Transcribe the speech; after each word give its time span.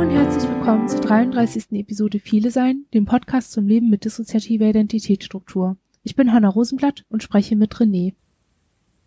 Und 0.00 0.08
herzlich 0.12 0.48
willkommen 0.48 0.88
zur 0.88 1.02
33. 1.02 1.72
Episode 1.72 2.20
Viele 2.20 2.50
Sein, 2.50 2.86
dem 2.94 3.04
Podcast 3.04 3.52
zum 3.52 3.68
Leben 3.68 3.90
mit 3.90 4.06
dissoziativer 4.06 4.64
Identitätsstruktur. 4.64 5.76
Ich 6.04 6.16
bin 6.16 6.32
Hanna 6.32 6.48
Rosenblatt 6.48 7.04
und 7.10 7.22
spreche 7.22 7.54
mit 7.54 7.74
René. 7.74 8.14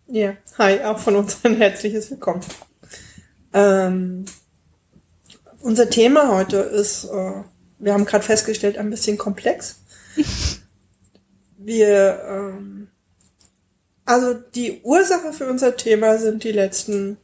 Ja, 0.06 0.34
hi, 0.56 0.78
auch 0.84 1.00
von 1.00 1.16
uns 1.16 1.44
ein 1.44 1.56
herzliches 1.56 2.12
Willkommen. 2.12 2.42
Ähm, 3.52 4.24
unser 5.62 5.90
Thema 5.90 6.28
heute 6.28 6.58
ist, 6.58 7.06
äh, 7.06 7.42
wir 7.80 7.92
haben 7.92 8.04
gerade 8.04 8.24
festgestellt, 8.24 8.78
ein 8.78 8.90
bisschen 8.90 9.18
komplex. 9.18 9.82
wir, 11.58 12.22
ähm, 12.24 12.86
also 14.04 14.34
die 14.34 14.80
Ursache 14.84 15.32
für 15.32 15.50
unser 15.50 15.76
Thema 15.76 16.18
sind 16.18 16.44
die 16.44 16.52
letzten 16.52 17.16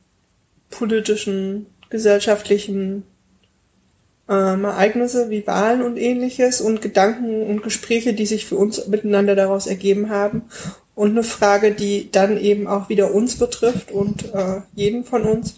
politischen, 0.70 1.66
gesellschaftlichen 1.88 3.04
ähm, 4.30 4.64
Ereignisse 4.64 5.28
wie 5.28 5.46
Wahlen 5.46 5.82
und 5.82 5.96
ähnliches 5.96 6.60
und 6.60 6.80
Gedanken 6.80 7.42
und 7.42 7.62
Gespräche, 7.62 8.14
die 8.14 8.26
sich 8.26 8.46
für 8.46 8.56
uns 8.56 8.86
miteinander 8.86 9.34
daraus 9.34 9.66
ergeben 9.66 10.08
haben. 10.08 10.42
Und 10.94 11.10
eine 11.10 11.24
Frage, 11.24 11.72
die 11.72 12.10
dann 12.12 12.38
eben 12.38 12.68
auch 12.68 12.88
wieder 12.88 13.12
uns 13.12 13.36
betrifft 13.36 13.90
und 13.90 14.32
äh, 14.32 14.60
jeden 14.74 15.04
von 15.04 15.22
uns. 15.22 15.56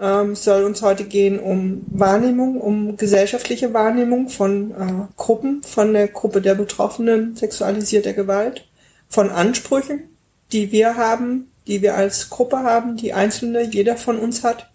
Ähm, 0.00 0.34
soll 0.34 0.64
uns 0.64 0.82
heute 0.82 1.04
gehen 1.04 1.38
um 1.38 1.82
Wahrnehmung, 1.86 2.60
um 2.60 2.96
gesellschaftliche 2.96 3.72
Wahrnehmung 3.72 4.28
von 4.28 4.72
äh, 4.72 4.74
Gruppen, 5.16 5.62
von 5.62 5.92
der 5.92 6.08
Gruppe 6.08 6.40
der 6.40 6.56
Betroffenen 6.56 7.36
sexualisierter 7.36 8.14
Gewalt, 8.14 8.66
von 9.08 9.30
Ansprüchen, 9.30 10.08
die 10.50 10.72
wir 10.72 10.96
haben, 10.96 11.52
die 11.68 11.82
wir 11.82 11.94
als 11.94 12.30
Gruppe 12.30 12.60
haben, 12.60 12.96
die 12.96 13.12
Einzelne, 13.12 13.62
jeder 13.62 13.96
von 13.96 14.18
uns 14.18 14.42
hat 14.42 14.71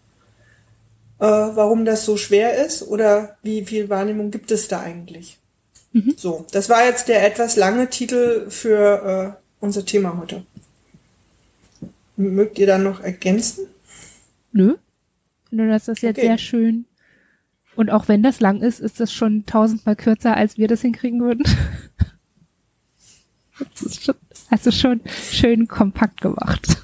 äh, 1.19 1.25
warum 1.25 1.85
das 1.85 2.05
so 2.05 2.17
schwer 2.17 2.65
ist 2.65 2.83
oder 2.83 3.37
wie 3.43 3.65
viel 3.65 3.89
Wahrnehmung 3.89 4.31
gibt 4.31 4.51
es 4.51 4.67
da 4.67 4.81
eigentlich. 4.81 5.37
Mhm. 5.93 6.13
So, 6.17 6.45
das 6.51 6.69
war 6.69 6.85
jetzt 6.85 7.07
der 7.07 7.25
etwas 7.25 7.55
lange 7.55 7.89
Titel 7.89 8.49
für 8.49 9.37
äh, 9.37 9.41
unser 9.59 9.85
Thema 9.85 10.17
heute. 10.17 10.45
Mögt 12.17 12.59
ihr 12.59 12.67
da 12.67 12.77
noch 12.77 12.99
ergänzen? 12.99 13.67
Nö. 14.51 14.75
Nur 15.49 15.67
das 15.67 15.87
ist 15.87 16.01
jetzt 16.01 16.17
okay. 16.17 16.27
sehr 16.27 16.37
schön. 16.37 16.85
Und 17.75 17.91
auch 17.91 18.07
wenn 18.07 18.23
das 18.23 18.39
lang 18.39 18.61
ist, 18.61 18.79
ist 18.79 18.99
das 18.99 19.13
schon 19.13 19.45
tausendmal 19.45 19.95
kürzer, 19.95 20.35
als 20.35 20.57
wir 20.57 20.67
das 20.67 20.81
hinkriegen 20.81 21.21
würden. 21.21 21.45
das 23.59 23.81
ist 23.83 24.03
schon, 24.03 24.15
also 24.49 24.71
schon 24.71 25.01
schön 25.31 25.67
kompakt 25.67 26.21
gemacht. 26.21 26.77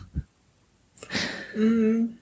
Mhm. 1.56 2.17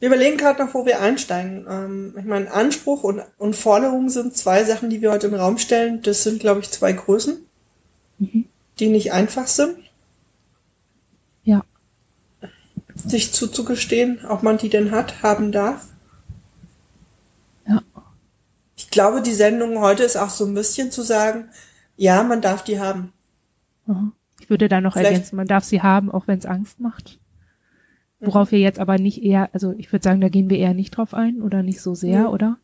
Wir 0.00 0.08
überlegen 0.08 0.36
gerade 0.36 0.62
noch, 0.64 0.74
wo 0.74 0.84
wir 0.84 1.00
einsteigen. 1.00 1.66
Ähm, 1.68 2.14
ich 2.18 2.24
meine, 2.24 2.52
Anspruch 2.52 3.04
und, 3.04 3.22
und 3.38 3.56
Forderung 3.56 4.10
sind 4.10 4.36
zwei 4.36 4.64
Sachen, 4.64 4.90
die 4.90 5.00
wir 5.00 5.12
heute 5.12 5.28
im 5.28 5.34
Raum 5.34 5.58
stellen. 5.58 6.02
Das 6.02 6.22
sind, 6.24 6.40
glaube 6.40 6.60
ich, 6.60 6.70
zwei 6.70 6.92
Größen, 6.92 7.38
mhm. 8.18 8.46
die 8.78 8.88
nicht 8.88 9.12
einfach 9.12 9.46
sind. 9.46 9.78
Ja. 11.44 11.62
Sich 12.94 13.32
zuzugestehen, 13.32 14.20
ob 14.28 14.42
man 14.42 14.58
die 14.58 14.68
denn 14.68 14.90
hat, 14.90 15.22
haben 15.22 15.52
darf. 15.52 15.86
Ja. 17.66 17.82
Ich 18.76 18.90
glaube, 18.90 19.22
die 19.22 19.34
Sendung 19.34 19.80
heute 19.80 20.02
ist 20.02 20.16
auch 20.16 20.30
so 20.30 20.44
ein 20.44 20.54
bisschen 20.54 20.90
zu 20.90 21.02
sagen, 21.02 21.48
ja, 21.96 22.22
man 22.24 22.42
darf 22.42 22.64
die 22.64 22.80
haben. 22.80 23.12
Mhm. 23.86 24.12
Ich 24.40 24.50
würde 24.50 24.68
da 24.68 24.82
noch 24.82 24.92
Vielleicht, 24.92 25.12
ergänzen, 25.12 25.36
man 25.36 25.46
darf 25.46 25.64
sie 25.64 25.80
haben, 25.80 26.10
auch 26.10 26.26
wenn 26.26 26.38
es 26.38 26.44
Angst 26.44 26.78
macht. 26.78 27.18
Worauf 28.26 28.52
wir 28.52 28.58
jetzt 28.58 28.78
aber 28.78 28.98
nicht 28.98 29.22
eher, 29.22 29.50
also 29.52 29.74
ich 29.76 29.92
würde 29.92 30.02
sagen, 30.02 30.20
da 30.20 30.28
gehen 30.28 30.50
wir 30.50 30.58
eher 30.58 30.74
nicht 30.74 30.96
drauf 30.96 31.14
ein 31.14 31.42
oder 31.42 31.62
nicht 31.62 31.80
so 31.80 31.94
sehr, 31.94 32.20
mhm. 32.20 32.26
oder? 32.28 32.58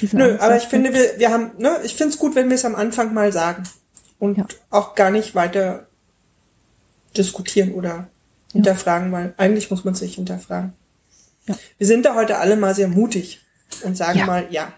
Diese 0.00 0.16
Nö, 0.16 0.38
aber 0.38 0.56
ich 0.56 0.64
finde, 0.64 0.92
wir, 0.94 1.18
wir 1.18 1.30
haben, 1.30 1.52
ne, 1.58 1.78
ich 1.84 1.94
finde 1.94 2.12
es 2.14 2.18
gut, 2.18 2.34
wenn 2.34 2.48
wir 2.48 2.54
es 2.54 2.64
am 2.64 2.74
Anfang 2.74 3.12
mal 3.12 3.32
sagen 3.32 3.64
und 4.18 4.38
ja. 4.38 4.46
auch 4.70 4.94
gar 4.94 5.10
nicht 5.10 5.34
weiter 5.34 5.86
diskutieren 7.16 7.72
oder 7.72 8.08
hinterfragen, 8.52 9.12
ja. 9.12 9.18
weil 9.18 9.34
eigentlich 9.36 9.70
muss 9.70 9.84
man 9.84 9.94
sich 9.94 10.14
hinterfragen. 10.14 10.72
Ja. 11.46 11.54
Wir 11.76 11.86
sind 11.86 12.06
da 12.06 12.14
heute 12.14 12.38
alle 12.38 12.56
mal 12.56 12.74
sehr 12.74 12.88
mutig 12.88 13.40
und 13.82 13.96
sagen 13.96 14.20
ja. 14.20 14.26
mal 14.26 14.46
ja. 14.50 14.72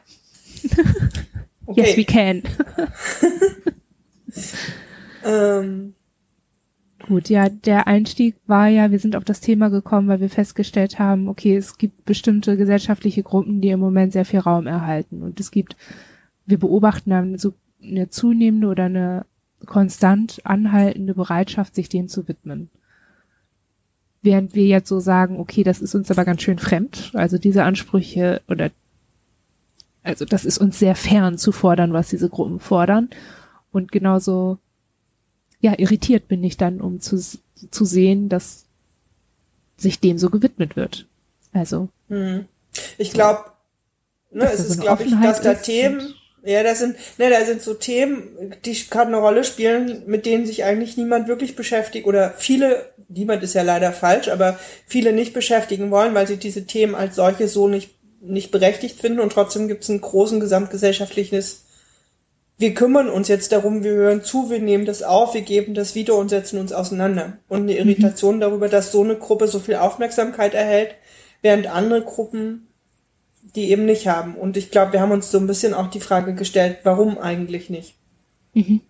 Okay. 1.67 1.81
Yes, 1.81 1.97
we 1.97 2.05
can. 2.05 2.43
ähm, 5.25 5.95
Gut, 7.09 7.29
ja, 7.29 7.49
der 7.49 7.87
Einstieg 7.87 8.35
war 8.47 8.67
ja, 8.67 8.91
wir 8.91 8.99
sind 8.99 9.15
auf 9.15 9.25
das 9.25 9.41
Thema 9.41 9.69
gekommen, 9.69 10.09
weil 10.09 10.21
wir 10.21 10.29
festgestellt 10.29 10.99
haben, 10.99 11.29
okay, 11.29 11.57
es 11.57 11.79
gibt 11.79 12.05
bestimmte 12.05 12.57
gesellschaftliche 12.57 13.23
Gruppen, 13.23 13.61
die 13.61 13.69
im 13.69 13.79
Moment 13.79 14.13
sehr 14.13 14.25
viel 14.25 14.41
Raum 14.41 14.67
erhalten. 14.67 15.23
Und 15.23 15.39
es 15.39 15.53
gibt, 15.53 15.77
wir 16.47 16.59
beobachten 16.59 17.11
dann 17.11 17.39
so 17.39 17.55
eine 17.81 18.11
zunehmende 18.11 18.67
oder 18.67 18.85
eine 18.87 19.25
konstant 19.67 20.41
anhaltende 20.45 21.15
Bereitschaft, 21.15 21.77
sich 21.77 21.89
denen 21.89 22.09
zu 22.09 22.27
widmen. 22.27 22.71
Während 24.23 24.57
wir 24.57 24.67
jetzt 24.67 24.89
so 24.89 24.99
sagen, 24.99 25.39
okay, 25.39 25.63
das 25.63 25.81
ist 25.81 25.95
uns 25.95 26.11
aber 26.11 26.25
ganz 26.25 26.43
schön 26.43 26.59
fremd, 26.59 27.13
also 27.15 27.39
diese 27.39 27.63
Ansprüche 27.63 28.43
oder 28.49 28.71
also 30.03 30.25
das 30.25 30.45
ist 30.45 30.59
uns 30.59 30.79
sehr 30.79 30.95
fern 30.95 31.39
zu 31.39 31.53
fordern, 31.53 31.93
was 31.93 32.09
diese 32.11 32.29
Gruppen 32.29 32.61
fordern. 32.61 33.11
Und 33.73 33.91
genauso 33.91 34.59
ja, 35.67 35.77
irritiert 35.77 36.29
bin 36.29 36.45
ich 36.45 36.57
dann, 36.57 36.81
um 36.81 37.01
zu, 37.01 37.21
zu 37.71 37.85
sehen, 37.85 38.29
dass 38.29 38.67
sich 39.77 39.99
dem 39.99 40.17
so 40.17 40.31
gewidmet 40.31 40.77
wird. 40.77 41.07
Also. 41.53 41.89
Hm. 42.09 42.47
Ich 42.99 43.11
glaube, 43.11 43.47
ne, 44.31 44.45
es 44.45 44.61
ist, 44.61 44.75
so 44.75 44.81
glaube 44.81 45.03
ich, 45.03 45.13
dass 45.21 45.41
da 45.41 45.55
Themen, 45.55 46.15
ja, 46.45 46.63
das 46.63 46.79
sind, 46.79 46.97
ne, 47.19 47.31
da 47.31 47.45
sind 47.45 47.63
so 47.63 47.75
Themen, 47.75 48.55
die 48.65 48.75
gerade 48.89 49.09
eine 49.09 49.17
Rolle 49.17 49.43
spielen, 49.43 50.05
mit 50.07 50.25
denen 50.25 50.47
sich 50.47 50.63
eigentlich 50.63 50.97
niemand 50.97 51.27
wirklich 51.27 51.57
beschäftigt 51.57 52.07
oder 52.07 52.35
viele, 52.37 52.93
niemand 53.09 53.43
ist 53.43 53.55
ja 53.55 53.63
leider 53.63 53.93
falsch, 53.93 54.29
aber 54.29 54.61
viele 54.87 55.13
nicht 55.13 55.33
beschäftigen 55.33 55.91
wollen, 55.91 56.15
weil 56.15 56.29
sie 56.29 56.37
diese 56.37 56.65
Themen 56.67 56.95
als 56.95 57.17
solche 57.17 57.49
so 57.49 57.67
nicht, 57.67 57.91
nicht 58.21 58.53
berechtigt 58.53 59.01
finden 59.01 59.19
und 59.19 59.33
trotzdem 59.33 59.67
gibt 59.67 59.83
es 59.83 59.89
ein 59.89 60.01
großen 60.01 60.39
gesamtgesellschaftliches 60.39 61.66
wir 62.59 62.75
kümmern 62.75 63.09
uns 63.09 63.29
jetzt 63.29 63.53
darum, 63.53 63.85
wir 63.85 63.93
hören 63.93 64.23
zu, 64.23 64.49
wir 64.49 64.61
nehmen 64.61 64.87
das 64.87 65.03
auf, 65.03 65.35
wir 65.35 65.43
geben 65.43 65.75
das 65.75 65.95
wieder 65.95 66.17
und 66.17 66.31
setzen 66.31 66.59
uns 66.59 66.73
auseinander. 66.73 67.39
Und 67.49 67.63
eine 67.63 67.73
mhm. 67.73 67.79
Irritation 67.79 68.37
mhm. 68.37 68.41
darüber, 68.41 68.69
dass 68.69 68.93
so 68.93 69.03
eine 69.03 69.17
Gruppe 69.17 69.47
so 69.49 69.59
viel 69.59 69.77
Aufmerksamkeit 69.77 70.55
erhält, 70.55 70.95
während 71.43 71.67
andere 71.67 72.03
Gruppen 72.03 72.67
die 73.55 73.71
eben 73.71 73.85
nicht 73.85 74.07
haben. 74.09 74.35
Und 74.35 74.57
ich 74.57 74.71
glaube, 74.71 74.93
wir 74.93 75.01
haben 75.01 75.13
uns 75.13 75.31
so 75.31 75.39
ein 75.39 75.47
bisschen 75.47 75.75
auch 75.75 75.89
die 75.89 76.01
Frage 76.01 76.35
gestellt, 76.35 76.79
warum 76.83 77.19
eigentlich 77.19 77.71
nicht? 77.71 77.95
Mhm. 78.55 78.81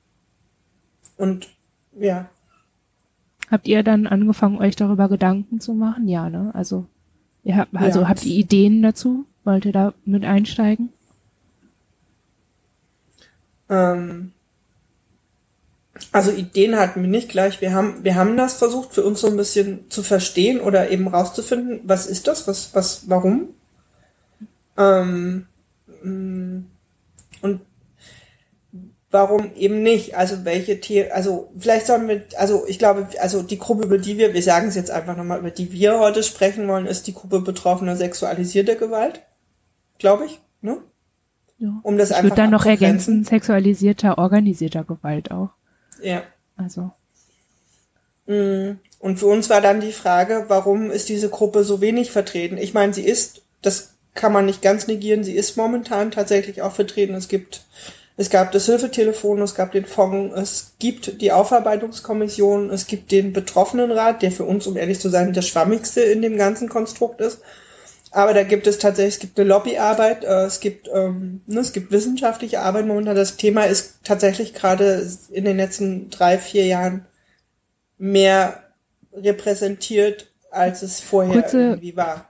Und 1.17 1.49
ja. 1.99 2.29
Habt 3.51 3.69
ihr 3.69 3.83
dann 3.83 4.07
angefangen, 4.07 4.59
euch 4.59 4.77
darüber 4.77 5.09
Gedanken 5.09 5.61
zu 5.61 5.75
machen? 5.75 6.09
Ja, 6.09 6.29
ne? 6.29 6.51
Also, 6.55 6.87
ihr 7.45 7.57
habt, 7.57 7.75
also 7.75 8.01
ja. 8.01 8.09
habt 8.09 8.25
ihr 8.25 8.37
Ideen 8.37 8.83
dazu? 8.83 9.25
Wollt 9.45 9.65
ihr 9.65 9.73
da 9.73 9.95
mit 10.05 10.25
einsteigen? 10.25 10.91
Ähm, 13.69 14.33
also 16.13 16.31
Ideen 16.31 16.77
hatten 16.77 17.03
wir 17.03 17.09
nicht 17.09 17.29
gleich. 17.29 17.61
Wir 17.61 17.73
haben, 17.73 18.05
wir 18.05 18.15
haben 18.15 18.37
das 18.37 18.55
versucht, 18.55 18.93
für 18.93 19.05
uns 19.05 19.21
so 19.21 19.29
ein 19.29 19.37
bisschen 19.37 19.91
zu 19.91 20.03
verstehen 20.03 20.61
oder 20.61 20.91
eben 20.91 21.09
rauszufinden, 21.09 21.81
was 21.85 22.07
ist 22.07 22.27
das, 22.27 22.47
was, 22.47 22.75
was, 22.75 23.09
warum. 23.09 23.49
Ähm, 24.77 25.47
mm, 26.03 26.67
und 27.43 27.61
warum 29.11 29.55
eben 29.55 29.83
nicht? 29.83 30.15
Also 30.17 30.45
welche 30.45 30.81
Tiere, 30.81 31.13
also 31.13 31.51
vielleicht 31.59 31.87
sollen 31.87 32.09
wir, 32.09 32.25
also 32.37 32.67
ich 32.67 32.79
glaube, 32.79 33.09
also 33.21 33.43
die 33.43 33.59
Gruppe, 33.59 33.85
über 33.85 33.99
die 33.99 34.19
wir, 34.19 34.35
wir 34.35 34.43
sagen 34.43 34.69
es 34.69 34.75
jetzt 34.75 34.91
einfach 34.91 35.17
nochmal, 35.17 35.39
über 35.39 35.51
die 35.51 35.73
wir 35.73 35.99
heute 35.99 36.23
sprechen 36.23 36.69
wollen, 36.69 36.87
ist 36.87 37.07
die 37.07 37.15
Gruppe 37.15 37.41
betroffener 37.41 37.97
sexualisierter 37.97 38.75
Gewalt. 38.75 39.23
Glaube 39.99 40.27
ich, 40.27 40.41
ne? 40.61 40.79
Ja. 41.59 41.81
Um 41.83 41.97
das 41.97 42.11
ich 42.11 42.17
einfach 42.17 42.31
würde 42.31 42.43
dann 42.43 42.51
noch 42.51 42.67
ergänzen, 42.67 43.25
sexualisierter, 43.25 44.19
organisierter 44.19 44.85
Gewalt 44.85 45.31
auch. 45.31 45.51
Ja. 46.03 46.23
Also. 46.57 46.93
Mm. 48.27 48.79
Und 48.99 49.19
für 49.19 49.27
uns 49.27 49.49
war 49.51 49.61
dann 49.61 49.81
die 49.81 49.93
Frage, 49.93 50.47
warum 50.49 50.91
ist 50.91 51.09
diese 51.09 51.29
Gruppe 51.29 51.65
so 51.65 51.81
wenig 51.81 52.11
vertreten? 52.11 52.59
Ich 52.59 52.75
meine, 52.75 52.93
sie 52.93 53.05
ist, 53.05 53.43
das 53.63 53.95
kann 54.15 54.33
man 54.33 54.47
nicht 54.47 54.63
ganz 54.63 54.87
negieren, 54.87 55.23
sie 55.23 55.35
ist 55.35 55.57
momentan 55.57 56.11
tatsächlich 56.11 56.63
auch 56.63 56.73
vertreten. 56.73 57.15
Es 57.15 57.29
gibt, 57.29 57.65
es 58.17 58.31
gab 58.31 58.53
das 58.53 58.67
Hilfetelefon, 58.67 59.41
es 59.43 59.55
gab 59.55 59.73
den 59.73 59.85
Fonds, 59.85 60.35
es 60.35 60.73
gibt 60.79 61.21
die 61.21 61.33
Aufarbeitungskommission, 61.33 62.71
es 62.71 62.87
gibt 62.87 63.13
den 63.13 63.33
Betroffenenrat, 63.33 64.23
der 64.23 64.33
für 64.33 64.45
uns, 64.45 64.67
um 64.67 64.77
ehrlich 64.77 64.99
zu 64.99 65.11
sein, 65.11 65.33
das 65.33 65.47
schwammigste 65.47 66.01
in 66.01 66.23
dem 66.23 66.37
ganzen 66.37 66.69
Konstrukt 66.69 67.21
ist. 67.21 67.41
Aber 68.13 68.33
da 68.35 68.45
gibt 68.45 68.67
es 68.67 68.79
tatsächlich, 68.79 69.15
es 69.15 69.21
gibt 69.21 69.39
eine 69.39 69.49
Lobbyarbeit, 69.49 70.25
äh, 70.25 70.45
es 70.45 70.61
gibt, 70.61 70.89
ähm, 70.95 71.43
ne, 71.47 71.61
es 71.61 71.73
gibt 71.73 71.91
wissenschaftliche 71.91 72.61
Arbeit 72.61 72.87
momentan. 72.87 73.17
Das 73.17 73.37
Thema 73.37 73.65
ist 73.65 74.05
tatsächlich 74.05 74.55
gerade 74.55 75.07
in 75.31 75.45
den 75.45 75.57
letzten 75.57 76.09
drei, 76.11 76.39
vier 76.39 76.65
Jahren 76.67 77.05
mehr 77.99 78.63
repräsentiert, 79.13 80.31
als 80.51 80.83
es 80.83 81.01
vorher 81.01 81.43
kurze, 81.43 81.61
irgendwie 81.61 81.97
war. 81.97 82.29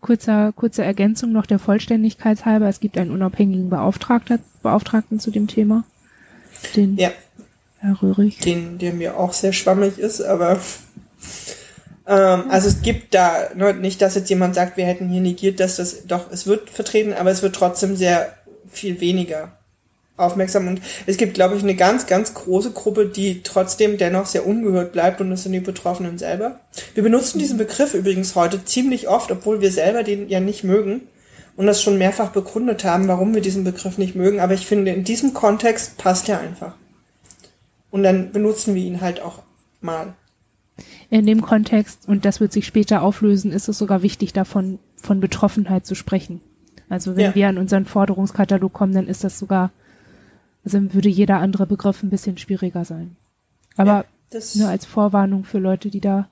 kurzer, 0.00 0.52
kurze 0.52 0.84
Ergänzung 0.84 1.32
noch 1.32 1.46
der 1.46 1.58
Vollständigkeit 1.58 2.44
halber. 2.44 2.68
Es 2.68 2.80
gibt 2.80 2.98
einen 2.98 3.10
unabhängigen 3.10 3.70
Beauftragter, 3.70 4.38
Beauftragten 4.62 5.20
zu 5.20 5.30
dem 5.30 5.46
Thema. 5.46 5.84
Den 6.76 6.96
Ja, 6.96 7.12
Herr 7.78 8.02
Röhrig. 8.02 8.38
den, 8.40 8.78
der 8.78 8.92
mir 8.92 9.16
auch 9.18 9.32
sehr 9.32 9.52
schwammig 9.52 9.98
ist, 9.98 10.20
aber 10.22 10.58
ähm, 12.06 12.44
also 12.50 12.68
es 12.68 12.82
gibt 12.82 13.14
da 13.14 13.50
ne, 13.54 13.74
nicht, 13.74 14.02
dass 14.02 14.14
jetzt 14.14 14.30
jemand 14.30 14.54
sagt, 14.54 14.76
wir 14.76 14.86
hätten 14.86 15.08
hier 15.08 15.20
negiert, 15.20 15.60
dass 15.60 15.76
das 15.76 16.06
doch, 16.06 16.30
es 16.30 16.46
wird 16.46 16.70
vertreten, 16.70 17.12
aber 17.12 17.30
es 17.30 17.42
wird 17.42 17.54
trotzdem 17.54 17.96
sehr 17.96 18.34
viel 18.68 19.00
weniger 19.00 19.52
aufmerksam 20.16 20.68
und 20.68 20.80
es 21.06 21.16
gibt, 21.16 21.34
glaube 21.34 21.56
ich, 21.56 21.62
eine 21.62 21.74
ganz, 21.74 22.06
ganz 22.06 22.34
große 22.34 22.70
Gruppe, 22.70 23.06
die 23.06 23.42
trotzdem 23.42 23.98
dennoch 23.98 24.26
sehr 24.26 24.46
ungehört 24.46 24.92
bleibt 24.92 25.20
und 25.20 25.30
das 25.30 25.42
sind 25.42 25.52
die 25.52 25.60
Betroffenen 25.60 26.18
selber. 26.18 26.60
Wir 26.94 27.02
benutzen 27.02 27.40
diesen 27.40 27.58
Begriff 27.58 27.94
übrigens 27.94 28.36
heute 28.36 28.64
ziemlich 28.64 29.08
oft, 29.08 29.32
obwohl 29.32 29.60
wir 29.60 29.72
selber 29.72 30.04
den 30.04 30.28
ja 30.28 30.38
nicht 30.38 30.62
mögen 30.62 31.08
und 31.56 31.66
das 31.66 31.82
schon 31.82 31.98
mehrfach 31.98 32.30
begründet 32.30 32.84
haben, 32.84 33.08
warum 33.08 33.34
wir 33.34 33.40
diesen 33.40 33.64
Begriff 33.64 33.98
nicht 33.98 34.14
mögen, 34.14 34.38
aber 34.38 34.54
ich 34.54 34.66
finde, 34.66 34.92
in 34.92 35.04
diesem 35.04 35.34
Kontext 35.34 35.96
passt 35.98 36.28
er 36.28 36.38
einfach. 36.38 36.74
Und 37.90 38.02
dann 38.02 38.30
benutzen 38.30 38.74
wir 38.74 38.82
ihn 38.82 39.00
halt 39.00 39.20
auch 39.20 39.42
mal. 39.80 40.14
In 41.10 41.26
dem 41.26 41.42
Kontext, 41.42 42.08
und 42.08 42.24
das 42.24 42.40
wird 42.40 42.52
sich 42.52 42.66
später 42.66 43.02
auflösen, 43.02 43.52
ist 43.52 43.68
es 43.68 43.78
sogar 43.78 44.02
wichtig, 44.02 44.32
davon 44.32 44.78
von 44.96 45.20
Betroffenheit 45.20 45.86
zu 45.86 45.94
sprechen. 45.94 46.40
Also 46.88 47.16
wenn 47.16 47.24
Ja. 47.26 47.34
wir 47.34 47.48
an 47.48 47.58
unseren 47.58 47.84
Forderungskatalog 47.86 48.72
kommen, 48.72 48.92
dann 48.92 49.06
ist 49.06 49.22
das 49.24 49.38
sogar, 49.38 49.70
also 50.64 50.92
würde 50.92 51.08
jeder 51.08 51.38
andere 51.38 51.66
Begriff 51.66 52.02
ein 52.02 52.10
bisschen 52.10 52.38
schwieriger 52.38 52.84
sein. 52.84 53.16
Aber 53.76 53.90
Ja, 53.90 54.04
das, 54.30 54.54
nur 54.56 54.68
als 54.68 54.84
Vorwarnung 54.84 55.44
für 55.44 55.58
Leute, 55.58 55.90
die 55.90 56.00
da 56.00 56.28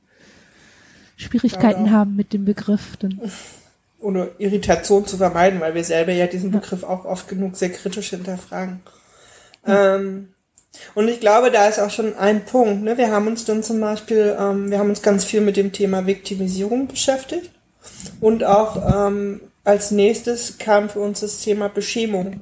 Schwierigkeiten 1.16 1.86
ja. 1.86 1.92
haben 1.92 2.16
mit 2.16 2.32
dem 2.32 2.44
Begriff, 2.44 2.96
dann 2.96 3.20
ohne 4.00 4.30
Irritation 4.38 5.06
zu 5.06 5.16
vermeiden, 5.16 5.60
weil 5.60 5.74
wir 5.74 5.84
selber 5.84 6.12
ja 6.12 6.26
diesen 6.26 6.50
Begriff 6.50 6.82
auch 6.82 7.04
oft 7.04 7.28
genug 7.28 7.56
sehr 7.56 7.70
kritisch 7.70 8.10
hinterfragen. 8.10 8.80
Ähm, 9.64 10.28
und 10.94 11.08
ich 11.08 11.20
glaube, 11.20 11.50
da 11.50 11.68
ist 11.68 11.78
auch 11.78 11.90
schon 11.90 12.16
ein 12.16 12.44
Punkt. 12.44 12.82
Ne? 12.82 12.96
Wir 12.96 13.10
haben 13.10 13.26
uns 13.26 13.44
dann 13.44 13.62
zum 13.62 13.80
Beispiel, 13.80 14.36
ähm, 14.38 14.70
wir 14.70 14.78
haben 14.78 14.88
uns 14.88 15.02
ganz 15.02 15.24
viel 15.24 15.40
mit 15.40 15.56
dem 15.56 15.72
Thema 15.72 16.06
Viktimisierung 16.06 16.86
beschäftigt. 16.86 17.50
Und 18.20 18.44
auch 18.44 19.08
ähm, 19.08 19.40
als 19.64 19.90
nächstes 19.90 20.58
kam 20.58 20.88
für 20.88 21.00
uns 21.00 21.20
das 21.20 21.40
Thema 21.40 21.68
Beschämung. 21.68 22.40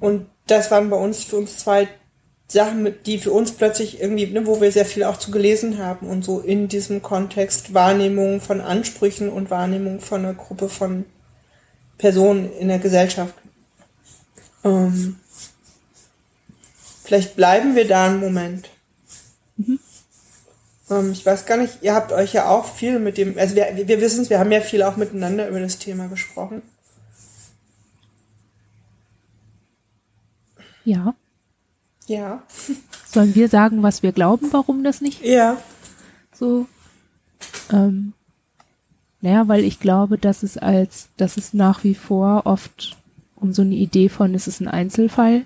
Und 0.00 0.26
das 0.46 0.70
waren 0.70 0.90
bei 0.90 0.96
uns 0.96 1.24
für 1.24 1.36
uns 1.36 1.58
zwei 1.58 1.88
Sachen, 2.48 2.94
die 3.04 3.18
für 3.18 3.32
uns 3.32 3.52
plötzlich 3.52 4.00
irgendwie, 4.00 4.26
ne, 4.26 4.46
wo 4.46 4.60
wir 4.60 4.72
sehr 4.72 4.86
viel 4.86 5.04
auch 5.04 5.18
zu 5.18 5.30
gelesen 5.30 5.78
haben 5.78 6.08
und 6.08 6.24
so 6.24 6.40
in 6.40 6.68
diesem 6.68 7.02
Kontext 7.02 7.74
Wahrnehmung 7.74 8.40
von 8.40 8.62
Ansprüchen 8.62 9.28
und 9.28 9.50
Wahrnehmung 9.50 10.00
von 10.00 10.24
einer 10.24 10.34
Gruppe 10.34 10.70
von 10.70 11.04
Personen 11.98 12.50
in 12.58 12.68
der 12.68 12.78
Gesellschaft. 12.78 13.34
Ähm, 14.64 15.16
vielleicht 17.08 17.36
bleiben 17.36 17.74
wir 17.74 17.88
da 17.88 18.04
einen 18.04 18.20
Moment. 18.20 18.68
Ähm, 20.90 21.12
ich 21.12 21.24
weiß 21.24 21.46
gar 21.46 21.56
nicht, 21.56 21.78
ihr 21.80 21.94
habt 21.94 22.12
euch 22.12 22.34
ja 22.34 22.48
auch 22.50 22.66
viel 22.66 22.98
mit 22.98 23.16
dem, 23.16 23.38
also 23.38 23.56
wir, 23.56 23.66
wir 23.88 24.00
wissen 24.02 24.20
es, 24.20 24.30
wir 24.30 24.38
haben 24.38 24.52
ja 24.52 24.60
viel 24.60 24.82
auch 24.82 24.96
miteinander 24.96 25.48
über 25.48 25.58
das 25.58 25.78
Thema 25.78 26.06
gesprochen. 26.08 26.60
ja. 30.84 31.14
Ja. 32.06 32.42
Sollen 33.06 33.34
wir 33.34 33.48
sagen, 33.48 33.82
was 33.82 34.02
wir 34.02 34.12
glauben, 34.12 34.48
warum 34.52 34.82
das 34.84 35.00
nicht 35.02 35.22
Ja. 35.22 35.58
so? 36.32 36.66
Ähm, 37.70 38.14
naja, 39.20 39.48
weil 39.48 39.64
ich 39.64 39.80
glaube, 39.80 40.16
dass 40.16 40.42
es 40.42 40.56
als, 40.56 41.08
dass 41.18 41.36
es 41.36 41.52
nach 41.52 41.84
wie 41.84 41.94
vor 41.94 42.46
oft 42.46 42.96
um 43.36 43.52
so 43.52 43.60
eine 43.62 43.74
Idee 43.74 44.08
von, 44.08 44.34
es 44.34 44.46
ist 44.48 44.60
ein 44.60 44.68
Einzelfall. 44.68 45.44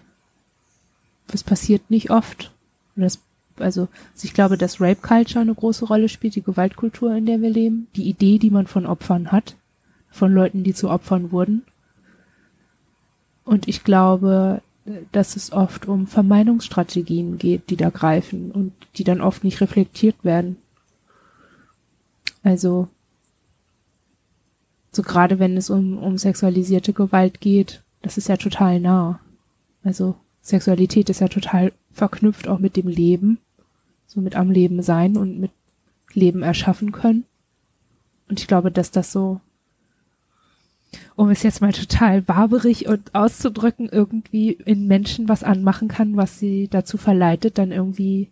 Das 1.32 1.42
passiert 1.42 1.90
nicht 1.90 2.10
oft. 2.10 2.52
Das, 2.94 3.18
also, 3.56 3.82
also 3.82 3.88
ich 4.22 4.34
glaube, 4.34 4.56
dass 4.56 4.80
Rape 4.80 5.00
Culture 5.00 5.40
eine 5.40 5.54
große 5.54 5.86
Rolle 5.86 6.08
spielt, 6.08 6.36
die 6.36 6.42
Gewaltkultur, 6.42 7.14
in 7.16 7.26
der 7.26 7.40
wir 7.40 7.50
leben, 7.50 7.88
die 7.96 8.08
Idee, 8.08 8.38
die 8.38 8.50
man 8.50 8.66
von 8.66 8.86
Opfern 8.86 9.32
hat, 9.32 9.56
von 10.10 10.32
Leuten, 10.32 10.62
die 10.62 10.74
zu 10.74 10.90
Opfern 10.90 11.32
wurden. 11.32 11.62
Und 13.44 13.66
ich 13.66 13.82
glaube, 13.82 14.62
dass 15.10 15.36
es 15.36 15.52
oft 15.52 15.86
um 15.88 16.06
Vermeidungsstrategien 16.06 17.38
geht, 17.38 17.70
die 17.70 17.76
da 17.76 17.90
greifen 17.90 18.50
und 18.50 18.72
die 18.96 19.04
dann 19.04 19.20
oft 19.20 19.42
nicht 19.42 19.60
reflektiert 19.60 20.24
werden. 20.24 20.58
Also, 22.42 22.88
so 24.90 25.02
gerade 25.02 25.38
wenn 25.38 25.56
es 25.56 25.70
um, 25.70 25.96
um 25.98 26.18
sexualisierte 26.18 26.92
Gewalt 26.92 27.40
geht, 27.40 27.82
das 28.02 28.18
ist 28.18 28.28
ja 28.28 28.36
total 28.36 28.80
nah. 28.80 29.20
Also, 29.82 30.16
Sexualität 30.42 31.08
ist 31.08 31.20
ja 31.20 31.28
total 31.28 31.72
verknüpft 31.92 32.48
auch 32.48 32.58
mit 32.58 32.76
dem 32.76 32.88
Leben, 32.88 33.38
so 34.06 34.20
mit 34.20 34.36
am 34.36 34.50
Leben 34.50 34.82
sein 34.82 35.16
und 35.16 35.38
mit 35.38 35.52
Leben 36.12 36.42
erschaffen 36.42 36.92
können. 36.92 37.24
Und 38.28 38.40
ich 38.40 38.48
glaube, 38.48 38.70
dass 38.70 38.90
das 38.90 39.12
so 39.12 39.40
um 41.16 41.30
es 41.30 41.42
jetzt 41.42 41.60
mal 41.60 41.72
total 41.72 42.22
barbarig 42.22 42.86
und 42.86 43.14
auszudrücken, 43.14 43.88
irgendwie 43.88 44.50
in 44.52 44.86
Menschen 44.86 45.28
was 45.28 45.42
anmachen 45.42 45.88
kann, 45.88 46.16
was 46.16 46.38
sie 46.38 46.68
dazu 46.68 46.98
verleitet, 46.98 47.58
dann 47.58 47.72
irgendwie 47.72 48.28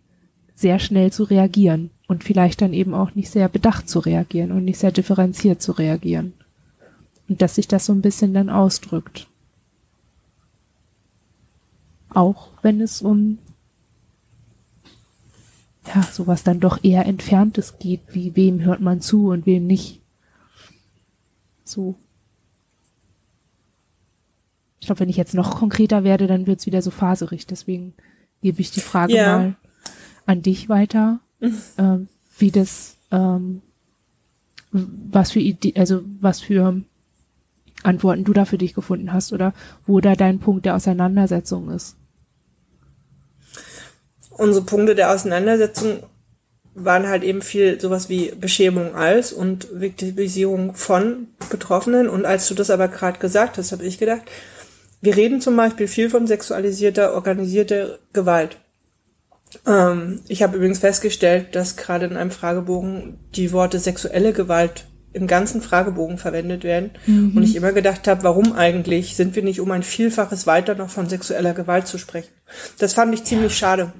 sehr 0.55 0.77
schnell 0.79 1.11
zu 1.11 1.23
reagieren 1.23 1.89
und 2.07 2.23
vielleicht 2.23 2.61
dann 2.61 2.73
eben 2.73 2.93
auch 2.93 3.15
nicht 3.15 3.29
sehr 3.31 3.49
bedacht 3.49 3.89
zu 3.89 3.99
reagieren 3.99 4.51
und 4.51 4.65
nicht 4.65 4.77
sehr 4.77 4.91
differenziert 4.91 5.61
zu 5.61 5.71
reagieren. 5.71 6.33
Und 7.27 7.41
dass 7.41 7.55
sich 7.55 7.67
das 7.67 7.85
so 7.85 7.93
ein 7.93 8.01
bisschen 8.01 8.33
dann 8.33 8.49
ausdrückt. 8.49 9.27
Auch 12.13 12.49
wenn 12.61 12.81
es 12.81 13.01
um 13.01 13.37
ja, 15.87 16.03
sowas 16.03 16.43
dann 16.43 16.59
doch 16.59 16.83
eher 16.83 17.05
Entferntes 17.05 17.79
geht, 17.79 18.01
wie 18.11 18.35
wem 18.35 18.61
hört 18.61 18.81
man 18.81 19.01
zu 19.01 19.29
und 19.29 19.45
wem 19.45 19.65
nicht. 19.65 19.99
So. 21.63 21.95
Ich 24.79 24.87
glaube, 24.87 24.99
wenn 24.99 25.09
ich 25.09 25.17
jetzt 25.17 25.33
noch 25.33 25.57
konkreter 25.57 26.03
werde, 26.03 26.27
dann 26.27 26.47
wird's 26.47 26.65
wieder 26.65 26.81
so 26.81 26.91
faserig. 26.91 27.47
Deswegen 27.47 27.93
gebe 28.41 28.61
ich 28.61 28.71
die 28.71 28.79
Frage 28.79 29.15
Ja. 29.15 29.25
mal 29.25 29.55
an 30.25 30.41
dich 30.41 30.69
weiter, 30.69 31.19
ähm, 31.77 32.07
wie 32.37 32.51
das, 32.51 32.97
ähm, 33.11 33.61
was 34.71 35.31
für 35.31 35.39
Idee, 35.39 35.73
also 35.77 36.01
was 36.19 36.39
für 36.39 36.81
Antworten 37.83 38.23
du 38.23 38.33
da 38.33 38.45
für 38.45 38.57
dich 38.57 38.73
gefunden 38.73 39.11
hast 39.11 39.33
oder 39.33 39.53
wo 39.85 39.99
da 39.99 40.15
dein 40.15 40.39
Punkt 40.39 40.65
der 40.65 40.75
Auseinandersetzung 40.75 41.69
ist. 41.71 41.97
Unsere 44.41 44.65
Punkte 44.65 44.95
der 44.95 45.11
Auseinandersetzung 45.11 46.03
waren 46.73 47.07
halt 47.07 47.23
eben 47.23 47.41
viel 47.41 47.79
sowas 47.79 48.09
wie 48.09 48.31
Beschämung 48.31 48.95
als 48.95 49.33
und 49.33 49.67
Viktimisierung 49.73 50.73
von 50.73 51.27
Betroffenen. 51.49 52.09
Und 52.09 52.25
als 52.25 52.47
du 52.47 52.55
das 52.55 52.69
aber 52.69 52.87
gerade 52.87 53.19
gesagt 53.19 53.57
hast, 53.57 53.71
habe 53.71 53.85
ich 53.85 53.99
gedacht, 53.99 54.23
wir 55.01 55.15
reden 55.15 55.41
zum 55.41 55.55
Beispiel 55.55 55.87
viel 55.87 56.09
von 56.09 56.27
sexualisierter, 56.27 57.13
organisierter 57.13 57.99
Gewalt. 58.13 58.57
Ähm, 59.67 60.21
ich 60.27 60.41
habe 60.43 60.57
übrigens 60.57 60.79
festgestellt, 60.79 61.55
dass 61.55 61.75
gerade 61.75 62.05
in 62.05 62.17
einem 62.17 62.31
Fragebogen 62.31 63.19
die 63.35 63.51
Worte 63.51 63.79
sexuelle 63.79 64.33
Gewalt 64.33 64.85
im 65.13 65.27
ganzen 65.27 65.61
Fragebogen 65.61 66.17
verwendet 66.17 66.63
werden. 66.63 66.91
Und 67.35 67.43
ich 67.43 67.55
immer 67.57 67.73
gedacht 67.73 68.07
habe, 68.07 68.23
warum 68.23 68.53
eigentlich 68.53 69.17
sind 69.17 69.35
wir 69.35 69.43
nicht 69.43 69.59
um 69.59 69.69
ein 69.71 69.83
Vielfaches 69.83 70.47
weiter 70.47 70.75
noch 70.75 70.89
von 70.89 71.09
sexueller 71.09 71.53
Gewalt 71.53 71.87
zu 71.87 71.97
sprechen? 71.97 72.29
Das 72.79 72.93
fand 72.93 73.13
ich 73.13 73.25
ziemlich 73.25 73.57
schade. 73.57 73.91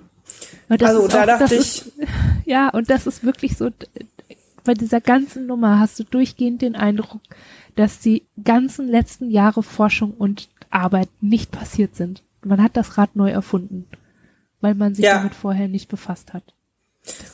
Also, 0.72 1.08
da 1.08 1.22
auch, 1.22 1.26
dachte 1.26 1.56
ich- 1.56 1.60
ist, 1.88 1.92
ja, 2.46 2.70
und 2.70 2.90
das 2.90 3.08
ist 3.08 3.24
wirklich 3.24 3.58
so, 3.58 3.70
bei 4.64 4.74
dieser 4.74 5.02
ganzen 5.02 5.48
Nummer 5.48 5.80
hast 5.80 6.00
du 6.00 6.04
durchgehend 6.04 6.62
den 6.62 6.76
Eindruck, 6.76 7.20
dass 7.76 8.00
die 8.00 8.24
ganzen 8.44 8.88
letzten 8.88 9.30
Jahre 9.32 9.64
Forschung 9.64 10.12
und 10.18 10.50
Arbeit 10.70 11.10
nicht 11.20 11.52
passiert 11.52 11.96
sind. 11.96 12.24
Man 12.44 12.62
hat 12.62 12.78
das 12.78 12.98
Rad 12.98 13.16
neu 13.16 13.30
erfunden, 13.32 13.86
weil 14.62 14.76
man 14.76 14.94
sich 14.96 15.06
Ja. 15.06 15.18
damit 15.18 15.36
vorher 15.36 15.68
nicht 15.68 15.90
befasst 15.90 16.34
hat. 16.34 16.44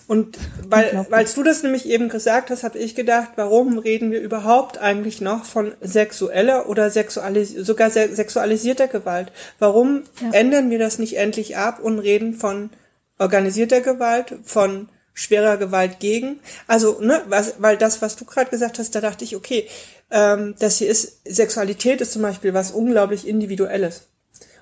Und 0.08 0.38
weil, 0.70 1.06
weil 1.10 1.26
du 1.26 1.44
das 1.44 1.62
nämlich 1.62 1.90
eben 1.90 2.08
gesagt 2.08 2.50
hast, 2.52 2.64
habe 2.64 2.80
ich 2.80 2.96
gedacht, 2.96 3.32
warum 3.36 3.78
reden 3.78 4.12
wir 4.12 4.22
überhaupt 4.22 4.78
eigentlich 4.78 5.20
noch 5.20 5.44
von 5.44 5.74
sexueller 5.82 6.70
oder 6.70 6.90
sexualis 6.90 7.54
sogar 7.54 7.90
se 7.90 8.16
sexualisierter 8.16 8.88
Gewalt? 8.88 9.34
Warum 9.60 10.04
Ja. 10.22 10.32
ändern 10.32 10.70
wir 10.70 10.80
das 10.80 11.00
nicht 11.00 11.18
endlich 11.18 11.58
ab 11.58 11.82
und 11.82 12.00
reden 12.00 12.34
von 12.34 12.70
organisierter 13.20 13.82
Gewalt, 13.82 14.36
von 14.44 14.90
schwerer 15.14 15.58
Gewalt 15.58 16.00
gegen? 16.00 16.40
Also, 16.68 17.00
ne, 17.02 17.22
was, 17.28 17.56
weil 17.60 17.78
das, 17.78 18.02
was 18.02 18.16
du 18.16 18.26
gerade 18.26 18.50
gesagt 18.50 18.80
hast, 18.80 18.94
da 18.96 19.02
dachte 19.02 19.24
ich, 19.24 19.36
okay, 19.36 19.68
ähm, 20.12 20.56
das 20.60 20.78
hier 20.78 20.90
ist, 20.90 21.22
Sexualität 21.26 22.02
ist 22.02 22.14
zum 22.14 22.22
Beispiel 22.22 22.54
was 22.54 22.72
unglaublich 22.72 23.28
Individuelles. 23.28 24.08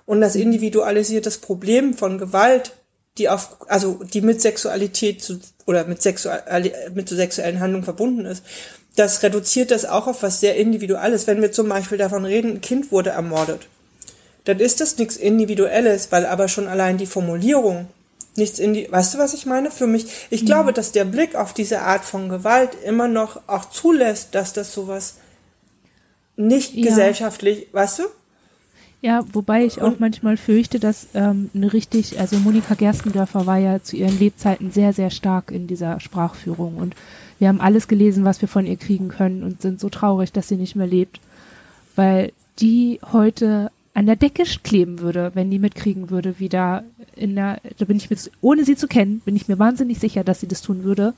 Und 0.05 0.21
das 0.21 0.35
individualisiert 0.35 1.25
Problem 1.41 1.93
von 1.93 2.17
Gewalt, 2.17 2.73
die 3.17 3.29
auf, 3.29 3.57
also 3.69 4.01
die 4.03 4.21
mit 4.21 4.41
Sexualität 4.41 5.21
zu, 5.23 5.39
oder 5.65 5.85
mit, 5.85 6.01
sexual, 6.01 6.43
mit 6.93 7.09
so 7.09 7.15
sexuellen 7.15 7.59
Handlungen 7.59 7.83
verbunden 7.83 8.25
ist, 8.25 8.43
das 8.95 9.23
reduziert 9.23 9.71
das 9.71 9.85
auch 9.85 10.07
auf 10.07 10.23
was 10.23 10.39
sehr 10.39 10.55
Individuelles. 10.55 11.27
Wenn 11.27 11.41
wir 11.41 11.51
zum 11.51 11.67
Beispiel 11.67 11.97
davon 11.97 12.25
reden, 12.25 12.51
ein 12.51 12.61
Kind 12.61 12.91
wurde 12.91 13.09
ermordet, 13.09 13.67
dann 14.45 14.59
ist 14.59 14.79
das 14.79 14.97
nichts 14.97 15.17
Individuelles, 15.17 16.11
weil 16.11 16.25
aber 16.25 16.47
schon 16.47 16.67
allein 16.67 16.97
die 16.97 17.07
Formulierung 17.07 17.87
nichts 18.37 18.59
in 18.59 18.73
die, 18.73 18.91
weißt 18.91 19.13
du, 19.13 19.17
was 19.17 19.33
ich 19.33 19.45
meine? 19.45 19.71
Für 19.71 19.87
mich, 19.87 20.07
ich 20.29 20.43
mhm. 20.43 20.45
glaube, 20.47 20.73
dass 20.73 20.91
der 20.91 21.05
Blick 21.05 21.35
auf 21.35 21.53
diese 21.53 21.81
Art 21.81 22.05
von 22.05 22.29
Gewalt 22.29 22.71
immer 22.85 23.07
noch 23.07 23.41
auch 23.47 23.65
zulässt, 23.65 24.35
dass 24.35 24.53
das 24.53 24.73
sowas 24.73 25.17
nicht 26.35 26.73
ja. 26.73 26.89
gesellschaftlich, 26.89 27.67
weißt 27.71 27.99
du? 27.99 28.03
Ja, 29.01 29.23
wobei 29.33 29.65
ich 29.65 29.81
auch 29.81 29.99
manchmal 29.99 30.35
fürchte, 30.35 30.79
dass 30.79 31.07
ähm, 31.13 31.51
eine 31.53 31.73
richtig, 31.73 32.19
also 32.19 32.37
Monika 32.37 32.73
Gerstendörfer 32.73 33.45
war 33.45 33.59
ja 33.59 33.83
zu 33.83 33.95
ihren 33.95 34.17
Lebzeiten 34.17 34.71
sehr, 34.71 34.93
sehr 34.93 35.11
stark 35.11 35.51
in 35.51 35.67
dieser 35.67 35.99
Sprachführung 35.99 36.77
und 36.77 36.95
wir 37.37 37.49
haben 37.49 37.61
alles 37.61 37.87
gelesen, 37.87 38.23
was 38.23 38.41
wir 38.41 38.47
von 38.47 38.65
ihr 38.65 38.77
kriegen 38.77 39.09
können 39.09 39.43
und 39.43 39.61
sind 39.61 39.79
so 39.79 39.89
traurig, 39.89 40.31
dass 40.31 40.47
sie 40.47 40.55
nicht 40.55 40.75
mehr 40.75 40.87
lebt, 40.87 41.19
weil 41.95 42.31
die 42.59 42.99
heute 43.11 43.71
an 43.95 44.05
der 44.05 44.15
Decke 44.15 44.43
kleben 44.63 44.99
würde, 44.99 45.31
wenn 45.33 45.49
die 45.49 45.57
mitkriegen 45.57 46.11
würde, 46.11 46.35
wie 46.37 46.49
da 46.49 46.83
in 47.15 47.35
der, 47.35 47.59
da 47.77 47.85
bin 47.85 47.97
ich 47.97 48.09
mir, 48.09 48.17
ohne 48.41 48.63
sie 48.63 48.75
zu 48.75 48.87
kennen, 48.87 49.21
bin 49.25 49.35
ich 49.35 49.47
mir 49.47 49.57
wahnsinnig 49.57 49.99
sicher, 49.99 50.23
dass 50.23 50.39
sie 50.41 50.47
das 50.47 50.61
tun 50.61 50.83
würde, 50.83 51.13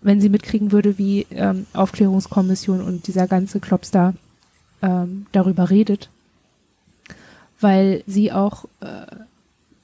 wenn 0.00 0.20
sie 0.20 0.30
mitkriegen 0.30 0.72
würde, 0.72 0.96
wie 0.96 1.26
ähm, 1.30 1.66
Aufklärungskommission 1.74 2.80
und 2.80 3.06
dieser 3.06 3.26
ganze 3.26 3.60
Klops 3.60 3.90
da 3.90 4.14
ähm, 4.80 5.26
darüber 5.32 5.68
redet 5.68 6.08
weil 7.64 8.04
sie 8.06 8.30
auch, 8.30 8.66
äh, 8.80 9.06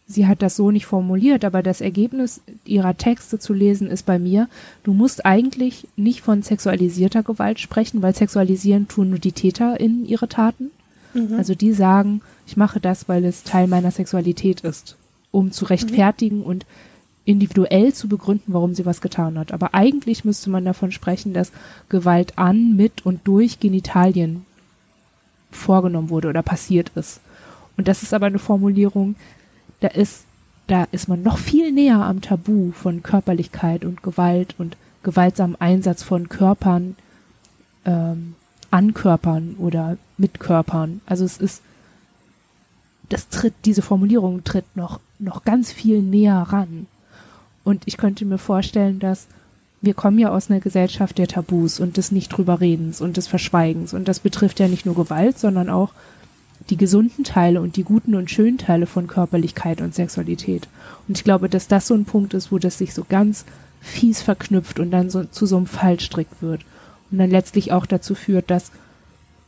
sie 0.07 0.27
hat 0.27 0.43
das 0.43 0.55
so 0.55 0.71
nicht 0.71 0.87
formuliert, 0.87 1.45
aber 1.45 1.63
das 1.63 1.81
Ergebnis 1.81 2.43
ihrer 2.65 2.97
Texte 2.97 3.39
zu 3.39 3.55
lesen 3.55 3.89
ist 3.89 4.05
bei 4.07 4.19
mir, 4.19 4.49
du 4.83 4.93
musst 4.93 5.25
eigentlich 5.25 5.89
nicht 5.97 6.21
von 6.21 6.43
sexualisierter 6.43 7.23
Gewalt 7.23 7.59
sprechen, 7.59 8.03
weil 8.03 8.15
sexualisieren 8.15 8.87
tun 8.87 9.11
nur 9.11 9.19
die 9.19 9.33
Täter 9.33 9.81
in 9.81 10.05
ihre 10.05 10.29
Taten. 10.29 10.71
Mhm. 11.15 11.35
Also 11.37 11.55
die 11.55 11.73
sagen, 11.73 12.21
ich 12.47 12.57
mache 12.57 12.81
das, 12.81 13.09
weil 13.09 13.25
es 13.25 13.45
Teil 13.45 13.67
meiner 13.67 13.91
Sexualität 13.91 14.61
ist, 14.63 14.97
um 15.31 15.53
zu 15.53 15.65
rechtfertigen 15.65 16.39
mhm. 16.39 16.45
und 16.45 16.67
individuell 17.25 17.93
zu 17.93 18.09
begründen, 18.09 18.53
warum 18.53 18.75
sie 18.75 18.87
was 18.87 19.01
getan 19.01 19.39
hat. 19.39 19.53
Aber 19.53 19.75
eigentlich 19.75 20.25
müsste 20.25 20.51
man 20.51 20.65
davon 20.65 20.91
sprechen, 20.91 21.33
dass 21.33 21.53
Gewalt 21.89 22.39
an, 22.39 22.77
mit 22.77 23.05
und 23.05 23.21
durch 23.25 23.61
Genitalien 23.61 24.45
vorgenommen 25.51 26.11
wurde 26.11 26.29
oder 26.29 26.43
passiert 26.43 26.91
ist. 26.95 27.21
Und 27.77 27.89
das 27.89 28.03
ist 28.03 28.15
aber 28.15 28.27
eine 28.27 28.39
Formulierung, 28.39 29.17
da 29.81 29.89
ist, 29.89 30.25
da 30.67 30.87
ist 30.93 31.09
man 31.09 31.23
noch 31.23 31.39
viel 31.39 31.73
näher 31.73 32.01
am 32.01 32.21
Tabu 32.21 32.73
von 32.73 33.03
Körperlichkeit 33.03 33.85
und 33.85 34.03
Gewalt 34.03 34.55
und 34.59 34.77
gewaltsamen 35.03 35.61
Einsatz 35.61 36.03
von 36.03 36.29
Körpern, 36.29 36.97
ähm, 37.85 38.35
an 38.71 38.95
Körpern 38.95 39.57
oder 39.59 39.97
mit 40.17 40.41
Körpern. 40.41 41.01
Also 41.07 41.25
es 41.25 41.39
ist, 41.39 41.63
das 43.09 43.29
tritt, 43.29 43.55
diese 43.65 43.83
Formulierung 43.83 44.45
tritt 44.45 44.77
noch, 44.77 45.01
noch 45.19 45.45
ganz 45.45 45.73
viel 45.73 46.03
näher 46.03 46.47
ran. 46.49 46.87
Und 47.65 47.83
ich 47.87 47.97
könnte 47.97 48.25
mir 48.25 48.39
vorstellen, 48.39 48.99
dass 49.01 49.27
wir 49.83 49.95
kommen 49.95 50.19
ja 50.19 50.31
aus 50.31 50.51
einer 50.51 50.61
Gesellschaft 50.61 51.17
der 51.19 51.29
Tabus 51.29 51.81
und 51.81 51.97
des 51.97 52.13
nicht 52.13 52.29
drüber 52.29 52.61
redens 52.61 53.01
und 53.01 53.17
des 53.17 53.27
Verschweigens. 53.29 53.95
Und 53.95 54.09
das 54.09 54.21
betrifft 54.21 54.61
ja 54.61 54.69
nicht 54.69 54.85
nur 54.85 54.95
Gewalt, 54.95 55.39
sondern 55.39 55.71
auch 55.71 55.93
die 56.69 56.77
gesunden 56.77 57.25
Teile 57.25 57.63
und 57.63 57.77
die 57.77 57.85
guten 57.85 58.15
und 58.15 58.31
schönen 58.31 58.59
Teile 58.59 58.87
von 58.87 59.07
Körperlichkeit 59.07 59.81
und 59.81 59.95
Sexualität. 59.95 60.69
Und 61.09 61.17
ich 61.17 61.25
glaube, 61.25 61.49
dass 61.49 61.67
das 61.67 61.87
so 61.87 61.95
ein 61.95 62.05
Punkt 62.05 62.35
ist, 62.35 62.53
wo 62.53 62.59
das 62.59 62.77
sich 62.77 62.93
so 62.93 63.05
ganz 63.09 63.47
fies 63.81 64.21
verknüpft 64.21 64.79
und 64.79 64.91
dann 64.91 65.09
so 65.09 65.25
zu 65.25 65.47
so 65.47 65.57
einem 65.57 65.67
Fallstrick 65.67 66.29
wird. 66.41 66.61
Und 67.11 67.19
dann 67.19 67.31
letztlich 67.31 67.73
auch 67.73 67.87
dazu 67.87 68.15
führt, 68.15 68.51
dass, 68.51 68.71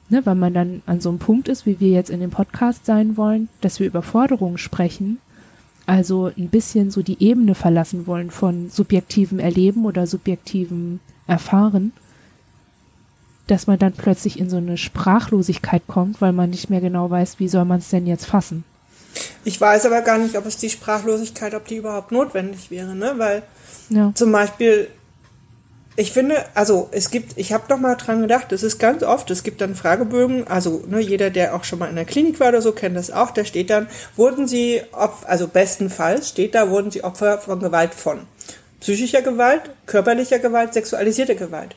ne, 0.09 0.25
wenn 0.25 0.39
man 0.39 0.55
dann 0.55 0.83
an 0.87 1.01
so 1.01 1.09
einem 1.09 1.19
Punkt 1.19 1.49
ist, 1.49 1.67
wie 1.67 1.81
wir 1.81 1.91
jetzt 1.91 2.11
in 2.11 2.21
dem 2.21 2.31
Podcast 2.31 2.87
sein 2.87 3.17
wollen, 3.17 3.49
dass 3.61 3.81
wir 3.81 3.87
über 3.87 4.03
Forderungen 4.03 4.59
sprechen, 4.59 5.19
also 5.87 6.31
ein 6.37 6.49
bisschen 6.49 6.91
so 6.91 7.03
die 7.03 7.23
Ebene 7.23 7.55
verlassen 7.55 8.07
wollen 8.07 8.31
von 8.31 8.71
subjektivem 8.71 9.39
Erleben 9.39 9.85
oder 9.85 10.07
subjektivem 10.07 11.01
Erfahren 11.27 11.93
dass 13.47 13.67
man 13.67 13.79
dann 13.79 13.93
plötzlich 13.93 14.39
in 14.39 14.49
so 14.49 14.57
eine 14.57 14.77
Sprachlosigkeit 14.77 15.83
kommt, 15.87 16.21
weil 16.21 16.33
man 16.33 16.51
nicht 16.51 16.71
mehr 16.71 16.81
genau 16.81 17.11
weiß, 17.11 17.39
wie 17.39 17.49
soll 17.49 17.65
man 17.65 17.81
es 17.81 17.91
denn 17.91 18.07
jetzt 18.07 18.27
fassen. 18.27 18.65
Ich 19.45 19.61
weiß 19.61 19.87
aber 19.87 20.01
gar 20.01 20.19
nicht, 20.19 20.37
ob 20.39 20.47
es 20.47 20.57
die 20.57 20.71
Sprachlosigkeit, 20.71 21.55
ob 21.55 21.67
die 21.67 21.77
überhaupt 21.77 22.13
notwendig 22.13 22.71
wäre, 22.71 22.95
ne? 22.95 23.15
Weil 23.17 23.43
ja. 23.91 24.13
zum 24.15 24.33
Beispiel, 24.33 24.89
ich 25.97 26.13
finde, 26.13 26.45
also 26.55 26.89
es 26.93 27.11
gibt, 27.11 27.37
ich 27.37 27.53
habe 27.53 27.65
doch 27.69 27.79
mal 27.79 27.97
dran 27.97 28.23
gedacht, 28.23 28.53
es 28.53 28.63
ist 28.63 28.79
ganz 28.79 29.03
oft, 29.03 29.31
es 29.31 29.43
gibt 29.43 29.61
dann 29.61 29.75
Fragebögen, 29.75 30.47
also 30.47 30.83
ne, 30.89 31.01
jeder, 31.01 31.31
der 31.31 31.55
auch 31.55 31.65
schon 31.65 31.79
mal 31.79 31.91
in 31.91 31.97
der 31.97 32.05
Klinik 32.05 32.41
war 32.41 32.49
oder 32.49 32.63
so, 32.63 32.73
kennt 32.73 32.97
das 32.97 33.11
auch, 33.11 33.31
da 33.31 33.45
steht 33.45 33.71
dann, 33.71 33.89
wurden 34.17 34.47
Sie, 34.47 34.81
Opfer, 34.93 35.29
also 35.29 35.49
bestenfalls 35.49 36.31
steht 36.31 36.55
da, 36.55 36.71
wurden 36.71 36.91
Sie 36.91 37.05
Opfer 37.05 37.39
von 37.39 37.61
Gewalt 37.61 37.95
von 37.95 38.21
psychischer 38.81 39.23
Gewalt, 39.23 39.63
körperlicher 39.87 40.41
Gewalt, 40.41 40.75
sexualisierter 40.75 41.37
Gewalt. 41.37 41.77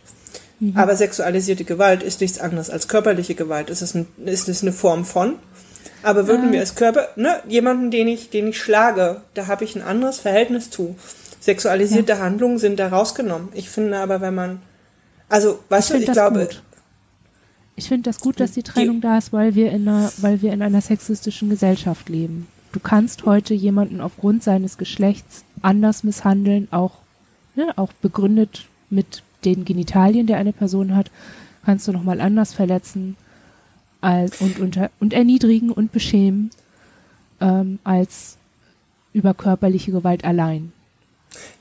Mhm. 0.60 0.76
Aber 0.76 0.96
sexualisierte 0.96 1.64
Gewalt 1.64 2.04
ist 2.04 2.22
nichts 2.22 2.40
anderes 2.40 2.70
als 2.70 2.88
körperliche 2.88 3.36
Gewalt. 3.36 3.70
Es 3.70 3.82
ist, 3.82 3.96
ein, 3.96 4.08
ist 4.26 4.50
es 4.50 4.62
eine 4.62 4.72
Form 4.72 5.06
von. 5.06 5.36
Aber 6.02 6.28
würden 6.28 6.50
ah. 6.50 6.52
wir 6.52 6.60
als 6.60 6.76
Körper, 6.76 7.10
ne, 7.16 7.42
jemanden, 7.48 7.92
den 7.92 8.08
ich, 8.08 8.30
den 8.30 8.48
ich 8.48 8.60
schlage, 8.60 9.22
da 9.34 9.48
habe 9.48 9.64
ich 9.64 9.76
ein 9.76 9.82
anderes 9.82 10.20
Verhältnis 10.20 10.70
zu. 10.70 10.96
Sexualisierte 11.46 12.14
ja. 12.14 12.20
Handlungen 12.20 12.58
sind 12.58 12.80
da 12.80 12.88
rausgenommen. 12.88 13.50
Ich 13.54 13.70
finde 13.70 14.00
aber, 14.00 14.20
wenn 14.20 14.34
man, 14.34 14.62
also, 15.30 15.60
weißt 15.70 15.92
ich 15.92 15.98
du, 15.98 16.04
ich 16.04 16.12
glaube, 16.12 16.40
gut. 16.40 16.64
Ich 17.76 17.88
finde 17.88 18.10
das 18.10 18.20
gut, 18.20 18.40
dass 18.40 18.54
die 18.54 18.64
Trennung 18.64 18.96
die, 18.96 19.02
da 19.02 19.18
ist, 19.20 19.32
weil 19.32 19.54
wir 19.54 19.72
in 19.72 19.88
einer, 19.88 20.12
weil 20.18 20.42
wir 20.42 20.54
in 20.54 20.64
einer 20.64 20.82
sexistischen 20.82 21.52
Gesellschaft 21.52 22.10
leben. 22.10 22.48
Du 22.72 22.80
kannst 22.80 23.26
heute 23.26 23.54
jemanden 23.54 24.02
aufgrund 24.02 24.42
seines 24.44 24.80
Geschlechts 24.80 25.44
anders 25.62 26.04
misshandeln, 26.04 26.68
auch, 26.72 26.94
ne, 27.56 27.74
auch 27.76 27.94
begründet 27.94 28.66
mit 28.90 29.22
den 29.44 29.66
Genitalien, 29.66 30.26
der 30.26 30.38
eine 30.38 30.52
Person 30.52 30.96
hat, 30.96 31.12
kannst 31.64 31.88
du 31.88 31.92
nochmal 31.92 32.22
anders 32.22 32.54
verletzen 32.54 33.18
als, 34.02 34.42
und, 34.42 34.60
unter, 34.60 34.90
und 35.00 35.14
erniedrigen 35.14 35.70
und 35.70 35.92
beschämen 35.92 36.50
ähm, 37.40 37.78
als 37.84 38.38
über 39.14 39.36
körperliche 39.36 39.92
Gewalt 39.92 40.26
allein. 40.26 40.72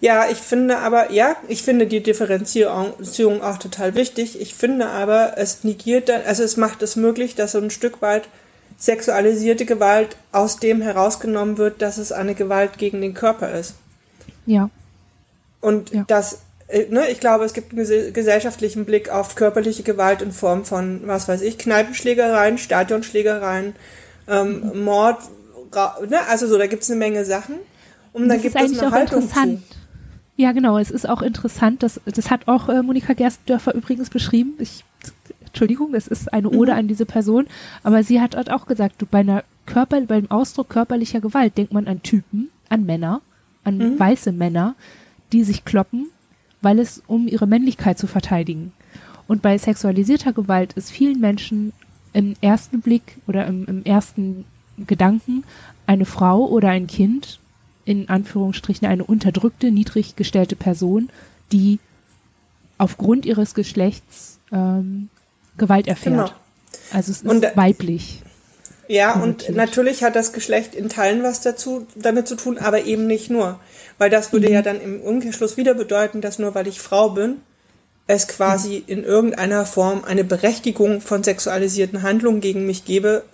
Ja, 0.01 0.29
ich 0.31 0.39
finde 0.39 0.79
aber, 0.79 1.11
ja, 1.13 1.37
ich 1.49 1.63
finde 1.63 1.87
die 1.87 2.03
Differenzierung 2.03 3.43
auch 3.43 3.59
total 3.59 3.95
wichtig. 3.95 4.41
Ich 4.41 4.55
finde 4.55 4.87
aber, 4.87 5.35
es 5.37 5.65
negiert 5.65 6.09
dann, 6.09 6.23
also 6.27 6.43
es 6.43 6.57
macht 6.57 6.83
es 6.83 6.97
möglich, 6.97 7.35
dass 7.35 7.53
so 7.53 7.59
ein 7.59 7.71
Stück 7.71 8.03
weit 8.03 8.29
sexualisierte 8.77 9.65
Gewalt 9.65 10.17
aus 10.33 10.59
dem 10.59 10.83
herausgenommen 10.83 11.59
wird, 11.59 11.81
dass 11.81 11.99
es 11.99 12.13
eine 12.13 12.35
Gewalt 12.35 12.79
gegen 12.79 13.01
den 13.01 13.15
Körper 13.15 13.53
ist. 13.53 13.75
Ja. 14.47 14.69
Und 15.61 15.93
ja. 15.93 16.05
das 16.07 16.41
äh, 16.69 16.87
ne, 16.91 17.11
ich 17.11 17.21
glaube, 17.21 17.45
es 17.45 17.53
gibt 17.53 17.73
einen 17.73 18.13
gesellschaftlichen 18.13 18.85
Blick 18.85 19.11
auf 19.11 19.35
körperliche 19.35 19.83
Gewalt 19.83 20.23
in 20.23 20.33
Form 20.33 20.65
von, 20.65 21.03
was 21.07 21.29
weiß 21.29 21.43
ich, 21.43 21.59
Kneipenschlägereien, 21.59 22.59
Stadionschlägereien, 22.59 23.75
ähm, 24.29 24.71
mhm. 24.73 24.85
Mord, 24.85 25.19
ne, 26.09 26.27
also 26.29 26.47
so, 26.47 26.59
da 26.59 26.67
gibt 26.67 26.83
es 26.83 26.91
eine 26.91 26.99
Menge 26.99 27.25
Sachen. 27.25 27.57
Und 28.15 28.29
dann 28.29 28.41
gibt 28.41 28.57
es 28.57 28.81
eine 28.81 28.91
Haltung 28.91 29.29
zu. 29.29 29.61
Ja, 30.37 30.53
genau, 30.53 30.79
es 30.79 30.91
ist 30.91 31.09
auch 31.09 31.23
interessant, 31.23 31.83
das, 31.83 32.01
das 32.07 32.31
hat 32.31 32.49
auch 32.49 32.69
äh, 32.69 32.83
Monika 32.83 33.13
Gerstdörfer 33.13 33.73
übrigens 33.75 34.11
beschrieben. 34.11 34.55
Ich, 34.59 34.85
Entschuldigung, 35.47 35.95
es 35.95 36.09
ist 36.09 36.33
eine 36.33 36.51
Ode 36.51 36.73
mhm. 36.73 36.79
an 36.79 36.89
diese 36.89 37.07
Person, 37.07 37.47
aber 37.85 38.03
sie 38.03 38.21
hat, 38.21 38.35
hat 38.35 38.51
auch 38.51 38.67
gesagt, 38.67 39.01
du, 39.01 39.07
bei 39.07 39.21
einer 39.21 39.45
Körper, 39.67 40.01
beim 40.01 40.29
Ausdruck 40.33 40.71
körperlicher 40.71 41.21
Gewalt 41.21 41.57
denkt 41.57 41.73
man 41.73 41.87
an 41.87 42.03
Typen, 42.03 42.49
an 42.69 42.85
Männer, 42.85 43.21
an 43.63 43.79
mhm. 43.79 43.99
weiße 44.01 44.33
Männer, 44.33 44.75
die 45.33 45.45
sich 45.45 45.65
kloppen 45.65 46.09
weil 46.65 46.81
es 46.81 47.03
um 47.07 47.29
ihre 47.29 47.47
Männlichkeit 47.47 47.99
zu 47.99 48.09
verteidigen. 48.09 48.73
Und 49.29 49.43
bei 49.43 49.57
sexualisierter 49.57 50.33
Gewalt 50.33 50.73
ist 50.73 50.91
vielen 50.91 51.21
Menschen 51.21 51.73
im 52.13 52.35
ersten 52.41 52.81
Blick 52.81 53.19
oder 53.29 53.47
im, 53.47 53.67
im 53.67 53.85
ersten 53.85 54.45
Gedanken 54.87 55.45
eine 55.87 56.05
Frau 56.05 56.47
oder 56.47 56.71
ein 56.71 56.87
Kind, 56.87 57.39
in 57.85 58.09
Anführungsstrichen 58.09 58.87
eine 58.89 59.05
unterdrückte, 59.05 59.71
niedrig 59.71 60.17
gestellte 60.17 60.57
Person, 60.57 61.11
die 61.53 61.79
aufgrund 62.79 63.27
ihres 63.27 63.55
Geschlechts 63.55 64.39
ähm, 64.53 65.09
Gewalt 65.57 65.87
erfährt. 65.87 66.17
Genau. 66.17 66.31
Also 66.93 67.13
es 67.13 67.23
ist 67.23 67.27
und, 67.27 67.45
weiblich. 67.57 68.23
Ja, 68.89 69.15
und 69.15 69.49
natürlich 69.51 70.03
hat 70.03 70.17
das 70.17 70.33
Geschlecht 70.33 70.75
in 70.75 70.89
Teilen 70.89 71.23
was 71.23 71.41
dazu, 71.41 71.87
damit 71.95 72.29
zu 72.29 72.37
tun, 72.37 72.59
aber 72.59 72.85
eben 72.85 73.07
nicht 73.07 73.31
nur. 73.31 73.59
Weil 73.99 74.11
das 74.11 74.33
würde 74.33 74.49
mhm. 74.49 74.55
ja 74.55 74.63
dann 74.63 74.81
im 74.81 75.01
Umkehrschluss 75.01 75.57
wieder 75.57 75.75
bedeuten, 75.75 76.21
dass 76.21 76.39
nur 76.39 76.55
weil 76.55 76.67
ich 76.67 76.81
Frau 76.81 77.11
bin, 77.11 77.37
es 78.07 78.29
quasi 78.29 78.81
mhm. 78.81 78.83
in 78.87 79.05
irgendeiner 79.05 79.65
Form 79.65 80.05
eine 80.05 80.25
Berechtigung 80.25 81.01
von 81.01 81.23
sexualisierten 81.23 82.03
Handlungen 82.03 82.41
gegen 82.41 82.67
mich 82.67 82.85
gebe, 82.85 83.25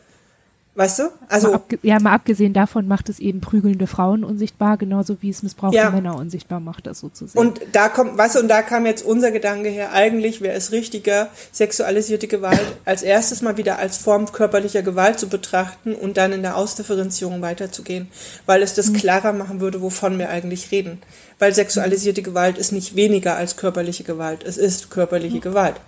Weißt 0.77 1.01
du? 1.01 1.11
Also 1.29 1.51
mal 1.51 1.61
ja, 1.83 1.99
mal 1.99 2.13
abgesehen 2.13 2.53
davon 2.53 2.87
macht 2.87 3.09
es 3.09 3.19
eben 3.19 3.41
prügelnde 3.41 3.89
Frauen 3.89 4.23
unsichtbar, 4.23 4.77
genauso 4.77 5.21
wie 5.21 5.29
es 5.29 5.43
missbrauchte 5.43 5.77
ja. 5.77 5.91
Männer 5.91 6.15
unsichtbar 6.15 6.61
macht, 6.61 6.87
das 6.87 7.01
sozusagen. 7.01 7.45
Und 7.45 7.61
da 7.73 7.89
kommt, 7.89 8.17
weißt 8.17 8.37
du, 8.37 8.41
und 8.41 8.49
da 8.49 8.63
kam 8.63 8.87
jetzt 8.87 9.05
unser 9.05 9.33
Gedanke 9.33 9.69
her, 9.69 9.93
eigentlich 9.93 10.43
wäre 10.43 10.55
es 10.55 10.71
richtiger, 10.71 11.29
sexualisierte 11.51 12.29
Gewalt 12.29 12.65
als 12.85 13.03
erstes 13.03 13.43
mal 13.43 13.57
wieder 13.57 13.81
als 13.81 13.97
Form 13.97 14.31
körperlicher 14.31 14.83
Gewalt 14.83 15.19
zu 15.19 15.29
betrachten 15.29 15.97
und 15.97 16.17
dann 16.17 16.33
in 16.33 16.43
der 16.43 16.57
Ausdifferenzierung 16.57 17.43
weiterzugehen, 17.43 18.07
weil 18.47 18.63
es 18.63 18.75
das 18.75 18.91
mhm. 18.91 18.95
klarer 18.95 19.33
machen 19.33 19.61
würde, 19.61 19.83
wovon 19.83 20.21
wir 20.21 20.29
eigentlich 20.29 20.71
reden. 20.71 21.03
Weil 21.41 21.53
sexualisierte 21.53 22.23
Gewalt 22.23 22.59
ist 22.59 22.71
nicht 22.71 22.95
weniger 22.95 23.35
als 23.35 23.57
körperliche 23.57 24.05
Gewalt, 24.05 24.45
es 24.45 24.57
ist 24.57 24.89
körperliche 24.89 25.37
mhm. 25.37 25.41
Gewalt. 25.41 25.81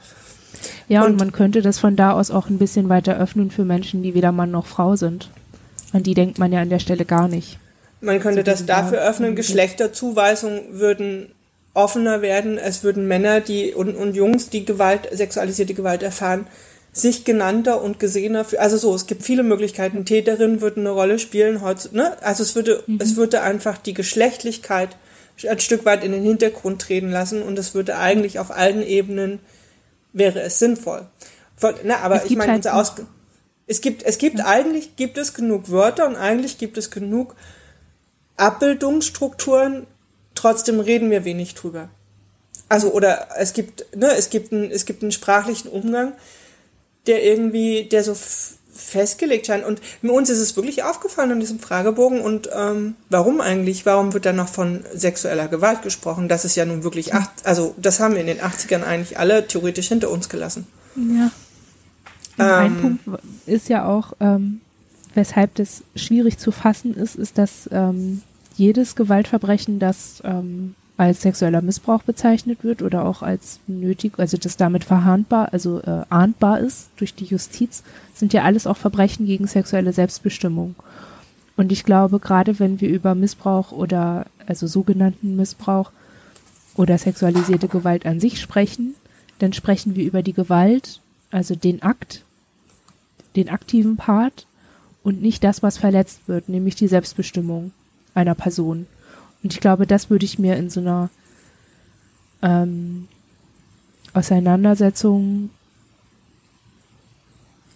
Ja, 0.89 1.03
und, 1.05 1.13
und, 1.13 1.19
man 1.19 1.33
könnte 1.33 1.63
das 1.63 1.79
von 1.79 1.97
da 1.97 2.13
aus 2.13 2.31
auch 2.31 2.49
ein 2.49 2.59
bisschen 2.59 2.89
weiter 2.89 3.19
öffnen 3.19 3.51
für 3.51 3.65
Menschen, 3.65 4.03
die 4.03 4.15
weder 4.15 4.33
Mann 4.33 4.51
noch 4.51 4.67
Frau 4.67 4.97
sind. 4.97 5.31
An 5.93 6.03
die 6.03 6.15
denkt 6.15 6.39
man 6.39 6.53
ja 6.53 6.61
an 6.61 6.71
der 6.71 6.79
Stelle 6.79 7.05
gar 7.05 7.29
nicht. 7.29 7.59
Man 8.01 8.21
könnte 8.21 8.43
das 8.43 8.67
dafür 8.67 9.01
öffnen, 9.01 9.37
Geschlechterzuweisungen 9.37 10.61
würden 10.73 11.33
offener 11.75 12.23
werden. 12.23 12.59
Es 12.59 12.83
würden 12.83 13.07
Männer 13.07 13.41
die 13.41 13.73
und, 13.73 13.95
und 13.95 14.15
Jungs, 14.15 14.51
die 14.51 14.65
Gewalt, 14.65 15.09
sexualisierte 15.13 15.75
Gewalt 15.75 16.03
erfahren, 16.03 16.47
sich 16.93 17.25
genannter 17.25 17.83
und 17.83 17.99
gesehener 17.99 18.45
für, 18.45 18.61
also 18.61 18.77
so, 18.77 18.95
es 18.95 19.07
gibt 19.07 19.23
viele 19.23 19.43
Möglichkeiten. 19.43 20.05
Täterinnen 20.05 20.61
würden 20.61 20.81
eine 20.81 20.91
Rolle 20.91 21.19
spielen 21.19 21.63
heute, 21.63 21.95
ne? 21.97 22.17
Also 22.23 22.43
es 22.43 22.55
würde, 22.55 22.85
mhm. 22.87 22.99
es 23.01 23.17
würde 23.17 23.41
einfach 23.41 23.79
die 23.79 23.95
Geschlechtlichkeit 23.95 24.91
ein 25.49 25.61
Stück 25.61 25.85
weit 25.85 26.05
in 26.05 26.13
den 26.13 26.23
Hintergrund 26.23 26.83
treten 26.83 27.11
lassen 27.11 27.43
und 27.43 27.59
es 27.59 27.75
würde 27.75 27.97
eigentlich 27.97 28.39
auf 28.39 28.51
allen 28.51 28.83
Ebenen 28.83 29.41
wäre 30.13 30.41
es 30.41 30.59
sinnvoll. 30.59 31.07
Na, 31.85 31.99
aber 31.99 32.25
ich 32.25 32.37
meine, 32.37 32.53
halt 32.53 32.59
unser 32.59 32.75
Aus 32.75 32.95
es 33.67 33.81
gibt, 33.81 34.03
es 34.03 34.19
gibt 34.19 34.39
ja. 34.39 34.47
eigentlich 34.47 34.97
gibt 34.97 35.17
es 35.17 35.35
genug 35.35 35.71
Wörter 35.71 36.07
und 36.07 36.17
eigentlich 36.17 36.59
gibt 36.59 36.77
es 36.77 36.91
genug 36.91 37.37
Abbildungsstrukturen. 38.37 39.87
Trotzdem 40.35 40.81
reden 40.81 41.11
wir 41.11 41.25
wenig 41.25 41.55
drüber. 41.55 41.89
Also 42.69 42.93
oder 42.93 43.29
es 43.39 43.53
gibt, 43.53 43.87
ne, 43.95 44.15
es 44.17 44.31
gibt 44.31 44.53
einen, 44.53 44.71
es 44.71 44.85
gibt 44.85 45.03
einen 45.03 45.13
sprachlichen 45.13 45.69
Umgang, 45.69 46.15
der 47.07 47.25
irgendwie, 47.25 47.85
der 47.85 48.03
so 48.05 48.15
festgelegt 48.83 49.47
scheint. 49.47 49.65
Und 49.65 49.81
uns 50.03 50.31
ist 50.31 50.39
es 50.39 50.57
wirklich 50.57 50.83
aufgefallen 50.83 51.31
in 51.33 51.41
diesem 51.41 51.59
Fragebogen. 51.59 52.21
Und 52.21 52.49
ähm, 52.55 52.97
warum 53.09 53.41
eigentlich? 53.41 53.87
Warum 53.87 54.13
wird 54.13 54.27
da 54.27 54.33
noch 54.33 54.49
von 54.49 54.85
sexueller 54.95 55.49
Gewalt 55.49 55.83
gesprochen? 55.83 56.29
Das 56.29 56.45
ist 56.45 56.57
ja 56.57 56.65
nun 56.65 56.85
wirklich 56.85 57.15
acht, 57.15 57.31
also 57.45 57.75
das 57.79 58.01
haben 58.01 58.15
wir 58.15 58.21
in 58.21 58.27
den 58.27 58.41
80ern 58.41 58.83
eigentlich 58.83 59.19
alle 59.19 59.47
theoretisch 59.47 59.89
hinter 59.89 60.11
uns 60.11 60.29
gelassen. 60.29 60.67
Ja. 60.97 61.31
Und 62.39 62.45
ähm, 62.45 62.55
ein 62.55 62.81
Punkt 62.81 63.25
ist 63.47 63.69
ja 63.69 63.85
auch, 63.87 64.15
ähm, 64.21 64.61
weshalb 65.15 65.55
das 65.57 65.83
schwierig 65.95 66.39
zu 66.39 66.51
fassen 66.51 66.95
ist, 66.95 67.17
ist, 67.17 67.39
dass 67.39 67.69
ähm, 67.73 68.23
jedes 68.57 68.97
Gewaltverbrechen, 68.97 69.79
das 69.79 70.23
ähm, 70.25 70.75
als 70.97 71.23
sexueller 71.23 71.63
Missbrauch 71.63 72.03
bezeichnet 72.03 72.65
wird 72.65 72.83
oder 72.83 73.05
auch 73.05 73.23
als 73.23 73.61
nötig, 73.67 74.19
also 74.19 74.37
das 74.37 74.57
damit 74.57 74.85
verhandbar, 74.85 75.53
also 75.53 75.81
äh, 75.81 76.05
ahndbar 76.11 76.61
ist 76.61 76.91
durch 76.97 77.15
die 77.15 77.25
Justiz, 77.25 77.83
sind 78.15 78.33
ja 78.33 78.43
alles 78.43 78.67
auch 78.67 78.77
Verbrechen 78.77 79.27
gegen 79.27 79.47
sexuelle 79.47 79.93
Selbstbestimmung. 79.93 80.75
Und 81.57 81.73
ich 81.73 81.85
glaube, 81.85 82.19
gerade 82.19 82.59
wenn 82.59 82.81
wir 82.81 82.89
über 82.89 83.15
Missbrauch 83.15 83.73
oder 83.73 84.27
also 84.47 84.67
sogenannten 84.67 85.37
Missbrauch 85.37 85.91
oder 86.75 86.97
sexualisierte 86.99 87.69
Gewalt 87.69 88.07
an 88.07 88.21
sich 88.21 88.41
sprechen, 88.41 88.95
dann 89.39 89.53
sprechen 89.53 89.97
wir 89.97 90.05
über 90.05 90.23
die 90.23 90.33
Gewalt, 90.33 91.01
also 91.31 91.55
den 91.55 91.83
Akt, 91.83 92.23
den 93.35 93.49
aktiven 93.49 93.97
Part 93.97 94.47
und 95.03 95.21
nicht 95.21 95.43
das, 95.43 95.63
was 95.63 95.79
verletzt 95.79 96.21
wird, 96.27 96.49
nämlich 96.49 96.75
die 96.77 96.89
Selbstbestimmung 96.89 97.73
einer 98.15 98.35
Person. 98.35 98.87
Und 99.43 99.53
ich 99.53 99.61
glaube, 99.61 99.87
das 99.87 100.11
würde 100.11 100.25
ich 100.25 100.39
mir 100.39 100.57
in 100.57 100.71
so 100.71 100.81
einer 100.81 101.11
ähm, 102.43 103.09
Auseinandersetzung 104.13 105.51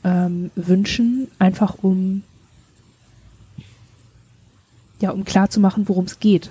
ähm, 0.05 0.51
wünschen, 0.55 1.29
einfach 1.39 1.77
um 1.83 2.23
ja, 5.01 5.11
um 5.11 5.25
klar 5.25 5.51
zu 5.51 5.61
machen, 5.61 5.89
worum 5.89 6.07
es 6.07 6.21
geht. 6.21 6.51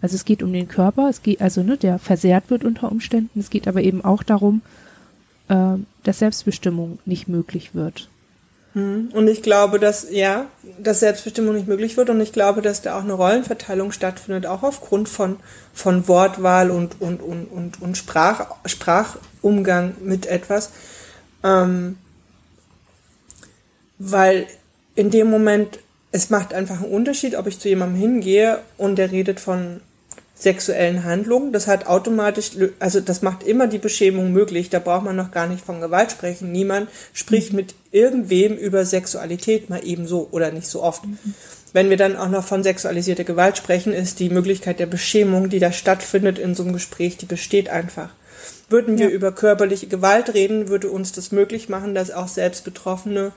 Also 0.00 0.14
es 0.14 0.24
geht 0.24 0.42
um 0.42 0.52
den 0.52 0.68
Körper, 0.68 1.08
es 1.08 1.22
geht, 1.22 1.40
also 1.40 1.62
ne, 1.62 1.76
der 1.76 1.98
versehrt 1.98 2.50
wird 2.50 2.64
unter 2.64 2.92
Umständen, 2.92 3.40
es 3.40 3.50
geht 3.50 3.66
aber 3.66 3.82
eben 3.82 4.04
auch 4.04 4.22
darum, 4.22 4.62
äh, 5.48 5.74
dass 6.04 6.20
Selbstbestimmung 6.20 6.98
nicht 7.06 7.28
möglich 7.28 7.74
wird. 7.74 8.08
Hm. 8.76 9.08
Und 9.14 9.26
ich 9.26 9.40
glaube, 9.40 9.80
dass, 9.80 10.10
ja, 10.10 10.48
dass 10.78 11.00
Selbstbestimmung 11.00 11.54
nicht 11.54 11.66
möglich 11.66 11.96
wird 11.96 12.10
und 12.10 12.20
ich 12.20 12.32
glaube, 12.32 12.60
dass 12.60 12.82
da 12.82 12.98
auch 12.98 13.04
eine 13.04 13.14
Rollenverteilung 13.14 13.90
stattfindet, 13.90 14.44
auch 14.44 14.62
aufgrund 14.62 15.08
von, 15.08 15.38
von 15.72 16.06
Wortwahl 16.08 16.70
und, 16.70 17.00
und, 17.00 17.22
und, 17.22 17.46
und, 17.46 17.80
und 17.80 17.96
Sprach, 17.96 18.54
Sprachumgang 18.66 19.94
mit 20.02 20.26
etwas. 20.26 20.72
Ähm, 21.42 21.96
weil 23.98 24.46
in 24.94 25.10
dem 25.10 25.30
Moment, 25.30 25.78
es 26.12 26.28
macht 26.28 26.52
einfach 26.52 26.82
einen 26.82 26.92
Unterschied, 26.92 27.34
ob 27.34 27.46
ich 27.46 27.58
zu 27.58 27.70
jemandem 27.70 27.98
hingehe 27.98 28.58
und 28.76 28.96
der 28.96 29.10
redet 29.10 29.40
von 29.40 29.80
sexuellen 30.38 31.04
Handlungen. 31.04 31.52
Das 31.52 31.66
hat 31.66 31.86
automatisch, 31.86 32.50
also 32.78 33.00
das 33.00 33.22
macht 33.22 33.42
immer 33.42 33.66
die 33.66 33.78
Beschämung 33.78 34.32
möglich. 34.32 34.70
Da 34.70 34.78
braucht 34.78 35.04
man 35.04 35.16
noch 35.16 35.30
gar 35.30 35.46
nicht 35.46 35.64
von 35.64 35.80
Gewalt 35.80 36.12
sprechen. 36.12 36.52
Niemand 36.52 36.88
spricht 37.12 37.52
mit 37.52 37.74
irgendwem 37.90 38.54
über 38.54 38.84
Sexualität 38.84 39.70
mal 39.70 39.80
ebenso 39.82 40.28
oder 40.30 40.52
nicht 40.52 40.66
so 40.66 40.82
oft. 40.82 41.06
Mhm. 41.06 41.18
Wenn 41.72 41.90
wir 41.90 41.96
dann 41.96 42.16
auch 42.16 42.28
noch 42.28 42.44
von 42.44 42.62
sexualisierter 42.62 43.24
Gewalt 43.24 43.56
sprechen, 43.56 43.92
ist 43.92 44.20
die 44.20 44.30
Möglichkeit 44.30 44.78
der 44.78 44.86
Beschämung, 44.86 45.48
die 45.48 45.58
da 45.58 45.72
stattfindet 45.72 46.38
in 46.38 46.54
so 46.54 46.62
einem 46.62 46.72
Gespräch, 46.72 47.16
die 47.16 47.26
besteht 47.26 47.68
einfach. 47.68 48.10
Würden 48.68 48.98
wir 48.98 49.08
ja. 49.08 49.12
über 49.12 49.32
körperliche 49.32 49.86
Gewalt 49.86 50.34
reden, 50.34 50.68
würde 50.68 50.90
uns 50.90 51.12
das 51.12 51.32
möglich 51.32 51.68
machen, 51.68 51.94
dass 51.94 52.10
auch 52.10 52.28
selbst 52.28 52.64
Betroffene 52.64 53.32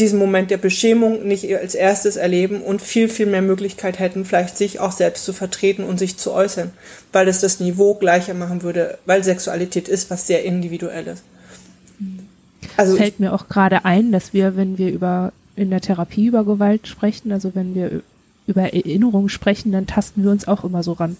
diesen 0.00 0.18
Moment 0.18 0.50
der 0.50 0.56
Beschämung 0.56 1.26
nicht 1.26 1.54
als 1.54 1.74
erstes 1.74 2.16
erleben 2.16 2.62
und 2.62 2.82
viel, 2.82 3.08
viel 3.08 3.26
mehr 3.26 3.42
Möglichkeit 3.42 3.98
hätten, 3.98 4.24
vielleicht 4.24 4.56
sich 4.56 4.80
auch 4.80 4.92
selbst 4.92 5.24
zu 5.24 5.32
vertreten 5.32 5.84
und 5.84 5.98
sich 5.98 6.16
zu 6.16 6.32
äußern, 6.32 6.72
weil 7.12 7.28
es 7.28 7.40
das 7.40 7.60
Niveau 7.60 7.94
gleicher 7.94 8.34
machen 8.34 8.62
würde, 8.62 8.98
weil 9.06 9.22
Sexualität 9.22 9.88
ist 9.88 10.10
was 10.10 10.26
sehr 10.26 10.44
individuelles. 10.44 11.22
Also 12.76 12.96
fällt 12.96 13.20
mir 13.20 13.32
auch 13.32 13.48
gerade 13.48 13.84
ein, 13.84 14.10
dass 14.10 14.32
wir, 14.32 14.56
wenn 14.56 14.78
wir 14.78 14.90
über 14.90 15.32
in 15.54 15.70
der 15.70 15.80
Therapie 15.80 16.26
über 16.26 16.44
Gewalt 16.44 16.86
sprechen, 16.86 17.32
also 17.32 17.54
wenn 17.54 17.74
wir 17.74 18.02
über 18.46 18.72
Erinnerungen 18.72 19.28
sprechen, 19.28 19.72
dann 19.72 19.86
tasten 19.86 20.24
wir 20.24 20.30
uns 20.30 20.48
auch 20.48 20.64
immer 20.64 20.82
so 20.82 20.92
ran. 20.92 21.16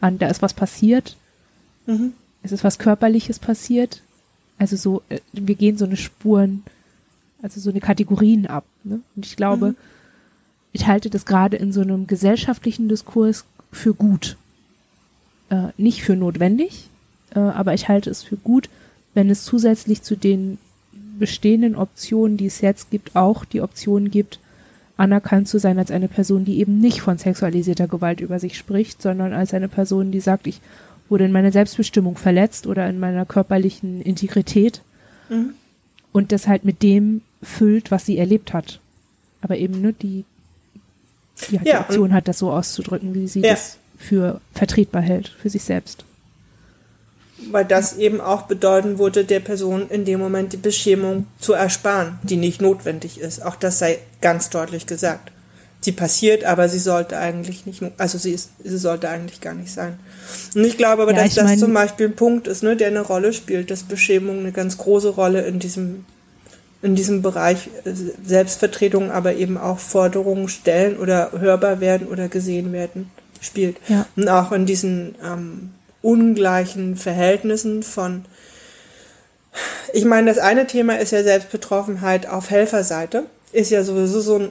An, 0.00 0.18
da 0.18 0.28
ist 0.28 0.42
was 0.42 0.54
passiert, 0.54 1.16
mhm. 1.86 2.12
es 2.42 2.52
ist 2.52 2.64
was 2.64 2.78
Körperliches 2.78 3.38
passiert. 3.38 4.02
Also 4.58 4.76
so, 4.76 5.02
äh, 5.08 5.20
wir 5.32 5.54
gehen 5.54 5.78
so 5.78 5.86
eine 5.86 5.96
Spuren 5.96 6.64
also 7.42 7.60
so 7.60 7.70
eine 7.70 7.80
Kategorien 7.80 8.46
ab. 8.46 8.64
Ne? 8.84 9.00
Und 9.16 9.26
ich 9.26 9.36
glaube, 9.36 9.70
mhm. 9.70 9.76
ich 10.72 10.86
halte 10.86 11.10
das 11.10 11.26
gerade 11.26 11.56
in 11.56 11.72
so 11.72 11.80
einem 11.80 12.06
gesellschaftlichen 12.06 12.88
Diskurs 12.88 13.44
für 13.72 13.94
gut. 13.94 14.36
Äh, 15.50 15.68
nicht 15.76 16.02
für 16.02 16.16
notwendig, 16.16 16.88
äh, 17.34 17.40
aber 17.40 17.74
ich 17.74 17.88
halte 17.88 18.10
es 18.10 18.22
für 18.22 18.36
gut, 18.36 18.68
wenn 19.14 19.30
es 19.30 19.44
zusätzlich 19.44 20.02
zu 20.02 20.16
den 20.16 20.58
bestehenden 21.18 21.76
Optionen, 21.76 22.36
die 22.36 22.46
es 22.46 22.60
jetzt 22.60 22.90
gibt, 22.90 23.16
auch 23.16 23.44
die 23.44 23.60
Option 23.60 24.10
gibt, 24.10 24.38
anerkannt 24.96 25.48
zu 25.48 25.58
sein 25.58 25.78
als 25.78 25.90
eine 25.90 26.08
Person, 26.08 26.44
die 26.44 26.58
eben 26.58 26.78
nicht 26.78 27.00
von 27.00 27.18
sexualisierter 27.18 27.88
Gewalt 27.88 28.20
über 28.20 28.38
sich 28.38 28.56
spricht, 28.56 29.00
sondern 29.00 29.32
als 29.32 29.54
eine 29.54 29.68
Person, 29.68 30.12
die 30.12 30.20
sagt, 30.20 30.46
ich 30.46 30.60
wurde 31.08 31.24
in 31.24 31.32
meiner 31.32 31.52
Selbstbestimmung 31.52 32.16
verletzt 32.16 32.66
oder 32.66 32.88
in 32.88 33.00
meiner 33.00 33.24
körperlichen 33.24 34.00
Integrität 34.02 34.82
mhm. 35.28 35.54
und 36.12 36.32
das 36.32 36.46
halt 36.46 36.64
mit 36.64 36.82
dem 36.82 37.22
füllt, 37.42 37.90
was 37.90 38.06
sie 38.06 38.18
erlebt 38.18 38.52
hat. 38.52 38.80
Aber 39.42 39.56
eben 39.56 39.80
nur 39.80 39.92
die, 39.92 40.24
die, 41.48 41.56
ja, 41.56 41.60
die 41.62 41.74
Option 41.74 42.12
hat, 42.12 42.28
das 42.28 42.38
so 42.38 42.50
auszudrücken, 42.50 43.14
wie 43.14 43.26
sie 43.26 43.40
ja. 43.40 43.50
das 43.50 43.78
für 43.98 44.40
vertretbar 44.54 45.02
hält, 45.02 45.28
für 45.28 45.50
sich 45.50 45.62
selbst. 45.64 46.04
Weil 47.50 47.64
das 47.64 47.92
ja. 47.92 48.02
eben 48.02 48.20
auch 48.20 48.42
bedeuten 48.42 48.98
würde, 48.98 49.24
der 49.24 49.40
Person 49.40 49.88
in 49.88 50.04
dem 50.04 50.20
Moment 50.20 50.52
die 50.52 50.58
Beschämung 50.58 51.26
zu 51.38 51.54
ersparen, 51.54 52.18
die 52.22 52.36
nicht 52.36 52.60
notwendig 52.60 53.18
ist. 53.18 53.44
Auch 53.44 53.56
das 53.56 53.78
sei 53.78 53.98
ganz 54.20 54.50
deutlich 54.50 54.86
gesagt. 54.86 55.32
Sie 55.82 55.92
passiert, 55.92 56.44
aber 56.44 56.68
sie 56.68 56.78
sollte 56.78 57.16
eigentlich 57.16 57.64
nicht, 57.64 57.82
also 57.96 58.18
sie 58.18 58.32
ist, 58.32 58.50
sie 58.62 58.76
sollte 58.76 59.08
eigentlich 59.08 59.40
gar 59.40 59.54
nicht 59.54 59.72
sein. 59.72 59.98
Und 60.54 60.64
ich 60.64 60.76
glaube 60.76 61.02
aber, 61.02 61.14
dass 61.14 61.34
das 61.34 61.58
zum 61.58 61.72
Beispiel 61.72 62.08
ein 62.08 62.16
Punkt 62.16 62.46
ist, 62.48 62.62
ne, 62.62 62.76
der 62.76 62.88
eine 62.88 63.00
Rolle 63.00 63.32
spielt, 63.32 63.70
dass 63.70 63.84
Beschämung 63.84 64.40
eine 64.40 64.52
ganz 64.52 64.76
große 64.76 65.08
Rolle 65.08 65.40
in 65.46 65.58
diesem 65.58 66.04
in 66.82 66.94
diesem 66.94 67.22
Bereich 67.22 67.68
äh, 67.84 67.92
Selbstvertretung, 68.24 69.10
aber 69.10 69.34
eben 69.34 69.58
auch 69.58 69.78
Forderungen 69.78 70.48
stellen 70.48 70.98
oder 70.98 71.32
hörbar 71.38 71.80
werden 71.80 72.08
oder 72.08 72.28
gesehen 72.28 72.72
werden, 72.72 73.10
spielt. 73.40 73.76
Ja. 73.88 74.06
Und 74.16 74.28
auch 74.28 74.52
in 74.52 74.66
diesen 74.66 75.14
ähm, 75.22 75.70
ungleichen 76.02 76.96
Verhältnissen 76.96 77.82
von 77.82 78.24
ich 79.92 80.04
meine, 80.04 80.30
das 80.30 80.38
eine 80.38 80.66
Thema 80.66 80.98
ist 80.98 81.12
ja 81.12 81.22
Selbstbetroffenheit 81.22 82.26
auf 82.28 82.50
Helferseite. 82.50 83.24
ist 83.52 83.70
ja 83.70 83.82
sowieso 83.82 84.20
so 84.20 84.36
ein, 84.36 84.50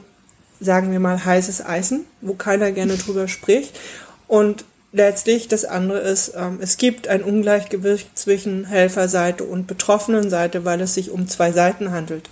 sagen 0.60 0.92
wir 0.92 1.00
mal, 1.00 1.24
heißes 1.24 1.64
Eisen, 1.64 2.04
wo 2.20 2.34
keiner 2.34 2.70
gerne 2.72 2.96
drüber 2.96 3.28
spricht. 3.28 3.78
Und 4.28 4.64
letztlich 4.92 5.48
das 5.48 5.64
andere 5.64 5.98
ist, 5.98 6.32
ähm, 6.36 6.58
es 6.60 6.76
gibt 6.76 7.08
ein 7.08 7.22
Ungleichgewicht 7.22 8.18
zwischen 8.18 8.64
Helferseite 8.64 9.44
und 9.44 9.66
Betroffenenseite, 9.66 10.64
weil 10.64 10.80
es 10.80 10.94
sich 10.94 11.10
um 11.10 11.28
zwei 11.28 11.52
Seiten 11.52 11.90
handelt. 11.92 12.28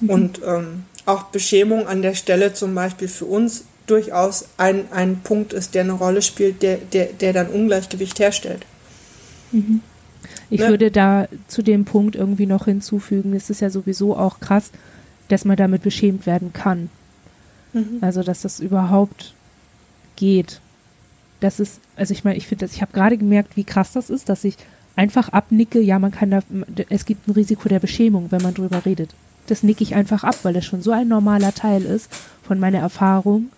Mhm. 0.00 0.10
Und 0.10 0.40
ähm, 0.44 0.84
auch 1.06 1.24
Beschämung 1.24 1.86
an 1.86 2.02
der 2.02 2.14
Stelle 2.14 2.52
zum 2.54 2.74
Beispiel 2.74 3.08
für 3.08 3.26
uns 3.26 3.64
durchaus 3.86 4.46
ein, 4.56 4.90
ein 4.90 5.20
Punkt 5.20 5.52
ist, 5.52 5.74
der 5.74 5.82
eine 5.82 5.92
Rolle 5.92 6.22
spielt, 6.22 6.62
der, 6.62 6.78
der, 6.78 7.06
der 7.06 7.32
dann 7.32 7.48
Ungleichgewicht 7.48 8.18
herstellt. 8.18 8.64
Mhm. 9.52 9.80
Ich 10.50 10.60
ne? 10.60 10.68
würde 10.68 10.90
da 10.90 11.28
zu 11.48 11.62
dem 11.62 11.84
Punkt 11.84 12.16
irgendwie 12.16 12.46
noch 12.46 12.64
hinzufügen, 12.64 13.34
es 13.34 13.50
ist 13.50 13.60
ja 13.60 13.70
sowieso 13.70 14.16
auch 14.16 14.40
krass, 14.40 14.70
dass 15.28 15.44
man 15.44 15.56
damit 15.56 15.82
beschämt 15.82 16.26
werden 16.26 16.52
kann. 16.52 16.90
Mhm. 17.72 17.98
Also, 18.00 18.22
dass 18.22 18.42
das 18.42 18.60
überhaupt 18.60 19.34
geht. 20.16 20.60
Das 21.44 21.60
ist, 21.60 21.78
also 21.94 22.12
ich 22.12 22.24
meine, 22.24 22.38
ich 22.38 22.46
finde 22.46 22.64
das, 22.64 22.74
ich 22.74 22.80
habe 22.80 22.94
gerade 22.94 23.18
gemerkt, 23.18 23.54
wie 23.54 23.64
krass 23.64 23.92
das 23.92 24.08
ist, 24.08 24.30
dass 24.30 24.44
ich 24.44 24.56
einfach 24.96 25.28
abnicke, 25.28 25.78
ja, 25.78 25.98
man 25.98 26.10
kann 26.10 26.30
da, 26.30 26.40
es 26.88 27.04
gibt 27.04 27.28
ein 27.28 27.32
Risiko 27.32 27.68
der 27.68 27.80
Beschämung, 27.80 28.28
wenn 28.30 28.40
man 28.40 28.54
drüber 28.54 28.86
redet. 28.86 29.10
Das 29.46 29.62
nicke 29.62 29.82
ich 29.82 29.94
einfach 29.94 30.24
ab, 30.24 30.36
weil 30.42 30.54
das 30.54 30.64
schon 30.64 30.80
so 30.80 30.90
ein 30.90 31.06
normaler 31.06 31.52
Teil 31.52 31.82
ist 31.82 32.10
von 32.42 32.58
meiner 32.58 32.78
Erfahrung, 32.78 33.50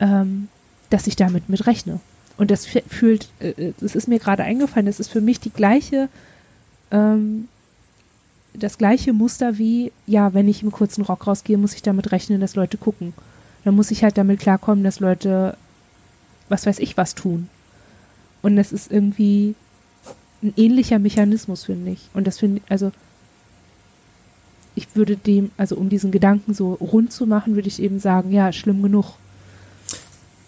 ähm, 0.00 0.48
dass 0.90 1.06
ich 1.06 1.16
damit 1.16 1.48
mit 1.48 1.66
rechne. 1.66 1.98
Und 2.36 2.50
das 2.50 2.66
fühlt, 2.66 3.30
äh, 3.40 3.52
äh, 3.52 3.72
es 3.80 3.94
ist 3.94 4.06
mir 4.06 4.18
gerade 4.18 4.42
eingefallen, 4.42 4.84
das 4.84 5.00
ist 5.00 5.08
für 5.08 5.22
mich 5.22 5.40
die 5.40 5.52
gleiche, 5.52 6.10
ähm, 6.90 7.48
das 8.52 8.76
gleiche 8.76 9.14
Muster 9.14 9.56
wie, 9.56 9.92
ja, 10.06 10.34
wenn 10.34 10.46
ich 10.46 10.62
im 10.62 10.72
kurzen 10.72 11.04
Rock 11.04 11.26
rausgehe, 11.26 11.56
muss 11.56 11.72
ich 11.72 11.80
damit 11.80 12.12
rechnen, 12.12 12.38
dass 12.38 12.54
Leute 12.54 12.76
gucken. 12.76 13.14
Dann 13.64 13.74
muss 13.74 13.90
ich 13.90 14.04
halt 14.04 14.18
damit 14.18 14.40
klarkommen, 14.40 14.84
dass 14.84 15.00
Leute, 15.00 15.56
was 16.48 16.66
weiß 16.66 16.78
ich, 16.78 16.96
was 16.96 17.14
tun. 17.14 17.48
Und 18.42 18.56
das 18.56 18.72
ist 18.72 18.90
irgendwie 18.92 19.54
ein 20.42 20.54
ähnlicher 20.56 20.98
Mechanismus, 20.98 21.64
finde 21.64 21.92
ich. 21.92 22.08
Und 22.14 22.26
das 22.26 22.38
finde 22.38 22.60
ich, 22.64 22.70
also, 22.70 22.92
ich 24.74 24.94
würde 24.94 25.16
dem, 25.16 25.50
also 25.56 25.76
um 25.76 25.88
diesen 25.88 26.10
Gedanken 26.10 26.54
so 26.54 26.74
rund 26.74 27.12
zu 27.12 27.26
machen, 27.26 27.54
würde 27.54 27.68
ich 27.68 27.80
eben 27.80 27.98
sagen, 27.98 28.30
ja, 28.30 28.52
schlimm 28.52 28.82
genug 28.82 29.14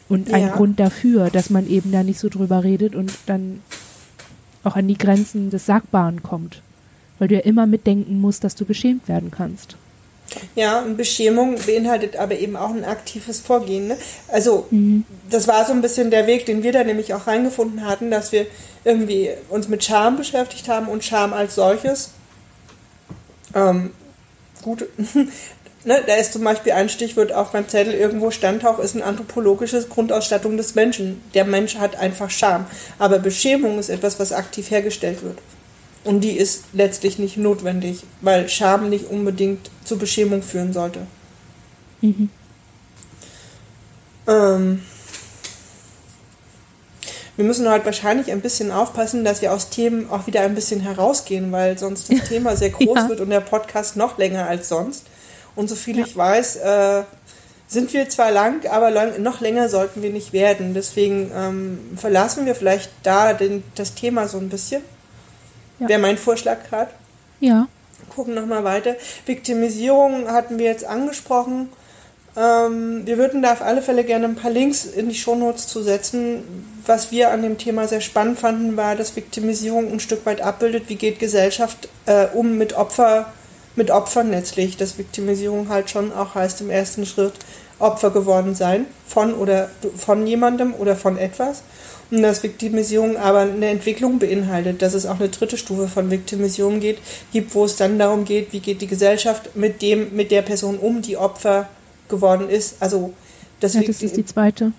und 0.09 0.33
ein 0.33 0.43
ja. 0.43 0.55
Grund 0.55 0.81
dafür, 0.81 1.31
dass 1.31 1.51
man 1.51 1.67
eben 1.69 1.93
da 1.93 2.03
nicht 2.03 2.19
so 2.19 2.29
drüber 2.29 2.65
redet 2.65 2.95
und 2.95 3.13
dann 3.27 3.61
auch 4.65 4.77
an 4.77 4.89
die 4.89 4.99
Grenzen 4.99 5.51
des 5.51 5.67
Sagbaren 5.67 6.23
kommt. 6.23 6.63
Weil 7.19 7.29
du 7.29 7.35
ja 7.35 7.41
immer 7.41 7.67
mitdenken 7.67 8.21
musst, 8.21 8.45
dass 8.45 8.55
du 8.55 8.65
beschämt 8.65 9.09
werden 9.09 9.31
kannst. 9.31 9.77
Ja, 10.55 10.81
und 10.81 10.97
Beschämung 10.97 11.57
beinhaltet 11.67 12.17
aber 12.17 12.39
eben 12.39 12.57
auch 12.57 12.71
ein 12.71 12.85
aktives 12.85 13.41
Vorgehen. 13.41 13.89
Ne? 13.89 13.97
Also 14.29 14.67
mhm. 14.71 15.05
das 15.31 15.49
war 15.49 15.65
so 15.65 15.73
ein 15.73 15.83
bisschen 15.83 16.11
der 16.11 16.27
Weg, 16.27 16.47
den 16.47 16.63
wir 16.63 16.73
da 16.73 16.85
nämlich 16.85 17.15
auch 17.15 17.27
reingefunden 17.27 17.87
hatten, 17.87 18.11
dass 18.11 18.33
wir 18.33 18.47
irgendwie 18.85 19.31
uns 19.49 19.69
mit 19.69 19.85
Scham 19.85 20.17
beschäftigt 20.17 20.69
haben 20.69 20.89
und 20.89 21.05
Scham 21.05 21.33
als 21.33 21.55
solches. 21.55 22.11
Ähm, 23.55 23.93
gut, 24.63 24.87
ne, 25.85 26.03
da 26.07 26.15
ist 26.17 26.33
zum 26.33 26.45
Beispiel 26.45 26.73
ein 26.73 26.89
Stichwort 26.89 27.33
auf 27.33 27.53
meinem 27.53 27.69
Zettel, 27.69 27.95
irgendwo 27.95 28.31
Standhauch 28.31 28.79
ist 28.79 28.95
eine 28.95 29.05
anthropologische 29.05 29.83
Grundausstattung 29.87 30.57
des 30.57 30.75
Menschen. 30.75 31.23
Der 31.35 31.45
Mensch 31.45 31.77
hat 31.77 31.97
einfach 31.97 32.31
Scham. 32.31 32.67
Aber 32.99 33.19
Beschämung 33.19 33.79
ist 33.79 33.89
etwas, 33.89 34.21
was 34.21 34.33
aktiv 34.33 34.71
hergestellt 34.71 35.23
wird. 35.23 35.39
Und 36.09 36.23
die 36.23 36.39
ist 36.39 36.65
letztlich 36.73 37.19
nicht 37.19 37.37
notwendig, 37.37 38.03
weil 38.23 38.49
Scham 38.49 38.89
nicht 38.89 39.11
unbedingt 39.11 39.71
zur 39.85 39.99
Beschämung 39.99 40.41
führen 40.43 40.73
sollte. 40.73 41.01
Mhm. 42.01 42.31
Ähm, 44.27 44.83
wir 47.37 47.45
müssen 47.45 47.69
halt 47.69 47.85
wahrscheinlich 47.85 48.33
ein 48.33 48.41
bisschen 48.41 48.73
aufpassen, 48.73 49.23
dass 49.23 49.43
wir 49.43 49.53
aus 49.53 49.69
Themen 49.69 50.09
auch 50.09 50.27
wieder 50.27 50.41
ein 50.41 50.55
bisschen 50.55 50.81
herausgehen, 50.81 51.53
weil 51.53 51.77
sonst 51.77 52.11
das 52.11 52.21
Thema 52.31 52.57
sehr 52.57 52.71
groß 52.71 53.01
ja. 53.01 53.09
wird 53.11 53.21
und 53.21 53.29
der 53.29 53.41
Podcast 53.41 53.97
noch 53.97 54.17
länger 54.17 54.47
als 54.47 54.71
sonst. 54.71 55.05
Und 55.57 55.69
so 55.69 55.75
viel 55.75 55.99
ja. 55.99 56.07
ich 56.07 56.17
weiß, 56.17 56.57
äh, 56.57 57.03
sind 57.67 57.93
wir 57.93 58.09
zwar 58.09 58.31
lang, 58.31 58.65
aber 58.65 58.91
lang, 58.91 59.23
noch 59.23 59.43
länger 59.43 59.69
sollten 59.69 60.01
wir 60.01 60.09
nicht 60.09 60.33
werden. 60.33 60.73
Deswegen 60.73 61.31
ähm, 61.37 61.79
verlassen 61.97 62.47
wir 62.47 62.55
vielleicht 62.55 62.91
da 63.03 63.35
den, 63.35 63.63
das 63.75 63.95
Thema 63.95 64.27
so 64.27 64.39
ein 64.39 64.49
bisschen. 64.49 64.81
Ja. 65.79 65.89
Wäre 65.89 66.01
mein 66.01 66.19
Vorschlag 66.19 66.59
gerade. 66.69 66.91
Ja. 67.41 67.69
Gucken 68.15 68.35
nochmal 68.35 68.65
weiter. 68.65 68.97
Viktimisierung 69.27 70.29
hatten 70.29 70.59
wir 70.59 70.67
jetzt 70.67 70.85
angesprochen. 70.85 71.69
Ähm, 72.37 73.07
wir 73.07 73.19
würden 73.19 73.43
da 73.43 73.53
auf 73.53 73.63
alle 73.63 73.83
Fälle 73.83 74.05
gerne 74.05 74.27
ein 74.27 74.37
paar 74.37 74.51
Links 74.51 74.85
in 74.85 75.09
die 75.09 75.15
Shownotes 75.15 75.67
zu 75.67 75.83
setzen. 75.83 76.43
Was 76.87 77.11
wir 77.11 77.31
an 77.31 77.43
dem 77.43 77.59
Thema 77.59 77.89
sehr 77.89 78.01
spannend 78.01 78.39
fanden, 78.39 78.77
war, 78.77 78.97
dass 78.97 79.17
Viktimisierung 79.17 79.93
ein 79.93 80.01
Stück 80.01 80.25
weit 80.27 80.41
abbildet, 80.41 80.85
wie 80.89 80.97
geht 80.97 81.19
Gesellschaft 81.19 81.89
äh, 82.07 82.27
um 82.35 82.57
mit 82.57 82.75
Opfer 82.75 83.33
mit 83.79 83.91
Opfern 83.91 84.31
letztlich, 84.31 84.77
dass 84.77 84.99
Viktimisierung 84.99 85.71
halt 85.71 85.89
schon 85.89 86.13
auch 86.13 86.35
heißt 86.35 86.61
im 86.61 86.69
ersten 86.69 87.07
Schritt 87.07 87.35
Opfer 87.79 88.11
geworden 88.11 88.55
sein 88.55 88.87
von 89.07 89.35
oder 89.35 89.71
von 89.97 90.27
jemandem 90.27 90.75
oder 90.75 90.97
von 90.97 91.17
etwas. 91.17 91.63
Dass 92.11 92.43
Viktimisierung 92.43 93.19
aber 93.19 93.41
eine 93.41 93.67
Entwicklung 93.67 94.19
beinhaltet, 94.19 94.81
dass 94.81 94.95
es 94.95 95.05
auch 95.05 95.21
eine 95.21 95.29
dritte 95.29 95.59
Stufe 95.59 95.89
von 95.89 96.11
Viktimisierung 96.11 96.81
geht, 96.81 96.99
gibt, 97.33 97.55
wo 97.55 97.67
es 97.67 97.77
dann 97.77 97.99
darum 97.99 98.25
geht, 98.25 98.53
wie 98.53 98.61
geht 98.61 98.81
die 98.81 98.87
Gesellschaft 98.87 99.55
mit 99.57 99.83
dem, 99.83 100.15
mit 100.17 100.31
der 100.31 100.41
Person 100.43 100.79
um, 100.79 101.03
die 101.03 101.19
Opfer 101.19 101.69
geworden 102.09 102.49
ist. 102.49 102.77
Also 102.81 103.13
das, 103.61 103.75
ja, 103.75 103.83
das 103.83 104.03
ist 104.03 104.17
die 104.17 104.25
zweite. 104.25 104.73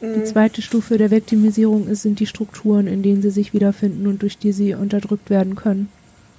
Die 0.00 0.06
mhm. 0.06 0.24
zweite 0.24 0.62
Stufe 0.62 0.96
der 0.98 1.10
Viktimisierung 1.10 1.86
ist, 1.86 2.02
sind 2.02 2.20
die 2.20 2.26
Strukturen, 2.26 2.86
in 2.86 3.02
denen 3.02 3.22
sie 3.22 3.30
sich 3.30 3.52
wiederfinden 3.52 4.06
und 4.06 4.22
durch 4.22 4.38
die 4.38 4.52
sie 4.52 4.74
unterdrückt 4.74 5.28
werden 5.30 5.56
können. 5.56 5.90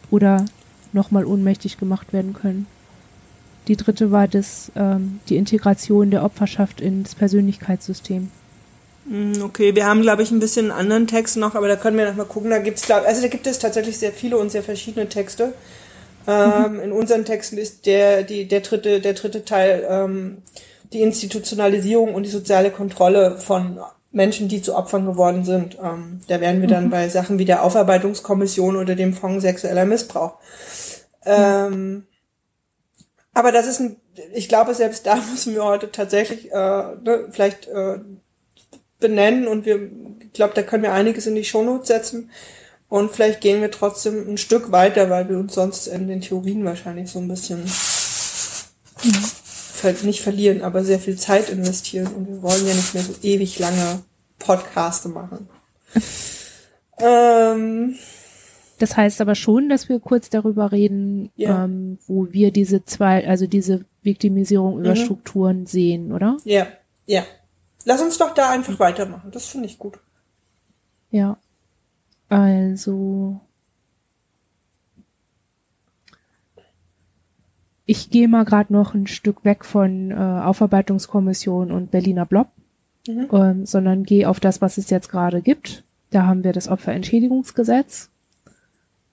Oder 0.10 0.46
nochmal 0.94 1.26
ohnmächtig 1.26 1.78
gemacht 1.78 2.12
werden 2.12 2.34
können. 2.34 2.68
Die 3.68 3.76
dritte 3.76 4.12
war 4.12 4.28
das, 4.28 4.72
ähm, 4.76 5.20
die 5.30 5.38
Integration 5.38 6.10
der 6.10 6.24
Opferschaft 6.24 6.82
ins 6.82 7.14
Persönlichkeitssystem. 7.16 8.32
Mm, 9.06 9.42
okay, 9.42 9.76
wir 9.76 9.86
haben, 9.86 10.02
glaube 10.02 10.24
ich, 10.24 10.32
ein 10.32 10.40
bisschen 10.40 10.72
einen 10.72 10.80
anderen 10.80 11.08
Text 11.08 11.38
noch, 11.38 11.56
aber 11.56 11.68
da 11.68 11.76
können 11.76 11.98
wir 11.98 12.08
noch 12.08 12.16
mal 12.16 12.26
gucken. 12.26 12.50
Da 12.50 12.60
gibt's, 12.60 12.86
glaub, 12.86 13.06
also 13.06 13.22
da 13.22 13.28
gibt 13.28 13.48
es 13.48 13.60
tatsächlich 13.60 13.98
sehr 13.98 14.12
viele 14.12 14.38
und 14.38 14.52
sehr 14.52 14.64
verschiedene 14.64 15.10
Texte. 15.10 15.54
Ähm, 16.28 16.74
mhm. 16.74 16.80
In 16.80 16.92
unseren 16.92 17.26
Texten 17.26 17.58
ist 17.58 17.86
der, 17.86 18.24
die, 18.24 18.48
der 18.48 18.62
dritte, 18.62 19.02
der 19.02 19.14
dritte 19.14 19.44
Teil 19.44 19.86
ähm, 19.90 20.44
die 20.94 21.02
Institutionalisierung 21.02 22.14
und 22.14 22.24
die 22.24 22.30
soziale 22.30 22.70
Kontrolle 22.70 23.38
von 23.38 23.80
Menschen, 24.12 24.50
die 24.50 24.62
zu 24.62 24.76
Opfern 24.76 25.06
geworden 25.06 25.46
sind. 25.46 25.78
Ähm, 25.82 26.22
da 26.28 26.42
wären 26.42 26.62
wir 26.62 26.68
dann 26.68 26.86
mhm. 26.86 26.90
bei 26.90 27.10
Sachen 27.10 27.40
wie 27.40 27.46
der 27.46 27.64
Aufarbeitungskommission 27.64 28.76
oder 28.76 28.96
dem 28.96 29.14
Fonds 29.14 29.42
sexueller 29.42 29.86
Missbrauch. 29.86 30.36
Ähm, 31.26 32.06
aber 33.34 33.52
das 33.52 33.68
ist 33.68 33.80
ein, 33.80 33.96
ich 34.34 34.50
glaube, 34.50 34.74
selbst 34.74 35.08
da 35.08 35.16
müssen 35.32 35.54
wir 35.56 35.64
heute 35.64 35.92
tatsächlich 35.92 36.52
äh, 36.52 36.56
ne, 36.56 37.28
vielleicht 37.32 37.68
äh, 37.68 38.00
benennen 39.02 39.48
und 39.48 39.66
wir, 39.66 39.90
ich 40.22 40.32
glaube, 40.32 40.54
da 40.56 40.64
können 40.64 40.84
wir 40.84 40.94
einiges 40.94 41.28
in 41.28 41.36
die 41.36 41.44
Shownotes 41.44 41.90
setzen. 41.90 42.30
Und 42.88 43.12
vielleicht 43.12 43.42
gehen 43.42 43.62
wir 43.62 43.72
trotzdem 43.72 44.28
ein 44.28 44.38
Stück 44.38 44.72
weiter, 44.72 45.10
weil 45.10 45.28
wir 45.30 45.38
uns 45.38 45.54
sonst 45.54 45.88
in 45.88 46.08
den 46.08 46.22
Theorien 46.22 46.64
wahrscheinlich 46.64 47.10
so 47.10 47.20
ein 47.20 47.28
bisschen 47.28 47.64
mhm 49.04 49.42
nicht 50.04 50.22
verlieren, 50.22 50.62
aber 50.62 50.84
sehr 50.84 51.00
viel 51.00 51.18
Zeit 51.18 51.50
investieren 51.50 52.08
und 52.08 52.28
wir 52.28 52.42
wollen 52.42 52.68
ja 52.68 52.74
nicht 52.74 52.94
mehr 52.94 53.04
so 53.04 53.14
ewig 53.24 53.60
lange 53.60 54.04
Podcaste 54.40 55.10
machen. 55.10 55.50
ähm, 57.00 57.96
das 58.80 58.98
heißt 58.98 59.22
aber 59.22 59.36
schon, 59.36 59.70
dass 59.70 59.90
wir 59.90 60.00
kurz 60.00 60.30
darüber 60.30 60.72
reden, 60.72 61.30
ja. 61.36 61.66
ähm, 61.66 61.98
wo 62.08 62.28
wir 62.32 62.52
diese 62.52 62.84
zwei, 62.86 63.28
also 63.28 63.48
diese 63.48 63.86
Viktimisierung 64.04 64.80
über 64.80 64.92
mhm. 64.92 64.96
Strukturen 64.96 65.66
sehen, 65.66 66.12
oder? 66.12 66.38
Ja, 66.44 66.68
ja. 67.06 67.24
Lass 67.86 68.02
uns 68.02 68.18
doch 68.18 68.34
da 68.34 68.50
einfach 68.50 68.80
weitermachen. 68.80 69.32
Das 69.32 69.48
finde 69.48 69.68
ich 69.68 69.78
gut. 69.78 70.00
Ja. 71.10 71.38
Also 72.30 73.42
Ich 77.92 78.10
gehe 78.10 78.30
mal 78.30 78.46
gerade 78.46 78.72
noch 78.72 78.94
ein 78.94 79.06
Stück 79.06 79.44
weg 79.44 79.66
von 79.66 80.12
äh, 80.12 80.14
Aufarbeitungskommission 80.14 81.74
und 81.74 81.92
Berliner 81.92 82.26
Blob, 82.26 82.48
mhm. 83.06 83.28
ähm, 83.34 83.66
sondern 83.66 84.06
gehe 84.06 84.30
auf 84.30 84.40
das, 84.40 84.62
was 84.62 84.78
es 84.78 84.90
jetzt 84.90 85.10
gerade 85.10 85.42
gibt. 85.42 85.84
Da 86.10 86.26
haben 86.26 86.46
wir 86.46 86.54
das 86.54 86.70
Opferentschädigungsgesetz, 86.70 88.10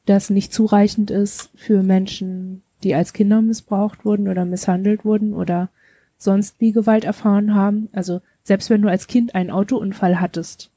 das 0.07 0.31
nicht 0.31 0.53
zureichend 0.53 1.11
ist 1.11 1.51
für 1.57 1.83
Menschen, 1.83 2.63
die 2.85 2.95
als 2.95 3.13
Kinder 3.13 3.43
missbraucht 3.43 4.05
wurden 4.05 4.29
oder 4.29 4.45
misshandelt 4.45 5.05
wurden 5.05 5.35
oder 5.35 5.71
sonst 6.17 6.61
wie 6.61 6.71
Gewalt 6.71 7.03
erfahren 7.03 7.57
haben. 7.57 7.89
Also 7.93 8.21
selbst 8.49 8.71
wenn 8.71 8.81
du 8.81 8.89
als 8.89 9.07
Kind 9.07 9.35
einen 9.35 9.51
Autounfall 9.51 10.23
hattest, 10.23 10.71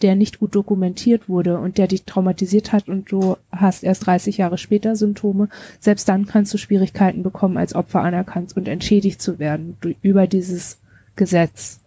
der 0.00 0.14
nicht 0.14 0.38
gut 0.38 0.54
dokumentiert 0.54 1.28
wurde 1.28 1.58
und 1.58 1.76
der 1.76 1.88
dich 1.88 2.04
traumatisiert 2.04 2.72
hat 2.72 2.88
und 2.88 3.10
du 3.10 3.36
hast 3.50 3.82
erst 3.82 4.06
30 4.06 4.36
Jahre 4.36 4.58
später 4.58 4.94
Symptome, 4.94 5.48
selbst 5.80 6.08
dann 6.08 6.26
kannst 6.26 6.54
du 6.54 6.58
Schwierigkeiten 6.58 7.24
bekommen, 7.24 7.56
als 7.56 7.74
Opfer 7.74 8.02
anerkannt 8.02 8.56
und 8.56 8.68
entschädigt 8.68 9.20
zu 9.20 9.40
werden 9.40 9.76
über 10.02 10.28
dieses 10.28 10.78
Gesetz, 11.16 11.80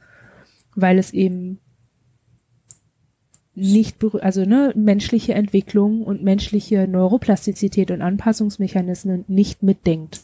weil 0.75 0.99
es 0.99 1.13
eben 1.13 1.59
nicht, 3.55 3.95
also 4.19 4.43
ne, 4.43 4.73
menschliche 4.75 5.35
Entwicklung 5.35 6.03
und 6.03 6.21
menschliche 6.21 6.85
Neuroplastizität 6.85 7.91
und 7.91 8.01
Anpassungsmechanismen 8.01 9.23
nicht 9.29 9.63
mitdenkt. 9.63 10.21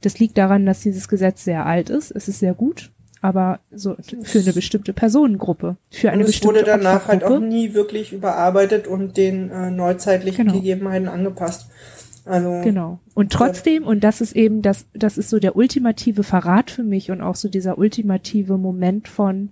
Das 0.00 0.18
liegt 0.18 0.36
daran, 0.36 0.66
dass 0.66 0.80
dieses 0.80 1.06
Gesetz 1.06 1.44
sehr 1.44 1.66
alt 1.66 1.88
ist. 1.88 2.10
Es 2.10 2.26
ist 2.26 2.40
sehr 2.40 2.54
gut, 2.54 2.90
aber 3.26 3.58
so 3.72 3.96
für 4.22 4.38
eine 4.38 4.52
bestimmte 4.52 4.92
Personengruppe, 4.92 5.76
für 5.90 6.10
eine 6.10 6.18
und 6.18 6.28
es 6.28 6.36
bestimmte 6.36 6.60
wurde 6.60 6.64
danach 6.64 7.08
halt 7.08 7.24
auch 7.24 7.40
nie 7.40 7.74
wirklich 7.74 8.12
überarbeitet 8.12 8.86
und 8.86 9.16
den 9.16 9.50
äh, 9.50 9.72
neuzeitlichen 9.72 10.46
genau. 10.46 10.58
Gegebenheiten 10.58 11.08
angepasst. 11.08 11.68
Also 12.24 12.60
genau. 12.62 13.00
Und 13.14 13.32
trotzdem, 13.32 13.82
und 13.82 14.04
das 14.04 14.20
ist 14.20 14.36
eben 14.36 14.62
das, 14.62 14.86
das 14.94 15.18
ist 15.18 15.28
so 15.28 15.40
der 15.40 15.56
ultimative 15.56 16.22
Verrat 16.22 16.70
für 16.70 16.84
mich 16.84 17.10
und 17.10 17.20
auch 17.20 17.34
so 17.34 17.48
dieser 17.48 17.78
ultimative 17.78 18.58
Moment 18.58 19.08
von 19.08 19.50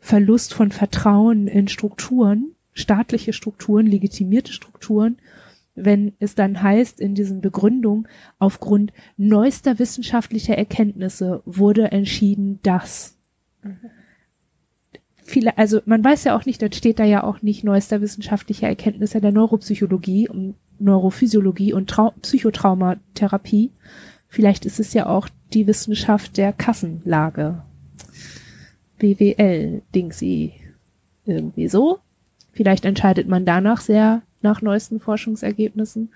Verlust 0.00 0.54
von 0.54 0.72
Vertrauen 0.72 1.48
in 1.48 1.68
Strukturen, 1.68 2.52
staatliche 2.72 3.34
Strukturen, 3.34 3.86
legitimierte 3.86 4.52
Strukturen, 4.52 5.18
wenn 5.74 6.12
es 6.18 6.34
dann 6.34 6.62
heißt 6.62 7.00
in 7.00 7.14
diesen 7.14 7.40
Begründungen, 7.40 8.08
aufgrund 8.38 8.92
neuester 9.16 9.78
wissenschaftlicher 9.78 10.56
Erkenntnisse 10.56 11.42
wurde 11.44 11.92
entschieden, 11.92 12.60
dass. 12.62 13.16
Mhm. 13.62 13.78
Viele, 15.24 15.56
also 15.56 15.80
man 15.86 16.04
weiß 16.04 16.24
ja 16.24 16.36
auch 16.36 16.44
nicht, 16.44 16.60
dann 16.60 16.72
steht 16.72 16.98
da 16.98 17.04
ja 17.04 17.22
auch 17.22 17.42
nicht 17.42 17.64
neuester 17.64 18.00
wissenschaftlicher 18.00 18.66
Erkenntnisse 18.66 19.20
der 19.20 19.32
Neuropsychologie 19.32 20.28
und 20.28 20.56
Neurophysiologie 20.78 21.72
und 21.72 21.88
Trau 21.88 22.12
Psychotraumatherapie. 22.20 23.70
Vielleicht 24.28 24.66
ist 24.66 24.80
es 24.80 24.92
ja 24.94 25.06
auch 25.06 25.28
die 25.54 25.66
Wissenschaft 25.66 26.36
der 26.38 26.52
Kassenlage 26.52 27.62
BWL 28.98 29.82
Dingsy 29.94 30.54
irgendwie 31.24 31.68
so. 31.68 32.00
Vielleicht 32.52 32.84
entscheidet 32.84 33.28
man 33.28 33.44
danach 33.44 33.80
sehr 33.80 34.22
nach 34.42 34.62
neuesten 34.62 35.00
Forschungsergebnissen. 35.00 36.12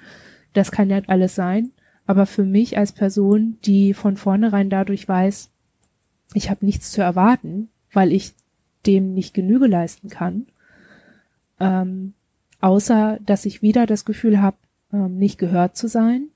Das 0.53 0.71
kann 0.71 0.91
ja 0.91 1.01
alles 1.07 1.35
sein. 1.35 1.71
Aber 2.07 2.27
für 2.27 2.45
mich 2.45 2.79
als 2.79 2.93
Person, 2.93 3.59
die 3.65 3.93
von 3.93 4.17
vornherein 4.17 4.71
dadurch 4.71 5.09
weiß, 5.09 5.51
ich 6.35 6.51
habe 6.51 6.65
nichts 6.65 6.93
zu 6.93 7.03
erwarten, 7.03 7.69
weil 7.93 8.12
ich 8.12 8.33
dem 8.87 9.12
nicht 9.12 9.35
Genüge 9.35 9.67
leisten 9.67 10.09
kann, 10.09 10.47
ähm, 11.59 12.15
außer 12.61 13.19
dass 13.25 13.45
ich 13.45 13.62
wieder 13.62 13.87
das 13.87 14.05
Gefühl 14.05 14.41
habe, 14.41 14.57
ähm, 14.93 15.19
nicht 15.19 15.39
gehört 15.39 15.77
zu 15.77 15.89
sein 15.89 16.29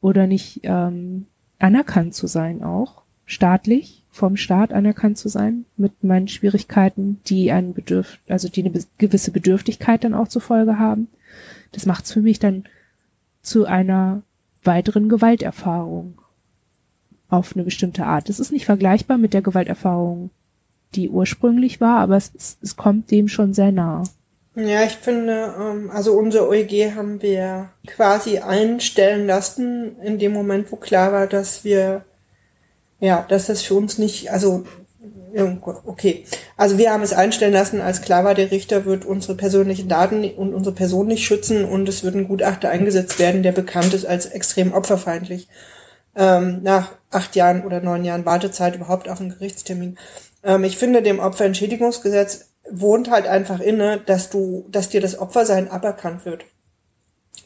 oder 0.00 0.26
nicht 0.26 0.60
ähm, 0.64 1.26
anerkannt 1.58 2.14
zu 2.14 2.26
sein 2.26 2.62
auch, 2.62 3.02
staatlich, 3.28 4.02
vom 4.10 4.36
Staat 4.36 4.72
anerkannt 4.72 5.18
zu 5.18 5.28
sein 5.28 5.64
mit 5.76 6.02
meinen 6.02 6.26
Schwierigkeiten, 6.26 7.20
die 7.26 7.52
ein 7.52 7.74
Bedürf, 7.74 8.18
also 8.26 8.48
die 8.48 8.64
eine 8.64 8.72
gewisse 8.96 9.30
Bedürftigkeit 9.30 10.02
dann 10.02 10.14
auch 10.14 10.26
zur 10.26 10.42
Folge 10.42 10.78
haben. 10.78 11.08
Das 11.70 11.86
macht 11.86 12.06
es 12.06 12.12
für 12.12 12.22
mich 12.22 12.40
dann 12.40 12.64
zu 13.42 13.66
einer 13.66 14.22
weiteren 14.64 15.08
Gewalterfahrung 15.08 16.18
auf 17.28 17.54
eine 17.54 17.64
bestimmte 17.64 18.06
Art. 18.06 18.28
Das 18.28 18.40
ist 18.40 18.50
nicht 18.50 18.64
vergleichbar 18.64 19.18
mit 19.18 19.34
der 19.34 19.42
Gewalterfahrung, 19.42 20.30
die 20.94 21.10
ursprünglich 21.10 21.80
war, 21.80 22.00
aber 22.00 22.16
es, 22.16 22.58
es 22.60 22.76
kommt 22.76 23.10
dem 23.10 23.28
schon 23.28 23.52
sehr 23.52 23.70
nah. 23.70 24.02
Ja, 24.56 24.82
ich 24.82 24.96
finde, 24.96 25.54
ähm, 25.60 25.90
also 25.90 26.14
unser 26.14 26.48
OEG 26.48 26.96
haben 26.96 27.22
wir 27.22 27.68
quasi 27.86 28.38
einstellen 28.38 29.26
lassen 29.26 30.00
in 30.00 30.18
dem 30.18 30.32
Moment, 30.32 30.72
wo 30.72 30.76
klar 30.76 31.12
war, 31.12 31.26
dass 31.28 31.62
wir 31.62 32.04
ja, 33.00 33.24
dass 33.28 33.46
das 33.46 33.62
für 33.62 33.74
uns 33.74 33.98
nicht, 33.98 34.30
also 34.30 34.64
okay. 35.84 36.24
Also 36.56 36.78
wir 36.78 36.92
haben 36.92 37.02
es 37.02 37.12
einstellen 37.12 37.52
lassen, 37.52 37.80
als 37.80 38.02
klar 38.02 38.24
war, 38.24 38.34
der 38.34 38.50
Richter 38.50 38.84
wird 38.84 39.04
unsere 39.04 39.36
persönlichen 39.36 39.88
Daten 39.88 40.24
und 40.24 40.54
unsere 40.54 40.74
Person 40.74 41.06
nicht 41.06 41.24
schützen 41.24 41.64
und 41.64 41.88
es 41.88 42.02
wird 42.02 42.14
ein 42.14 42.28
Gutachter 42.28 42.70
eingesetzt 42.70 43.18
werden, 43.18 43.42
der 43.42 43.52
bekannt 43.52 43.94
ist 43.94 44.06
als 44.06 44.26
extrem 44.26 44.72
opferfeindlich. 44.72 45.48
Ähm, 46.16 46.62
nach 46.62 46.92
acht 47.10 47.36
Jahren 47.36 47.64
oder 47.64 47.80
neun 47.80 48.04
Jahren 48.04 48.26
Wartezeit 48.26 48.74
überhaupt 48.74 49.08
auf 49.08 49.20
einen 49.20 49.30
Gerichtstermin. 49.30 49.98
Ähm, 50.42 50.64
ich 50.64 50.76
finde, 50.76 51.02
dem 51.02 51.20
Opferentschädigungsgesetz 51.20 52.48
wohnt 52.70 53.10
halt 53.10 53.26
einfach 53.26 53.60
inne, 53.60 54.00
dass 54.04 54.30
du, 54.30 54.66
dass 54.70 54.88
dir 54.88 55.00
das 55.00 55.18
Opfersein 55.18 55.70
aberkannt 55.70 56.24
wird. 56.24 56.44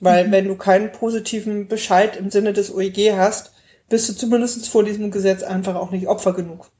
Weil 0.00 0.28
mhm. 0.28 0.32
wenn 0.32 0.48
du 0.48 0.56
keinen 0.56 0.90
positiven 0.90 1.68
Bescheid 1.68 2.16
im 2.16 2.30
Sinne 2.30 2.52
des 2.52 2.74
OEG 2.74 3.12
hast, 3.16 3.52
bist 3.92 4.08
du 4.08 4.14
zumindest 4.14 4.70
vor 4.70 4.84
diesem 4.84 5.10
Gesetz 5.10 5.42
einfach 5.42 5.74
auch 5.74 5.90
nicht 5.90 6.08
Opfer 6.08 6.32
genug. 6.32 6.70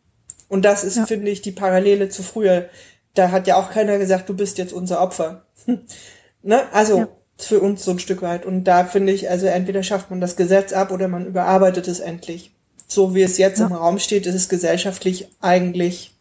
Und 0.49 0.65
das 0.65 0.83
ist, 0.83 0.97
ja. 0.97 1.05
finde 1.05 1.31
ich, 1.31 1.43
die 1.43 1.53
Parallele 1.53 2.09
zu 2.09 2.23
früher. 2.23 2.71
Da 3.13 3.31
hat 3.31 3.47
ja 3.47 3.57
auch 3.57 3.71
keiner 3.71 3.99
gesagt, 3.99 4.31
du 4.31 4.35
bist 4.35 4.57
jetzt 4.57 4.73
unser 4.73 5.03
Opfer. 5.03 5.45
ne? 6.43 6.63
Also 6.73 6.99
ja. 7.01 7.09
für 7.37 7.61
uns 7.61 7.85
so 7.85 7.91
ein 7.91 7.99
Stück 7.99 8.23
weit. 8.23 8.47
Und 8.47 8.65
da 8.65 8.85
finde 8.85 9.13
ich, 9.13 9.29
also 9.29 9.45
entweder 9.45 9.83
schafft 9.83 10.09
man 10.09 10.23
das 10.23 10.37
Gesetz 10.37 10.73
ab 10.73 10.91
oder 10.91 11.07
man 11.07 11.27
überarbeitet 11.27 11.87
es 11.87 12.01
endlich. 12.01 12.53
So 12.87 13.15
wie 13.15 13.21
es 13.21 13.37
jetzt 13.37 13.61
ja. 13.61 13.67
im 13.67 13.75
Raum 13.75 13.99
steht, 13.99 14.25
ist 14.25 14.35
es 14.35 14.49
gesellschaftlich 14.49 15.29
eigentlich, 15.43 16.15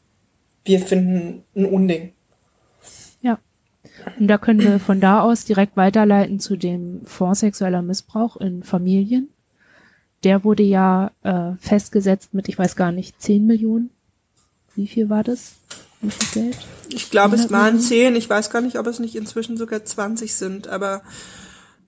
wir 0.65 0.81
finden 0.81 1.45
ein 1.55 1.63
Unding. 1.63 2.11
Ja. 3.21 3.39
Und 4.19 4.27
da 4.27 4.37
können 4.37 4.59
wir 4.59 4.77
von 4.81 4.99
da 4.99 5.21
aus 5.21 5.45
direkt 5.45 5.77
weiterleiten 5.77 6.41
zu 6.41 6.57
dem 6.57 7.05
Fonds 7.05 7.39
sexueller 7.39 7.81
Missbrauch 7.81 8.35
in 8.35 8.63
Familien 8.63 9.29
der 10.23 10.43
wurde 10.43 10.63
ja 10.63 11.11
äh, 11.23 11.53
festgesetzt 11.59 12.33
mit, 12.33 12.47
ich 12.49 12.57
weiß 12.57 12.75
gar 12.75 12.91
nicht, 12.91 13.21
10 13.21 13.45
Millionen. 13.45 13.89
Wie 14.75 14.87
viel 14.87 15.09
war 15.09 15.23
das? 15.23 15.55
Wie 16.01 16.11
viel 16.11 16.43
Geld? 16.43 16.57
Ich 16.89 17.09
glaube, 17.09 17.35
es 17.35 17.51
waren 17.51 17.79
10. 17.79 18.15
Ich 18.15 18.29
weiß 18.29 18.49
gar 18.49 18.61
nicht, 18.61 18.77
ob 18.77 18.87
es 18.87 18.99
nicht 18.99 19.15
inzwischen 19.15 19.57
sogar 19.57 19.83
20 19.83 20.33
sind, 20.33 20.67
aber 20.67 21.01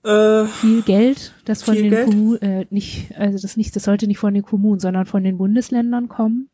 äh, 0.04 0.44
viel 0.44 0.82
Geld, 0.82 1.32
das 1.44 1.62
von 1.62 1.74
den 1.74 2.04
Kommunen, 2.04 2.42
äh, 2.42 2.66
nicht, 2.70 3.16
also 3.16 3.38
das 3.40 3.56
nicht, 3.56 3.74
das 3.74 3.84
sollte 3.84 4.06
nicht 4.06 4.18
von 4.18 4.34
den 4.34 4.42
Kommunen, 4.42 4.80
sondern 4.80 5.06
von 5.06 5.24
den 5.24 5.38
Bundesländern 5.38 6.08
kommen. 6.08 6.50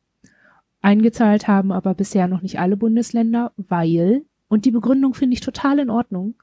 Eingezahlt 0.83 1.49
haben 1.49 1.73
aber 1.73 1.95
bisher 1.95 2.29
noch 2.29 2.43
nicht 2.43 2.61
alle 2.61 2.77
Bundesländer, 2.77 3.53
weil, 3.57 4.23
und 4.49 4.65
die 4.65 4.71
Begründung 4.71 5.15
finde 5.15 5.35
ich 5.35 5.41
total 5.41 5.81
in 5.81 5.91
Ordnung, 5.91 6.35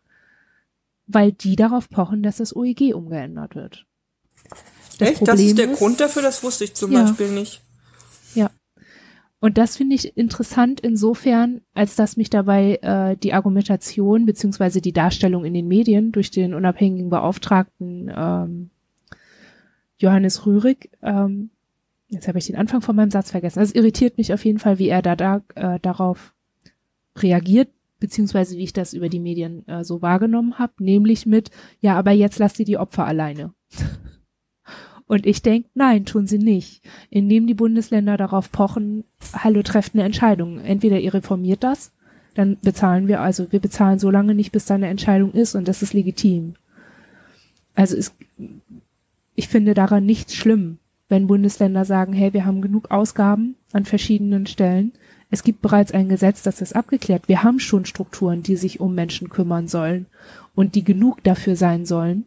weil 1.08 1.32
die 1.32 1.56
darauf 1.56 1.90
pochen, 1.90 2.22
dass 2.22 2.38
das 2.38 2.56
OEG 2.56 2.94
umgeändert 2.94 3.56
wird. 3.56 3.86
Das 4.98 5.10
Echt? 5.10 5.18
Problem 5.20 5.36
das 5.36 5.46
ist 5.46 5.58
der 5.58 5.72
ist, 5.72 5.78
Grund 5.78 6.00
dafür? 6.00 6.22
Das 6.22 6.44
wusste 6.44 6.64
ich 6.64 6.74
zum 6.74 6.92
ja. 6.92 7.04
Beispiel 7.04 7.30
nicht. 7.30 7.62
Ja. 8.36 8.50
Und 9.40 9.58
das 9.58 9.78
finde 9.78 9.96
ich 9.96 10.18
interessant 10.18 10.80
insofern, 10.80 11.62
als 11.74 11.96
dass 11.96 12.18
mich 12.18 12.30
dabei 12.30 12.80
äh, 12.82 13.16
die 13.18 13.34
Argumentation 13.34 14.26
beziehungsweise 14.26 14.82
die 14.82 14.94
Darstellung 14.94 15.46
in 15.46 15.54
den 15.54 15.68
Medien 15.68 16.12
durch 16.12 16.32
den 16.32 16.54
unabhängigen 16.56 17.10
Beauftragten 17.10 18.12
ähm, 18.16 18.70
Johannes 20.00 20.46
Rührig, 20.46 20.90
ähm, 21.02 21.52
jetzt 22.08 22.28
habe 22.28 22.40
ich 22.40 22.48
den 22.48 22.56
Anfang 22.56 22.82
von 22.82 22.96
meinem 22.96 23.12
Satz 23.12 23.32
vergessen. 23.32 23.60
Also 23.60 23.72
es 23.72 23.76
irritiert 23.76 24.18
mich 24.18 24.34
auf 24.34 24.44
jeden 24.46 24.60
Fall, 24.60 24.80
wie 24.80 24.90
er 24.90 25.02
da, 25.02 25.16
da 25.16 25.42
äh, 25.56 25.80
darauf 25.80 26.34
reagiert, 27.16 27.70
beziehungsweise 28.00 28.58
wie 28.58 28.64
ich 28.64 28.74
das 28.74 28.94
über 28.94 29.10
die 29.10 29.20
Medien 29.20 29.68
äh, 29.68 29.84
so 29.84 30.02
wahrgenommen 30.02 30.60
habe, 30.60 30.74
nämlich 30.80 31.26
mit, 31.26 31.52
ja, 31.80 31.98
aber 31.98 32.12
jetzt 32.12 32.40
lasst 32.40 32.60
ihr 32.60 32.66
die 32.66 32.78
Opfer 32.78 33.06
alleine. 33.06 33.54
Und 35.08 35.26
ich 35.26 35.42
denke, 35.42 35.70
nein, 35.74 36.06
tun 36.06 36.28
sie 36.28 36.38
nicht. 36.38 36.82
Indem 37.10 37.48
die 37.48 37.54
Bundesländer 37.54 38.18
darauf 38.18 38.52
pochen, 38.52 39.06
hallo, 39.34 39.64
trefft 39.64 39.94
eine 39.94 40.04
Entscheidung. 40.04 40.60
Entweder 40.60 41.00
ihr 41.00 41.14
reformiert 41.14 41.64
das, 41.64 41.94
dann 42.36 42.58
bezahlen 42.62 43.08
wir, 43.08 43.22
also 43.22 43.52
wir 43.52 43.60
bezahlen 43.60 44.00
so 44.00 44.12
lange 44.12 44.36
nicht, 44.36 44.52
bis 44.52 44.66
da 44.66 44.76
eine 44.76 44.88
Entscheidung 44.88 45.32
ist 45.32 45.56
und 45.56 45.68
das 45.68 45.82
ist 45.82 45.94
legitim. 45.94 46.56
Also 47.74 47.96
es, 47.96 48.14
ich 49.34 49.48
finde 49.48 49.74
daran 49.74 50.06
nichts 50.06 50.36
schlimm, 50.36 50.78
wenn 51.10 51.28
Bundesländer 51.28 51.86
sagen, 51.86 52.14
hey, 52.14 52.34
wir 52.34 52.46
haben 52.46 52.62
genug 52.62 52.92
Ausgaben 52.92 53.56
an 53.72 53.86
verschiedenen 53.86 54.46
Stellen. 54.46 54.92
Es 55.30 55.44
gibt 55.44 55.62
bereits 55.62 55.94
ein 55.94 56.10
Gesetz, 56.10 56.44
das 56.44 56.62
ist 56.62 56.76
abgeklärt. 56.76 57.28
Wir 57.28 57.44
haben 57.44 57.60
schon 57.60 57.86
Strukturen, 57.86 58.44
die 58.44 58.56
sich 58.56 58.80
um 58.80 58.94
Menschen 58.94 59.30
kümmern 59.30 59.68
sollen 59.68 60.06
und 60.54 60.76
die 60.76 60.84
genug 60.84 61.24
dafür 61.24 61.56
sein 61.56 61.86
sollen, 61.86 62.26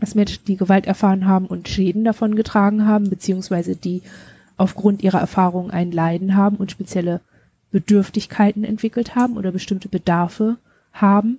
dass 0.00 0.14
Menschen, 0.14 0.44
die 0.46 0.56
Gewalt 0.56 0.86
erfahren 0.86 1.26
haben 1.26 1.46
und 1.46 1.68
Schäden 1.68 2.04
davon 2.04 2.34
getragen 2.34 2.86
haben, 2.86 3.08
beziehungsweise 3.08 3.76
die 3.76 4.02
aufgrund 4.56 5.02
ihrer 5.02 5.20
Erfahrungen 5.20 5.70
ein 5.70 5.92
Leiden 5.92 6.36
haben 6.36 6.56
und 6.56 6.70
spezielle 6.70 7.20
Bedürftigkeiten 7.70 8.64
entwickelt 8.64 9.14
haben 9.14 9.36
oder 9.36 9.50
bestimmte 9.50 9.88
Bedarfe 9.88 10.56
haben, 10.92 11.38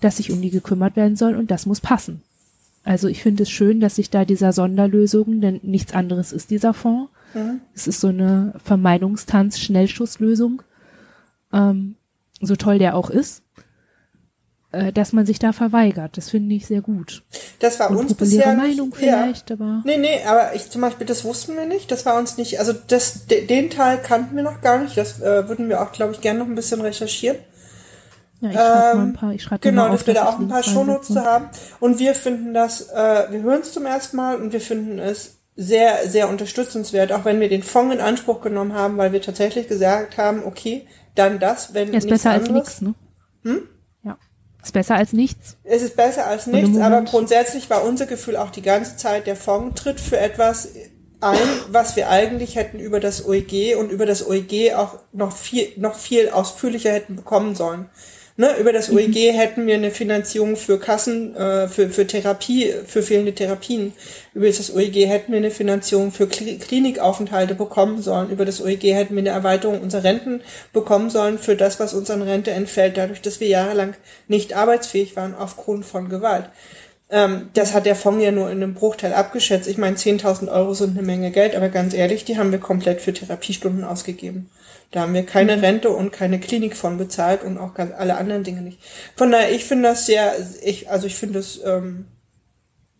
dass 0.00 0.18
sich 0.18 0.30
um 0.30 0.42
die 0.42 0.50
gekümmert 0.50 0.96
werden 0.96 1.16
soll 1.16 1.34
und 1.34 1.50
das 1.50 1.66
muss 1.66 1.80
passen. 1.80 2.22
Also 2.84 3.08
ich 3.08 3.22
finde 3.22 3.44
es 3.44 3.50
schön, 3.50 3.80
dass 3.80 3.96
sich 3.96 4.10
da 4.10 4.24
dieser 4.24 4.52
Sonderlösungen, 4.52 5.40
denn 5.40 5.60
nichts 5.62 5.92
anderes 5.92 6.32
ist 6.32 6.50
dieser 6.50 6.74
Fonds. 6.74 7.10
Mhm. 7.34 7.60
Es 7.74 7.88
ist 7.88 8.00
so 8.00 8.08
eine 8.08 8.54
Vermeidungstanz-Schnellschusslösung. 8.62 10.62
Ähm, 11.52 11.96
so 12.40 12.54
toll 12.54 12.78
der 12.78 12.94
auch 12.94 13.10
ist, 13.10 13.42
äh, 14.72 14.92
dass 14.92 15.12
man 15.12 15.26
sich 15.26 15.38
da 15.38 15.52
verweigert. 15.52 16.16
Das 16.16 16.30
finde 16.30 16.54
ich 16.54 16.66
sehr 16.66 16.80
gut. 16.82 17.22
Das 17.60 17.78
war 17.80 17.90
Und 17.90 17.96
uns 17.98 18.14
bisher 18.14 18.54
Meinung 18.54 18.88
nicht, 18.90 19.00
ja. 19.00 19.22
vielleicht, 19.24 19.50
aber 19.52 19.82
Nee, 19.84 19.96
nee, 19.98 20.22
aber 20.26 20.54
ich 20.54 20.70
zum 20.70 20.80
Beispiel, 20.82 21.06
das 21.06 21.24
wussten 21.24 21.56
wir 21.56 21.66
nicht. 21.66 21.90
Das 21.90 22.04
war 22.06 22.18
uns 22.18 22.36
nicht, 22.36 22.58
also 22.60 22.72
das, 22.72 23.26
de, 23.26 23.46
den 23.46 23.70
Teil 23.70 23.98
kannten 24.02 24.36
wir 24.36 24.42
noch 24.42 24.60
gar 24.60 24.78
nicht. 24.78 24.96
Das 24.96 25.20
äh, 25.20 25.48
würden 25.48 25.68
wir 25.68 25.80
auch, 25.82 25.92
glaube 25.92 26.12
ich, 26.12 26.20
gerne 26.20 26.38
noch 26.40 26.46
ein 26.46 26.54
bisschen 26.54 26.80
recherchieren. 26.80 27.38
ja, 28.40 28.50
ich 28.50 28.64
schreibe 28.64 28.88
mal 28.92 29.02
Ähm, 29.02 29.08
ein 29.08 29.12
paar, 29.12 29.32
ich 29.32 29.42
schreibe 29.42 29.60
Genau, 29.60 29.82
mal 29.84 29.90
auf, 29.90 30.02
dass 30.02 30.06
wir 30.06 30.14
da 30.14 30.26
auch 30.28 30.38
ein 30.38 30.48
paar 30.48 30.62
Shownotes 30.62 31.08
zu 31.08 31.24
haben. 31.24 31.48
Und 31.80 31.98
wir 31.98 32.14
finden 32.14 32.52
das, 32.54 32.82
äh, 32.90 33.26
wir 33.30 33.42
hören 33.42 33.60
es 33.62 33.72
zum 33.72 33.86
ersten 33.86 34.16
Mal 34.16 34.36
und 34.40 34.52
wir 34.52 34.60
finden 34.60 34.98
es 34.98 35.38
sehr, 35.56 36.06
sehr 36.08 36.28
unterstützenswert, 36.28 37.12
auch 37.12 37.24
wenn 37.24 37.40
wir 37.40 37.48
den 37.48 37.62
Fonds 37.62 37.94
in 37.94 38.00
Anspruch 38.00 38.42
genommen 38.42 38.74
haben, 38.74 38.98
weil 38.98 39.12
wir 39.12 39.22
tatsächlich 39.22 39.68
gesagt 39.68 40.18
haben, 40.18 40.44
okay, 40.44 40.86
dann 41.14 41.38
das, 41.38 41.72
wenn 41.72 41.92
Ja, 41.92 41.98
ist 41.98 42.04
nichts 42.04 42.08
besser 42.08 42.30
als 42.30 42.48
anderes. 42.48 42.50
nichts, 42.50 42.80
ne? 42.82 42.94
Hm? 43.44 43.62
Ist 44.66 44.72
besser 44.72 44.96
als 44.96 45.12
nichts. 45.12 45.56
Es 45.62 45.80
ist 45.80 45.94
besser 45.94 46.26
als 46.26 46.48
nichts, 46.48 46.76
aber 46.76 47.02
grundsätzlich 47.02 47.70
war 47.70 47.84
unser 47.84 48.06
Gefühl 48.06 48.36
auch 48.36 48.50
die 48.50 48.62
ganze 48.62 48.96
Zeit, 48.96 49.28
der 49.28 49.36
Fonds 49.36 49.80
tritt 49.80 50.00
für 50.00 50.18
etwas 50.18 50.70
ein, 51.20 51.38
was 51.68 51.94
wir 51.94 52.10
eigentlich 52.10 52.56
hätten 52.56 52.80
über 52.80 52.98
das 52.98 53.24
OEG 53.24 53.76
und 53.78 53.92
über 53.92 54.06
das 54.06 54.26
OEG 54.26 54.74
auch 54.74 54.98
noch 55.12 55.30
viel, 55.36 55.68
noch 55.76 55.94
viel 55.94 56.30
ausführlicher 56.30 56.90
hätten 56.90 57.14
bekommen 57.14 57.54
sollen. 57.54 57.88
Ne, 58.38 58.54
über 58.58 58.74
das 58.74 58.90
OEG 58.90 59.32
hätten 59.32 59.66
wir 59.66 59.76
eine 59.76 59.90
Finanzierung 59.90 60.56
für 60.56 60.78
Kassen, 60.78 61.34
äh, 61.34 61.68
für, 61.68 61.88
für 61.88 62.06
Therapie, 62.06 62.70
für 62.86 63.02
fehlende 63.02 63.34
Therapien. 63.34 63.94
Über 64.34 64.46
das 64.46 64.74
OEG 64.74 65.06
hätten 65.08 65.32
wir 65.32 65.38
eine 65.38 65.50
Finanzierung 65.50 66.12
für 66.12 66.24
Kli- 66.24 66.58
Klinikaufenthalte 66.58 67.54
bekommen 67.54 68.02
sollen. 68.02 68.28
Über 68.28 68.44
das 68.44 68.60
OEG 68.60 68.92
hätten 68.92 69.14
wir 69.14 69.22
eine 69.22 69.30
Erweiterung 69.30 69.80
unserer 69.80 70.04
Renten 70.04 70.42
bekommen 70.74 71.08
sollen 71.08 71.38
für 71.38 71.56
das, 71.56 71.80
was 71.80 71.94
uns 71.94 72.10
an 72.10 72.20
Rente 72.20 72.50
entfällt, 72.50 72.98
dadurch, 72.98 73.22
dass 73.22 73.40
wir 73.40 73.48
jahrelang 73.48 73.94
nicht 74.28 74.52
arbeitsfähig 74.54 75.16
waren 75.16 75.34
aufgrund 75.34 75.86
von 75.86 76.10
Gewalt. 76.10 76.50
Ähm, 77.08 77.48
das 77.54 77.72
hat 77.72 77.86
der 77.86 77.96
Fonds 77.96 78.22
ja 78.22 78.32
nur 78.32 78.50
in 78.50 78.62
einem 78.62 78.74
Bruchteil 78.74 79.14
abgeschätzt. 79.14 79.66
Ich 79.66 79.78
meine, 79.78 79.96
10.000 79.96 80.52
Euro 80.52 80.74
sind 80.74 80.98
eine 80.98 81.06
Menge 81.06 81.30
Geld, 81.30 81.54
aber 81.56 81.70
ganz 81.70 81.94
ehrlich, 81.94 82.26
die 82.26 82.36
haben 82.36 82.52
wir 82.52 82.58
komplett 82.58 83.00
für 83.00 83.14
Therapiestunden 83.14 83.84
ausgegeben. 83.84 84.50
Da 84.90 85.00
haben 85.00 85.14
wir 85.14 85.26
keine 85.26 85.62
Rente 85.62 85.90
und 85.90 86.12
keine 86.12 86.38
Klinik 86.40 86.76
von 86.76 86.96
bezahlt 86.96 87.42
und 87.42 87.58
auch 87.58 87.74
ganz 87.74 87.92
alle 87.96 88.16
anderen 88.16 88.44
Dinge 88.44 88.62
nicht. 88.62 88.78
Von 89.16 89.30
daher, 89.30 89.52
ich 89.52 89.64
finde 89.64 89.88
das 89.88 90.06
sehr, 90.06 90.34
ich, 90.62 90.90
also 90.90 91.06
ich 91.06 91.16
finde 91.16 91.40
es 91.40 91.60
ähm, 91.64 92.06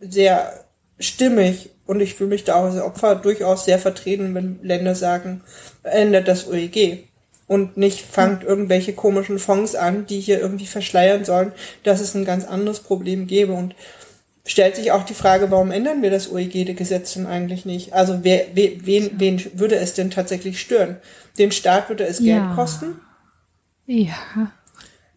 sehr 0.01 0.64
stimmig 0.99 1.70
und 1.87 2.01
ich 2.01 2.14
fühle 2.14 2.31
mich 2.31 2.44
da 2.44 2.57
auch 2.57 2.64
als 2.64 2.81
Opfer 2.81 3.14
durchaus 3.16 3.64
sehr 3.64 3.79
vertreten, 3.79 4.35
wenn 4.35 4.59
Länder 4.62 4.94
sagen, 4.94 5.42
ändert 5.83 6.29
das 6.29 6.49
OEG 6.49 7.05
und 7.46 7.77
nicht 7.77 8.01
fangt 8.01 8.42
irgendwelche 8.42 8.92
komischen 8.92 9.38
Fonds 9.38 9.75
an, 9.75 10.07
die 10.07 10.20
hier 10.20 10.40
irgendwie 10.40 10.66
verschleiern 10.66 11.25
sollen, 11.25 11.53
dass 11.85 12.01
es 12.01 12.14
ein 12.14 12.25
ganz 12.25 12.44
anderes 12.44 12.81
Problem 12.81 13.27
gäbe 13.27 13.53
und 13.53 13.75
stellt 14.44 14.77
sich 14.77 14.92
auch 14.92 15.05
die 15.05 15.14
Frage, 15.14 15.51
warum 15.51 15.70
ändern 15.70 16.03
wir 16.03 16.11
das 16.11 16.31
OEG-Gesetz 16.31 17.14
denn 17.14 17.27
eigentlich 17.27 17.64
nicht? 17.64 17.92
Also 17.92 18.20
wer, 18.22 18.46
wen, 18.55 19.11
wen 19.18 19.42
würde 19.55 19.77
es 19.77 19.94
denn 19.94 20.11
tatsächlich 20.11 20.61
stören? 20.61 20.96
Den 21.38 21.53
Staat 21.53 21.88
würde 21.88 22.05
es 22.07 22.18
Geld 22.18 22.29
Ja. 22.29 22.55
kosten? 22.55 23.01
Ja. 23.87 24.14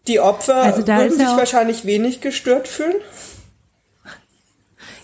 Die 0.06 0.20
Opfer 0.20 0.56
Also 0.62 0.86
würden 0.86 1.10
sich 1.10 1.26
wahrscheinlich 1.26 1.84
wenig 1.84 2.20
gestört 2.20 2.68
fühlen? 2.68 2.96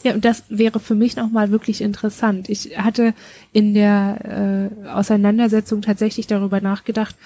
Ja, 0.02 0.14
und 0.14 0.24
das 0.24 0.44
wäre 0.48 0.78
für 0.78 0.94
mich 0.94 1.16
nochmal 1.16 1.50
wirklich 1.50 1.80
interessant. 1.80 2.48
Ich 2.48 2.78
hatte 2.78 3.12
in 3.52 3.74
der 3.74 4.70
äh, 4.84 4.88
Auseinandersetzung 4.88 5.82
tatsächlich 5.82 6.26
darüber 6.26 6.60
nachgedacht, 6.60 7.16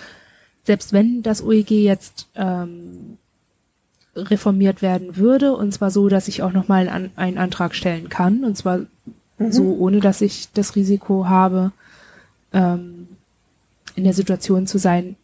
selbst 0.64 0.92
wenn 0.92 1.22
das 1.22 1.42
OEG 1.42 1.70
jetzt 1.70 2.28
ähm, 2.34 3.18
reformiert 4.16 4.82
werden 4.82 5.16
würde, 5.16 5.54
und 5.54 5.72
zwar 5.72 5.90
so, 5.90 6.08
dass 6.08 6.28
ich 6.28 6.42
auch 6.42 6.52
nochmal 6.52 6.88
einen, 6.88 7.10
einen 7.16 7.38
Antrag 7.38 7.74
stellen 7.74 8.08
kann, 8.08 8.44
und 8.44 8.56
zwar 8.56 8.80
so, 9.48 9.74
ohne 9.78 10.00
dass 10.00 10.20
ich 10.20 10.48
das 10.52 10.76
Risiko 10.76 11.26
habe, 11.26 11.72
ähm, 12.52 12.99
in 13.96 14.04
der 14.04 14.14
Situation 14.14 14.66
zu 14.66 14.78
sein, 14.78 15.16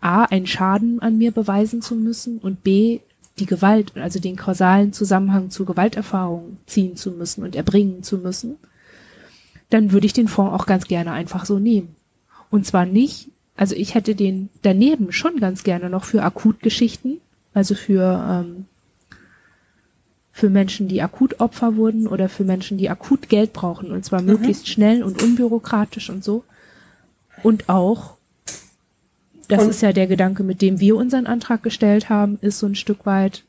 A, 0.00 0.24
einen 0.24 0.46
Schaden 0.46 1.00
an 1.00 1.18
mir 1.18 1.30
beweisen 1.30 1.82
zu 1.82 1.94
müssen 1.94 2.38
und 2.38 2.62
B, 2.62 3.00
die 3.38 3.46
Gewalt, 3.46 3.92
also 3.96 4.18
den 4.18 4.36
kausalen 4.36 4.92
Zusammenhang 4.92 5.50
zu 5.50 5.64
Gewalterfahrungen 5.64 6.58
ziehen 6.66 6.96
zu 6.96 7.10
müssen 7.10 7.42
und 7.42 7.56
erbringen 7.56 8.02
zu 8.02 8.18
müssen, 8.18 8.56
dann 9.70 9.92
würde 9.92 10.06
ich 10.06 10.12
den 10.12 10.28
Fonds 10.28 10.52
auch 10.52 10.66
ganz 10.66 10.86
gerne 10.86 11.12
einfach 11.12 11.44
so 11.44 11.58
nehmen. 11.58 11.94
Und 12.50 12.66
zwar 12.66 12.86
nicht, 12.86 13.28
also 13.56 13.74
ich 13.74 13.94
hätte 13.94 14.14
den 14.14 14.48
daneben 14.62 15.12
schon 15.12 15.38
ganz 15.38 15.62
gerne 15.62 15.88
noch 15.90 16.04
für 16.04 16.22
Akutgeschichten, 16.22 17.20
also 17.54 17.74
für, 17.74 18.24
ähm, 18.28 18.66
für 20.32 20.50
Menschen, 20.50 20.88
die 20.88 21.02
akut 21.02 21.40
Opfer 21.40 21.76
wurden 21.76 22.06
oder 22.06 22.28
für 22.28 22.44
Menschen, 22.44 22.78
die 22.78 22.90
akut 22.90 23.28
Geld 23.28 23.52
brauchen 23.52 23.92
und 23.92 24.04
zwar 24.04 24.22
möglichst 24.22 24.68
schnell 24.68 25.02
und 25.02 25.22
unbürokratisch 25.22 26.10
und 26.10 26.24
so. 26.24 26.44
Und 27.42 27.68
auch, 27.68 28.16
das 29.48 29.64
Und- 29.64 29.70
ist 29.70 29.82
ja 29.82 29.92
der 29.92 30.06
Gedanke, 30.06 30.42
mit 30.42 30.62
dem 30.62 30.80
wir 30.80 30.96
unseren 30.96 31.26
Antrag 31.26 31.62
gestellt 31.62 32.08
haben, 32.08 32.38
ist 32.40 32.58
so 32.58 32.66
ein 32.66 32.74
Stück 32.74 33.06
weit, 33.06 33.44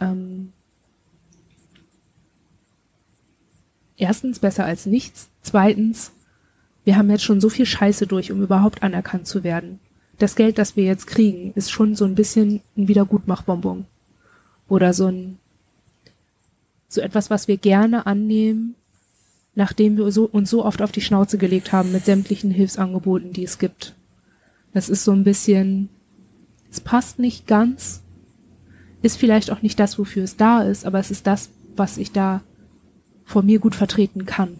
ähm, 0.00 0.52
erstens 3.96 4.38
besser 4.38 4.64
als 4.64 4.86
nichts, 4.86 5.28
zweitens, 5.42 6.12
wir 6.84 6.96
haben 6.96 7.10
jetzt 7.10 7.24
schon 7.24 7.40
so 7.40 7.48
viel 7.48 7.66
Scheiße 7.66 8.06
durch, 8.06 8.30
um 8.30 8.42
überhaupt 8.42 8.82
anerkannt 8.82 9.26
zu 9.26 9.42
werden. 9.42 9.80
Das 10.18 10.36
Geld, 10.36 10.58
das 10.58 10.76
wir 10.76 10.84
jetzt 10.84 11.06
kriegen, 11.06 11.52
ist 11.54 11.70
schon 11.70 11.96
so 11.96 12.04
ein 12.04 12.14
bisschen 12.14 12.60
ein 12.76 12.88
Wiedergutmachbonbon. 12.88 13.86
Oder 14.68 14.92
so 14.92 15.08
ein, 15.08 15.38
so 16.88 17.00
etwas, 17.00 17.30
was 17.30 17.48
wir 17.48 17.56
gerne 17.56 18.06
annehmen, 18.06 18.74
nachdem 19.54 19.96
wir 19.96 20.10
so, 20.10 20.24
uns 20.24 20.50
so 20.50 20.64
oft 20.64 20.82
auf 20.82 20.92
die 20.92 21.00
Schnauze 21.00 21.38
gelegt 21.38 21.72
haben 21.72 21.92
mit 21.92 22.04
sämtlichen 22.04 22.50
Hilfsangeboten, 22.50 23.32
die 23.32 23.44
es 23.44 23.58
gibt. 23.58 23.94
Das 24.72 24.88
ist 24.88 25.04
so 25.04 25.12
ein 25.12 25.24
bisschen, 25.24 25.88
es 26.70 26.80
passt 26.80 27.18
nicht 27.18 27.46
ganz, 27.46 28.02
ist 29.02 29.16
vielleicht 29.16 29.50
auch 29.50 29.62
nicht 29.62 29.78
das, 29.78 29.98
wofür 29.98 30.24
es 30.24 30.36
da 30.36 30.62
ist, 30.62 30.84
aber 30.84 30.98
es 30.98 31.10
ist 31.10 31.26
das, 31.26 31.50
was 31.76 31.98
ich 31.98 32.12
da 32.12 32.42
vor 33.24 33.42
mir 33.42 33.58
gut 33.58 33.74
vertreten 33.74 34.26
kann. 34.26 34.58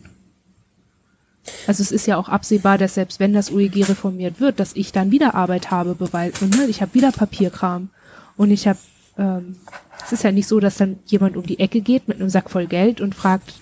Also 1.67 1.83
es 1.83 1.93
ist 1.93 2.07
ja 2.07 2.17
auch 2.17 2.29
absehbar, 2.29 2.79
dass 2.79 2.95
selbst 2.95 3.21
wenn 3.21 3.33
das 3.33 3.51
OEG 3.51 3.89
reformiert 3.89 4.41
wird, 4.41 4.61
dass 4.61 4.77
ich 4.77 4.93
dann 4.93 5.11
wieder 5.11 5.35
Arbeit 5.35 5.71
habe, 5.71 5.95
beweis 5.95 6.41
und 6.41 6.57
ne, 6.57 6.67
ich 6.67 6.81
habe 6.81 6.95
wieder 6.95 7.13
Papierkram 7.13 7.91
und 8.37 8.51
ich 8.51 8.67
habe, 8.67 8.79
ähm, 9.19 9.57
es 10.05 10.13
ist 10.13 10.25
ja 10.25 10.33
nicht 10.33 10.49
so, 10.49 10.61
dass 10.61 10.77
dann 10.77 10.99
jemand 11.07 11.37
um 11.37 11.45
die 11.45 11.59
Ecke 11.59 11.81
geht 11.81 12.09
mit 12.09 12.21
einem 12.21 12.31
Sack 12.31 12.51
voll 12.51 12.67
Geld 12.67 13.01
und 13.01 13.15
fragt, 13.15 13.55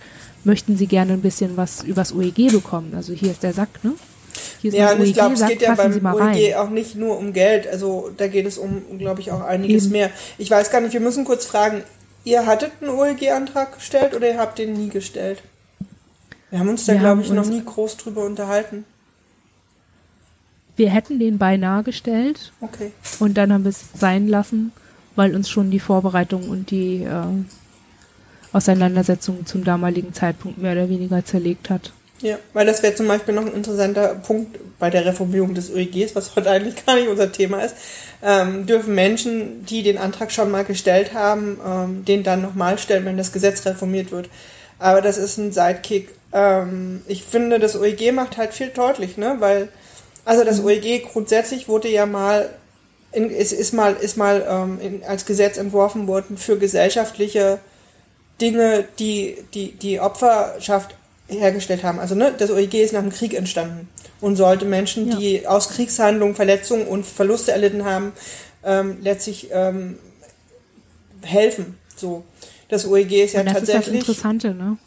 möchten 0.45 0.77
Sie 0.77 0.87
gerne 0.87 1.13
ein 1.15 1.23
bisschen 1.23 1.57
was 1.57 1.83
übers 1.83 2.13
OEG 2.13 2.51
bekommen? 2.53 2.93
Also 2.95 3.13
hier 3.13 3.31
ist 3.31 3.43
der 3.43 3.53
Sack, 3.53 3.83
ne? 3.85 3.93
Ja, 4.63 4.93
und 4.93 5.03
ich 5.03 5.15
glaube, 5.15 5.35
es 5.35 5.47
geht 5.47 5.61
ja 5.63 5.75
beim 5.75 5.93
OEG 6.05 6.21
rein. 6.21 6.55
auch 6.55 6.71
nicht 6.71 6.95
nur 6.95 7.19
um 7.19 7.33
Geld. 7.33 7.67
Also 7.67 8.11
da 8.17 8.29
geht 8.29 8.47
es 8.47 8.59
um, 8.59 8.83
glaube 8.99 9.21
ich, 9.21 9.31
auch 9.33 9.41
einiges 9.43 9.85
Eben. 9.85 9.93
mehr. 9.93 10.11
Ich 10.39 10.51
weiß 10.51 10.71
gar 10.71 10.81
nicht, 10.81 10.93
wir 10.93 11.01
müssen 11.01 11.25
kurz 11.25 11.45
fragen, 11.45 11.83
ihr 12.25 12.47
hattet 12.47 12.71
einen 12.81 12.91
OEG-Antrag 12.91 13.75
gestellt 13.75 14.15
oder 14.15 14.29
ihr 14.29 14.39
habt 14.39 14.59
den 14.59 14.73
nie 14.75 14.89
gestellt? 14.89 15.43
Wir 16.51 16.59
haben 16.59 16.69
uns 16.69 16.85
da, 16.87 16.95
glaube 16.95 17.23
ich, 17.23 17.31
noch 17.31 17.47
nie 17.47 17.63
groß 17.65 17.97
drüber 17.97 18.25
unterhalten. 18.25 18.85
Wir 20.77 20.91
hätten 20.91 21.19
den 21.19 21.39
beinahe 21.39 21.83
gestellt 21.83 22.53
Okay. 22.61 22.93
und 23.21 23.35
dann 23.37 23.53
haben 23.53 23.65
wir 23.65 23.71
es 23.71 23.85
sein 23.95 24.27
lassen, 24.29 24.73
weil 25.17 25.35
uns 25.35 25.51
schon 25.51 25.71
die 25.71 25.81
Vorbereitung 25.81 26.49
und 26.49 26.71
die 26.71 27.03
äh, 27.03 27.25
Auseinandersetzung 28.53 29.47
zum 29.47 29.65
damaligen 29.65 30.13
Zeitpunkt 30.13 30.59
mehr 30.59 30.73
oder 30.73 30.89
weniger 30.89 31.25
zerlegt 31.25 31.71
hat. 31.71 31.93
Ja, 32.23 32.39
weil 32.53 32.65
das 32.65 32.85
wäre 32.85 32.95
zum 32.95 33.09
Beispiel 33.09 33.35
noch 33.35 33.47
ein 33.47 33.53
interessanter 33.53 34.15
Punkt 34.15 34.57
bei 34.79 34.91
der 34.91 35.05
Reformierung 35.05 35.55
des 35.55 35.73
OEGs, 35.75 36.15
was 36.15 36.37
heute 36.37 36.51
eigentlich 36.51 36.87
gar 36.87 36.95
nicht 36.95 37.09
unser 37.09 37.33
Thema 37.33 37.63
ist. 37.63 37.75
Ähm, 38.23 38.65
dürfen 38.65 38.95
Menschen, 38.95 39.67
die 39.67 39.83
den 39.83 39.99
Antrag 39.99 40.31
schon 40.31 40.51
mal 40.51 40.65
gestellt 40.65 41.15
haben, 41.15 41.59
ähm, 41.67 42.05
den 42.05 42.23
dann 42.23 42.41
nochmal 42.41 42.79
stellen, 42.79 43.05
wenn 43.07 43.17
das 43.17 43.33
Gesetz 43.33 43.67
reformiert 43.67 44.13
wird. 44.13 44.29
Aber 44.79 45.01
das 45.01 45.19
ist 45.19 45.37
ein 45.39 45.53
Sidekick. 45.53 46.11
Ähm, 46.33 47.03
ich 47.09 47.25
finde, 47.25 47.59
das 47.59 47.77
OEG 47.77 48.13
macht 48.13 48.37
halt 48.37 48.55
viel 48.55 48.69
deutlich, 48.69 49.17
ne? 49.17 49.37
Weil, 49.41 49.69
also 50.25 50.45
das 50.45 50.63
OEG 50.63 51.11
grundsätzlich 51.11 51.67
wurde 51.67 51.89
ja 51.89 52.07
mal, 52.07 52.51
in, 53.11 53.31
ist, 53.31 53.53
ist 53.53 53.75
mal, 53.75 53.95
ist 53.95 54.17
mal 54.17 54.47
ähm, 54.49 54.79
in, 54.81 55.03
als 55.03 55.27
Gesetz 55.27 55.59
entworfen 55.59 56.07
worden 56.07 56.37
für 56.37 56.57
gesellschaftliche 56.57 57.59
Dinge, 58.41 58.85
die 58.99 59.37
die, 59.55 59.73
die 59.73 60.01
Opferschaft 60.01 60.95
hergestellt 61.29 61.85
haben. 61.85 61.99
Also 61.99 62.15
ne, 62.15 62.35
das 62.37 62.51
OEG 62.51 62.75
ist 62.75 62.93
nach 62.93 63.01
dem 63.01 63.11
Krieg 63.11 63.35
entstanden 63.35 63.89
und 64.21 64.37
sollte 64.37 64.65
Menschen, 64.65 65.11
Ja. 65.11 65.17
die 65.17 65.47
aus 65.47 65.69
Kriegshandlungen 65.71 66.35
Verletzungen 66.35 66.87
und 66.87 67.07
Verluste 67.07 67.53
erlitten 67.53 67.85
haben, 67.85 68.13
ähm, 68.65 68.99
letztlich 69.03 69.49
ähm, 69.53 69.99
helfen. 71.23 71.79
So, 71.97 72.25
das 72.69 72.87
OEG 72.87 73.13
ist 73.25 73.35
ja 73.35 73.41
und 73.41 73.47
das 73.47 73.55
ist 73.57 73.69
das 73.69 73.75
tatsächlich 73.75 74.01
Interessante, 74.01 74.55
ne? 74.55 74.79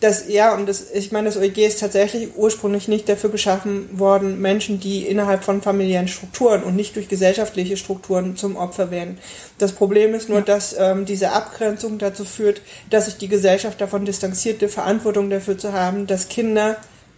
Das, 0.00 0.28
ja, 0.28 0.54
und 0.54 0.68
das, 0.68 0.90
ich 0.92 1.10
meine, 1.10 1.28
das 1.28 1.38
OEG 1.38 1.58
ist 1.58 1.80
tatsächlich 1.80 2.36
ursprünglich 2.36 2.86
nicht 2.86 3.08
dafür 3.08 3.30
geschaffen 3.30 3.98
worden, 3.98 4.40
Menschen, 4.42 4.78
die 4.78 5.06
innerhalb 5.06 5.42
von 5.42 5.62
familiären 5.62 6.06
Strukturen 6.06 6.62
und 6.64 6.76
nicht 6.76 6.96
durch 6.96 7.08
gesellschaftliche 7.08 7.78
Strukturen 7.78 8.36
zum 8.36 8.56
Opfer 8.56 8.90
werden. 8.90 9.16
Das 9.56 9.72
Problem 9.72 10.12
ist 10.12 10.28
nur, 10.28 10.40
ja. 10.40 10.44
dass 10.44 10.76
ähm, 10.78 11.06
diese 11.06 11.32
Abgrenzung 11.32 11.96
dazu 11.96 12.26
führt, 12.26 12.60
dass 12.90 13.06
sich 13.06 13.16
die 13.16 13.28
Gesellschaft 13.28 13.80
davon 13.80 14.04
distanziert, 14.04 14.60
die 14.60 14.68
Verantwortung 14.68 15.30
dafür 15.30 15.56
zu 15.56 15.72
haben, 15.72 16.06
dass 16.06 16.28
Kinder 16.28 16.76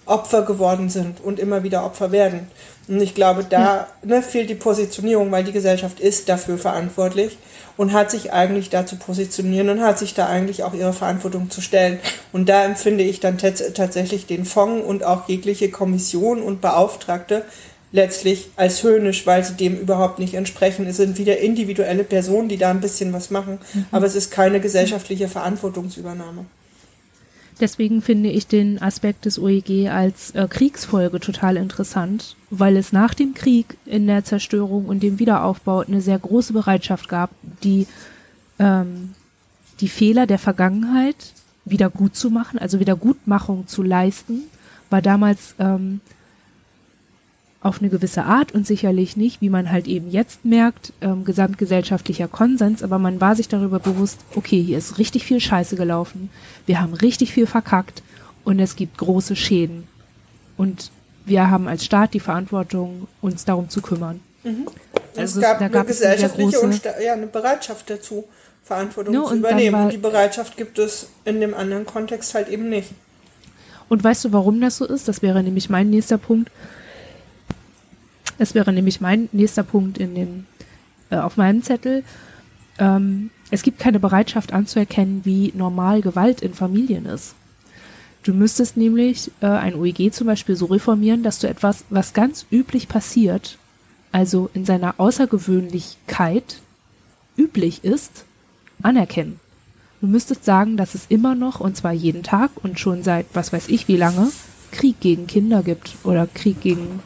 Opfer 0.08 0.42
geworden 0.42 0.88
sind 0.88 1.20
und 1.22 1.38
immer 1.38 1.62
wieder 1.62 1.84
Opfer 1.84 2.12
werden. 2.12 2.48
Und 2.88 3.02
ich 3.02 3.14
glaube, 3.14 3.44
da 3.44 3.86
ne, 4.02 4.22
fehlt 4.22 4.48
die 4.48 4.54
Positionierung, 4.54 5.30
weil 5.30 5.44
die 5.44 5.52
Gesellschaft 5.52 6.00
ist 6.00 6.28
dafür 6.28 6.56
verantwortlich 6.56 7.36
und 7.76 7.92
hat 7.92 8.10
sich 8.10 8.32
eigentlich 8.32 8.70
da 8.70 8.86
zu 8.86 8.96
positionieren 8.96 9.68
und 9.68 9.82
hat 9.82 9.98
sich 9.98 10.14
da 10.14 10.26
eigentlich 10.26 10.64
auch 10.64 10.72
ihre 10.72 10.94
Verantwortung 10.94 11.50
zu 11.50 11.60
stellen. 11.60 11.98
Und 12.32 12.48
da 12.48 12.64
empfinde 12.64 13.04
ich 13.04 13.20
dann 13.20 13.36
tatsächlich 13.38 14.26
den 14.26 14.46
Fonds 14.46 14.86
und 14.86 15.04
auch 15.04 15.28
jegliche 15.28 15.70
Kommission 15.70 16.40
und 16.40 16.60
Beauftragte 16.62 17.44
letztlich 17.92 18.50
als 18.56 18.82
höhnisch, 18.82 19.26
weil 19.26 19.44
sie 19.44 19.54
dem 19.54 19.78
überhaupt 19.78 20.18
nicht 20.18 20.34
entsprechen. 20.34 20.86
Es 20.86 20.96
sind 20.96 21.18
wieder 21.18 21.38
individuelle 21.38 22.04
Personen, 22.04 22.48
die 22.48 22.58
da 22.58 22.70
ein 22.70 22.80
bisschen 22.80 23.12
was 23.12 23.30
machen, 23.30 23.58
mhm. 23.72 23.86
aber 23.90 24.06
es 24.06 24.14
ist 24.14 24.30
keine 24.30 24.60
gesellschaftliche 24.60 25.28
Verantwortungsübernahme. 25.28 26.46
Deswegen 27.60 28.02
finde 28.02 28.30
ich 28.30 28.46
den 28.46 28.80
Aspekt 28.80 29.24
des 29.24 29.38
OEG 29.38 29.88
als 29.90 30.30
äh, 30.32 30.46
Kriegsfolge 30.48 31.18
total 31.18 31.56
interessant, 31.56 32.36
weil 32.50 32.76
es 32.76 32.92
nach 32.92 33.14
dem 33.14 33.34
Krieg 33.34 33.76
in 33.84 34.06
der 34.06 34.24
Zerstörung 34.24 34.86
und 34.86 35.02
dem 35.02 35.18
Wiederaufbau 35.18 35.80
eine 35.80 36.00
sehr 36.00 36.18
große 36.18 36.52
Bereitschaft 36.52 37.08
gab, 37.08 37.30
die, 37.64 37.86
ähm, 38.58 39.14
die 39.80 39.88
Fehler 39.88 40.26
der 40.26 40.38
Vergangenheit 40.38 41.32
wieder 41.64 41.90
gut 41.90 42.14
zu 42.14 42.30
machen, 42.30 42.58
also 42.58 42.80
Wiedergutmachung 42.80 43.66
zu 43.66 43.82
leisten, 43.82 44.42
war 44.90 45.02
damals 45.02 45.54
ähm, 45.58 46.00
auf 47.60 47.80
eine 47.80 47.88
gewisse 47.88 48.24
Art 48.24 48.52
und 48.52 48.66
sicherlich 48.66 49.16
nicht, 49.16 49.40
wie 49.40 49.50
man 49.50 49.72
halt 49.72 49.88
eben 49.88 50.10
jetzt 50.10 50.44
merkt, 50.44 50.92
ähm, 51.00 51.24
gesamtgesellschaftlicher 51.24 52.28
Konsens, 52.28 52.82
aber 52.82 52.98
man 52.98 53.20
war 53.20 53.34
sich 53.34 53.48
darüber 53.48 53.80
bewusst, 53.80 54.20
okay, 54.36 54.62
hier 54.62 54.78
ist 54.78 54.98
richtig 54.98 55.24
viel 55.24 55.40
Scheiße 55.40 55.74
gelaufen, 55.74 56.30
wir 56.66 56.80
haben 56.80 56.94
richtig 56.94 57.32
viel 57.32 57.46
verkackt 57.46 58.02
und 58.44 58.60
es 58.60 58.76
gibt 58.76 58.98
große 58.98 59.34
Schäden. 59.34 59.88
Und 60.56 60.90
wir 61.26 61.50
haben 61.50 61.66
als 61.68 61.84
Staat 61.84 62.14
die 62.14 62.20
Verantwortung, 62.20 63.08
uns 63.20 63.44
darum 63.44 63.68
zu 63.68 63.82
kümmern. 63.82 64.20
Mhm. 64.44 64.68
Also 65.16 65.40
es 65.40 65.42
gab 65.44 65.60
eine 65.60 65.84
gesellschaftliche 65.84 66.60
und 66.60 66.80
ja, 67.02 67.14
eine 67.14 67.26
Bereitschaft 67.26 67.90
dazu, 67.90 68.24
Verantwortung 68.62 69.14
no, 69.14 69.26
zu 69.26 69.36
übernehmen. 69.36 69.84
Und 69.84 69.92
die 69.92 69.98
Bereitschaft 69.98 70.56
gibt 70.56 70.78
es 70.78 71.08
in 71.24 71.40
dem 71.40 71.54
anderen 71.54 71.86
Kontext 71.86 72.34
halt 72.34 72.48
eben 72.48 72.68
nicht. 72.68 72.90
Und 73.88 74.04
weißt 74.04 74.26
du, 74.26 74.32
warum 74.32 74.60
das 74.60 74.76
so 74.76 74.84
ist? 74.84 75.08
Das 75.08 75.22
wäre 75.22 75.42
nämlich 75.42 75.70
mein 75.70 75.90
nächster 75.90 76.18
Punkt 76.18 76.50
das 78.38 78.54
wäre 78.54 78.72
nämlich 78.72 79.00
mein 79.00 79.28
nächster 79.32 79.62
Punkt 79.62 79.98
in 79.98 80.14
dem, 80.14 80.46
äh, 81.10 81.16
auf 81.16 81.36
meinem 81.36 81.62
Zettel. 81.62 82.04
Ähm, 82.78 83.30
es 83.50 83.62
gibt 83.62 83.78
keine 83.78 84.00
Bereitschaft 84.00 84.52
anzuerkennen, 84.52 85.22
wie 85.24 85.52
normal 85.54 86.00
Gewalt 86.00 86.40
in 86.40 86.54
Familien 86.54 87.06
ist. 87.06 87.34
Du 88.22 88.34
müsstest 88.34 88.76
nämlich 88.76 89.30
äh, 89.40 89.46
ein 89.46 89.74
OEG 89.74 90.12
zum 90.12 90.26
Beispiel 90.26 90.56
so 90.56 90.66
reformieren, 90.66 91.22
dass 91.22 91.38
du 91.38 91.48
etwas, 91.48 91.84
was 91.88 92.12
ganz 92.12 92.46
üblich 92.50 92.88
passiert, 92.88 93.58
also 94.12 94.50
in 94.54 94.64
seiner 94.64 94.94
Außergewöhnlichkeit 94.98 96.60
üblich 97.36 97.84
ist, 97.84 98.24
anerkennen. 98.82 99.40
Du 100.00 100.06
müsstest 100.06 100.44
sagen, 100.44 100.76
dass 100.76 100.94
es 100.94 101.06
immer 101.08 101.34
noch, 101.34 101.60
und 101.60 101.76
zwar 101.76 101.92
jeden 101.92 102.22
Tag 102.22 102.50
und 102.62 102.78
schon 102.78 103.02
seit 103.02 103.26
was 103.34 103.52
weiß 103.52 103.68
ich 103.68 103.88
wie 103.88 103.96
lange, 103.96 104.30
Krieg 104.70 105.00
gegen 105.00 105.26
Kinder 105.26 105.62
gibt 105.62 105.96
oder 106.04 106.26
Krieg 106.26 106.60
gegen 106.60 107.00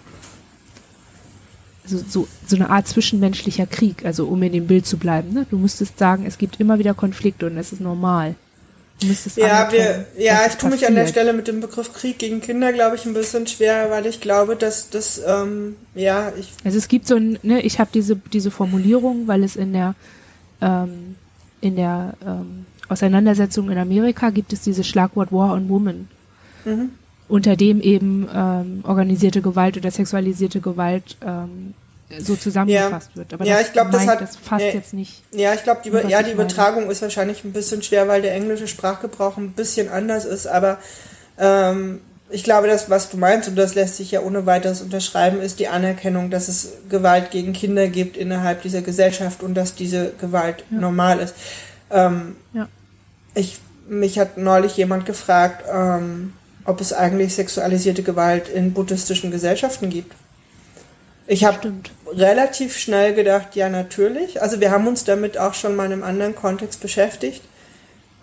so, 1.84 1.98
so, 2.08 2.28
so 2.46 2.56
eine 2.56 2.70
Art 2.70 2.86
zwischenmenschlicher 2.86 3.66
Krieg, 3.66 4.04
also 4.04 4.26
um 4.26 4.42
in 4.42 4.52
dem 4.52 4.66
Bild 4.66 4.86
zu 4.86 4.96
bleiben. 4.96 5.32
Ne? 5.32 5.46
Du 5.50 5.58
müsstest 5.58 5.98
sagen, 5.98 6.24
es 6.26 6.38
gibt 6.38 6.60
immer 6.60 6.78
wieder 6.78 6.94
Konflikte 6.94 7.46
und 7.46 7.56
es 7.56 7.72
ist 7.72 7.80
normal. 7.80 8.34
Du 9.00 9.08
müsstest 9.08 9.36
ja, 9.36 9.70
wir, 9.72 10.06
ja, 10.16 10.46
ich 10.46 10.54
tue 10.54 10.70
mich 10.70 10.86
an 10.86 10.94
der 10.94 11.08
Stelle 11.08 11.32
mit 11.32 11.48
dem 11.48 11.60
Begriff 11.60 11.92
Krieg 11.92 12.18
gegen 12.18 12.40
Kinder, 12.40 12.72
glaube 12.72 12.94
ich, 12.94 13.04
ein 13.04 13.14
bisschen 13.14 13.48
schwer, 13.48 13.90
weil 13.90 14.06
ich 14.06 14.20
glaube, 14.20 14.54
dass 14.54 14.90
das, 14.90 15.20
ähm, 15.26 15.76
ja, 15.94 16.32
ich. 16.38 16.52
Also 16.62 16.78
es 16.78 16.86
gibt 16.86 17.08
so 17.08 17.16
ein, 17.16 17.38
ne, 17.42 17.62
ich 17.62 17.80
habe 17.80 17.90
diese, 17.92 18.14
diese 18.14 18.52
Formulierung, 18.52 19.26
weil 19.26 19.42
es 19.42 19.56
in 19.56 19.72
der, 19.72 19.96
ähm, 20.60 21.16
in 21.60 21.74
der 21.74 22.14
ähm, 22.24 22.66
Auseinandersetzung 22.88 23.70
in 23.70 23.78
Amerika 23.78 24.30
gibt 24.30 24.52
es 24.52 24.60
dieses 24.60 24.86
Schlagwort 24.86 25.32
War 25.32 25.52
on 25.52 25.68
Woman. 25.68 26.08
Mhm 26.64 26.90
unter 27.28 27.56
dem 27.56 27.80
eben 27.80 28.28
ähm, 28.34 28.84
organisierte 28.86 29.42
Gewalt 29.42 29.76
oder 29.76 29.90
sexualisierte 29.90 30.60
Gewalt 30.60 31.16
ähm, 31.24 31.74
so 32.18 32.36
zusammengefasst 32.36 33.10
ja. 33.12 33.16
wird. 33.16 33.34
Aber 33.34 33.44
ja, 33.44 33.56
das 33.56 33.66
ich 33.68 33.72
glaube, 33.72 33.90
das 33.90 34.06
hat 34.06 34.20
das 34.20 34.36
fasst 34.36 34.66
ja, 34.66 34.72
jetzt 34.72 34.92
nicht. 34.92 35.22
Ja, 35.32 35.54
ich 35.54 35.62
glaube, 35.62 35.80
die, 35.84 35.90
ja, 36.10 36.22
die 36.22 36.32
Übertragung 36.32 36.90
ist 36.90 37.02
wahrscheinlich 37.02 37.44
ein 37.44 37.52
bisschen 37.52 37.82
schwer, 37.82 38.08
weil 38.08 38.22
der 38.22 38.34
englische 38.34 38.68
Sprachgebrauch 38.68 39.36
ein 39.36 39.52
bisschen 39.52 39.88
anders 39.88 40.24
ist. 40.24 40.46
Aber 40.46 40.78
ähm, 41.38 42.00
ich 42.30 42.44
glaube, 42.44 42.66
das, 42.66 42.90
was 42.90 43.10
du 43.10 43.16
meinst, 43.16 43.48
und 43.48 43.56
das 43.56 43.74
lässt 43.74 43.96
sich 43.96 44.10
ja 44.10 44.20
ohne 44.20 44.46
weiteres 44.46 44.80
unterschreiben, 44.80 45.40
ist 45.40 45.58
die 45.58 45.68
Anerkennung, 45.68 46.30
dass 46.30 46.48
es 46.48 46.72
Gewalt 46.88 47.30
gegen 47.30 47.52
Kinder 47.52 47.88
gibt 47.88 48.16
innerhalb 48.16 48.62
dieser 48.62 48.82
Gesellschaft 48.82 49.42
und 49.42 49.54
dass 49.54 49.74
diese 49.74 50.12
Gewalt 50.20 50.64
ja. 50.70 50.78
normal 50.78 51.18
ist. 51.18 51.34
Ähm, 51.90 52.36
ja. 52.52 52.68
Ich, 53.34 53.58
mich 53.88 54.18
hat 54.18 54.38
neulich 54.38 54.76
jemand 54.76 55.06
gefragt, 55.06 55.64
ähm, 55.72 56.32
ob 56.64 56.80
es 56.80 56.92
eigentlich 56.92 57.34
sexualisierte 57.34 58.02
Gewalt 58.02 58.48
in 58.48 58.72
buddhistischen 58.72 59.30
Gesellschaften 59.30 59.90
gibt. 59.90 60.14
Ich 61.26 61.44
habe 61.44 61.72
relativ 62.12 62.76
schnell 62.76 63.14
gedacht, 63.14 63.54
ja 63.54 63.68
natürlich. 63.68 64.42
Also 64.42 64.60
wir 64.60 64.70
haben 64.70 64.86
uns 64.86 65.04
damit 65.04 65.38
auch 65.38 65.54
schon 65.54 65.76
mal 65.76 65.86
in 65.86 65.92
einem 65.92 66.04
anderen 66.04 66.34
Kontext 66.34 66.80
beschäftigt. 66.80 67.42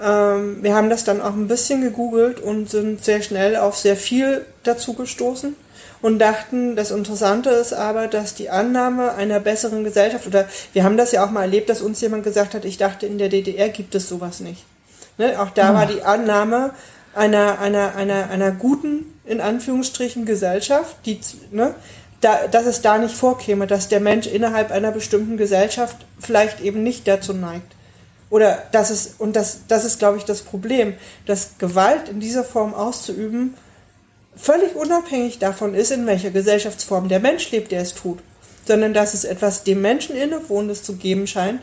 Ähm, 0.01 0.61
wir 0.61 0.75
haben 0.75 0.89
das 0.89 1.03
dann 1.03 1.21
auch 1.21 1.33
ein 1.33 1.47
bisschen 1.47 1.81
gegoogelt 1.81 2.39
und 2.39 2.69
sind 2.69 3.03
sehr 3.03 3.21
schnell 3.21 3.55
auf 3.55 3.77
sehr 3.77 3.95
viel 3.95 4.45
dazu 4.63 4.93
gestoßen 4.93 5.55
und 6.01 6.19
dachten, 6.19 6.75
das 6.75 6.91
Interessante 6.91 7.49
ist 7.49 7.73
aber, 7.73 8.07
dass 8.07 8.33
die 8.33 8.49
Annahme 8.49 9.13
einer 9.15 9.39
besseren 9.39 9.83
Gesellschaft, 9.83 10.27
oder 10.27 10.47
wir 10.71 10.83
haben 10.83 10.95
das 10.95 11.11
ja 11.11 11.25
auch 11.25 11.31
mal 11.31 11.41
erlebt, 11.41 11.69
dass 11.69 11.81
uns 11.81 11.99
jemand 11.99 12.23
gesagt 12.23 12.53
hat, 12.53 12.63
ich 12.63 12.77
dachte, 12.77 13.05
in 13.05 13.17
der 13.17 13.29
DDR 13.29 13.69
gibt 13.69 13.95
es 13.95 14.07
sowas 14.07 14.39
nicht. 14.39 14.63
Ne? 15.17 15.39
Auch 15.39 15.49
da 15.49 15.71
mhm. 15.71 15.75
war 15.75 15.85
die 15.85 16.01
Annahme, 16.01 16.71
einer, 17.13 17.59
einer, 17.59 17.95
einer, 17.95 18.29
einer 18.29 18.51
guten, 18.51 19.05
in 19.25 19.41
Anführungsstrichen, 19.41 20.25
Gesellschaft, 20.25 20.95
die, 21.05 21.19
ne, 21.51 21.75
da, 22.21 22.47
dass 22.47 22.65
es 22.65 22.81
da 22.81 22.97
nicht 22.97 23.15
vorkäme, 23.15 23.67
dass 23.67 23.87
der 23.87 23.99
Mensch 23.99 24.27
innerhalb 24.27 24.71
einer 24.71 24.91
bestimmten 24.91 25.37
Gesellschaft 25.37 25.97
vielleicht 26.19 26.61
eben 26.61 26.83
nicht 26.83 27.07
dazu 27.07 27.33
neigt. 27.33 27.75
Oder 28.29 28.63
dass 28.71 28.89
es, 28.89 29.15
und 29.17 29.35
das, 29.35 29.61
das 29.67 29.85
ist, 29.85 29.99
glaube 29.99 30.17
ich, 30.17 30.25
das 30.25 30.41
Problem, 30.41 30.93
dass 31.25 31.57
Gewalt 31.57 32.09
in 32.09 32.19
dieser 32.19 32.43
Form 32.43 32.73
auszuüben 32.73 33.55
völlig 34.35 34.75
unabhängig 34.75 35.39
davon 35.39 35.73
ist, 35.73 35.91
in 35.91 36.05
welcher 36.05 36.31
Gesellschaftsform 36.31 37.09
der 37.09 37.19
Mensch 37.19 37.49
lebt, 37.51 37.71
der 37.71 37.81
es 37.81 37.95
tut, 37.95 38.19
sondern 38.65 38.93
dass 38.93 39.13
es 39.13 39.23
etwas 39.23 39.63
dem 39.63 39.81
Menschen 39.81 40.15
Innewohnendes 40.15 40.83
zu 40.83 40.95
geben 40.95 41.27
scheint, 41.27 41.61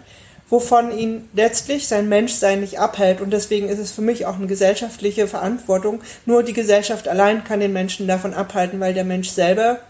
wovon 0.48 0.96
ihn 0.96 1.28
letztlich 1.32 1.88
sein 1.88 2.08
Menschsein 2.08 2.60
nicht 2.60 2.78
abhält. 2.78 3.20
Und 3.20 3.30
deswegen 3.32 3.68
ist 3.68 3.78
es 3.78 3.92
für 3.92 4.02
mich 4.02 4.26
auch 4.26 4.36
eine 4.36 4.46
gesellschaftliche 4.46 5.26
Verantwortung. 5.26 6.00
Nur 6.24 6.42
die 6.42 6.52
Gesellschaft 6.52 7.08
allein 7.08 7.44
kann 7.44 7.60
den 7.60 7.72
Menschen 7.72 8.06
davon 8.06 8.34
abhalten, 8.34 8.78
weil 8.80 8.94
der 8.94 9.04
Mensch 9.04 9.30
selber, 9.30 9.80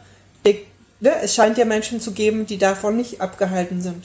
ne, 1.00 1.12
es 1.22 1.34
scheint 1.34 1.58
ja 1.58 1.64
Menschen 1.64 2.00
zu 2.00 2.12
geben, 2.12 2.46
die 2.46 2.58
davon 2.58 2.96
nicht 2.96 3.20
abgehalten 3.20 3.82
sind. 3.82 4.04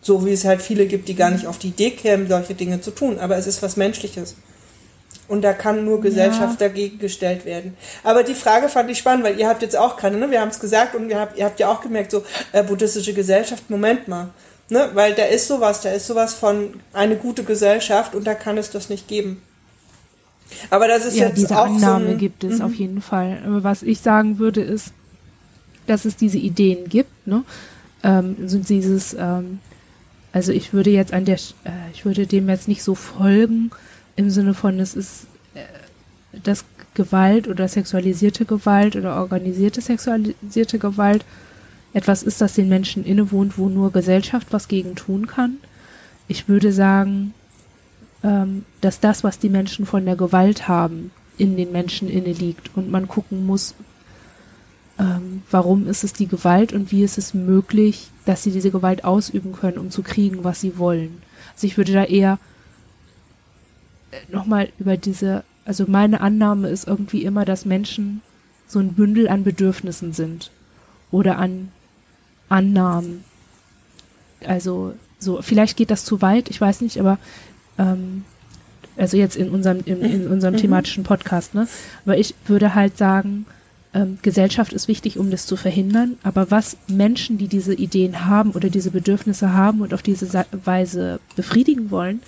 So 0.00 0.24
wie 0.26 0.32
es 0.32 0.44
halt 0.44 0.62
viele 0.62 0.86
gibt, 0.86 1.08
die 1.08 1.14
gar 1.14 1.30
nicht 1.30 1.46
auf 1.46 1.58
die 1.58 1.68
Idee 1.68 1.90
kämen, 1.90 2.28
solche 2.28 2.54
Dinge 2.54 2.80
zu 2.80 2.90
tun. 2.90 3.18
Aber 3.18 3.36
es 3.36 3.46
ist 3.46 3.62
was 3.62 3.76
Menschliches. 3.76 4.36
Und 5.26 5.42
da 5.42 5.54
kann 5.54 5.86
nur 5.86 6.02
Gesellschaft 6.02 6.60
ja. 6.60 6.68
dagegen 6.68 6.98
gestellt 6.98 7.46
werden. 7.46 7.76
Aber 8.02 8.22
die 8.22 8.34
Frage 8.34 8.68
fand 8.68 8.90
ich 8.90 8.98
spannend, 8.98 9.24
weil 9.24 9.40
ihr 9.40 9.48
habt 9.48 9.62
jetzt 9.62 9.76
auch 9.76 9.96
keine, 9.96 10.18
ne? 10.18 10.30
wir 10.30 10.40
haben 10.40 10.50
es 10.50 10.60
gesagt 10.60 10.94
und 10.94 11.08
ihr 11.08 11.18
habt, 11.18 11.38
ihr 11.38 11.46
habt 11.46 11.58
ja 11.58 11.72
auch 11.72 11.80
gemerkt, 11.80 12.10
so 12.10 12.22
äh, 12.52 12.62
buddhistische 12.62 13.14
Gesellschaft, 13.14 13.70
Moment 13.70 14.06
mal. 14.06 14.28
Ne? 14.70 14.90
Weil 14.94 15.14
da 15.14 15.24
ist 15.24 15.46
sowas, 15.46 15.80
da 15.82 15.90
ist 15.90 16.06
sowas 16.06 16.34
von 16.34 16.80
eine 16.92 17.16
gute 17.16 17.44
Gesellschaft 17.44 18.14
und 18.14 18.26
da 18.26 18.34
kann 18.34 18.56
es 18.56 18.70
das 18.70 18.88
nicht 18.88 19.08
geben. 19.08 19.42
Aber 20.70 20.88
das 20.88 21.04
ist 21.04 21.16
ja, 21.16 21.28
jetzt 21.28 21.38
diese 21.38 21.58
auch 21.58 21.66
Annahme 21.66 22.06
so 22.06 22.10
ein, 22.12 22.18
gibt 22.18 22.44
es 22.44 22.58
mhm. 22.58 22.64
auf 22.64 22.74
jeden 22.74 23.02
Fall. 23.02 23.38
Aber 23.46 23.64
was 23.64 23.82
ich 23.82 24.00
sagen 24.00 24.38
würde 24.38 24.62
ist, 24.62 24.92
dass 25.86 26.04
es 26.04 26.16
diese 26.16 26.38
Ideen 26.38 26.88
gibt, 26.88 27.26
ne? 27.26 27.44
Ähm, 28.02 28.36
so 28.46 28.58
dieses, 28.58 29.14
ähm, 29.14 29.60
also 30.32 30.52
ich 30.52 30.72
würde 30.72 30.90
jetzt 30.90 31.12
an 31.12 31.24
der, 31.24 31.36
äh, 31.36 31.90
ich 31.92 32.04
würde 32.04 32.26
dem 32.26 32.48
jetzt 32.48 32.68
nicht 32.68 32.82
so 32.82 32.94
folgen 32.94 33.70
im 34.16 34.30
Sinne 34.30 34.54
von, 34.54 34.78
es 34.78 34.94
ist 34.94 35.26
äh, 35.54 35.60
das 36.42 36.64
Gewalt 36.94 37.48
oder 37.48 37.66
sexualisierte 37.68 38.44
Gewalt 38.44 38.96
oder 38.96 39.16
organisierte 39.16 39.80
sexualisierte 39.80 40.78
Gewalt 40.78 41.24
etwas 41.94 42.22
ist, 42.22 42.40
das 42.40 42.54
den 42.54 42.68
Menschen 42.68 43.04
innewohnt, 43.04 43.56
wo 43.56 43.68
nur 43.68 43.92
Gesellschaft 43.92 44.48
was 44.50 44.68
gegen 44.68 44.96
tun 44.96 45.26
kann. 45.26 45.56
Ich 46.28 46.48
würde 46.48 46.72
sagen, 46.72 47.32
ähm, 48.22 48.64
dass 48.80 49.00
das, 49.00 49.24
was 49.24 49.38
die 49.38 49.48
Menschen 49.48 49.86
von 49.86 50.04
der 50.04 50.16
Gewalt 50.16 50.68
haben, 50.68 51.12
in 51.38 51.56
den 51.56 51.72
Menschen 51.72 52.08
inne 52.10 52.32
liegt 52.32 52.76
und 52.76 52.90
man 52.90 53.08
gucken 53.08 53.46
muss, 53.46 53.74
ähm, 54.98 55.42
warum 55.50 55.88
ist 55.88 56.04
es 56.04 56.12
die 56.12 56.26
Gewalt 56.26 56.72
und 56.72 56.92
wie 56.92 57.02
ist 57.02 57.18
es 57.18 57.34
möglich, 57.34 58.10
dass 58.24 58.42
sie 58.42 58.50
diese 58.50 58.70
Gewalt 58.70 59.04
ausüben 59.04 59.52
können, 59.52 59.78
um 59.78 59.90
zu 59.90 60.02
kriegen, 60.02 60.44
was 60.44 60.60
sie 60.60 60.78
wollen. 60.78 61.22
Also 61.54 61.66
ich 61.66 61.76
würde 61.76 61.92
da 61.92 62.04
eher 62.04 62.38
äh, 64.10 64.32
nochmal 64.32 64.68
über 64.78 64.96
diese, 64.96 65.44
also 65.64 65.84
meine 65.86 66.20
Annahme 66.20 66.68
ist 66.68 66.86
irgendwie 66.86 67.24
immer, 67.24 67.44
dass 67.44 67.64
Menschen 67.64 68.20
so 68.66 68.78
ein 68.78 68.94
Bündel 68.94 69.28
an 69.28 69.44
Bedürfnissen 69.44 70.12
sind 70.12 70.50
oder 71.10 71.38
an 71.38 71.70
Annahmen. 72.48 73.24
Also 74.46 74.94
so, 75.18 75.40
vielleicht 75.42 75.76
geht 75.76 75.90
das 75.90 76.04
zu 76.04 76.22
weit, 76.22 76.50
ich 76.50 76.60
weiß 76.60 76.80
nicht, 76.82 76.98
aber 76.98 77.18
ähm, 77.78 78.24
also 78.96 79.16
jetzt 79.16 79.36
in 79.36 79.50
unserem, 79.50 79.80
in, 79.84 80.02
in 80.02 80.26
unserem 80.28 80.54
mhm. 80.54 80.58
thematischen 80.58 81.04
Podcast, 81.04 81.54
ne? 81.54 81.66
Aber 82.04 82.16
ich 82.16 82.34
würde 82.46 82.74
halt 82.74 82.96
sagen, 82.96 83.46
ähm, 83.92 84.18
Gesellschaft 84.22 84.72
ist 84.72 84.86
wichtig, 84.86 85.18
um 85.18 85.30
das 85.30 85.46
zu 85.46 85.56
verhindern. 85.56 86.16
Aber 86.22 86.50
was 86.50 86.76
Menschen, 86.86 87.38
die 87.38 87.48
diese 87.48 87.74
Ideen 87.74 88.26
haben 88.26 88.52
oder 88.52 88.70
diese 88.70 88.90
Bedürfnisse 88.90 89.52
haben 89.52 89.80
und 89.80 89.94
auf 89.94 90.02
diese 90.02 90.44
Weise 90.64 91.18
befriedigen 91.34 91.90
wollen, 91.90 92.20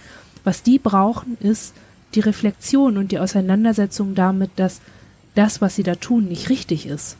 was 0.43 0.63
die 0.63 0.79
brauchen, 0.79 1.37
ist 1.41 1.75
die 2.15 2.21
Reflexion 2.21 2.97
und 2.97 3.13
die 3.13 3.19
Auseinandersetzung 3.19 4.15
damit, 4.15 4.51
dass 4.57 4.81
das, 5.35 5.61
was 5.61 5.77
sie 5.77 5.83
da 5.83 5.97
tun, 5.97 6.27
nicht 6.27 6.49
richtig 6.49 6.87
ist 6.87 7.17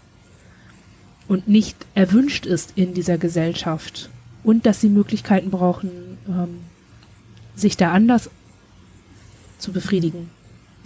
und 1.29 1.49
nicht 1.49 1.77
erwünscht 1.95 2.47
ist 2.47 2.73
in 2.77 2.95
dieser 2.95 3.19
Gesellschaft 3.19 4.11
und 4.45 4.65
dass 4.67 4.81
sie 4.81 4.89
Möglichkeiten 4.89 5.51
brauchen, 5.51 6.19
ähm, 6.29 6.61
sich 7.57 7.77
da 7.77 7.93
anders 7.93 8.31
zu 9.59 9.73
befriedigen. 9.73 10.31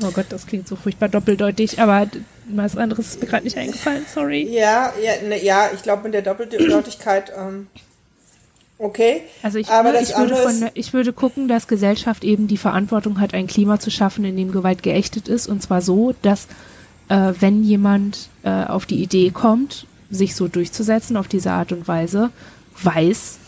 Oh 0.03 0.11
Gott, 0.13 0.27
das 0.31 0.47
klingt 0.47 0.67
so 0.67 0.77
furchtbar 0.77 1.09
doppeldeutig, 1.11 1.79
aber 1.79 2.09
was 2.49 2.77
anderes 2.77 3.09
ist 3.09 3.21
mir 3.21 3.29
gerade 3.29 3.45
nicht 3.45 3.59
eingefallen, 3.59 4.05
sorry. 4.13 4.49
Ja, 4.51 4.93
ja, 5.03 5.29
ne, 5.29 5.43
ja 5.43 5.69
ich 5.75 5.83
glaube 5.83 6.05
mit 6.05 6.15
der 6.15 6.23
Doppeldeutigkeit, 6.23 7.33
ähm, 7.37 7.67
okay. 8.79 9.23
Also 9.43 9.59
ich, 9.59 9.69
aber 9.69 9.93
würde, 9.93 10.03
ich, 10.03 10.17
würde 10.17 10.37
von, 10.37 10.71
ich 10.73 10.93
würde 10.95 11.13
gucken, 11.13 11.49
dass 11.49 11.69
Gesellschaft 11.69 12.25
eben 12.25 12.47
die 12.47 12.57
Verantwortung 12.57 13.21
hat, 13.21 13.35
ein 13.35 13.47
Klima 13.47 13.79
zu 13.79 13.91
schaffen, 13.91 14.25
in 14.25 14.37
dem 14.37 14.53
Gewalt 14.53 14.83
geächtet 14.83 15.29
ist, 15.29 15.49
und 15.49 15.63
zwar 15.63 15.83
so, 15.83 16.15
dass 16.23 16.47
äh, 17.11 17.35
wenn 17.39 17.63
jemand 17.63 18.31
äh, 18.43 18.65
auf 18.65 18.87
die 18.87 19.03
Idee 19.03 19.31
kommt, 19.31 19.87
sich 20.11 20.35
so 20.35 20.49
durchzusetzen 20.49 21.17
auf 21.17 21.29
diese 21.29 21.53
Art 21.53 21.73
und 21.73 21.87
Weise, 21.89 22.31
weiß, 22.83 23.39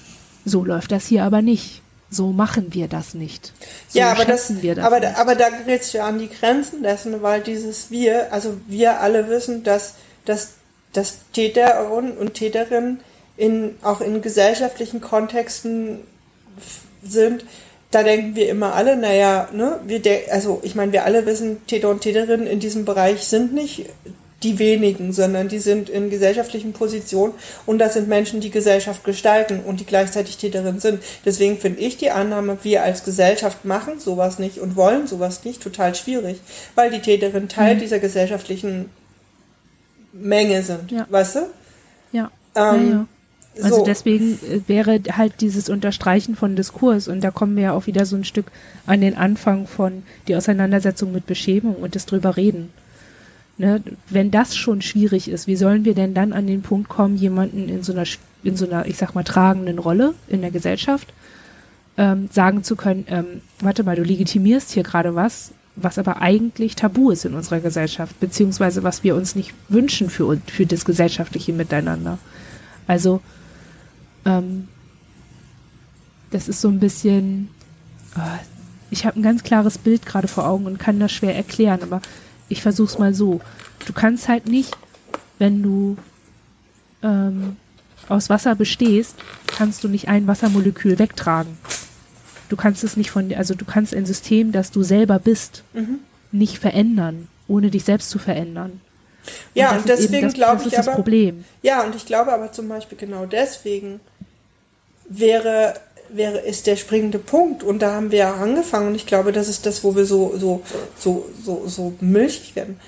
so 0.45 0.65
läuft 0.65 0.93
das 0.93 1.07
hier 1.07 1.25
aber 1.25 1.43
nicht 1.43 1.83
so 2.13 2.29
machen 2.29 2.75
wir 2.75 2.89
das 2.89 3.15
nicht. 3.15 3.53
So 3.89 3.99
ja, 3.99 4.13
aber 4.13 4.25
das, 4.25 4.49
das 4.49 4.79
aber, 4.79 5.01
nicht. 5.01 5.19
aber 5.19 5.35
da 5.35 5.49
gerät 5.49 5.81
es 5.81 5.93
ja 5.93 6.07
an 6.07 6.19
die 6.19 6.29
Grenzen 6.29 6.83
dessen, 6.83 7.23
weil 7.23 7.41
dieses 7.41 7.91
Wir, 7.91 8.33
also 8.33 8.59
wir 8.69 9.01
alle 9.01 9.29
wissen, 9.29 9.65
dass, 9.65 9.95
dass, 10.25 10.53
dass 10.93 11.19
Täterinnen 11.33 12.17
und 12.17 12.35
Täterinnen 12.35 13.01
in, 13.37 13.77
auch 13.83 14.01
in 14.01 14.21
gesellschaftlichen 14.21 15.01
Kontexten 15.01 16.01
sind, 17.03 17.45
da 17.91 18.03
denken 18.03 18.37
wir 18.37 18.49
immer 18.49 18.75
alle, 18.75 18.97
naja, 18.97 19.49
ne, 19.53 19.81
wir 19.87 20.01
also 20.31 20.61
ich 20.63 20.75
meine, 20.75 20.93
wir 20.93 21.05
alle 21.05 21.27
wissen, 21.27 21.67
Täter 21.67 21.89
und 21.89 22.03
Täterinnen 22.03 22.47
in 22.47 22.61
diesem 22.61 22.85
Bereich 22.85 23.27
sind 23.27 23.55
nicht 23.55 23.87
die 24.45 24.59
wenigen, 24.59 25.13
sondern 25.13 25.49
die 25.49 25.59
sind 25.59 25.89
in 25.89 26.11
gesellschaftlichen 26.11 26.73
Positionen 26.73 27.35
und 27.67 27.79
das 27.79 27.95
sind 27.95 28.09
Menschen, 28.09 28.41
die 28.41 28.51
Gesellschaft 28.51 29.05
gestalten 29.05 29.61
und 29.61 29.81
die 29.81 29.87
gleichzeitig 29.87 30.37
Täterinnen 30.37 30.81
sind. 30.81 31.03
Deswegen 31.25 31.59
finde 31.59 31.81
ich 31.81 31.97
die 31.97 32.11
Annahme, 32.11 32.59
wir 32.63 32.83
als 32.83 33.05
Gesellschaft 33.05 33.65
machen 33.65 34.01
sowas 34.01 34.39
nicht 34.39 34.59
und 34.59 34.77
wollen 34.77 35.07
sowas 35.07 35.45
nicht, 35.45 35.63
total 35.63 35.95
schwierig, 35.95 36.41
weil 36.75 36.91
die 36.91 37.01
Täterinnen 37.01 37.49
Teil 37.49 37.77
mhm. 37.77 37.81
dieser 37.81 37.99
gesellschaftlichen 37.99 38.91
Menge 40.13 40.63
sind. 40.63 40.91
Ja. 40.91 41.07
Weißt 41.09 41.37
du? 41.37 41.41
Ja. 42.13 42.31
Ähm, 42.55 42.89
ja, 42.89 42.95
ja. 42.95 43.07
Also 43.63 43.77
so. 43.79 43.85
deswegen 43.85 44.39
äh, 44.51 44.61
wäre 44.67 45.01
halt 45.13 45.41
dieses 45.41 45.69
Unterstreichen 45.69 46.37
von 46.37 46.57
Diskurs 46.57 47.09
und 47.09 47.23
da 47.23 47.31
kommen 47.31 47.57
wir 47.57 47.63
ja 47.65 47.73
auch 47.73 47.87
wieder 47.87 48.07
so 48.07 48.17
ein 48.17 48.25
Stück 48.25 48.47
an 48.87 49.01
den 49.01 49.17
Anfang 49.17 49.67
von 49.67 50.05
die 50.27 50.37
Auseinandersetzung 50.37 51.13
mit 51.13 51.27
Beschämung 51.27 51.77
und 51.77 51.95
das 51.95 52.07
drüber 52.07 52.37
reden. 52.37 52.71
Ne, 53.63 53.81
wenn 54.11 54.33
das 54.33 54.57
schon 54.57 54.83
schwierig 54.83 55.29
ist, 55.29 55.47
wie 55.47 55.55
sollen 55.55 55.85
wir 55.85 55.95
denn 55.95 56.15
dann 56.15 56.33
an 56.33 56.49
den 56.49 56.63
Punkt 56.63 56.89
kommen, 56.89 57.17
jemanden 57.17 57.69
in 57.69 57.85
so 57.85 57.93
einer, 57.93 58.03
in 58.43 58.57
so 58.57 58.67
einer, 58.67 58.87
ich 58.87 58.97
sag 58.97 59.15
mal, 59.15 59.23
tragenden 59.23 59.79
Rolle 59.79 60.15
in 60.27 60.41
der 60.41 60.51
Gesellschaft 60.51 61.15
ähm, 61.97 62.29
sagen 62.33 62.65
zu 62.65 62.75
können, 62.75 63.05
ähm, 63.07 63.41
warte 63.61 63.85
mal, 63.85 63.95
du 63.95 64.03
legitimierst 64.03 64.73
hier 64.73 64.83
gerade 64.83 65.15
was, 65.15 65.53
was 65.77 65.97
aber 65.97 66.21
eigentlich 66.21 66.75
tabu 66.75 67.13
ist 67.13 67.25
in 67.25 67.35
unserer 67.35 67.61
Gesellschaft, 67.61 68.19
beziehungsweise 68.19 68.83
was 68.83 69.05
wir 69.05 69.15
uns 69.15 69.37
nicht 69.37 69.55
wünschen 69.69 70.11
für, 70.11 70.41
für 70.49 70.67
das 70.67 70.85
gesellschaftliche 70.85 71.53
Miteinander. 71.53 72.19
Also, 72.89 73.21
ähm, 74.25 74.67
das 76.33 76.49
ist 76.49 76.61
so 76.61 76.67
ein 76.67 76.81
bisschen, 76.81 77.49
oh, 78.17 78.39
ich 78.91 79.07
habe 79.07 79.21
ein 79.21 79.23
ganz 79.23 79.45
klares 79.45 79.79
Bild 79.79 80.05
gerade 80.05 80.27
vor 80.27 80.49
Augen 80.49 80.67
und 80.67 80.81
kann 80.81 80.99
das 80.99 81.13
schwer 81.13 81.37
erklären, 81.37 81.85
aber 81.85 82.03
ich 82.53 82.63
versuch's 82.63 82.99
mal 82.99 83.15
so. 83.15 83.41
Du 83.87 83.93
kannst 83.93 84.29
halt 84.29 84.47
nicht, 84.47 84.77
wenn 85.39 85.63
du 85.63 85.97
ähm, 87.03 87.57
aus 88.09 88.31
Wasser 88.31 88.55
bestehst, 88.55 89.17
kannst 89.47 89.83
du 89.83 89.89
nicht 89.89 90.09
ein 90.09 90.27
Wassermolekül 90.27 90.99
wegtragen. 90.99 91.57
Du 92.49 92.57
kannst 92.57 92.85
es 92.85 92.97
nicht 92.97 93.11
von, 93.11 93.33
also 93.35 93.55
du 93.55 93.65
kannst 93.65 93.95
ein 93.95 94.07
System, 94.07 94.53
das 94.53 94.71
du 94.71 94.83
selber 94.83 95.19
bist, 95.19 95.65
mhm. 95.73 96.01
nicht 96.31 96.59
verändern, 96.59 97.29
ohne 97.49 97.71
dich 97.71 97.85
selbst 97.85 98.11
zu 98.11 98.19
verändern. 98.19 98.81
Ja, 99.55 99.71
und, 99.71 99.79
und 99.79 99.89
deswegen 99.89 100.33
glaube 100.33 100.63
ich 100.67 100.79
aber, 100.79 100.93
Problem. 100.93 101.45
Ja, 101.63 101.83
und 101.85 101.95
ich 101.95 102.07
glaube 102.07 102.33
aber 102.33 102.53
zum 102.53 102.69
Beispiel 102.69 102.99
genau 102.99 103.25
deswegen 103.25 104.01
wäre 105.09 105.75
wäre, 106.17 106.39
ist 106.39 106.67
der 106.67 106.77
springende 106.77 107.19
Punkt. 107.19 107.63
Und 107.63 107.81
da 107.81 107.95
haben 107.95 108.11
wir 108.11 108.19
ja 108.19 108.35
angefangen. 108.35 108.89
Und 108.89 108.95
ich 108.95 109.07
glaube, 109.07 109.33
das 109.33 109.49
ist 109.49 109.67
das, 109.67 109.83
wo 109.85 109.95
wir 109.97 110.05
so, 110.05 110.35
so, 110.39 110.63
so, 110.99 111.29
so, 111.45 111.67
so 111.67 111.95
milchig 112.01 112.57
werden. 112.57 112.79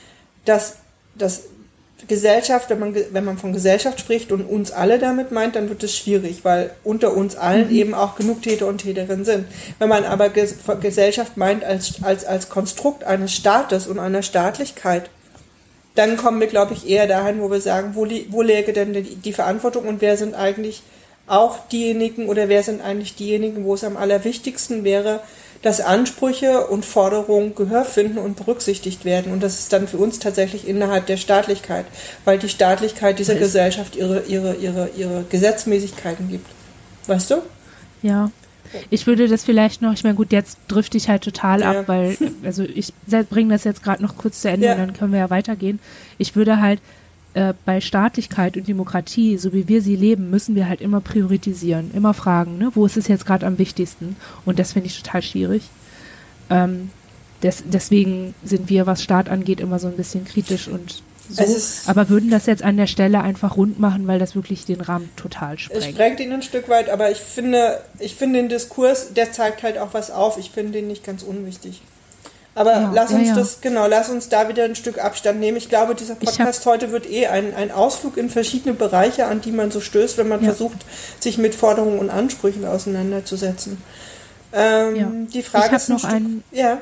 Dass, 0.44 0.76
dass 1.14 1.44
Gesellschaft, 2.08 2.70
wenn 2.70 2.78
man, 2.78 2.94
wenn 3.12 3.24
man 3.24 3.38
von 3.38 3.52
Gesellschaft 3.52 4.00
spricht 4.00 4.32
und 4.32 4.42
uns 4.42 4.70
alle 4.70 4.98
damit 4.98 5.32
meint, 5.32 5.56
dann 5.56 5.68
wird 5.68 5.82
es 5.82 5.96
schwierig, 5.96 6.44
weil 6.44 6.70
unter 6.84 7.16
uns 7.16 7.36
allen 7.36 7.68
mhm. 7.68 7.74
eben 7.74 7.94
auch 7.94 8.16
genug 8.16 8.42
Täter 8.42 8.66
und 8.66 8.78
Täterinnen 8.78 9.24
sind. 9.24 9.46
Wenn 9.78 9.88
man 9.88 10.04
aber 10.04 10.28
Gesellschaft 10.28 11.36
meint 11.36 11.64
als, 11.64 12.02
als, 12.02 12.24
als 12.24 12.48
Konstrukt 12.48 13.04
eines 13.04 13.32
Staates 13.32 13.86
und 13.86 13.98
einer 13.98 14.22
Staatlichkeit, 14.22 15.08
dann 15.94 16.16
kommen 16.16 16.40
wir, 16.40 16.48
glaube 16.48 16.74
ich, 16.74 16.88
eher 16.88 17.06
dahin, 17.06 17.40
wo 17.40 17.50
wir 17.50 17.60
sagen, 17.60 17.94
wo, 17.94 18.04
li 18.04 18.26
wo 18.30 18.42
läge 18.42 18.72
denn 18.72 18.92
die, 18.92 19.02
die 19.02 19.32
Verantwortung 19.32 19.86
und 19.86 20.00
wer 20.00 20.16
sind 20.16 20.34
eigentlich 20.34 20.82
auch 21.26 21.68
diejenigen 21.68 22.28
oder 22.28 22.48
wer 22.48 22.62
sind 22.62 22.82
eigentlich 22.82 23.14
diejenigen, 23.14 23.64
wo 23.64 23.74
es 23.74 23.84
am 23.84 23.96
allerwichtigsten 23.96 24.84
wäre, 24.84 25.20
dass 25.62 25.80
Ansprüche 25.80 26.66
und 26.66 26.84
Forderungen 26.84 27.54
Gehör 27.54 27.86
finden 27.86 28.18
und 28.18 28.36
berücksichtigt 28.36 29.06
werden. 29.06 29.32
Und 29.32 29.42
das 29.42 29.60
ist 29.60 29.72
dann 29.72 29.88
für 29.88 29.96
uns 29.96 30.18
tatsächlich 30.18 30.68
innerhalb 30.68 31.06
der 31.06 31.16
Staatlichkeit, 31.16 31.86
weil 32.26 32.38
die 32.38 32.50
Staatlichkeit 32.50 33.18
dieser 33.18 33.34
Gesellschaft 33.34 33.96
ihre, 33.96 34.24
ihre, 34.24 34.56
ihre, 34.56 34.90
ihre 34.94 35.24
Gesetzmäßigkeiten 35.30 36.28
gibt. 36.28 36.46
Weißt 37.06 37.30
du? 37.30 37.36
Ja. 38.02 38.30
Ich 38.90 39.06
würde 39.06 39.28
das 39.28 39.44
vielleicht 39.44 39.80
noch, 39.80 39.94
ich 39.94 40.04
meine, 40.04 40.16
gut, 40.16 40.32
jetzt 40.32 40.58
drifte 40.68 40.98
ich 40.98 41.08
halt 41.08 41.22
total 41.22 41.60
ja. 41.60 41.70
ab, 41.70 41.84
weil, 41.86 42.16
also 42.44 42.62
ich 42.62 42.92
bringe 43.30 43.54
das 43.54 43.64
jetzt 43.64 43.82
gerade 43.82 44.02
noch 44.02 44.18
kurz 44.18 44.42
zu 44.42 44.50
Ende 44.50 44.66
ja. 44.66 44.72
und 44.72 44.78
dann 44.80 44.92
können 44.92 45.12
wir 45.12 45.20
ja 45.20 45.30
weitergehen. 45.30 45.78
Ich 46.18 46.36
würde 46.36 46.60
halt 46.60 46.80
äh, 47.35 47.53
bei 47.64 47.80
Staatlichkeit 47.80 48.57
und 48.57 48.68
Demokratie, 48.68 49.37
so 49.39 49.53
wie 49.53 49.68
wir 49.68 49.82
sie 49.82 49.97
leben, 49.97 50.30
müssen 50.30 50.55
wir 50.55 50.68
halt 50.68 50.80
immer 50.80 51.01
priorisieren, 51.01 51.91
immer 51.93 52.14
fragen, 52.14 52.59
ne, 52.59 52.70
wo 52.74 52.87
ist 52.87 52.97
es 52.97 53.09
jetzt 53.09 53.26
gerade 53.26 53.47
am 53.47 53.59
wichtigsten? 53.59 54.16
Und 54.45 54.59
das 54.59 54.72
finde 54.72 54.87
ich 54.87 55.03
total 55.03 55.22
schwierig. 55.22 55.64
Ähm, 56.51 56.91
des, 57.43 57.64
deswegen 57.66 58.35
sind 58.45 58.70
wir, 58.70 58.87
was 58.87 59.03
Staat 59.03 59.28
angeht, 59.28 59.61
immer 59.61 59.78
so 59.78 59.89
ein 59.89 59.97
bisschen 59.97 60.24
kritisch 60.24 60.68
und 60.68 61.03
so, 61.28 61.43
aber 61.87 62.11
würden 62.11 62.30
das 62.30 62.45
jetzt 62.45 62.62
an 62.62 62.76
der 62.76 62.87
Stelle 62.87 63.22
einfach 63.22 63.57
rund 63.57 63.80
machen, 63.80 64.07
weil 64.07 64.18
das 64.18 64.35
wirklich 64.35 64.66
den 64.66 64.82
Rahmen 64.82 65.09
total 65.16 65.59
sprengt. 65.59 65.82
Es 65.82 65.91
sprengt 65.91 66.20
ihn 66.20 66.32
ein 66.32 66.43
Stück 66.43 66.68
weit, 66.68 66.91
aber 66.91 67.11
ich 67.11 67.18
finde, 67.18 67.80
ich 67.99 68.14
finde 68.14 68.41
den 68.41 68.51
Diskurs, 68.51 69.14
der 69.14 69.32
zeigt 69.32 69.62
halt 69.62 69.78
auch 69.78 69.95
was 69.95 70.11
auf. 70.11 70.37
Ich 70.37 70.51
finde 70.51 70.72
den 70.72 70.87
nicht 70.87 71.03
ganz 71.03 71.22
unwichtig. 71.22 71.80
Aber 72.57 72.72
ja, 72.72 72.92
lass 72.94 73.11
uns 73.11 73.22
ja, 73.22 73.28
ja. 73.28 73.34
das, 73.34 73.61
genau, 73.61 73.88
lass 73.88 74.11
uns 74.11 74.28
da 74.28 74.48
wieder 74.48 74.64
ein 74.64 74.76
Stück 74.76 75.02
Abstand 75.02 75.40
nehmen. 75.40 75.57
Ich 75.57 75.68
glaube, 75.68 75.94
dieser 75.94 76.14
Podcast 76.14 76.64
heute 76.66 76.92
wird 76.92 77.11
eh 77.11 77.26
ein, 77.26 77.55
ein 77.55 77.72
Ausflug 77.72 78.16
in 78.16 78.30
verschiedene 78.30 78.74
Bereiche, 78.74 79.26
an 79.26 79.40
die 79.40 79.50
man 79.50 79.72
so 79.72 79.80
stößt, 79.80 80.18
wenn 80.18 80.28
man 80.28 80.40
versucht, 80.40 80.78
sich 81.18 81.36
mit 81.36 81.55
Forderungen 81.55 81.98
und 81.98 82.11
Ansprüchen 82.11 82.64
auseinanderzusetzen. 82.64 83.78
Ähm, 84.52 85.28
die 85.32 85.42
Frage 85.42 85.66
ich 85.66 85.72
ist 85.72 85.88
noch 85.88 86.05
ein, 86.05 86.44
ja. 86.52 86.78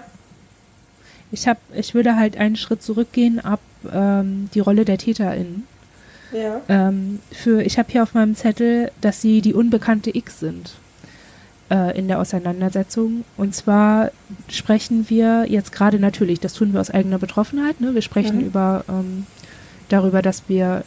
Ich 1.30 1.48
habe, 1.48 1.60
ich 1.74 1.94
würde 1.94 2.16
halt 2.16 2.36
einen 2.36 2.56
Schritt 2.56 2.82
zurückgehen 2.82 3.40
ab 3.40 3.60
ähm, 3.90 4.50
die 4.52 4.60
Rolle 4.60 4.84
der 4.84 4.98
TäterInnen. 4.98 5.66
Ja. 6.32 6.60
Ähm, 6.68 7.20
für, 7.30 7.62
ich 7.62 7.78
habe 7.78 7.90
hier 7.90 8.02
auf 8.02 8.12
meinem 8.12 8.34
Zettel, 8.36 8.90
dass 9.00 9.22
sie 9.22 9.40
die 9.40 9.54
unbekannte 9.54 10.14
X 10.14 10.40
sind. 10.40 10.72
Äh, 11.70 11.96
in 11.98 12.08
der 12.08 12.20
Auseinandersetzung. 12.20 13.24
Und 13.36 13.54
zwar 13.54 14.10
sprechen 14.48 15.08
wir 15.08 15.46
jetzt 15.48 15.72
gerade 15.72 15.98
natürlich, 15.98 16.40
das 16.40 16.54
tun 16.54 16.72
wir 16.72 16.80
aus 16.80 16.90
eigener 16.90 17.18
Betroffenheit, 17.18 17.80
ne? 17.80 17.94
wir 17.94 18.02
sprechen 18.02 18.38
mhm. 18.38 18.46
über 18.46 18.84
ähm, 18.88 19.26
darüber, 19.88 20.22
dass 20.22 20.48
wir 20.48 20.84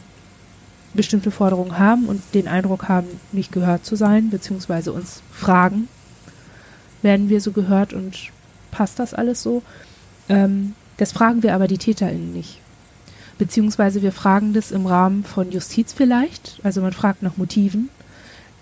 bestimmte 0.94 1.30
Forderungen 1.30 1.78
haben 1.78 2.06
und 2.06 2.22
den 2.34 2.48
Eindruck 2.48 2.88
haben, 2.88 3.08
nicht 3.32 3.52
gehört 3.52 3.84
zu 3.84 3.96
sein, 3.96 4.30
beziehungsweise 4.30 4.92
uns 4.92 5.22
fragen, 5.30 5.88
werden 7.02 7.28
wir 7.28 7.40
so 7.40 7.52
gehört 7.52 7.92
und 7.92 8.16
passt 8.70 8.98
das 8.98 9.14
alles 9.14 9.42
so? 9.42 9.62
Ähm, 10.28 10.74
das 10.96 11.12
fragen 11.12 11.42
wir 11.42 11.54
aber 11.54 11.68
die 11.68 11.78
TäterInnen 11.78 12.32
nicht. 12.32 12.60
Beziehungsweise 13.38 14.00
wir 14.00 14.12
fragen 14.12 14.54
das 14.54 14.70
im 14.70 14.86
Rahmen 14.86 15.22
von 15.22 15.50
Justiz 15.50 15.92
vielleicht, 15.92 16.58
also 16.62 16.80
man 16.80 16.92
fragt 16.92 17.22
nach 17.22 17.36
Motiven, 17.36 17.90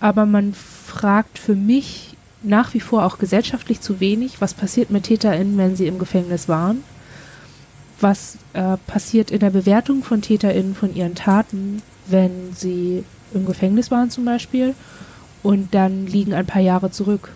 aber 0.05 0.27
man 0.27 0.53
fragt 0.53 1.39
für 1.39 1.55
mich 1.55 2.15
nach 2.43 2.75
wie 2.75 2.79
vor 2.79 3.05
auch 3.05 3.17
gesellschaftlich 3.17 3.81
zu 3.81 3.99
wenig, 3.99 4.39
was 4.39 4.53
passiert 4.53 4.91
mit 4.91 5.05
TäterInnen, 5.05 5.57
wenn 5.57 5.75
sie 5.75 5.87
im 5.87 5.97
Gefängnis 5.97 6.47
waren, 6.47 6.83
was 7.99 8.37
äh, 8.53 8.77
passiert 8.85 9.31
in 9.31 9.39
der 9.39 9.49
Bewertung 9.49 10.03
von 10.03 10.21
TäterInnen 10.21 10.75
von 10.75 10.93
ihren 10.93 11.15
Taten, 11.15 11.81
wenn 12.05 12.53
sie 12.53 13.03
im 13.33 13.47
Gefängnis 13.47 13.89
waren 13.89 14.11
zum 14.11 14.25
Beispiel 14.25 14.75
und 15.41 15.73
dann 15.73 16.05
liegen 16.05 16.35
ein 16.35 16.45
paar 16.45 16.61
Jahre 16.61 16.91
zurück. 16.91 17.31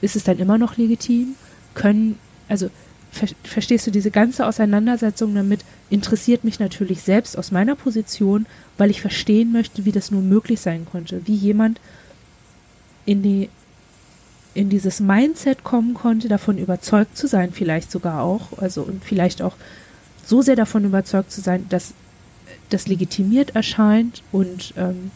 Ist 0.00 0.14
es 0.14 0.22
dann 0.22 0.38
immer 0.38 0.58
noch 0.58 0.76
legitim? 0.76 1.34
Können, 1.74 2.16
also 2.48 2.70
ver 3.12 3.28
verstehst 3.44 3.86
du 3.86 3.90
diese 3.90 4.10
ganze 4.10 4.46
Auseinandersetzung 4.46 5.34
damit, 5.34 5.60
interessiert 5.90 6.42
mich 6.42 6.58
natürlich 6.58 7.02
selbst 7.02 7.38
aus 7.38 7.52
meiner 7.52 7.76
Position, 7.76 8.46
weil 8.78 8.90
ich 8.90 9.00
verstehen 9.00 9.52
möchte, 9.52 9.84
wie 9.84 9.92
das 9.92 10.10
nur 10.10 10.22
möglich 10.22 10.60
sein 10.60 10.86
konnte, 10.90 11.20
wie 11.26 11.34
jemand 11.34 11.78
in 13.04 13.22
die 13.22 13.48
in 14.54 14.68
dieses 14.68 15.00
Mindset 15.00 15.64
kommen 15.64 15.94
konnte, 15.94 16.28
davon 16.28 16.58
überzeugt 16.58 17.16
zu 17.16 17.26
sein, 17.26 17.52
vielleicht 17.52 17.90
sogar 17.90 18.22
auch, 18.22 18.58
also 18.58 18.82
und 18.82 19.02
vielleicht 19.02 19.40
auch 19.40 19.54
so 20.26 20.42
sehr 20.42 20.56
davon 20.56 20.84
überzeugt 20.84 21.32
zu 21.32 21.40
sein, 21.40 21.66
dass 21.70 21.94
das 22.68 22.86
legitimiert 22.86 23.56
erscheint 23.56 24.22
und 24.30 24.74
ähm, 24.76 25.10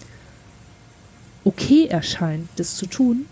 okay 1.45 1.87
erscheint, 1.87 2.49
das 2.57 2.77
zu 2.77 2.87
tun. 2.87 3.27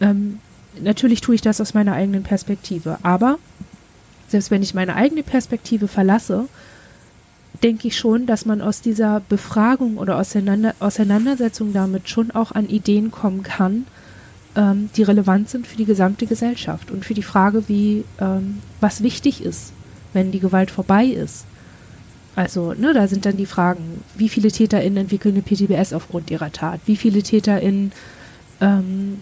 Ähm, 0.00 0.40
natürlich 0.80 1.20
tue 1.20 1.34
ich 1.34 1.42
das 1.42 1.60
aus 1.60 1.74
meiner 1.74 1.92
eigenen 1.92 2.22
Perspektive, 2.22 2.98
aber 3.02 3.38
selbst 4.32 4.50
wenn 4.50 4.62
ich 4.62 4.74
meine 4.74 4.96
eigene 4.96 5.22
Perspektive 5.22 5.88
verlasse, 5.88 6.48
denke 7.62 7.88
ich 7.88 7.96
schon, 7.96 8.26
dass 8.26 8.44
man 8.44 8.60
aus 8.60 8.80
dieser 8.80 9.20
Befragung 9.28 9.98
oder 9.98 10.18
Auseinander 10.18 10.74
Auseinandersetzung 10.80 11.72
damit 11.72 12.08
schon 12.08 12.32
auch 12.32 12.52
an 12.52 12.68
Ideen 12.68 13.10
kommen 13.10 13.42
kann, 13.42 13.86
ähm, 14.56 14.90
die 14.96 15.02
relevant 15.02 15.48
sind 15.48 15.66
für 15.66 15.76
die 15.76 15.84
gesamte 15.84 16.26
Gesellschaft 16.26 16.90
und 16.90 17.04
für 17.04 17.14
die 17.14 17.22
Frage, 17.22 17.68
wie 17.68 18.04
ähm, 18.20 18.58
was 18.80 19.02
wichtig 19.02 19.44
ist, 19.44 19.72
wenn 20.12 20.32
die 20.32 20.40
Gewalt 20.40 20.70
vorbei 20.70 21.04
ist. 21.04 21.44
Also, 22.34 22.72
ne, 22.72 22.94
da 22.94 23.06
sind 23.08 23.26
dann 23.26 23.36
die 23.36 23.46
Fragen, 23.46 24.02
wie 24.16 24.30
viele 24.30 24.50
TäterInnen 24.50 24.96
entwickeln 24.96 25.34
eine 25.34 25.42
PTBS 25.42 25.92
aufgrund 25.92 26.30
ihrer 26.30 26.50
Tat? 26.50 26.80
Wie 26.86 26.96
viele 26.96 27.22
TäterInnen 27.22 27.92
ähm, 28.62 29.20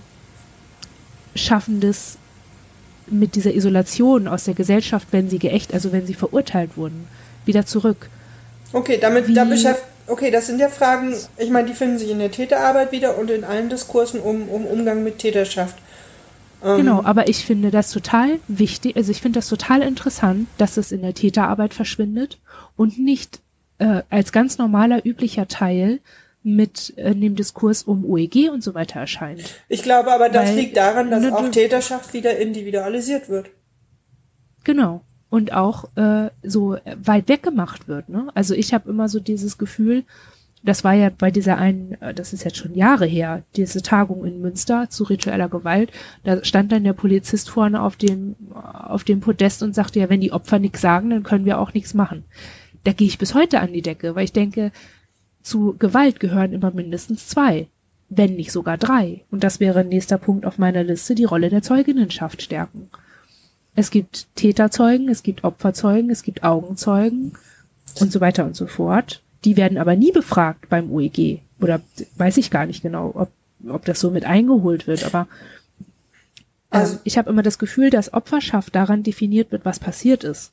schaffen 1.35 1.81
das 1.81 2.17
mit 3.11 3.35
dieser 3.35 3.55
Isolation 3.55 4.29
aus 4.29 4.45
der 4.45 4.55
Gesellschaft, 4.55 5.09
wenn 5.11 5.29
sie 5.29 5.39
geächt, 5.39 5.75
also 5.75 5.93
wenn 5.93 6.07
sie 6.07 6.15
verurteilt 6.15 6.77
wurden, 6.77 7.07
wieder 7.45 7.67
zurück? 7.67 8.09
Okay, 8.73 8.99
damit, 9.01 9.29
wie, 9.29 9.35
da 9.35 9.45
beschäftigt, 9.45 9.87
okay, 10.07 10.31
das 10.31 10.47
sind 10.47 10.61
ja 10.61 10.69
Fragen, 10.69 11.15
ich 11.39 11.51
meine, 11.51 11.69
die 11.69 11.75
finden 11.75 11.99
sich 11.99 12.11
in 12.11 12.19
der 12.19 12.31
Täterarbeit 12.31 12.93
wieder 12.93 13.19
und 13.19 13.31
in 13.31 13.45
allen 13.45 13.69
Diskursen 13.69 14.21
um, 14.21 14.49
um 14.49 14.65
Umgang 14.67 15.03
mit 15.03 15.19
Täterschaft. 15.19 15.77
Ähm, 16.63 16.79
genau, 16.79 17.03
aber 17.05 17.29
ich 17.29 17.45
finde 17.45 17.71
das 17.71 17.91
total 17.91 18.39
wichtig, 18.49 18.97
also 18.97 19.11
ich 19.11 19.21
finde 19.21 19.39
das 19.39 19.49
total 19.49 19.83
interessant, 19.83 20.47
dass 20.59 20.77
es 20.77 20.93
in 20.93 21.03
der 21.03 21.15
Täterarbeit 21.15 21.75
verschwindet 21.75 22.39
und 22.77 22.99
nicht 22.99 23.41
äh, 23.79 24.03
als 24.11 24.33
ganz 24.33 24.59
normaler, 24.59 25.05
üblicher 25.07 25.49
Teil 25.49 26.01
mit 26.43 26.95
äh, 26.97 27.15
dem 27.15 27.37
Diskurs 27.37 27.83
um 27.83 28.05
OEG 28.05 28.51
und 28.51 28.63
so 28.63 28.75
weiter 28.75 29.01
erscheint. 29.01 29.63
Ich 29.69 29.83
glaube 29.83 30.13
aber, 30.13 30.29
das 30.29 30.51
Weil, 30.51 30.57
liegt 30.57 30.77
daran, 30.77 31.11
dass 31.11 31.23
ne, 31.23 31.37
auch 31.37 31.49
Täterschaft 31.51 32.15
wieder 32.15 32.39
individualisiert 32.39 33.29
wird. 33.29 33.51
Genau. 34.65 35.03
Und 35.29 35.53
auch 35.53 35.85
äh, 35.97 36.31
so 36.43 36.77
weit 36.97 37.29
weggemacht 37.29 37.89
wird. 37.89 38.09
Ne? 38.09 38.29
Also 38.35 38.55
ich 38.55 38.75
habe 38.75 38.91
immer 38.91 39.09
so 39.09 39.21
dieses 39.21 39.59
Gefühl, 39.59 40.05
das 40.63 40.85
war 40.85 40.93
ja 40.93 41.11
bei 41.11 41.31
dieser 41.31 41.57
einen, 41.57 42.01
äh, 42.01 42.15
das 42.15 42.33
ist 42.33 42.45
jetzt 42.45 42.57
schon 42.57 42.75
Jahre 42.75 43.07
her, 43.07 43.43
diese 43.57 43.83
Tagung 43.83 44.25
in 44.25 44.41
Münster 44.41 44.89
zu 44.91 45.05
ritueller 45.05 45.49
Gewalt, 45.49 45.91
da 46.25 46.45
stand 46.45 46.73
dann 46.73 46.85
der 46.85 46.93
Polizist 46.93 47.49
vorne 47.51 47.83
auf 47.83 47.97
dem, 47.97 48.37
auf 48.55 49.05
dem 49.05 49.21
Podest 49.21 49.63
und 49.63 49.75
sagte 49.75 50.01
ja, 50.01 50.11
wenn 50.11 50.21
die 50.21 50.33
Opfer 50.33 50.59
nichts 50.59 50.81
sagen, 50.81 51.11
dann 51.11 51.23
können 51.23 51.45
wir 51.45 51.59
auch 51.59 51.75
nichts 51.75 51.95
machen. 51.95 52.25
Da 52.85 52.93
gehe 52.93 53.07
ich 53.09 53.19
bis 53.19 53.35
heute 53.35 53.61
an 53.61 53.73
die 53.73 53.83
Decke, 53.83 54.15
weil 54.15 54.25
ich 54.25 54.33
denke, 54.33 54.73
zu 55.43 55.75
Gewalt 55.79 56.21
gehören 56.21 56.53
immer 56.53 56.71
mindestens 56.71 57.29
zwei, 57.29 57.69
wenn 58.09 58.37
nicht 58.37 58.53
sogar 58.53 58.79
drei. 58.79 59.25
Und 59.31 59.45
das 59.45 59.61
wäre 59.61 59.85
nächster 59.85 60.19
Punkt 60.19 60.47
auf 60.47 60.59
meiner 60.59 60.85
Liste, 60.85 61.15
die 61.15 61.25
Rolle 61.25 61.49
der 61.49 61.63
Zeuginnenschaft 61.63 62.43
stärken. 62.43 62.91
Es 63.75 63.91
gibt 63.91 64.27
Täterzeugen, 64.35 65.09
es 65.09 65.23
gibt 65.23 65.45
Opferzeugen, 65.45 66.11
es 66.11 66.23
gibt 66.23 66.43
Augenzeugen 66.43 67.33
und 68.01 68.13
so 68.13 68.21
weiter 68.21 68.45
und 68.45 68.57
so 68.57 68.67
fort. 68.67 69.23
Die 69.45 69.57
werden 69.57 69.79
aber 69.79 69.97
nie 69.97 70.13
befragt 70.13 70.69
beim 70.69 70.91
UEG. 70.91 71.41
Oder 71.61 71.81
weiß 72.17 72.37
ich 72.37 72.51
gar 72.51 72.67
nicht 72.67 72.83
genau, 72.83 73.13
ob, 73.15 73.31
ob 73.69 73.85
das 73.85 74.01
so 74.01 74.11
mit 74.11 74.25
eingeholt 74.25 74.87
wird. 74.87 75.05
Aber 75.05 75.29
ähm, 76.73 76.81
also, 76.81 76.99
ich 77.05 77.17
habe 77.17 77.31
immer 77.31 77.43
das 77.43 77.59
Gefühl, 77.59 77.91
dass 77.91 78.13
Opferschaft 78.13 78.75
daran 78.75 79.03
definiert 79.03 79.53
wird, 79.53 79.65
was 79.65 79.79
passiert 79.79 80.25
ist. 80.25 80.53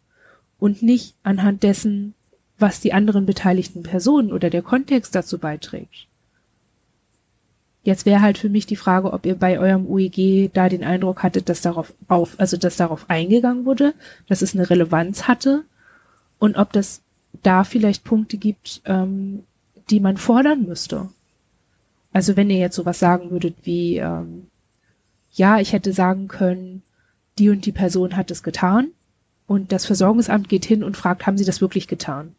Und 0.59 0.81
nicht 0.81 1.15
anhand 1.23 1.63
dessen, 1.63 2.13
was 2.59 2.79
die 2.79 2.93
anderen 2.93 3.25
beteiligten 3.25 3.83
Personen 3.83 4.31
oder 4.31 4.49
der 4.49 4.61
Kontext 4.61 5.13
dazu 5.15 5.37
beiträgt. 5.37 6.07
Jetzt 7.83 8.05
wäre 8.05 8.21
halt 8.21 8.37
für 8.37 8.49
mich 8.49 8.65
die 8.65 8.75
Frage, 8.75 9.13
ob 9.13 9.25
ihr 9.25 9.35
bei 9.35 9.59
eurem 9.59 9.85
UEG 9.85 10.51
da 10.53 10.67
den 10.67 10.83
Eindruck 10.83 11.23
hattet, 11.23 11.47
dass 11.47 11.61
darauf 11.61 11.93
auf, 12.09 12.35
also 12.37 12.57
dass 12.57 12.75
darauf 12.75 13.09
eingegangen 13.09 13.65
wurde, 13.65 13.93
dass 14.27 14.41
es 14.41 14.53
eine 14.53 14.69
Relevanz 14.69 15.27
hatte 15.27 15.63
und 16.39 16.57
ob 16.57 16.73
das 16.73 17.01
da 17.43 17.63
vielleicht 17.63 18.03
Punkte 18.03 18.37
gibt, 18.37 18.81
ähm, 18.85 19.43
die 19.89 19.99
man 19.99 20.17
fordern 20.17 20.63
müsste. 20.63 21.07
Also 22.11 22.35
wenn 22.35 22.49
ihr 22.49 22.57
jetzt 22.57 22.75
sowas 22.75 22.99
sagen 22.99 23.31
würdet 23.31 23.55
wie, 23.63 23.97
ähm, 23.97 24.47
ja, 25.31 25.59
ich 25.59 25.71
hätte 25.71 25.93
sagen 25.93 26.27
können, 26.27 26.81
die 27.37 27.49
und 27.49 27.65
die 27.65 27.71
Person 27.71 28.17
hat 28.17 28.31
es 28.31 28.43
getan 28.43 28.89
und 29.45 29.71
das 29.71 29.85
Versorgungsamt 29.85 30.49
geht 30.49 30.65
hin 30.65 30.83
und 30.83 30.97
fragt, 30.97 31.25
haben 31.25 31.37
sie 31.37 31.45
das 31.45 31.61
wirklich 31.61 31.87
getan? 31.87 32.35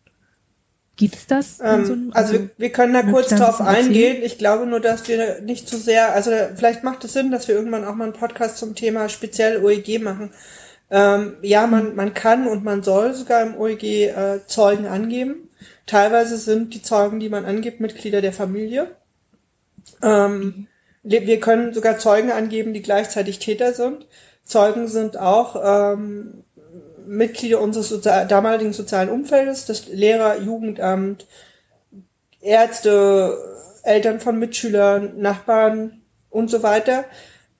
Gibt's 0.99 1.28
das? 1.28 1.61
Ähm, 1.62 1.86
so 1.86 1.92
einem, 1.92 2.12
also, 2.12 2.34
also, 2.34 2.49
wir, 2.57 2.72
können 2.72 2.92
da 2.92 3.05
kurz 3.05 3.28
drauf 3.28 3.61
eingehen. 3.61 4.20
Ich 4.24 4.36
glaube 4.36 4.66
nur, 4.66 4.80
dass 4.80 5.07
wir 5.07 5.40
nicht 5.40 5.68
zu 5.68 5.78
sehr, 5.78 6.12
also 6.12 6.32
vielleicht 6.57 6.82
macht 6.82 7.05
es 7.05 7.12
Sinn, 7.12 7.30
dass 7.30 7.46
wir 7.46 7.55
irgendwann 7.55 7.84
auch 7.84 7.94
mal 7.94 8.05
einen 8.05 8.14
Podcast 8.14 8.59
zum 8.59 8.74
Thema 8.74 9.09
speziell 9.09 9.64
OEG 9.64 10.03
machen. 10.03 10.32
Ähm, 10.90 11.36
ja, 11.42 11.68
man, 11.68 11.94
man 11.94 12.14
kann 12.14 12.49
und 12.49 12.64
man 12.64 12.82
soll 12.82 13.14
sogar 13.14 13.42
im 13.42 13.57
OEG 13.57 13.84
äh, 13.84 14.40
Zeugen 14.49 14.86
angeben. 14.86 15.49
Teilweise 15.86 16.36
sind 16.36 16.74
die 16.74 16.82
Zeugen, 16.82 17.20
die 17.20 17.28
man 17.28 17.44
angibt, 17.44 17.78
Mitglieder 17.78 18.20
der 18.20 18.32
Familie. 18.32 18.88
Ähm, 20.03 20.66
wir 21.05 21.38
können 21.38 21.74
sogar 21.74 21.99
Zeugen 21.99 22.32
angeben, 22.32 22.74
die 22.74 22.82
gleichzeitig 22.82 23.38
Täter 23.38 23.72
sind. 23.72 24.09
Zeugen 24.42 24.88
sind 24.88 25.16
auch 25.16 25.94
ähm, 25.94 26.42
Mitglieder 27.09 27.61
unseres 27.61 27.88
Sozial 27.88 28.26
damaligen 28.26 28.72
sozialen 28.72 29.09
Umfeldes, 29.09 29.64
das 29.64 29.88
Lehrer, 29.88 30.38
Jugendamt, 30.38 31.26
Ärzte, 32.40 33.36
Eltern 33.82 34.20
von 34.20 34.38
Mitschülern, 34.38 35.18
Nachbarn 35.20 36.02
und 36.30 36.50
so 36.50 36.62
weiter. 36.62 37.04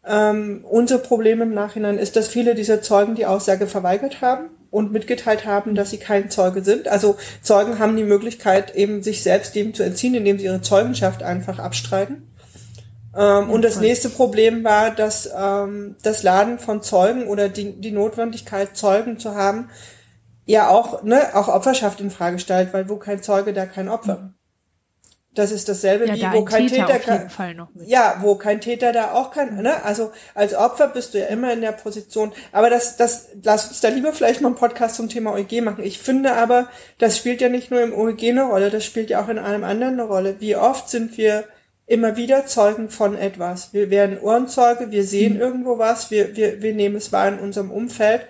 Ähm, 0.07 0.65
unser 0.69 0.99
Problem 0.99 1.43
im 1.43 1.55
Nachhinein 1.55 1.99
ist, 1.99 2.17
dass 2.17 2.29
viele 2.29 2.55
dieser 2.55 2.83
Zeugen 2.83 3.15
die 3.15 3.27
Aussage 3.27 3.67
verweigert 3.67 4.21
haben 4.21 4.51
und 4.71 4.93
mitgeteilt 4.93 5.45
haben, 5.45 5.75
dass 5.75 5.91
sie 5.91 5.99
kein 5.99 6.31
Zeuge 6.31 6.63
sind. 6.63 6.89
Also 6.89 7.17
Zeugen 7.43 7.79
haben 7.79 7.97
die 7.97 8.05
Möglichkeit, 8.05 8.75
eben 8.75 9.03
sich 9.03 9.23
selbst 9.23 9.55
dem 9.55 9.75
zu 9.75 9.83
entziehen, 9.83 10.15
indem 10.15 10.39
sie 10.39 10.45
ihre 10.45 10.63
Zeugenschaft 10.63 11.23
einfach 11.23 11.59
abstreiten. 11.59 12.29
Ähm, 13.19 13.51
und 13.51 13.63
das 13.63 13.81
nächste 13.81 14.11
Problem 14.11 14.63
war, 14.63 14.93
dass 14.93 15.29
ähm, 15.37 15.97
das 16.03 16.23
Laden 16.23 16.61
von 16.61 16.83
Zeugen 16.83 17.27
oder 17.27 17.49
die, 17.49 17.73
die 17.73 17.91
Notwendigkeit, 17.91 18.77
Zeugen 18.77 19.19
zu 19.19 19.35
haben, 19.35 19.71
ja 20.47 20.69
auch, 20.69 21.03
ne, 21.03 21.35
auch 21.35 21.49
Opferschaft 21.49 22.01
in 22.01 22.11
Frage 22.11 22.39
stellt, 22.39 22.73
weil 22.73 22.89
wo 22.89 22.97
kein 22.97 23.21
Zeuge, 23.21 23.53
da 23.53 23.67
kein 23.67 23.89
Opfer. 23.89 24.19
Mhm. 24.19 24.35
Das 25.35 25.53
ist 25.53 25.69
dasselbe 25.69 26.07
ja, 26.07 26.15
wie 26.15 26.21
da 26.21 26.33
wo 26.33 26.45
kein 26.45 26.67
Täter, 26.69 26.87
Täter 26.87 26.99
kann, 26.99 27.69
ja, 27.85 28.19
wo 28.23 28.37
kein 28.37 28.61
Täter 28.61 28.93
da 28.93 29.13
auch 29.13 29.31
kann, 29.31 29.63
ne? 29.63 29.85
Also 29.85 30.11
als 30.35 30.55
Opfer 30.55 30.89
bist 30.89 31.15
du 31.15 31.19
ja 31.19 31.27
immer 31.27 31.53
in 31.53 31.61
der 31.61 31.73
Position. 31.73 32.33
Aber 32.51 32.71
das, 32.71 32.97
das, 32.97 33.29
lass 33.43 33.69
uns 33.69 33.81
da 33.81 33.89
lieber 33.89 34.13
vielleicht 34.13 34.41
mal 34.41 34.49
einen 34.49 34.57
Podcast 34.57 34.97
zum 34.97 35.09
Thema 35.09 35.35
OEG 35.35 35.63
machen. 35.63 35.85
Ich 35.85 35.99
finde 35.99 36.33
aber, 36.35 36.69
das 36.99 37.17
spielt 37.17 37.41
ja 37.41 37.49
nicht 37.49 37.71
nur 37.71 37.83
im 37.83 37.93
OEG 37.93 38.31
eine 38.31 38.45
Rolle, 38.45 38.71
das 38.71 38.85
spielt 38.85 39.11
ja 39.11 39.23
auch 39.23 39.29
in 39.29 39.39
allem 39.39 39.65
anderen 39.65 39.95
eine 39.95 40.05
Rolle. 40.05 40.37
Wie 40.41 40.57
oft 40.57 40.89
sind 40.89 41.17
wir 41.19 41.45
immer 41.89 42.17
wieder 42.17 42.47
Zeugen 42.47 42.91
von 42.91 43.17
etwas. 43.17 43.73
Wir 43.73 43.91
werden 43.91 44.21
Ohrenzeuge, 44.21 44.91
wir 44.91 45.05
sehen 45.05 45.35
mhm. 45.35 45.41
irgendwo 45.41 45.79
was, 45.79 46.11
wir, 46.11 46.37
wir, 46.37 46.63
wir 46.63 46.75
nehmen 46.75 46.97
es 46.97 47.11
wahr 47.13 47.29
in 47.29 47.39
unserem 47.39 47.71
Umfeld. 47.71 48.23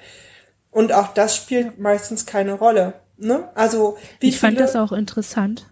Und 0.71 0.93
auch 0.93 1.09
das 1.09 1.37
spielt 1.37 1.79
meistens 1.79 2.25
keine 2.25 2.53
Rolle. 2.53 2.95
Ne? 3.17 3.49
Also, 3.55 3.99
wie 4.21 4.29
ich 4.29 4.39
fand 4.39 4.61
das 4.61 4.77
auch 4.77 4.93
interessant. 4.93 5.67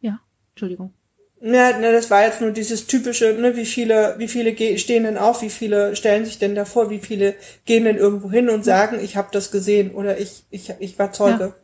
Ja, 0.00 0.20
Entschuldigung. 0.52 0.94
Ja, 1.42 1.78
ne, 1.78 1.92
das 1.92 2.10
war 2.10 2.24
jetzt 2.24 2.40
nur 2.40 2.50
dieses 2.50 2.86
typische, 2.86 3.34
ne, 3.34 3.54
wie 3.56 3.66
viele, 3.66 4.14
wie 4.16 4.28
viele 4.28 4.78
stehen 4.78 5.02
denn 5.02 5.18
auf, 5.18 5.42
wie 5.42 5.50
viele 5.50 5.94
stellen 5.94 6.24
sich 6.24 6.38
denn 6.38 6.54
davor, 6.54 6.88
wie 6.88 6.98
viele 6.98 7.34
gehen 7.66 7.84
denn 7.84 7.98
irgendwo 7.98 8.30
hin 8.30 8.48
und 8.48 8.64
sagen, 8.64 8.98
ich 9.02 9.18
habe 9.18 9.28
das 9.32 9.50
gesehen 9.50 9.90
oder 9.90 10.18
ich, 10.18 10.44
ich, 10.50 10.72
ich 10.78 10.98
war 10.98 11.12
Zeuge. 11.12 11.44
Ja. 11.44 11.54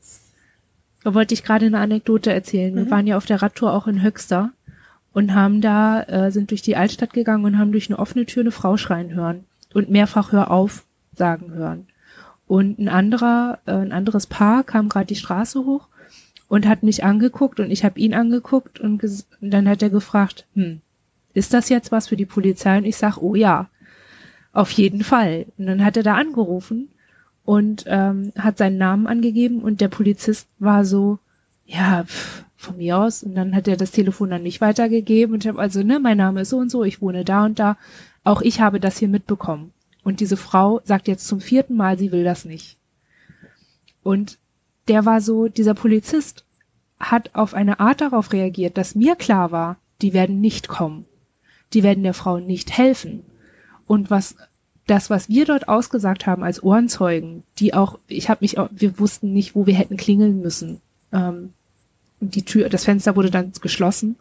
Da 1.05 1.15
wollte 1.15 1.33
ich 1.33 1.43
gerade 1.43 1.65
eine 1.65 1.79
Anekdote 1.79 2.31
erzählen. 2.31 2.75
Wir 2.75 2.85
mhm. 2.85 2.91
waren 2.91 3.07
ja 3.07 3.17
auf 3.17 3.25
der 3.25 3.41
Radtour 3.41 3.73
auch 3.73 3.87
in 3.87 4.03
Höxter 4.03 4.53
und 5.13 5.35
haben 5.35 5.61
da, 5.61 6.03
äh, 6.03 6.31
sind 6.31 6.51
durch 6.51 6.63
die 6.63 6.77
Altstadt 6.77 7.13
gegangen 7.13 7.45
und 7.45 7.59
haben 7.59 7.73
durch 7.73 7.91
eine 7.91 7.99
offene 7.99 8.27
Tür 8.27 8.43
eine 8.43 8.51
Frau 8.51 8.77
schreien 8.77 9.15
hören 9.15 9.45
und 9.75 9.91
mehrfach 9.91 10.33
Hör 10.33 10.51
auf 10.51 10.85
sagen 11.15 11.53
hören. 11.53 11.87
Und 12.47 12.79
ein 12.79 12.89
anderer, 12.89 13.59
äh, 13.67 13.73
ein 13.73 13.93
anderes 13.93 14.27
Paar 14.27 14.65
kam 14.65 14.89
gerade 14.89 15.07
die 15.07 15.17
Straße 15.17 15.65
hoch 15.65 15.89
und 16.49 16.67
hat 16.67 16.83
mich 16.83 17.05
angeguckt 17.05 17.61
und 17.61 17.71
ich 17.71 17.85
habe 17.85 17.99
ihn 17.99 18.15
angeguckt 18.15 18.81
und, 18.81 19.03
und 19.03 19.25
dann 19.41 19.69
hat 19.69 19.83
er 19.83 19.91
gefragt, 19.91 20.47
hm, 20.55 20.81
ist 21.35 21.55
das 21.55 21.69
jetzt 21.69 21.93
was 21.93 22.09
für 22.09 22.17
die 22.17 22.27
Polizei? 22.27 22.79
Und 22.79 22.85
ich 22.85 22.97
sag, 22.97 23.19
oh 23.19 23.35
ja, 23.35 23.69
auf 24.53 24.71
jeden 24.73 25.03
Fall. 25.03 25.47
Und 25.57 25.67
dann 25.67 25.85
hat 25.85 25.97
er 25.97 26.03
da 26.03 26.15
angerufen 26.15 26.89
und 27.45 27.85
ähm, 27.87 28.33
hat 28.39 28.59
seinen 28.59 28.79
Namen 28.79 29.07
angegeben 29.07 29.61
und 29.61 29.81
der 29.81 29.89
Polizist 29.89 30.49
war 30.59 30.85
so, 30.85 31.19
ja, 31.67 32.05
pff, 32.05 32.45
von 32.57 32.77
mir 32.77 32.99
aus. 32.99 33.23
Und 33.23 33.35
dann 33.35 33.55
hat 33.55 33.69
er 33.69 33.77
das 33.77 33.91
Telefon 33.91 34.31
dann 34.31 34.43
nicht 34.43 34.61
weitergegeben 34.61 35.35
und 35.35 35.45
ich 35.45 35.49
habe 35.49 35.61
also, 35.61 35.83
ne, 35.83 36.01
mein 36.01 36.17
Name 36.17 36.43
ist 36.43 36.51
so 36.51 36.59
und 36.59 36.71
so, 36.71 36.85
ich 36.85 37.01
wohne 37.01 37.25
da 37.25 37.45
und 37.45 37.59
da. 37.59 37.77
Auch 38.25 38.43
ich 38.43 38.61
habe 38.61 38.81
das 38.81 38.99
hier 38.99 39.09
mitbekommen. 39.09 39.73
Und 40.05 40.21
diese 40.21 40.37
Frau 40.37 40.81
sagt 40.85 41.09
jetzt 41.09 41.27
zum 41.27 41.41
vierten 41.41 41.77
Mal, 41.77 41.99
sie 41.99 42.13
will 42.13 42.25
das 42.25 42.45
nicht. 42.45 42.77
Und 44.03 44.39
der 44.89 45.05
war 45.05 45.21
so, 45.21 45.49
dieser 45.49 45.75
Polizist 45.75 46.45
hat 46.99 47.35
auf 47.35 47.55
eine 47.55 47.81
Art 47.81 48.01
darauf 48.01 48.33
reagiert, 48.33 48.77
dass 48.77 48.95
mir 48.95 49.17
klar 49.17 49.53
war, 49.53 49.77
die 50.01 50.13
werden 50.13 50.41
nicht 50.41 50.69
kommen. 50.69 51.05
Die 51.73 51.83
werden 51.83 52.03
der 52.03 52.15
Frau 52.15 52.39
nicht 52.39 52.77
helfen. 52.77 53.23
Und 53.87 54.11
was 54.11 54.37
das, 54.87 55.11
was 55.11 55.29
wir 55.29 55.45
dort 55.47 55.69
ausgesagt 55.69 56.27
haben 56.27 56.43
als 56.43 56.63
Ohrenzeugen, 56.63 57.45
die 57.59 57.75
auch, 57.75 57.99
ich 58.09 58.29
habe 58.29 58.39
mich, 58.43 58.59
auch, 58.59 58.69
wir 58.73 58.99
wussten 58.99 59.33
nicht, 59.33 59.55
wo 59.55 59.67
wir 59.67 59.75
hätten 59.75 59.97
klingeln 59.97 60.41
müssen. 60.41 60.81
Ähm, 61.13 61.53
die 62.21 62.45
Tür, 62.45 62.69
das 62.69 62.85
Fenster 62.85 63.17
wurde 63.17 63.31
dann 63.31 63.53
geschlossen 63.61 64.17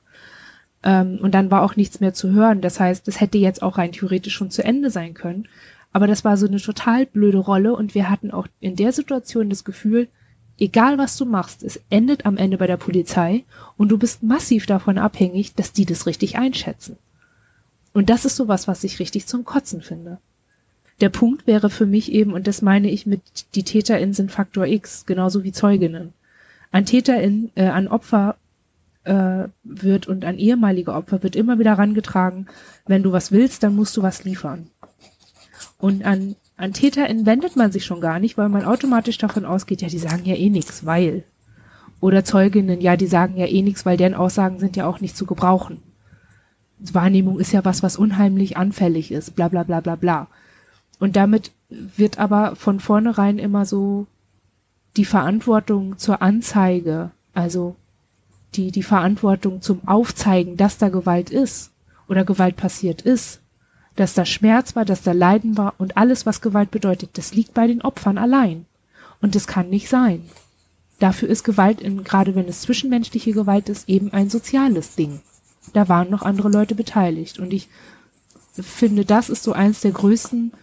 ähm, 0.84 1.20
und 1.22 1.34
dann 1.34 1.52
war 1.52 1.62
auch 1.62 1.76
nichts 1.76 2.00
mehr 2.00 2.14
zu 2.14 2.32
hören. 2.32 2.62
Das 2.62 2.80
heißt, 2.80 3.08
das 3.08 3.22
hätte 3.22 3.38
jetzt 3.38 3.62
auch 3.62 3.78
rein 3.78 3.92
theoretisch 3.92 4.34
schon 4.34 4.52
zu 4.52 4.64
Ende 4.64 4.90
sein 4.90 5.14
können. 5.14 5.48
Aber 5.94 6.08
das 6.08 6.24
war 6.24 6.38
so 6.38 6.48
eine 6.48 6.60
total 6.60 7.06
blöde 7.06 7.38
Rolle 7.38 7.76
und 7.76 7.96
wir 7.96 8.10
hatten 8.10 8.32
auch 8.32 8.48
in 8.60 8.76
der 8.76 8.94
Situation 8.94 9.50
das 9.50 9.64
Gefühl, 9.64 10.08
egal 10.58 10.98
was 10.98 11.18
du 11.18 11.26
machst, 11.26 11.64
es 11.64 11.82
endet 11.90 12.26
am 12.26 12.38
Ende 12.38 12.58
bei 12.58 12.68
der 12.68 12.78
Polizei 12.78 13.44
und 13.78 13.90
du 13.90 13.98
bist 13.98 14.24
massiv 14.24 14.66
davon 14.66 14.98
abhängig, 14.98 15.54
dass 15.56 15.74
die 15.74 15.86
das 15.86 16.06
richtig 16.06 16.38
einschätzen. 16.38 16.98
Und 17.94 18.10
das 18.10 18.24
ist 18.24 18.38
sowas, 18.38 18.68
was 18.68 18.84
ich 18.86 19.00
richtig 19.00 19.28
zum 19.28 19.44
Kotzen 19.44 19.82
finde. 19.82 20.20
Der 21.02 21.10
Punkt 21.10 21.46
wäre 21.46 21.70
für 21.70 21.86
mich 21.86 22.12
eben, 22.12 22.32
und 22.34 22.48
das 22.48 22.62
meine 22.62 22.90
ich 22.90 23.06
mit 23.06 23.22
die 23.56 23.64
TäterInnen 23.64 24.14
sind 24.14 24.32
Faktor 24.32 24.66
X, 24.68 25.06
genauso 25.06 25.44
wie 25.44 25.52
Zeuginnen. 25.52 26.14
An 26.72 26.86
TäterInnen, 26.86 27.52
äh, 27.56 27.68
an 27.68 27.88
Opfer 27.88 28.36
äh, 29.04 29.48
wird 29.64 30.08
und 30.08 30.26
an 30.26 30.38
ehemalige 30.38 30.94
Opfer 30.94 31.24
wird 31.24 31.36
immer 31.36 31.60
wieder 31.60 31.74
rangetragen, 31.74 32.48
wenn 32.86 33.04
du 33.04 33.12
was 33.12 33.32
willst, 33.32 33.64
dann 33.64 33.76
musst 33.76 33.98
du 33.98 34.04
was 34.04 34.24
liefern. 34.24 34.68
Und 35.78 36.06
an, 36.06 36.36
an 36.58 36.74
TäterInnen 36.74 37.26
wendet 37.26 37.56
man 37.56 37.72
sich 37.72 37.86
schon 37.86 38.02
gar 38.02 38.20
nicht, 38.20 38.38
weil 38.38 38.50
man 38.50 38.66
automatisch 38.66 39.18
davon 39.18 39.46
ausgeht, 39.46 39.82
ja, 39.82 39.90
die 39.90 39.98
sagen 39.98 40.26
ja 40.26 40.36
eh 40.36 40.50
nix, 40.50 40.86
weil. 40.86 41.24
Oder 42.00 42.24
Zeuginnen, 42.24 42.82
ja, 42.82 42.98
die 42.98 43.08
sagen 43.08 43.38
ja 43.38 43.48
eh 43.48 43.62
nix, 43.62 43.86
weil 43.86 43.98
deren 43.98 44.16
Aussagen 44.16 44.60
sind 44.60 44.76
ja 44.76 44.86
auch 44.86 45.02
nicht 45.02 45.18
zu 45.18 45.26
gebrauchen. 45.26 45.82
Wahrnehmung 46.80 47.40
ist 47.40 47.52
ja 47.52 47.64
was, 47.64 47.84
was 47.84 47.96
unheimlich 47.96 48.58
anfällig 48.58 49.12
ist, 49.12 49.36
bla 49.36 49.48
bla 49.50 49.64
bla 49.64 49.82
bla 49.82 49.96
bla. 49.96 50.28
Und 51.00 51.16
damit 51.16 51.52
wird 51.70 52.20
aber 52.20 52.56
von 52.56 52.80
vornherein 52.80 53.40
immer 53.40 53.66
so 53.66 54.08
die 54.98 55.06
Verantwortung 55.06 55.98
zur 55.98 56.22
Anzeige, 56.22 57.12
also 57.34 57.76
die, 58.56 58.72
die 58.72 58.84
Verantwortung 58.84 59.62
zum 59.62 59.88
Aufzeigen, 59.88 60.58
dass 60.58 60.78
da 60.78 60.90
Gewalt 60.90 61.30
ist 61.30 61.72
oder 62.08 62.26
Gewalt 62.26 62.58
passiert 62.58 63.02
ist, 63.02 63.40
dass 63.96 64.14
da 64.14 64.26
Schmerz 64.26 64.76
war, 64.76 64.86
dass 64.86 65.02
da 65.02 65.12
Leiden 65.12 65.58
war 65.58 65.76
und 65.78 65.98
alles, 65.98 66.26
was 66.26 66.42
Gewalt 66.42 66.72
bedeutet, 66.72 67.12
das 67.18 67.34
liegt 67.34 67.54
bei 67.54 67.68
den 67.68 67.82
Opfern 67.82 68.18
allein. 68.18 68.66
Und 69.22 69.36
das 69.36 69.48
kann 69.48 69.70
nicht 69.70 69.88
sein. 69.88 70.24
Dafür 71.00 71.30
ist 71.30 71.44
Gewalt, 71.44 71.82
in, 71.82 72.04
gerade 72.04 72.36
wenn 72.36 72.48
es 72.48 72.62
zwischenmenschliche 72.62 73.34
Gewalt 73.34 73.70
ist, 73.70 73.88
eben 73.88 74.12
ein 74.14 74.30
soziales 74.30 74.96
Ding. 74.96 75.22
Da 75.74 75.90
waren 75.90 76.10
noch 76.10 76.24
andere 76.24 76.50
Leute 76.50 76.76
beteiligt. 76.76 77.40
Und 77.40 77.54
ich 77.54 77.70
finde, 78.54 79.06
das 79.06 79.30
ist 79.30 79.44
so 79.44 79.54
eins 79.54 79.82
der 79.82 79.92
größten, 79.92 80.54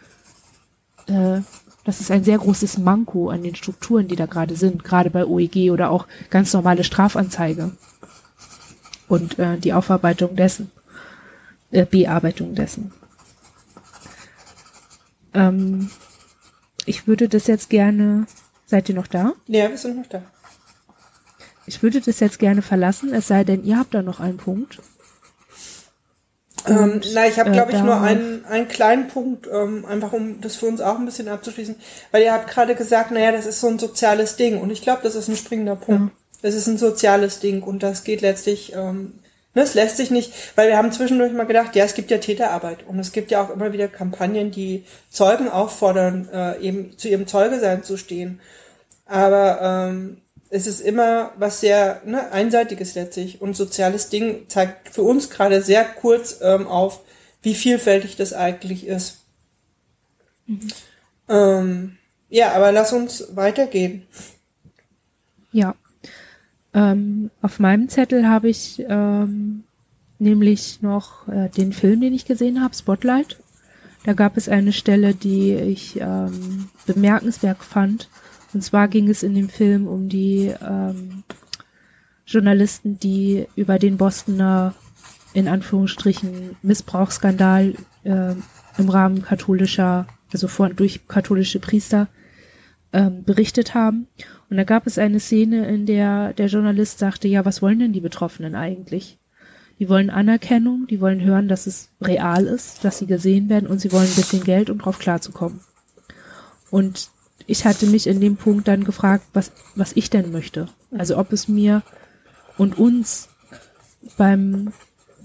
äh, 1.06 1.40
das 1.88 2.02
ist 2.02 2.10
ein 2.10 2.22
sehr 2.22 2.36
großes 2.36 2.76
Manko 2.76 3.30
an 3.30 3.42
den 3.42 3.54
Strukturen, 3.54 4.08
die 4.08 4.14
da 4.14 4.26
gerade 4.26 4.56
sind, 4.56 4.84
gerade 4.84 5.08
bei 5.08 5.24
OEG 5.24 5.70
oder 5.72 5.90
auch 5.90 6.06
ganz 6.28 6.52
normale 6.52 6.84
Strafanzeige 6.84 7.72
und 9.08 9.38
äh, 9.38 9.56
die 9.56 9.72
Aufarbeitung 9.72 10.36
dessen, 10.36 10.70
äh, 11.70 11.86
Bearbeitung 11.86 12.54
dessen. 12.54 12.92
Ähm, 15.32 15.88
ich 16.84 17.06
würde 17.06 17.26
das 17.26 17.46
jetzt 17.46 17.70
gerne. 17.70 18.26
Seid 18.66 18.90
ihr 18.90 18.94
noch 18.94 19.06
da? 19.06 19.32
Ja, 19.46 19.70
wir 19.70 19.78
sind 19.78 19.96
noch 19.96 20.08
da. 20.08 20.20
Ich 21.64 21.82
würde 21.82 22.02
das 22.02 22.20
jetzt 22.20 22.38
gerne 22.38 22.60
verlassen, 22.60 23.14
es 23.14 23.28
sei 23.28 23.44
denn, 23.44 23.64
ihr 23.64 23.78
habt 23.78 23.94
da 23.94 24.02
noch 24.02 24.20
einen 24.20 24.36
Punkt. 24.36 24.82
Ähm, 26.66 27.00
na, 27.14 27.26
ich 27.26 27.38
habe, 27.38 27.50
glaube 27.50 27.72
äh, 27.72 27.76
ich, 27.76 27.82
nur 27.82 28.00
einen, 28.00 28.44
einen 28.46 28.68
kleinen 28.68 29.08
Punkt, 29.08 29.46
ähm, 29.52 29.84
einfach 29.84 30.12
um 30.12 30.40
das 30.40 30.56
für 30.56 30.66
uns 30.66 30.80
auch 30.80 30.98
ein 30.98 31.04
bisschen 31.04 31.28
abzuschließen, 31.28 31.76
weil 32.10 32.22
ihr 32.22 32.32
habt 32.32 32.48
gerade 32.50 32.74
gesagt, 32.74 33.10
naja, 33.10 33.32
das 33.32 33.46
ist 33.46 33.60
so 33.60 33.68
ein 33.68 33.78
soziales 33.78 34.36
Ding 34.36 34.60
und 34.60 34.70
ich 34.70 34.82
glaube, 34.82 35.00
das 35.02 35.14
ist 35.14 35.28
ein 35.28 35.36
springender 35.36 35.76
Punkt. 35.76 36.12
Ja. 36.12 36.40
Das 36.42 36.54
ist 36.54 36.66
ein 36.66 36.78
soziales 36.78 37.40
Ding 37.40 37.62
und 37.62 37.82
das 37.82 38.04
geht 38.04 38.20
letztlich 38.20 38.72
ähm, 38.74 39.14
Ne, 39.54 39.64
es 39.64 39.74
lässt 39.74 39.96
sich 39.96 40.10
nicht, 40.10 40.32
weil 40.56 40.68
wir 40.68 40.76
haben 40.76 40.92
zwischendurch 40.92 41.32
mal 41.32 41.46
gedacht, 41.46 41.74
ja, 41.74 41.84
es 41.84 41.94
gibt 41.94 42.10
ja 42.12 42.18
Täterarbeit 42.18 42.86
und 42.86 42.98
es 43.00 43.10
gibt 43.12 43.30
ja 43.32 43.42
auch 43.42 43.50
immer 43.50 43.72
wieder 43.72 43.88
Kampagnen, 43.88 44.50
die 44.50 44.84
Zeugen 45.10 45.48
auffordern, 45.48 46.28
äh, 46.32 46.60
eben 46.60 46.96
zu 46.98 47.08
ihrem 47.08 47.26
Zeugesein 47.26 47.82
zu 47.82 47.96
stehen. 47.96 48.40
Aber 49.06 49.88
ähm, 49.90 50.18
es 50.50 50.66
ist 50.66 50.80
immer 50.80 51.32
was 51.36 51.60
sehr 51.60 52.02
ne, 52.04 52.32
einseitiges 52.32 52.94
letztlich 52.94 53.40
und 53.40 53.56
soziales 53.56 54.08
Ding 54.08 54.48
zeigt 54.48 54.88
für 54.88 55.02
uns 55.02 55.30
gerade 55.30 55.62
sehr 55.62 55.84
kurz 55.84 56.40
ähm, 56.42 56.66
auf, 56.66 57.00
wie 57.42 57.54
vielfältig 57.54 58.16
das 58.16 58.32
eigentlich 58.32 58.86
ist. 58.86 59.18
Mhm. 60.46 60.68
Ähm, 61.28 61.98
ja, 62.30 62.52
aber 62.52 62.72
lass 62.72 62.92
uns 62.92 63.36
weitergehen. 63.36 64.06
Ja, 65.52 65.74
ähm, 66.74 67.30
auf 67.42 67.58
meinem 67.58 67.88
Zettel 67.88 68.28
habe 68.28 68.48
ich 68.48 68.84
ähm, 68.88 69.64
nämlich 70.18 70.82
noch 70.82 71.28
äh, 71.28 71.48
den 71.48 71.72
Film, 71.72 72.00
den 72.00 72.14
ich 72.14 72.26
gesehen 72.26 72.62
habe, 72.62 72.74
Spotlight. 72.74 73.38
Da 74.04 74.12
gab 74.12 74.36
es 74.36 74.48
eine 74.48 74.72
Stelle, 74.72 75.14
die 75.14 75.54
ich 75.54 76.00
ähm, 76.00 76.68
bemerkenswert 76.86 77.58
fand. 77.58 78.08
Und 78.58 78.62
zwar 78.62 78.88
ging 78.88 79.08
es 79.08 79.22
in 79.22 79.36
dem 79.36 79.48
Film 79.48 79.86
um 79.86 80.08
die 80.08 80.52
ähm, 80.60 81.22
Journalisten, 82.26 82.98
die 82.98 83.46
über 83.54 83.78
den 83.78 83.98
Bostoner 83.98 84.74
in 85.32 85.46
Anführungsstrichen 85.46 86.56
Missbrauchsskandal 86.62 87.76
äh, 88.02 88.34
im 88.76 88.88
Rahmen 88.88 89.22
katholischer, 89.22 90.08
also 90.32 90.48
vor, 90.48 90.70
durch 90.70 91.06
katholische 91.06 91.60
Priester 91.60 92.08
ähm, 92.92 93.22
berichtet 93.22 93.74
haben. 93.74 94.08
Und 94.50 94.56
da 94.56 94.64
gab 94.64 94.88
es 94.88 94.98
eine 94.98 95.20
Szene, 95.20 95.68
in 95.68 95.86
der 95.86 96.32
der 96.32 96.48
Journalist 96.48 96.98
sagte, 96.98 97.28
ja, 97.28 97.44
was 97.44 97.62
wollen 97.62 97.78
denn 97.78 97.92
die 97.92 98.00
Betroffenen 98.00 98.56
eigentlich? 98.56 99.18
Die 99.78 99.88
wollen 99.88 100.10
Anerkennung, 100.10 100.88
die 100.88 101.00
wollen 101.00 101.22
hören, 101.22 101.46
dass 101.46 101.68
es 101.68 101.90
real 102.00 102.44
ist, 102.44 102.84
dass 102.84 102.98
sie 102.98 103.06
gesehen 103.06 103.48
werden 103.50 103.68
und 103.68 103.78
sie 103.78 103.92
wollen 103.92 104.08
ein 104.08 104.16
bisschen 104.16 104.42
Geld, 104.42 104.68
um 104.68 104.78
drauf 104.78 104.98
klarzukommen. 104.98 105.60
Und 106.72 107.10
ich 107.48 107.64
hatte 107.64 107.86
mich 107.86 108.06
in 108.06 108.20
dem 108.20 108.36
Punkt 108.36 108.68
dann 108.68 108.84
gefragt, 108.84 109.24
was, 109.32 109.50
was 109.74 109.96
ich 109.96 110.10
denn 110.10 110.30
möchte. 110.30 110.68
Also 110.96 111.16
ob 111.16 111.32
es 111.32 111.48
mir 111.48 111.82
und 112.58 112.78
uns 112.78 113.30
beim 114.16 114.72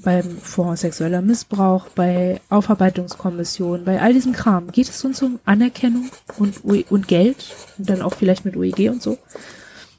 beim 0.03 0.37
Fonds 0.37 0.81
sexueller 0.81 1.21
Missbrauch, 1.21 1.87
bei 1.89 2.41
Aufarbeitungskommissionen, 2.49 3.85
bei 3.85 4.01
all 4.01 4.13
diesem 4.13 4.33
Kram, 4.33 4.71
geht 4.71 4.89
es 4.89 5.03
uns 5.05 5.21
um 5.21 5.39
Anerkennung 5.45 6.09
und, 6.37 6.65
und 6.65 7.07
Geld 7.07 7.55
und 7.77 7.89
dann 7.89 8.01
auch 8.01 8.13
vielleicht 8.13 8.43
mit 8.43 8.57
OEG 8.57 8.89
und 8.89 9.01
so. 9.01 9.17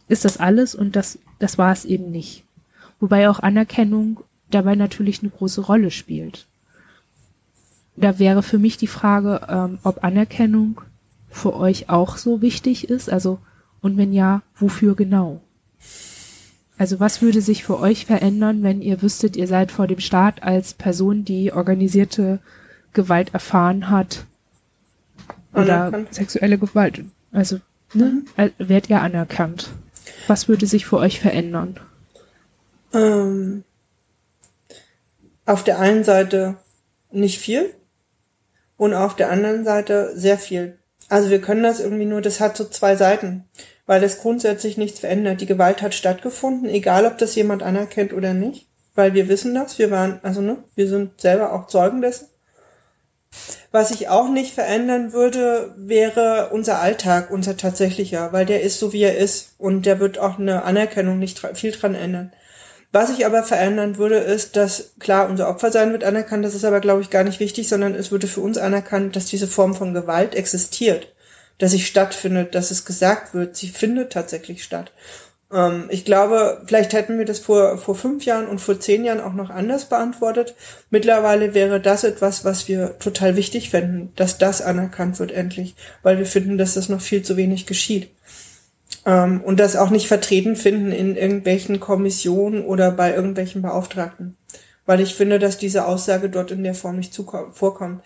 Ist 0.08 0.26
das 0.26 0.36
alles 0.36 0.74
und 0.74 0.94
das, 0.94 1.18
das 1.38 1.56
war 1.56 1.72
es 1.72 1.86
eben 1.86 2.10
nicht. 2.10 2.44
Wobei 3.00 3.30
auch 3.30 3.40
Anerkennung 3.40 4.20
dabei 4.50 4.74
natürlich 4.74 5.22
eine 5.22 5.30
große 5.30 5.62
Rolle 5.62 5.90
spielt. 5.90 6.46
Da 7.96 8.18
wäre 8.18 8.42
für 8.42 8.58
mich 8.58 8.76
die 8.76 8.86
Frage, 8.86 9.40
ähm, 9.48 9.78
ob 9.84 10.04
Anerkennung 10.04 10.82
für 11.34 11.56
euch 11.56 11.90
auch 11.90 12.16
so 12.16 12.40
wichtig 12.40 12.88
ist, 12.88 13.10
also 13.10 13.38
und 13.82 13.98
wenn 13.98 14.12
ja, 14.12 14.42
wofür 14.54 14.94
genau? 14.94 15.40
Also 16.78 17.00
was 17.00 17.22
würde 17.22 17.40
sich 17.40 17.64
für 17.64 17.78
euch 17.78 18.06
verändern, 18.06 18.62
wenn 18.62 18.80
ihr 18.80 19.02
wüsstet, 19.02 19.36
ihr 19.36 19.48
seid 19.48 19.72
vor 19.72 19.86
dem 19.86 19.98
Staat 19.98 20.42
als 20.42 20.74
Person, 20.74 21.24
die 21.24 21.52
organisierte 21.52 22.38
Gewalt 22.92 23.34
erfahren 23.34 23.90
hat 23.90 24.24
oder 25.52 25.86
anerkannt. 25.86 26.14
sexuelle 26.14 26.56
Gewalt, 26.56 27.04
also 27.32 27.58
ne, 27.92 28.22
mhm. 28.36 28.52
werdet 28.58 28.88
ihr 28.88 29.02
anerkannt? 29.02 29.70
Was 30.28 30.48
würde 30.48 30.66
sich 30.66 30.86
für 30.86 30.98
euch 30.98 31.20
verändern? 31.20 31.80
Ähm, 32.92 33.64
auf 35.46 35.64
der 35.64 35.80
einen 35.80 36.04
Seite 36.04 36.58
nicht 37.10 37.40
viel 37.40 37.74
und 38.76 38.94
auf 38.94 39.16
der 39.16 39.30
anderen 39.30 39.64
Seite 39.64 40.12
sehr 40.14 40.38
viel. 40.38 40.78
Also 41.14 41.30
wir 41.30 41.40
können 41.40 41.62
das 41.62 41.78
irgendwie 41.78 42.06
nur, 42.06 42.22
das 42.22 42.40
hat 42.40 42.56
so 42.56 42.64
zwei 42.64 42.96
Seiten, 42.96 43.44
weil 43.86 44.02
es 44.02 44.18
grundsätzlich 44.18 44.76
nichts 44.76 44.98
verändert. 44.98 45.40
Die 45.40 45.46
Gewalt 45.46 45.80
hat 45.80 45.94
stattgefunden, 45.94 46.68
egal 46.68 47.06
ob 47.06 47.18
das 47.18 47.36
jemand 47.36 47.62
anerkennt 47.62 48.12
oder 48.12 48.34
nicht, 48.34 48.66
weil 48.96 49.14
wir 49.14 49.28
wissen 49.28 49.54
das, 49.54 49.78
wir 49.78 49.92
waren, 49.92 50.18
also 50.24 50.40
ne, 50.40 50.56
wir 50.74 50.88
sind 50.88 51.20
selber 51.20 51.52
auch 51.52 51.68
Zeugen 51.68 52.02
dessen. 52.02 52.26
Was 53.70 53.92
ich 53.92 54.08
auch 54.08 54.28
nicht 54.28 54.54
verändern 54.54 55.12
würde, 55.12 55.72
wäre 55.76 56.48
unser 56.50 56.80
Alltag, 56.80 57.30
unser 57.30 57.56
tatsächlicher, 57.56 58.32
weil 58.32 58.44
der 58.44 58.62
ist 58.62 58.80
so, 58.80 58.92
wie 58.92 59.02
er 59.02 59.16
ist 59.16 59.54
und 59.56 59.86
der 59.86 60.00
wird 60.00 60.18
auch 60.18 60.40
eine 60.40 60.64
Anerkennung 60.64 61.20
nicht 61.20 61.38
viel 61.54 61.70
dran 61.70 61.94
ändern. 61.94 62.32
Was 62.94 63.10
ich 63.10 63.26
aber 63.26 63.42
verändern 63.42 63.98
würde, 63.98 64.18
ist, 64.18 64.54
dass 64.54 64.92
klar, 65.00 65.28
unser 65.28 65.48
Opfersein 65.48 65.90
wird 65.90 66.04
anerkannt, 66.04 66.44
das 66.44 66.54
ist 66.54 66.64
aber, 66.64 66.78
glaube 66.78 67.02
ich, 67.02 67.10
gar 67.10 67.24
nicht 67.24 67.40
wichtig, 67.40 67.68
sondern 67.68 67.92
es 67.96 68.12
würde 68.12 68.28
für 68.28 68.40
uns 68.40 68.56
anerkannt, 68.56 69.16
dass 69.16 69.26
diese 69.26 69.48
Form 69.48 69.74
von 69.74 69.94
Gewalt 69.94 70.36
existiert, 70.36 71.12
dass 71.58 71.72
sie 71.72 71.80
stattfindet, 71.80 72.54
dass 72.54 72.70
es 72.70 72.84
gesagt 72.84 73.34
wird, 73.34 73.56
sie 73.56 73.66
findet 73.66 74.12
tatsächlich 74.12 74.62
statt. 74.62 74.92
Ähm, 75.52 75.86
ich 75.88 76.04
glaube, 76.04 76.62
vielleicht 76.68 76.92
hätten 76.92 77.18
wir 77.18 77.24
das 77.24 77.40
vor, 77.40 77.78
vor 77.78 77.96
fünf 77.96 78.26
Jahren 78.26 78.46
und 78.46 78.60
vor 78.60 78.78
zehn 78.78 79.04
Jahren 79.04 79.20
auch 79.20 79.34
noch 79.34 79.50
anders 79.50 79.86
beantwortet. 79.86 80.54
Mittlerweile 80.90 81.52
wäre 81.52 81.80
das 81.80 82.04
etwas, 82.04 82.44
was 82.44 82.68
wir 82.68 83.00
total 83.00 83.34
wichtig 83.34 83.70
fänden, 83.70 84.12
dass 84.14 84.38
das 84.38 84.62
anerkannt 84.62 85.18
wird 85.18 85.32
endlich, 85.32 85.74
weil 86.04 86.18
wir 86.18 86.26
finden, 86.26 86.58
dass 86.58 86.74
das 86.74 86.88
noch 86.88 87.00
viel 87.00 87.22
zu 87.24 87.36
wenig 87.36 87.66
geschieht. 87.66 88.10
Ähm, 89.06 89.40
und 89.42 89.60
das 89.60 89.76
auch 89.76 89.90
nicht 89.90 90.08
vertreten 90.08 90.56
finden 90.56 90.92
in 90.92 91.16
irgendwelchen 91.16 91.80
Kommissionen 91.80 92.64
oder 92.64 92.90
bei 92.90 93.14
irgendwelchen 93.14 93.62
Beauftragten. 93.62 94.36
Weil 94.86 95.00
ich 95.00 95.14
finde, 95.14 95.38
dass 95.38 95.56
diese 95.56 95.86
Aussage 95.86 96.28
dort 96.28 96.50
in 96.50 96.62
der 96.62 96.74
Form 96.74 96.96
nicht 96.96 97.18
vorkommt. 97.52 98.02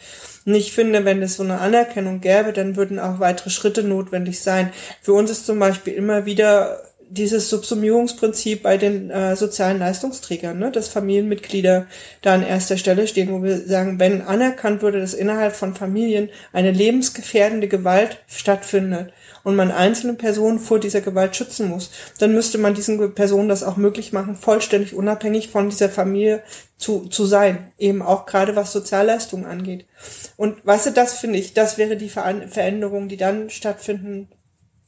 Und 0.46 0.55
ich 0.55 0.72
finde, 0.72 1.05
wenn 1.05 1.22
es 1.22 1.34
so 1.34 1.42
eine 1.42 1.59
Anerkennung 1.59 2.20
gäbe, 2.20 2.53
dann 2.53 2.76
würden 2.76 3.01
auch 3.01 3.18
weitere 3.18 3.51
Schritte 3.51 3.82
notwendig 3.82 4.40
sein. 4.40 4.70
Für 5.03 5.12
uns 5.12 5.30
ist 5.30 5.46
zum 5.46 5.59
Beispiel 5.59 5.94
immer 5.94 6.24
wieder 6.24 6.80
dieses 7.11 7.49
Subsumierungsprinzip 7.49 8.62
bei 8.62 8.76
den 8.76 9.11
äh, 9.11 9.34
sozialen 9.34 9.78
Leistungsträgern, 9.78 10.59
ne, 10.59 10.70
dass 10.70 10.88
Familienmitglieder 10.88 11.86
da 12.22 12.34
an 12.34 12.42
erster 12.42 12.76
Stelle 12.76 13.07
stehen, 13.07 13.32
wo 13.32 13.42
wir 13.42 13.59
sagen, 13.66 13.99
wenn 13.99 14.22
anerkannt 14.22 14.82
würde, 14.82 15.01
dass 15.01 15.14
innerhalb 15.14 15.57
von 15.57 15.74
Familien 15.74 16.28
eine 16.53 16.70
lebensgefährdende 16.70 17.68
Gewalt 17.68 18.18
stattfindet 18.28 19.12
und 19.45 19.57
man 19.57 19.70
einzelne 19.70 20.14
Personen 20.14 20.59
vor 20.59 20.78
dieser 20.78 21.01
Gewalt 21.01 21.36
schützen 21.36 21.68
muss, 21.68 21.91
dann 22.18 22.32
müsste 22.32 22.59
man 22.59 22.74
diesen 22.74 23.14
Personen 23.14 23.49
das 23.49 23.62
auch 23.62 23.76
möglich 23.76 24.12
machen, 24.12 24.36
vollständig 24.36 24.95
unabhängig 24.95 25.49
von 25.49 25.70
dieser 25.70 25.89
Familie 25.89 26.43
zu, 26.76 27.07
zu 27.07 27.26
sein, 27.26 27.72
eben 27.78 28.03
auch 28.03 28.26
gerade 28.26 28.57
was 28.57 28.72
Sozialleistungen 28.72 29.47
angeht. 29.47 29.86
Und 30.36 30.64
weißt 30.64 30.86
du, 30.86 30.91
das 30.93 31.18
finde 31.18 31.39
ich, 31.39 31.55
das 31.55 31.78
wäre 31.78 31.97
die 31.97 32.09
Veränderung, 32.09 33.09
die 33.09 33.16
dann 33.16 33.51
stattfinden 33.51 34.28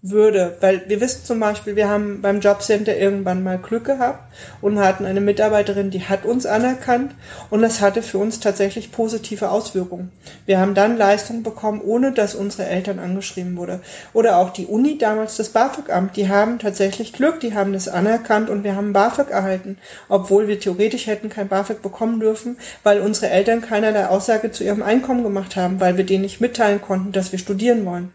würde, 0.03 0.57
weil 0.61 0.89
wir 0.89 1.01
wissen 1.03 1.25
zum 1.25 1.41
Beispiel, 1.41 1.77
wir 1.77 1.89
haben 1.91 2.23
beim 2.23 2.41
Jobcenter 2.41 2.97
irgendwann 2.97 3.43
mal 3.43 3.59
Glück 3.59 3.85
gehabt 3.85 4.25
und 4.63 4.79
hatten 4.79 5.05
eine 5.05 5.21
Mitarbeiterin, 5.21 5.91
die 5.91 6.05
hat 6.05 6.25
uns 6.25 6.47
anerkannt 6.47 7.15
und 7.51 7.61
das 7.61 7.83
hatte 7.83 8.03
für 8.03 8.17
uns 8.17 8.41
tatsächlich 8.41 8.93
positive 8.93 9.51
Auswirkungen. 9.51 10.11
Wir 10.47 10.59
haben 10.59 10.75
dann 10.75 10.97
Leistungen 10.97 11.43
bekommen, 11.43 11.83
ohne 11.83 12.13
dass 12.13 12.35
unsere 12.35 12.67
Eltern 12.67 12.99
angeschrieben 12.99 13.57
wurde. 13.59 13.81
Oder 14.15 14.39
auch 14.39 14.51
die 14.51 14.67
Uni, 14.67 14.97
damals 14.97 15.37
das 15.37 15.51
BAföG-Amt, 15.51 16.17
die 16.17 16.31
haben 16.31 16.59
tatsächlich 16.59 17.13
Glück, 17.13 17.41
die 17.41 17.55
haben 17.55 17.75
das 17.75 17.89
anerkannt 17.89 18.49
und 18.49 18.65
wir 18.65 18.77
haben 18.77 18.95
BAföG 18.95 19.31
erhalten, 19.31 19.77
obwohl 20.09 20.49
wir 20.49 20.59
theoretisch 20.59 21.09
hätten 21.09 21.29
kein 21.29 21.49
BAföG 21.49 21.83
bekommen 21.83 22.21
dürfen, 22.21 22.57
weil 22.85 23.01
unsere 23.01 23.29
Eltern 23.29 23.61
keinerlei 23.61 24.07
Aussage 24.07 24.51
zu 24.51 24.65
ihrem 24.65 24.83
Einkommen 24.83 25.25
gemacht 25.25 25.57
haben, 25.57 25.79
weil 25.79 25.99
wir 25.99 26.05
denen 26.05 26.23
nicht 26.23 26.41
mitteilen 26.41 26.81
konnten, 26.81 27.13
dass 27.13 27.33
wir 27.33 27.39
studieren 27.39 27.85
wollen. 27.85 28.13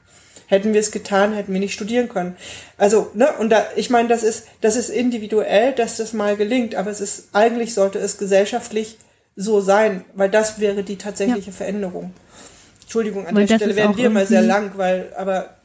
Hätten 0.47 0.73
wir 0.73 0.79
es 0.79 0.91
getan, 0.91 1.33
hätten 1.33 1.53
wir 1.53 1.59
nicht 1.59 1.73
studieren 1.73 2.09
können. 2.09 2.35
Also, 2.77 3.09
ne, 3.13 3.29
und 3.39 3.49
da, 3.49 3.65
ich 3.75 3.89
meine, 3.89 4.07
das 4.07 4.23
ist, 4.23 4.47
das 4.61 4.75
ist 4.75 4.89
individuell, 4.89 5.73
dass 5.73 5.97
das 5.97 6.13
mal 6.13 6.35
gelingt, 6.35 6.75
aber 6.75 6.91
es 6.91 7.01
ist, 7.01 7.29
eigentlich 7.33 7.73
sollte 7.73 7.99
es 7.99 8.17
gesellschaftlich 8.17 8.97
so 9.35 9.59
sein, 9.61 10.05
weil 10.13 10.29
das 10.29 10.59
wäre 10.59 10.83
die 10.83 10.97
tatsächliche 10.97 11.51
ja. 11.51 11.55
Veränderung. 11.55 12.13
Entschuldigung, 12.81 13.25
an 13.25 13.35
weil 13.35 13.47
der 13.47 13.55
Stelle 13.55 13.75
werden 13.75 13.97
wir 13.97 14.09
mal 14.09 14.25
sehr 14.27 14.43
lang, 14.43 14.71
weil, 14.75 15.11
aber. 15.17 15.55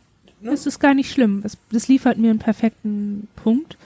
Ne? 0.40 0.52
Das 0.52 0.66
ist 0.66 0.80
gar 0.80 0.94
nicht 0.94 1.12
schlimm. 1.12 1.42
Das, 1.42 1.56
das 1.70 1.86
liefert 1.88 2.16
mir 2.16 2.30
einen 2.30 2.38
perfekten 2.38 3.28
Punkt. 3.36 3.76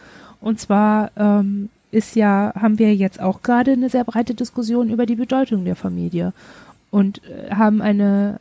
Und 0.40 0.60
zwar 0.60 1.10
ähm, 1.16 1.68
ist 1.90 2.14
ja, 2.16 2.52
haben 2.54 2.78
wir 2.78 2.94
jetzt 2.94 3.20
auch 3.20 3.42
gerade 3.42 3.72
eine 3.72 3.88
sehr 3.88 4.04
breite 4.04 4.34
Diskussion 4.34 4.90
über 4.90 5.06
die 5.06 5.16
Bedeutung 5.16 5.64
der 5.64 5.76
Familie 5.76 6.32
und 6.90 7.22
äh, 7.24 7.54
haben 7.54 7.82
eine 7.82 8.40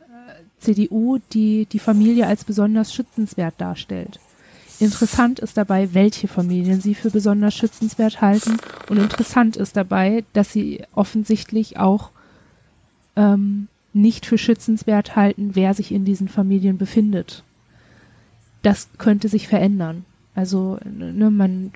CDU, 0.64 1.18
die 1.32 1.66
die 1.66 1.78
Familie 1.78 2.26
als 2.26 2.44
besonders 2.44 2.92
schützenswert 2.92 3.54
darstellt. 3.58 4.18
Interessant 4.80 5.38
ist 5.38 5.56
dabei, 5.56 5.94
welche 5.94 6.26
Familien 6.26 6.80
sie 6.80 6.94
für 6.94 7.10
besonders 7.10 7.54
schützenswert 7.54 8.20
halten. 8.20 8.56
Und 8.88 8.98
interessant 8.98 9.56
ist 9.56 9.76
dabei, 9.76 10.24
dass 10.32 10.52
sie 10.52 10.82
offensichtlich 10.94 11.78
auch 11.78 12.10
ähm, 13.14 13.68
nicht 13.92 14.26
für 14.26 14.38
schützenswert 14.38 15.14
halten, 15.14 15.50
wer 15.54 15.74
sich 15.74 15.92
in 15.92 16.04
diesen 16.04 16.28
Familien 16.28 16.76
befindet. 16.76 17.44
Das 18.62 18.88
könnte 18.98 19.28
sich 19.28 19.46
verändern. 19.46 20.04
Also 20.34 20.78
ne, 20.84 21.30
man 21.30 21.70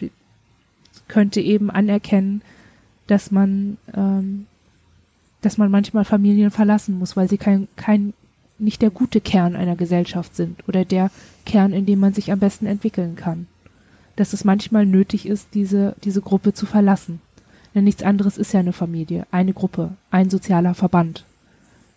könnte 1.07 1.41
eben 1.41 1.71
anerkennen, 1.71 2.43
dass 3.07 3.31
man 3.31 3.77
ähm, 3.95 4.47
dass 5.41 5.59
man 5.59 5.71
manchmal 5.71 6.05
Familien 6.05 6.51
verlassen 6.51 6.99
muss, 6.99 7.17
weil 7.17 7.29
sie 7.29 7.39
kein, 7.39 7.69
kein 7.77 8.13
nicht 8.59 8.83
der 8.83 8.91
gute 8.91 9.21
Kern 9.21 9.57
einer 9.57 9.77
Gesellschaft 9.77 10.35
sind 10.35 10.67
oder 10.69 10.85
der 10.85 11.11
Kern, 11.45 11.73
in 11.73 11.87
dem 11.87 12.01
man 12.01 12.15
sich 12.15 12.33
am 12.33 12.39
besten 12.39 12.67
entwickeln 12.67 13.17
kann. 13.17 13.47
Dass 14.17 14.33
es 14.33 14.45
manchmal 14.45 14.85
nötig 14.85 15.27
ist, 15.27 15.49
diese, 15.55 15.95
diese 16.03 16.21
Gruppe 16.21 16.53
zu 16.53 16.67
verlassen. 16.67 17.21
Denn 17.75 17.85
nichts 17.85 18.03
anderes 18.03 18.39
ist 18.39 18.53
ja 18.53 18.61
eine 18.61 18.73
Familie, 18.73 19.27
eine 19.31 19.53
Gruppe, 19.53 19.93
ein 20.11 20.31
sozialer 20.31 20.75
Verband 20.75 21.25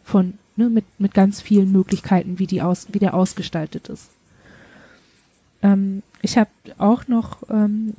von, 0.03 0.33
ne, 0.55 0.69
mit, 0.69 0.85
mit 0.99 1.13
ganz 1.13 1.41
vielen 1.41 1.71
Möglichkeiten, 1.71 2.39
wie 2.39 2.47
die 2.47 2.61
aus, 2.61 2.87
wie 2.91 2.99
der 2.99 3.13
ausgestaltet 3.13 3.89
ist. 3.89 4.09
Ähm, 5.63 6.03
ich 6.21 6.37
habe 6.37 6.49
auch 6.77 7.07
noch 7.07 7.37
ähm, 7.49 7.93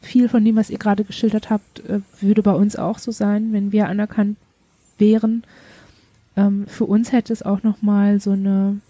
viel 0.00 0.28
von 0.28 0.44
dem, 0.44 0.56
was 0.56 0.70
ihr 0.70 0.78
gerade 0.78 1.04
geschildert 1.04 1.50
habt, 1.50 1.80
äh, 1.80 2.00
würde 2.20 2.42
bei 2.42 2.52
uns 2.52 2.76
auch 2.76 2.98
so 2.98 3.10
sein, 3.10 3.52
wenn 3.52 3.72
wir 3.72 3.88
anerkannt 3.88 4.36
wären, 4.98 5.44
ähm, 6.40 6.66
für 6.66 6.86
uns 6.86 7.12
hätte 7.12 7.32
es 7.32 7.42
auch 7.42 7.62
nochmal 7.62 8.20
so 8.20 8.32
eine 8.32 8.80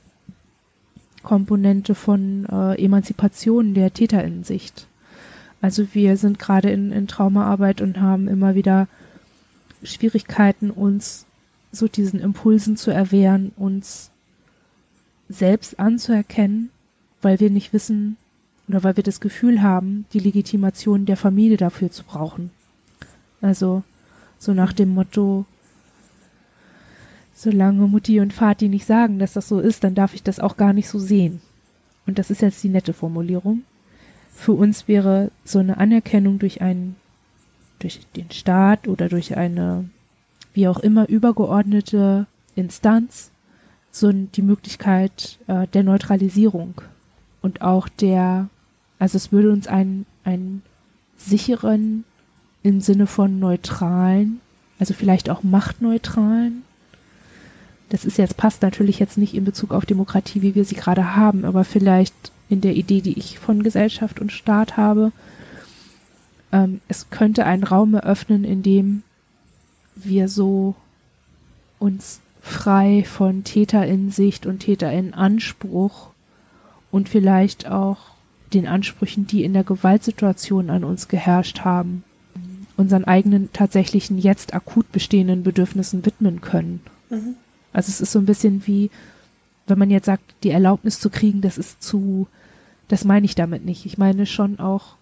Komponente 1.23 1.95
von 1.95 2.47
äh, 2.47 2.83
Emanzipation 2.83 3.75
der 3.75 3.93
Täterinnensicht. 3.93 4.87
Also 5.61 5.89
wir 5.93 6.17
sind 6.17 6.39
gerade 6.39 6.71
in, 6.71 6.93
in 6.93 7.07
Traumaarbeit 7.07 7.83
und 7.83 8.01
haben 8.01 8.29
immer 8.29 8.55
wieder 8.55 8.89
Schwierigkeiten, 9.83 10.71
uns 10.71 11.27
so 11.73 11.89
diesen 11.89 12.21
Impulsen 12.21 12.77
zu 12.77 12.91
erwehren, 12.91 13.53
uns 13.57 14.11
selbst 15.29 15.79
anzuerkennen, 15.79 16.71
weil 17.21 17.41
wir 17.41 17.51
nicht 17.51 17.73
wissen 17.73 18.17
oder 18.69 18.83
weil 18.83 18.97
wir 18.97 19.05
das 19.05 19.21
Gefühl 19.21 19.63
haben, 19.63 20.07
die 20.13 20.19
Legitimation 20.19 21.05
der 21.05 21.17
Familie 21.17 21.57
dafür 21.57 21.91
zu 21.91 22.05
brauchen. 22.05 22.51
Also 23.41 23.83
so 24.39 24.55
nach 24.55 24.73
dem 24.73 24.95
Motto, 24.95 25.45
solange 27.43 27.87
Mutti 27.87 28.21
und 28.21 28.33
Vati 28.33 28.69
nicht 28.69 28.87
sagen, 28.87 29.19
dass 29.19 29.33
das 29.33 29.49
so 29.49 29.61
ist, 29.61 29.85
dann 29.85 29.95
darf 29.95 30.15
ich 30.15 30.23
das 30.23 30.41
auch 30.41 30.57
gar 30.57 30.73
nicht 30.73 30.89
so 30.89 30.99
sehen. 30.99 31.41
Und 32.07 32.19
das 32.19 32.31
ist 32.31 32.43
jetzt 32.43 32.63
die 32.63 32.69
nette 32.69 32.93
Formulierung. 32.93 33.63
Für 34.33 34.53
uns 34.53 34.89
wäre 34.89 35.31
so 35.45 35.59
eine 35.59 35.79
Anerkennung 35.79 36.39
durch 36.39 36.61
einen, 36.61 36.97
durch 37.79 38.01
den 38.17 38.31
Staat 38.31 38.89
oder 38.89 39.09
durch 39.09 39.37
eine, 39.37 39.89
wie 40.55 40.69
auch 40.69 40.81
immer, 40.81 41.09
übergeordnete 41.09 42.27
Instanz 42.57 43.31
so 43.91 44.13
die 44.13 44.43
Möglichkeit 44.43 45.39
äh, 45.47 45.67
der 45.69 45.83
Neutralisierung 45.83 46.75
und 47.43 47.63
auch 47.63 47.89
der, 47.89 48.49
also 48.99 49.17
es 49.17 49.33
würde 49.33 49.51
uns 49.51 49.67
einen, 49.67 50.07
einen 50.25 50.63
sicheren 51.17 52.05
im 52.63 52.81
Sinne 52.81 53.07
von 53.07 53.39
neutralen, 53.39 54.41
also 54.79 54.95
vielleicht 54.95 55.31
auch 55.31 55.43
machtneutralen. 55.43 56.63
Das 57.91 58.05
ist 58.05 58.19
jetzt, 58.19 58.37
passt 58.37 58.63
natürlich 58.63 58.99
jetzt 58.99 59.19
nicht 59.19 59.35
in 59.35 59.45
Bezug 59.45 59.73
auf 59.73 59.85
Demokratie, 59.85 60.43
wie 60.43 60.55
wir 60.55 60.65
sie 60.65 60.77
gerade 60.77 61.17
haben, 61.17 61.45
aber 61.45 61.65
vielleicht 61.65 62.15
in 62.49 62.61
der 62.61 62.75
Idee, 62.75 63.01
die 63.01 63.19
ich 63.19 63.39
von 63.39 63.63
Gesellschaft 63.63 64.21
und 64.21 64.33
Staat 64.33 64.77
habe. 64.77 65.13
Ähm, 66.53 66.81
es 66.89 67.11
könnte 67.11 67.45
einen 67.45 67.65
Raum 67.65 67.95
eröffnen, 67.95 68.45
in 68.45 68.63
dem 68.63 69.03
wir 69.97 70.29
so 70.29 70.77
uns 71.79 72.21
frei 72.41 73.05
von 73.05 73.45
Täterinsicht 73.45 74.47
und 74.47 74.61
Täterinanspruch 74.61 76.11
und 76.91 77.09
vielleicht 77.09 77.69
auch 77.69 77.99
den 78.55 78.67
Ansprüchen, 78.67 79.27
die 79.27 79.45
in 79.45 79.53
der 79.53 79.65
Gewaltsituation 79.65 80.71
an 80.71 80.85
uns 80.85 81.09
geherrscht 81.09 81.61
haben, 81.61 82.05
unseren 82.77 83.05
eigenen 83.05 83.53
tatsächlichen 83.53 84.19
jetzt 84.19 84.55
akut 84.55 84.91
bestehenden 84.93 85.43
Bedürfnissen 85.43 86.05
widmen 86.07 86.41
können. 86.41 86.81
Mhm. 87.11 87.35
Also 87.73 87.91
es 87.91 88.01
ist 88.01 88.13
so 88.13 88.19
ein 88.19 88.27
bisschen 88.27 88.67
wie, 88.67 88.91
wenn 89.67 89.79
man 89.79 89.91
jetzt 89.91 90.07
sagt, 90.07 90.23
die 90.43 90.51
Erlaubnis 90.51 91.01
zu 91.01 91.11
kriegen, 91.11 91.41
das 91.41 91.59
ist 91.59 91.83
zu, 91.83 92.27
das 92.89 93.05
meine 93.05 93.25
ich 93.25 93.35
damit 93.35 93.65
nicht. 93.65 93.87
Ich 93.87 93.99
meine 93.99 94.27
schon 94.27 94.59
auch. 94.59 94.97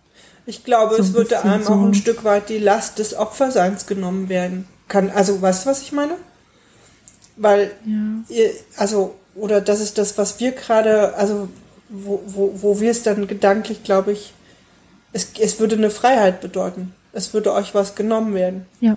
Ich 0.46 0.64
glaube, 0.64 0.96
so 0.96 1.02
es 1.02 1.14
würde 1.14 1.42
einem 1.42 1.62
so 1.62 1.72
auch 1.72 1.82
ein 1.82 1.94
Stück 1.94 2.24
weit 2.24 2.48
die 2.48 2.58
Last 2.58 2.98
des 2.98 3.14
Opferseins 3.14 3.86
genommen 3.86 4.28
werden. 4.28 4.66
Kann, 4.88 5.10
also 5.10 5.40
weißt 5.40 5.64
du, 5.64 5.70
was 5.70 5.82
ich 5.82 5.92
meine? 5.92 6.14
Weil, 7.36 7.70
ja. 7.84 8.34
ihr, 8.34 8.50
also, 8.76 9.14
oder 9.34 9.60
das 9.60 9.80
ist 9.80 9.98
das, 9.98 10.18
was 10.18 10.40
wir 10.40 10.52
gerade, 10.52 11.14
also 11.14 11.48
wo, 11.88 12.22
wo, 12.26 12.54
wo 12.60 12.80
wir 12.80 12.90
es 12.90 13.02
dann 13.02 13.26
gedanklich, 13.26 13.84
glaube 13.84 14.12
ich, 14.12 14.32
es, 15.12 15.32
es 15.38 15.60
würde 15.60 15.76
eine 15.76 15.90
Freiheit 15.90 16.40
bedeuten. 16.40 16.94
Es 17.12 17.32
würde 17.32 17.52
euch 17.52 17.74
was 17.74 17.94
genommen 17.94 18.34
werden. 18.34 18.66
Ja. 18.80 18.96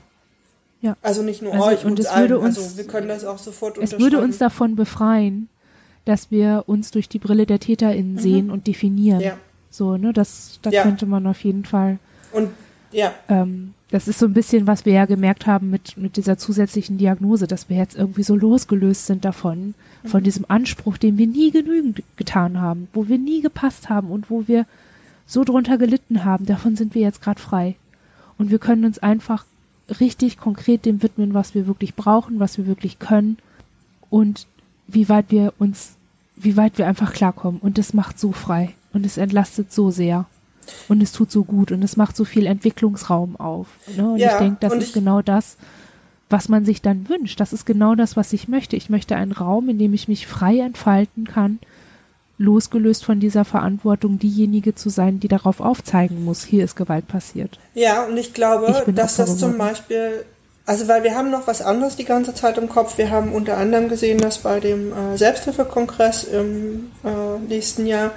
Ja. 0.82 0.98
Also 1.02 1.22
nicht 1.22 1.42
nur 1.42 1.54
also, 1.54 1.66
euch, 1.66 1.86
und 1.86 1.92
uns 1.92 2.08
es 2.08 2.16
würde 2.16 2.36
allen. 2.36 2.46
Uns, 2.46 2.58
also 2.58 2.78
wir 2.78 2.88
können 2.88 3.08
das 3.08 3.24
auch 3.24 3.38
sofort 3.38 3.78
Es 3.78 4.00
würde 4.00 4.20
uns 4.20 4.38
davon 4.38 4.76
befreien, 4.76 5.48
dass 6.06 6.32
wir 6.32 6.64
uns 6.68 6.92
durch 6.92 7.08
die 7.08 7.20
Brille 7.20 7.46
der 7.46 7.60
TäterInnen 7.60 8.14
mhm. 8.14 8.20
sehen 8.20 8.52
und 8.52 8.68
definieren. 8.68 9.22
Ja. 9.22 9.38
So, 9.70 9.98
ne, 9.98 10.12
das, 10.12 10.60
da 10.62 10.72
ja. 10.72 10.84
könnte 10.84 11.06
man 11.06 11.28
auf 11.28 11.44
jeden 11.44 11.66
Fall. 11.66 12.00
Und 12.34 12.50
ja. 12.92 13.14
Ähm, 13.30 13.74
das 13.90 14.08
ist 14.08 14.20
so 14.20 14.26
ein 14.26 14.34
bisschen, 14.34 14.68
was 14.68 14.86
wir 14.86 14.94
ja 14.94 15.06
gemerkt 15.06 15.48
haben 15.48 15.70
mit, 15.70 15.98
mit 15.98 16.16
dieser 16.16 16.38
zusätzlichen 16.38 16.98
Diagnose, 16.98 17.46
dass 17.46 17.70
wir 17.70 17.78
jetzt 17.78 17.98
irgendwie 17.98 18.24
so 18.24 18.36
losgelöst 18.36 19.06
sind 19.06 19.26
davon, 19.26 19.76
mhm. 20.04 20.08
von 20.08 20.24
diesem 20.24 20.46
Anspruch, 20.48 20.98
den 20.98 21.18
wir 21.18 21.28
nie 21.28 21.52
genügend 21.52 22.02
getan 22.16 22.60
haben, 22.60 22.88
wo 22.94 23.08
wir 23.08 23.18
nie 23.18 23.42
gepasst 23.42 23.90
haben 23.90 24.10
und 24.10 24.30
wo 24.30 24.48
wir 24.48 24.66
so 25.26 25.44
drunter 25.44 25.78
gelitten 25.78 26.26
haben. 26.26 26.46
Davon 26.46 26.76
sind 26.76 26.96
wir 26.96 27.02
jetzt 27.02 27.22
gerade 27.22 27.40
frei. 27.40 27.76
Und 28.38 28.50
wir 28.50 28.60
können 28.60 28.86
uns 28.86 29.00
einfach 29.00 29.46
richtig 30.00 30.38
konkret 30.38 30.86
dem 30.86 31.04
widmen, 31.04 31.34
was 31.34 31.56
wir 31.56 31.68
wirklich 31.68 31.96
brauchen, 31.96 32.40
was 32.40 32.58
wir 32.58 32.68
wirklich 32.68 33.00
können 33.00 33.38
und 34.10 34.48
wie 34.88 35.10
weit 35.10 35.26
wir 35.30 35.54
uns, 35.60 35.96
wie 36.36 36.58
weit 36.58 36.78
wir 36.78 36.88
einfach 36.88 37.14
klarkommen. 37.14 37.60
Und 37.60 37.78
das 37.78 37.94
macht 37.94 38.20
so 38.20 38.32
frei 38.32 38.74
und 38.94 39.06
es 39.06 39.18
entlastet 39.18 39.72
so 39.72 39.92
sehr. 39.92 40.26
Und 40.88 41.02
es 41.02 41.12
tut 41.12 41.32
so 41.32 41.44
gut 41.44 41.72
und 41.72 41.84
es 41.84 41.98
macht 41.98 42.16
so 42.16 42.24
viel 42.24 42.46
Entwicklungsraum 42.46 43.36
auf. 43.36 43.68
Ne? 43.98 44.12
Und 44.12 44.18
ja, 44.18 44.34
ich 44.34 44.38
denke, 44.38 44.58
das 44.60 44.74
ist 44.74 44.94
genau 44.94 45.22
das, 45.22 45.58
was 46.30 46.50
man 46.50 46.66
sich 46.66 46.82
dann 46.82 47.10
wünscht. 47.10 47.40
Das 47.40 47.52
ist 47.52 47.66
genau 47.66 47.96
das, 47.96 48.16
was 48.16 48.32
ich 48.32 48.48
möchte. 48.48 48.76
Ich 48.76 48.90
möchte 48.90 49.16
einen 49.16 49.32
Raum, 49.32 49.70
in 49.70 49.80
dem 49.80 49.94
ich 49.94 50.08
mich 50.08 50.28
frei 50.28 50.60
entfalten 50.60 51.26
kann, 51.26 51.60
losgelöst 52.42 53.06
von 53.06 53.20
dieser 53.20 53.46
Verantwortung, 53.46 54.20
diejenige 54.20 54.76
zu 54.76 54.90
sein, 54.90 55.20
die 55.20 55.28
darauf 55.28 55.62
aufzeigen 55.62 56.26
muss, 56.26 56.44
hier 56.44 56.64
ist 56.64 56.76
Gewalt 56.76 57.08
passiert. 57.08 57.60
Ja, 57.74 58.04
und 58.04 58.18
ich 58.18 58.34
glaube, 58.34 58.84
ich 58.88 58.96
dass 58.96 59.16
das 59.16 59.38
zum 59.38 59.58
Beispiel, 59.58 60.26
also 60.66 60.88
weil 60.88 61.04
wir 61.04 61.16
haben 61.16 61.30
noch 61.30 61.48
was 61.48 61.62
anderes 61.62 61.96
die 61.96 62.06
ganze 62.06 62.34
Zeit 62.34 62.58
im 62.58 62.68
Kopf. 62.68 62.98
Wir 62.98 63.12
haben 63.12 63.34
unter 63.34 63.58
anderem 63.58 63.88
gesehen, 63.88 64.18
dass 64.18 64.40
bei 64.40 64.60
dem 64.60 64.92
äh, 64.92 65.18
Selbsthilfekongress 65.18 66.26
im 66.26 66.92
äh, 67.04 67.40
nächsten 67.48 67.86
Jahr 67.86 68.12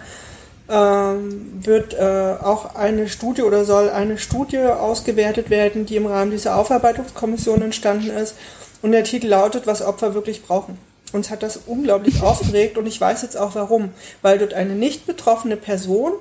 ähm, 0.69 1.61
wird 1.63 1.93
äh, 1.93 2.37
auch 2.43 2.75
eine 2.75 3.09
Studie 3.09 3.43
oder 3.43 3.67
soll 3.67 3.91
eine 3.91 4.17
Studie 4.17 4.59
ausgewertet 4.59 5.51
werden, 5.51 5.85
die 5.85 5.97
im 5.97 6.07
Rahmen 6.07 6.31
dieser 6.31 6.57
Aufarbeitungskommission 6.57 7.61
entstanden 7.61 8.11
ist. 8.11 8.35
Und 8.81 8.93
der 8.93 9.05
Titel 9.05 9.29
lautet, 9.29 9.67
was 9.67 9.83
Opfer 9.83 10.15
wirklich 10.15 10.43
brauchen. 10.43 10.79
Uns 11.15 11.31
hat 11.31 11.45
das 11.45 11.61
unglaublich 11.67 12.23
aufgeregt 12.23 12.77
und 12.77 12.87
ich 12.87 13.01
weiß 13.01 13.23
jetzt 13.23 13.37
auch 13.37 13.55
warum. 13.55 13.91
Weil 14.21 14.39
dort 14.39 14.53
eine 14.53 14.75
nicht 14.75 15.07
betroffene 15.07 15.57
Person 15.57 16.13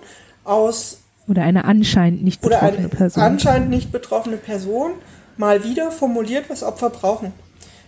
aus. 0.43 0.99
Oder 1.27 1.41
eine 1.41 1.65
anscheinend 1.65 2.23
nicht 2.23 2.41
betroffene 2.41 2.71
oder 2.71 2.77
eine 2.77 2.89
Person. 2.89 3.23
Anscheinend 3.23 3.69
nicht 3.69 3.91
betroffene 3.91 4.37
Person 4.37 4.91
mal 5.35 5.63
wieder 5.63 5.91
formuliert, 5.91 6.45
was 6.49 6.61
Opfer 6.61 6.91
brauchen. 6.91 7.33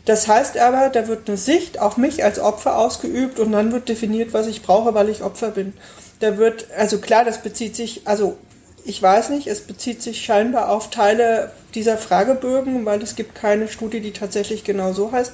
Das 0.05 0.27
heißt 0.27 0.57
aber, 0.57 0.89
da 0.89 1.07
wird 1.07 1.27
eine 1.27 1.37
Sicht 1.37 1.79
auf 1.79 1.97
mich 1.97 2.23
als 2.23 2.39
Opfer 2.39 2.77
ausgeübt 2.77 3.39
und 3.39 3.51
dann 3.51 3.71
wird 3.71 3.87
definiert, 3.87 4.33
was 4.33 4.47
ich 4.47 4.63
brauche, 4.63 4.93
weil 4.93 5.09
ich 5.09 5.23
Opfer 5.23 5.49
bin. 5.49 5.73
Da 6.21 6.37
wird, 6.37 6.67
also 6.77 6.99
klar, 6.99 7.23
das 7.25 7.41
bezieht 7.41 7.75
sich, 7.75 8.01
also 8.05 8.37
ich 8.83 9.01
weiß 9.01 9.29
nicht, 9.29 9.47
es 9.47 9.61
bezieht 9.61 10.01
sich 10.01 10.23
scheinbar 10.23 10.69
auf 10.69 10.91
Teile 10.91 11.51
dieser 11.73 11.97
Fragebögen, 11.97 12.85
weil 12.85 13.01
es 13.01 13.15
gibt 13.15 13.35
keine 13.35 13.67
Studie, 13.67 13.99
die 13.99 14.11
tatsächlich 14.11 14.63
genau 14.63 14.93
so 14.93 15.11
heißt. 15.11 15.33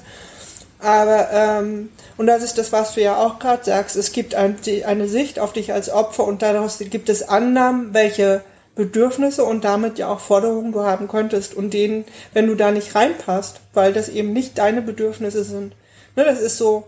Aber, 0.82 1.30
ähm, 1.32 1.90
und 2.18 2.28
das 2.28 2.44
ist 2.44 2.58
das, 2.58 2.72
was 2.72 2.96
du 2.96 3.02
ja 3.02 3.18
auch 3.18 3.40
gerade 3.40 3.64
sagst, 3.64 3.96
es 3.96 4.12
gibt 4.12 4.36
ein, 4.36 4.58
die, 4.66 4.84
eine 4.86 5.08
Sicht 5.08 5.40
auf 5.40 5.54
dich 5.54 5.74
als 5.74 5.90
Opfer 5.90 6.24
und 6.24 6.42
daraus 6.42 6.80
gibt 6.80 7.10
es 7.10 7.28
Annahmen, 7.28 7.94
welche 7.94 8.42
Bedürfnisse 8.76 9.44
und 9.44 9.64
damit 9.64 10.00
ja 10.00 10.08
auch 10.08 10.20
Forderungen 10.20 10.72
du 10.72 10.82
haben 10.82 11.08
könntest 11.08 11.54
und 11.54 11.74
denen, 11.74 12.06
wenn 12.34 12.48
du 12.48 12.56
da 12.56 12.72
nicht 12.72 12.96
reinpasst, 12.96 13.62
weil 13.74 13.94
das 13.94 14.10
eben 14.10 14.34
nicht 14.34 14.58
deine 14.58 14.82
Bedürfnisse 14.82 15.44
sind. 15.44 15.76
Ne, 16.16 16.24
das 16.24 16.42
ist 16.42 16.58
so. 16.58 16.86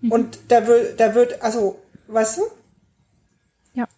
Mhm. 0.00 0.12
Und 0.12 0.38
da 0.48 0.66
wird, 0.66 0.98
da 0.98 1.14
wird, 1.14 1.42
also 1.42 1.78
Weißt 2.12 2.38
du? 2.38 2.42
Ja. 3.74 3.88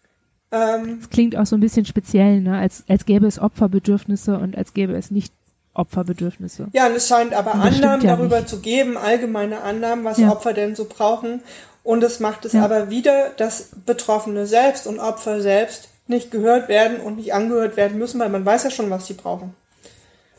Ähm, 0.53 0.99
das 1.01 1.11
klingt 1.11 1.37
auch 1.37 1.47
so 1.47 1.57
ein 1.57 1.61
bisschen 1.61 1.85
speziell, 1.85 2.41
ne? 2.41 2.59
Als, 2.59 2.85
als 2.89 3.07
gäbe 3.07 3.27
es 3.27 3.41
Opferbedürfnisse 3.41 4.39
und 4.39 4.57
als 4.57 4.73
gäbe 4.73 4.95
es 4.95 5.11
nicht 5.11 5.35
Opferbedürfnisse. 5.75 6.69
Ja, 6.73 6.87
und 6.87 6.95
es 6.95 7.09
scheint 7.09 7.35
aber 7.35 7.55
Annahmen 7.55 8.01
ja 8.05 8.17
darüber 8.17 8.39
nicht. 8.39 8.49
zu 8.49 8.61
geben, 8.61 8.97
allgemeine 8.97 9.61
Annahmen, 9.63 10.05
was 10.05 10.19
ja. 10.19 10.31
Opfer 10.31 10.53
denn 10.53 10.77
so 10.77 10.87
brauchen. 10.87 11.43
Und 11.83 12.03
es 12.03 12.21
macht 12.21 12.45
es 12.45 12.55
ja. 12.55 12.65
aber 12.65 12.91
wieder, 12.91 13.31
dass 13.37 13.71
Betroffene 13.85 14.47
selbst 14.47 14.87
und 14.87 15.01
Opfer 15.01 15.43
selbst 15.43 15.89
nicht 16.07 16.31
gehört 16.31 16.69
werden 16.69 17.01
und 17.01 17.17
nicht 17.17 17.35
angehört 17.35 17.77
werden 17.77 17.99
müssen, 17.99 18.21
weil 18.21 18.29
man 18.29 18.45
weiß 18.45 18.65
ja 18.65 18.71
schon, 18.71 18.91
was 18.91 19.07
sie 19.07 19.15
brauchen. 19.15 19.55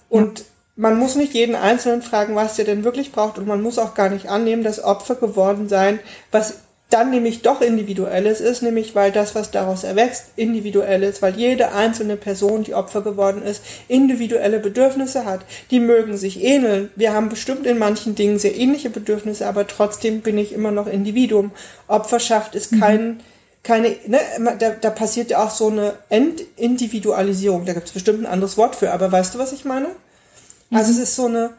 Und 0.10 0.46
man 0.76 0.98
muss 0.98 1.16
nicht 1.16 1.34
jeden 1.34 1.56
Einzelnen 1.56 2.02
fragen, 2.02 2.36
was 2.36 2.56
der 2.56 2.66
denn 2.66 2.84
wirklich 2.84 3.12
braucht. 3.12 3.38
Und 3.38 3.48
man 3.48 3.62
muss 3.62 3.80
auch 3.80 3.94
gar 3.94 4.10
nicht 4.10 4.30
annehmen, 4.30 4.64
dass 4.64 4.84
Opfer 4.84 5.16
geworden 5.16 5.70
sein, 5.70 6.00
was 6.32 6.60
dann 6.90 7.10
nämlich 7.10 7.42
doch 7.42 7.62
individuelles 7.62 8.42
ist, 8.42 8.62
nämlich 8.62 8.94
weil 8.94 9.12
das, 9.12 9.34
was 9.34 9.50
daraus 9.50 9.84
erwächst, 9.84 10.26
individuell 10.36 11.02
ist, 11.04 11.22
weil 11.22 11.36
jede 11.36 11.72
einzelne 11.72 12.16
Person, 12.16 12.64
die 12.64 12.76
Opfer 12.76 13.02
geworden 13.02 13.42
ist, 13.42 13.64
individuelle 13.88 14.60
Bedürfnisse 14.60 15.26
hat. 15.26 15.42
Die 15.72 15.80
mögen 15.80 16.16
sich 16.16 16.44
ähneln. 16.44 16.92
Wir 16.96 17.12
haben 17.12 17.30
bestimmt 17.30 17.66
in 17.66 17.80
manchen 17.80 18.14
Dingen 18.14 18.38
sehr 18.38 18.56
ähnliche 18.56 18.92
Bedürfnisse, 18.92 19.48
aber 19.48 19.66
trotzdem 19.66 20.22
bin 20.22 20.38
ich 20.38 20.54
immer 20.54 20.72
noch 20.72 20.86
Individuum. 20.86 21.52
Opferschaft 21.88 22.54
ist 22.54 22.72
mhm. 22.72 22.80
kein, 22.80 23.20
keine, 23.64 23.96
ne, 24.06 24.20
da, 24.60 24.70
da 24.70 24.90
passiert 24.92 25.32
ja 25.32 25.44
auch 25.44 25.52
so 25.52 25.70
eine 25.70 25.96
Entindividualisierung. 26.10 27.66
Da 27.66 27.74
gibt 27.74 27.88
es 27.88 27.94
bestimmt 27.94 28.22
ein 28.22 28.32
anderes 28.32 28.58
Wort 28.58 28.76
für, 28.76 28.92
aber 28.92 29.12
weißt 29.12 29.34
du, 29.34 29.40
was 29.40 29.54
ich 29.54 29.66
meine? 29.66 29.88
Also 29.88 29.98
mhm. 30.70 30.78
Also 30.78 30.92
es 30.92 31.00
ist 31.00 31.16
so 31.16 31.26
eine 31.26 31.50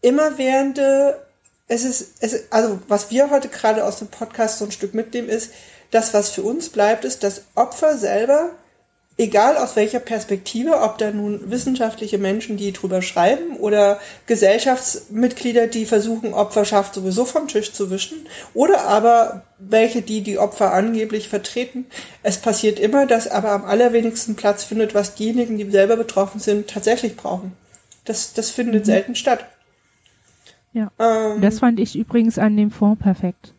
immerwährende 0.00 1.23
es 1.66 1.84
ist, 1.84 2.14
es, 2.20 2.52
also 2.52 2.78
was 2.88 3.10
wir 3.10 3.30
heute 3.30 3.48
gerade 3.48 3.84
aus 3.84 3.98
dem 3.98 4.08
Podcast 4.08 4.58
so 4.58 4.64
ein 4.64 4.72
Stück 4.72 4.94
mitnehmen, 4.94 5.28
ist, 5.28 5.50
das, 5.90 6.12
was 6.12 6.30
für 6.30 6.42
uns 6.42 6.68
bleibt, 6.70 7.04
ist, 7.04 7.22
dass 7.22 7.44
Opfer 7.54 7.96
selber, 7.96 8.50
egal 9.16 9.56
aus 9.56 9.76
welcher 9.76 10.00
Perspektive, 10.00 10.80
ob 10.80 10.98
da 10.98 11.12
nun 11.12 11.50
wissenschaftliche 11.50 12.18
Menschen, 12.18 12.56
die 12.56 12.72
drüber 12.72 13.00
schreiben, 13.00 13.56
oder 13.58 14.00
Gesellschaftsmitglieder, 14.26 15.68
die 15.68 15.86
versuchen, 15.86 16.34
Opferschaft 16.34 16.94
sowieso 16.94 17.24
vom 17.24 17.46
Tisch 17.46 17.72
zu 17.72 17.90
wischen, 17.90 18.26
oder 18.54 18.82
aber 18.86 19.44
welche, 19.58 20.02
die 20.02 20.22
die 20.22 20.38
Opfer 20.38 20.72
angeblich 20.72 21.28
vertreten. 21.28 21.86
Es 22.24 22.38
passiert 22.38 22.80
immer, 22.80 23.06
dass 23.06 23.28
aber 23.28 23.52
am 23.52 23.64
allerwenigsten 23.64 24.34
Platz 24.34 24.64
findet, 24.64 24.94
was 24.94 25.14
diejenigen, 25.14 25.58
die 25.58 25.70
selber 25.70 25.96
betroffen 25.96 26.40
sind, 26.40 26.68
tatsächlich 26.68 27.16
brauchen. 27.16 27.52
Das, 28.04 28.34
das 28.34 28.50
findet 28.50 28.82
mhm. 28.82 28.86
selten 28.86 29.14
statt. 29.14 29.46
Ja. 30.74 30.90
Ähm, 30.98 31.40
das 31.40 31.60
fand 31.60 31.80
ich 31.80 31.96
übrigens 31.96 32.38
an 32.38 32.56
dem 32.56 32.70
Fonds 32.70 33.00
perfekt, 33.02 33.54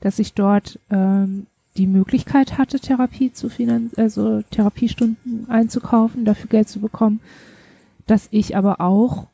dass 0.00 0.20
ich 0.20 0.34
dort 0.34 0.78
ähm, 0.90 1.46
die 1.76 1.86
Möglichkeit 1.86 2.58
hatte, 2.58 2.78
Therapie 2.78 3.32
zu 3.32 3.48
finanzieren, 3.48 4.04
also 4.04 4.42
Therapiestunden 4.50 5.46
einzukaufen, 5.48 6.24
dafür 6.24 6.48
Geld 6.48 6.68
zu 6.68 6.80
bekommen, 6.80 7.20
dass 8.06 8.28
ich 8.30 8.56
aber 8.56 8.80
auch 8.80 9.26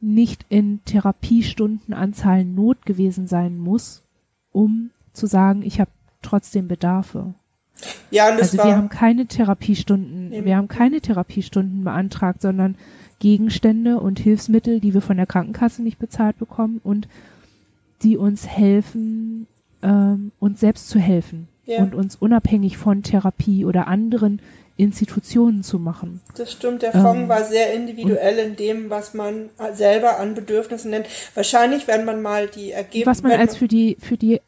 nicht 0.00 0.44
in 0.48 0.80
Therapiestundenanzahl 0.84 2.44
Not 2.44 2.84
gewesen 2.84 3.28
sein 3.28 3.56
muss, 3.56 4.02
um 4.52 4.90
zu 5.12 5.26
sagen, 5.26 5.62
ich 5.62 5.80
habe 5.80 5.90
trotzdem 6.22 6.68
Bedarfe. 6.68 7.34
Ja, 8.10 8.30
und 8.30 8.40
das 8.40 8.50
also 8.50 8.58
war, 8.58 8.66
wir 8.66 8.76
haben 8.76 8.88
keine 8.88 9.26
Therapiestunden, 9.26 10.32
Eben. 10.32 10.46
wir 10.46 10.56
haben 10.56 10.68
keine 10.68 11.00
Therapiestunden 11.00 11.84
beantragt, 11.84 12.42
sondern 12.42 12.76
Gegenstände 13.18 13.98
und 14.00 14.18
Hilfsmittel, 14.18 14.80
die 14.80 14.94
wir 14.94 15.00
von 15.00 15.16
der 15.16 15.26
Krankenkasse 15.26 15.82
nicht 15.82 15.98
bezahlt 15.98 16.38
bekommen 16.38 16.80
und 16.84 17.08
die 18.02 18.16
uns 18.16 18.46
helfen, 18.46 19.46
ähm, 19.82 20.32
uns 20.38 20.60
selbst 20.60 20.88
zu 20.88 20.98
helfen 20.98 21.48
Ja. 21.64 21.78
und 21.82 21.94
uns 21.94 22.16
unabhängig 22.16 22.76
von 22.76 23.02
Therapie 23.02 23.64
oder 23.64 23.88
anderen 23.88 24.40
Institutionen 24.78 25.62
zu 25.62 25.78
machen. 25.78 26.20
das 26.36 26.52
stimmt, 26.52 26.82
der 26.82 26.92
Fonds 26.92 27.22
Ähm, 27.22 27.28
war 27.28 27.44
sehr 27.44 27.72
individuell 27.72 28.36
in 28.38 28.56
dem, 28.56 28.90
was 28.90 29.14
man 29.14 29.48
selber 29.72 30.18
an 30.20 30.34
Bedürfnissen 30.34 30.90
nennt. 30.90 31.06
Wahrscheinlich, 31.34 31.88
wenn 31.88 32.04
man 32.04 32.20
mal 32.20 32.46
die 32.48 32.72
Ergebnisse. 32.72 33.06
Was 33.06 33.22
man 33.22 33.32
als 33.32 33.56
für 33.56 33.68
die 33.68 33.96
für 33.98 34.18
die 34.18 34.42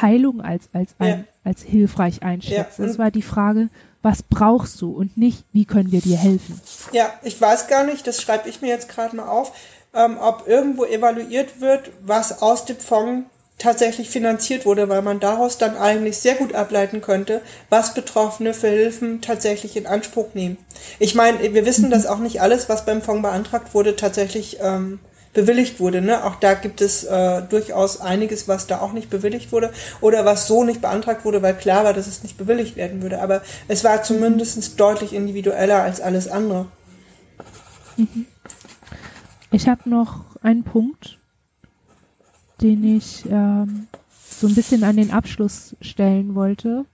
Heilung 0.00 0.40
als 0.40 0.70
als 0.72 0.94
ein, 0.98 1.08
Ja. 1.08 1.24
als 1.44 1.62
hilfreich 1.62 2.22
einschätzt. 2.22 2.78
Ja, 2.78 2.86
Das 2.86 2.98
war 2.98 3.10
die 3.10 3.20
Frage, 3.20 3.68
was 4.04 4.22
brauchst 4.22 4.80
du 4.82 4.92
und 4.92 5.16
nicht, 5.16 5.44
wie 5.52 5.64
können 5.64 5.90
wir 5.90 6.02
dir 6.02 6.18
helfen? 6.18 6.60
Ja, 6.92 7.12
ich 7.22 7.40
weiß 7.40 7.68
gar 7.68 7.84
nicht, 7.84 8.06
das 8.06 8.20
schreibe 8.20 8.48
ich 8.48 8.60
mir 8.60 8.68
jetzt 8.68 8.88
gerade 8.90 9.16
mal 9.16 9.28
auf, 9.28 9.52
ähm, 9.94 10.18
ob 10.20 10.46
irgendwo 10.46 10.84
evaluiert 10.84 11.60
wird, 11.60 11.90
was 12.02 12.42
aus 12.42 12.66
dem 12.66 12.76
Fonds 12.76 13.28
tatsächlich 13.56 14.10
finanziert 14.10 14.66
wurde, 14.66 14.88
weil 14.88 15.00
man 15.00 15.20
daraus 15.20 15.58
dann 15.58 15.76
eigentlich 15.76 16.18
sehr 16.18 16.34
gut 16.34 16.54
ableiten 16.54 17.00
könnte, 17.00 17.40
was 17.70 17.94
Betroffene 17.94 18.52
für 18.52 18.68
Hilfen 18.68 19.22
tatsächlich 19.22 19.76
in 19.76 19.86
Anspruch 19.86 20.34
nehmen. 20.34 20.58
Ich 20.98 21.14
meine, 21.14 21.54
wir 21.54 21.64
wissen, 21.64 21.88
dass 21.88 22.06
auch 22.06 22.18
nicht 22.18 22.42
alles, 22.42 22.68
was 22.68 22.84
beim 22.84 23.00
Fonds 23.00 23.22
beantragt 23.22 23.72
wurde, 23.72 23.96
tatsächlich 23.96 24.58
ähm, 24.60 24.98
bewilligt 25.34 25.80
wurde. 25.80 26.00
Ne? 26.00 26.24
Auch 26.24 26.36
da 26.36 26.54
gibt 26.54 26.80
es 26.80 27.04
äh, 27.04 27.42
durchaus 27.42 28.00
einiges, 28.00 28.48
was 28.48 28.66
da 28.66 28.80
auch 28.80 28.92
nicht 28.92 29.10
bewilligt 29.10 29.52
wurde 29.52 29.72
oder 30.00 30.24
was 30.24 30.46
so 30.46 30.64
nicht 30.64 30.80
beantragt 30.80 31.24
wurde, 31.24 31.42
weil 31.42 31.54
klar 31.54 31.84
war, 31.84 31.92
dass 31.92 32.06
es 32.06 32.22
nicht 32.22 32.38
bewilligt 32.38 32.76
werden 32.76 33.02
würde. 33.02 33.20
Aber 33.20 33.42
es 33.68 33.84
war 33.84 34.02
zumindest 34.02 34.80
deutlich 34.80 35.12
individueller 35.12 35.82
als 35.82 36.00
alles 36.00 36.28
andere. 36.28 36.66
Ich 39.50 39.68
habe 39.68 39.90
noch 39.90 40.24
einen 40.42 40.64
Punkt, 40.64 41.18
den 42.60 42.96
ich 42.96 43.24
ähm, 43.28 43.88
so 44.28 44.46
ein 44.46 44.54
bisschen 44.54 44.84
an 44.84 44.96
den 44.96 45.10
Abschluss 45.10 45.76
stellen 45.80 46.34
wollte. 46.34 46.86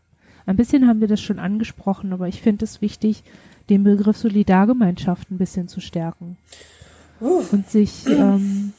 Ein 0.47 0.57
bisschen 0.57 0.87
haben 0.87 1.01
wir 1.01 1.09
das 1.09 1.21
schon 1.21 1.39
angesprochen, 1.39 2.13
aber 2.13 2.29
ich 2.29 2.43
finde 2.43 2.65
es 2.65 2.81
wichtig, 2.81 3.23
den 3.69 3.85
Begriff 3.85 4.17
Solidargemeinschaft 4.17 5.31
ein 5.31 5.39
bisschen 5.39 5.69
zu 5.69 5.81
stärken. 5.81 6.37
Und 7.21 7.69
sich, 7.69 8.07
ähm, 8.07 8.73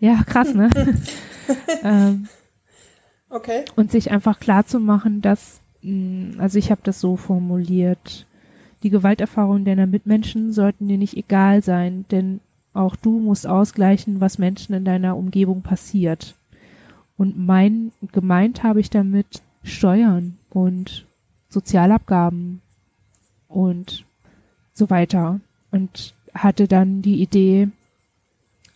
ja, 0.00 0.22
krass, 0.24 0.54
ne? 0.54 0.70
ähm, 1.82 2.28
Okay. 3.30 3.64
und 3.76 3.90
sich 3.90 4.10
einfach 4.10 4.40
klar 4.40 4.66
zu 4.66 4.80
machen, 4.80 5.20
dass, 5.20 5.60
mh, 5.82 6.40
also 6.42 6.58
ich 6.58 6.70
habe 6.70 6.80
das 6.82 7.00
so 7.00 7.16
formuliert, 7.16 8.26
die 8.82 8.90
Gewalterfahrungen 8.90 9.64
deiner 9.64 9.86
Mitmenschen 9.86 10.52
sollten 10.52 10.88
dir 10.88 10.98
nicht 10.98 11.16
egal 11.16 11.62
sein, 11.62 12.04
denn 12.10 12.40
auch 12.72 12.96
du 12.96 13.18
musst 13.18 13.46
ausgleichen, 13.46 14.20
was 14.20 14.38
Menschen 14.38 14.74
in 14.74 14.84
deiner 14.84 15.16
Umgebung 15.16 15.62
passiert. 15.62 16.34
Und 17.16 17.36
mein, 17.38 17.90
gemeint 18.12 18.62
habe 18.62 18.80
ich 18.80 18.88
damit 18.90 19.42
Steuern 19.64 20.38
und 20.50 21.04
Sozialabgaben 21.48 22.62
und 23.48 24.04
so 24.72 24.88
weiter. 24.90 25.40
Und 25.72 26.14
hatte 26.42 26.68
dann 26.68 27.02
die 27.02 27.20
Idee, 27.22 27.68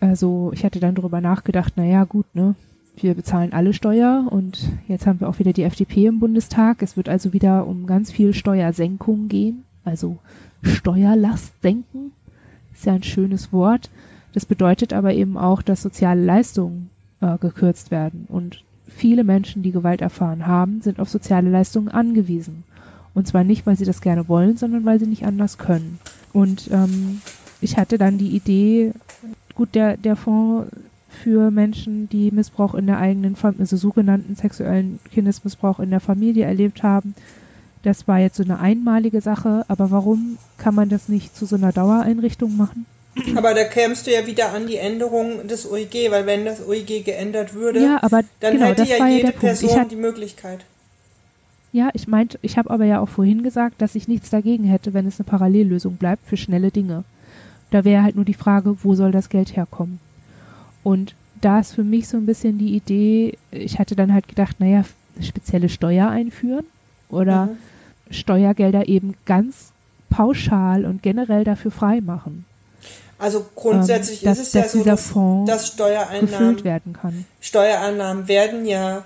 also 0.01 0.51
ich 0.55 0.65
hatte 0.65 0.81
dann 0.81 0.95
darüber 0.95 1.21
nachgedacht, 1.21 1.75
na 1.77 1.85
ja, 1.85 2.05
gut, 2.05 2.27
ne, 2.35 2.55
wir 2.97 3.15
bezahlen 3.15 3.53
alle 3.53 3.73
Steuer 3.73 4.27
und 4.31 4.69
jetzt 4.89 5.07
haben 5.07 5.21
wir 5.21 5.29
auch 5.29 5.39
wieder 5.39 5.53
die 5.53 5.63
FDP 5.63 6.07
im 6.07 6.21
Bundestag. 6.21 6.83
Es 6.83 6.97
wird 6.97 7.09
also 7.09 7.33
wieder 7.33 7.67
um 7.67 7.87
ganz 7.87 8.11
viel 8.11 8.35
Steuersenkung 8.35 9.29
gehen, 9.29 9.65
also 9.85 10.19
Steuerlast 10.63 11.61
senken. 11.63 12.13
Ist 12.75 12.87
ja 12.87 12.95
ein 12.95 13.03
schönes 13.03 13.53
Wort. 13.53 13.91
Das 14.33 14.47
bedeutet 14.47 14.93
aber 14.93 15.15
eben 15.15 15.37
auch, 15.37 15.63
dass 15.63 15.83
soziale 15.83 16.25
Leistungen 16.25 16.91
äh, 17.21 17.39
gekürzt 17.39 17.91
werden. 17.91 18.27
Und 18.29 18.65
viele 18.87 19.25
Menschen, 19.25 19.63
die 19.63 19.73
Gewalt 19.73 20.01
erfahren 20.01 20.47
haben, 20.47 20.81
sind 20.81 21.01
auf 21.01 21.09
soziale 21.09 21.51
Leistungen 21.51 21.89
angewiesen. 21.89 22.65
Und 23.15 23.27
zwar 23.27 23.45
nicht, 23.45 23.67
weil 23.67 23.77
sie 23.77 23.85
das 23.85 24.01
gerne 24.01 24.29
wollen, 24.29 24.57
sondern 24.57 24.85
weil 24.85 24.99
sie 24.99 25.07
nicht 25.07 25.27
anders 25.27 25.59
können. 25.59 25.99
Und 26.33 26.71
ähm, 26.71 27.21
ich 27.63 27.77
hatte 27.77 27.97
dann 27.99 28.19
die 28.19 28.29
Idee, 28.37 28.93
gut, 29.55 29.75
der, 29.75 29.97
der 29.97 30.17
Fonds 30.17 30.71
für 31.11 31.51
Menschen, 31.51 32.09
die 32.09 32.31
Missbrauch 32.31 32.75
in 32.75 32.87
der 32.87 32.99
eigenen 32.99 33.37
Familie, 33.37 33.61
also 33.63 33.77
sogenannten 33.77 34.35
sexuellen 34.35 34.99
Kindesmissbrauch 35.13 35.79
in 35.79 35.91
der 35.91 36.01
Familie 36.01 36.45
erlebt 36.47 36.83
haben, 36.83 37.15
das 37.83 38.07
war 38.09 38.19
jetzt 38.19 38.37
so 38.37 38.45
eine 38.45 38.61
einmalige 38.61 39.21
Sache, 39.21 39.65
aber 39.69 39.91
warum 39.91 40.39
kann 40.57 40.75
man 40.75 40.89
das 40.89 41.09
nicht 41.09 41.37
zu 41.37 41.47
so 41.47 41.57
einer 41.57 41.73
Dauereinrichtung 41.73 42.57
machen? 42.57 42.87
Aber 43.37 43.53
da 43.53 43.65
kämst 43.65 44.07
du 44.07 44.13
ja 44.13 44.27
wieder 44.27 44.55
an 44.55 44.67
die 44.67 44.77
Änderung 44.79 45.47
des 45.47 45.71
OEG, 45.71 46.11
weil 46.11 46.25
wenn 46.25 46.47
das 46.47 46.67
OEG 46.67 47.05
geändert 47.05 47.53
würde, 47.53 47.83
Ja, 47.83 48.03
aber 48.03 48.23
dann 48.41 48.55
genau, 48.55 48.67
hätte 48.67 48.77
das 48.83 48.89
ja 48.89 48.97
ja 48.97 49.09
jede. 49.09 49.29
Ich 49.31 49.37
Person 49.37 49.81
hab- 49.81 49.89
die 49.91 49.97
Möglichkeit. 49.97 50.65
Ja, 51.73 51.91
ich 51.95 52.07
meinte, 52.09 52.39
ich 52.43 52.57
habe 52.59 52.71
aber 52.71 52.85
ja 52.85 53.01
auch 53.01 53.09
vorhin 53.09 53.43
gesagt, 53.43 53.81
dass 53.83 53.95
ich 53.95 54.07
nichts 54.09 54.31
dagegen 54.31 54.65
hätte, 54.65 54.95
wenn 54.95 55.07
es 55.07 55.19
eine 55.19 55.25
Parallellösung 55.29 55.97
bleibt 55.97 56.27
für 56.27 56.37
schnelle 56.37 56.71
Dinge. 56.71 57.05
Da 57.73 57.85
wäre 57.85 58.03
halt 58.05 58.15
nur 58.15 58.25
die 58.25 58.35
Frage, 58.35 58.77
wo 58.85 58.95
soll 58.95 59.11
das 59.11 59.29
Geld 59.29 59.57
herkommen? 59.57 59.99
Und 60.85 61.15
da 61.41 61.59
ist 61.59 61.75
für 61.75 61.83
mich 61.85 62.07
so 62.07 62.17
ein 62.17 62.27
bisschen 62.27 62.59
die 62.59 62.77
Idee, 62.77 63.37
ich 63.51 63.79
hatte 63.81 63.97
dann 63.97 64.13
halt 64.13 64.29
gedacht, 64.29 64.61
naja, 64.61 64.85
spezielle 65.21 65.69
Steuer 65.69 66.09
einführen 66.09 66.65
oder 67.09 67.47
Mhm. 67.47 67.57
Steuergelder 68.11 68.89
eben 68.89 69.15
ganz 69.27 69.73
pauschal 70.11 70.85
und 70.85 71.03
generell 71.03 71.45
dafür 71.45 71.71
frei 71.71 72.01
machen, 72.01 72.45
Also 73.19 73.47
grundsätzlich 73.55 74.23
ähm, 74.23 74.29
dass, 74.31 74.39
ist 74.39 74.49
es 74.49 74.53
ja 74.53 74.63
dass 74.63 74.73
so, 74.73 74.79
dieser 74.79 74.91
dass, 74.93 75.47
dass 75.47 75.67
Steuereinnahmen, 75.69 76.65
werden 76.65 76.93
kann. 76.93 77.25
Steuereinnahmen 77.41 78.29
werden 78.29 78.67
ja 78.67 79.05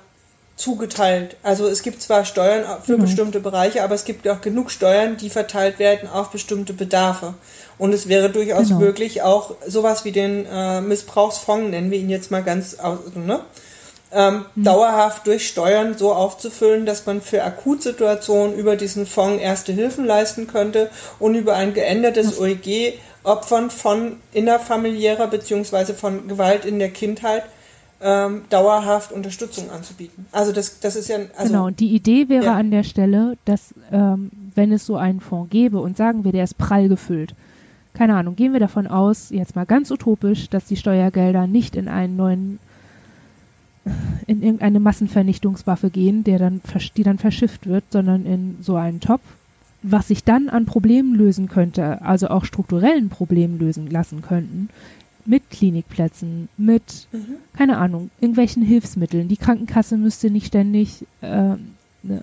zugeteilt. 0.57 1.37
Also 1.43 1.69
es 1.69 1.83
gibt 1.83 2.01
zwar 2.03 2.25
Steuern 2.25 2.65
für 2.83 2.93
Genau. 2.95 3.05
bestimmte 3.05 3.41
Bereiche, 3.41 3.83
aber 3.83 3.95
es 3.95 4.05
gibt 4.05 4.27
auch 4.27 4.41
genug 4.41 4.71
Steuern, 4.71 5.17
die 5.19 5.29
verteilt 5.31 5.79
werden 5.79 6.09
auf 6.09 6.31
bestimmte 6.31 6.73
Bedarfe. 6.73 7.35
Und 7.79 7.93
es 7.93 8.09
wäre 8.09 8.31
durchaus 8.31 8.69
Genau. 8.69 8.81
möglich, 8.81 9.21
auch 9.23 9.55
sowas 9.67 10.05
wie 10.07 10.13
den 10.13 10.47
äh, 10.51 10.81
Missbrauchsfonds, 10.81 11.71
nennen 11.71 11.91
wir 11.91 11.99
ihn 11.99 12.09
jetzt 12.09 12.31
mal 12.31 12.43
ganz 12.43 12.79
aus, 12.79 12.99
ne? 13.15 13.41
ähm, 14.13 14.47
Mhm. 14.55 14.65
dauerhaft 14.65 15.27
durch 15.27 15.47
Steuern 15.49 15.99
so 15.99 16.15
aufzufüllen, 16.15 16.87
dass 16.87 17.05
man 17.05 17.21
für 17.21 17.43
Akutsituationen 17.45 18.57
über 18.57 18.77
diesen 18.77 19.05
Fonds 19.05 19.43
erste 19.43 19.73
Hilfen 19.73 20.07
leisten 20.07 20.47
könnte 20.47 20.91
und 21.19 21.35
über 21.35 21.55
ein 21.55 21.75
geändertes 21.75 22.39
OEG 22.41 22.95
Opfern 23.25 23.71
von 23.71 24.21
innerfamiliärer 24.33 25.27
beziehungsweise 25.27 25.95
von 25.95 26.29
Gewalt 26.29 26.65
in 26.65 26.79
der 26.79 26.91
Kindheit 26.91 27.43
ähm, 28.01 28.43
dauerhaft 28.51 29.13
Unterstützung 29.13 29.71
anzubieten. 29.71 30.27
Also 30.33 30.53
das, 30.53 30.81
das 30.81 30.97
ist 30.97 31.09
ja, 31.09 31.19
also 31.37 31.53
genau, 31.53 31.67
und 31.67 31.81
die 31.81 31.95
Idee 31.95 32.29
wäre 32.29 32.47
ja. 32.47 32.55
an 32.55 32.71
der 32.71 32.83
Stelle, 32.83 33.37
dass 33.45 33.75
ähm, 33.91 34.31
wenn 34.55 34.73
es 34.73 34.87
so 34.87 34.97
einen 34.97 35.21
Fonds 35.21 35.51
gäbe 35.51 35.79
und 35.79 35.97
sagen 35.97 36.25
wir, 36.25 36.33
der 36.33 36.45
ist 36.45 36.59
prall 36.59 36.89
gefüllt, 36.89 37.35
keine 37.95 38.17
Ahnung, 38.17 38.37
gehen 38.37 38.53
wir 38.53 38.61
davon 38.61 38.87
aus, 38.87 39.31
jetzt 39.31 39.57
mal 39.57 39.65
ganz 39.65 39.91
utopisch, 39.91 40.51
dass 40.51 40.67
die 40.67 40.77
Steuergelder 40.77 41.47
nicht 41.47 41.77
in 41.77 41.89
einen 41.89 42.17
neuen, 42.17 42.59
in 44.27 44.43
irgendeine 44.43 44.81
Massenvernichtungswaffe 44.81 45.89
gehen, 45.89 46.23
der 46.23 46.39
dann, 46.39 46.61
die 46.97 47.03
dann 47.03 47.19
verschifft 47.19 47.67
wird, 47.67 47.85
sondern 47.91 48.27
in 48.27 48.59
so 48.61 48.77
einen 48.77 49.01
Topf, 49.01 49.23
was 49.83 50.09
sich 50.09 50.25
dann 50.25 50.51
an 50.51 50.67
Problemen 50.67 51.15
lösen 51.15 51.49
könnte, 51.49 52.03
also 52.03 52.29
auch 52.29 52.45
strukturellen 52.45 53.09
Problemen 53.09 53.59
lösen 53.59 53.89
lassen 53.89 54.21
könnten, 54.21 54.69
mit 55.27 55.51
Klinikplätzen, 55.51 56.49
mit, 56.57 57.09
keine 57.57 57.79
Ahnung, 57.79 58.11
irgendwelchen 58.21 58.63
Hilfsmitteln. 58.63 59.29
Die 59.29 59.37
Krankenkasse 59.37 59.97
müsste 59.97 60.31
nicht 60.31 60.47
ständig, 60.47 61.05
ähm, 61.23 61.73
ne, 62.03 62.23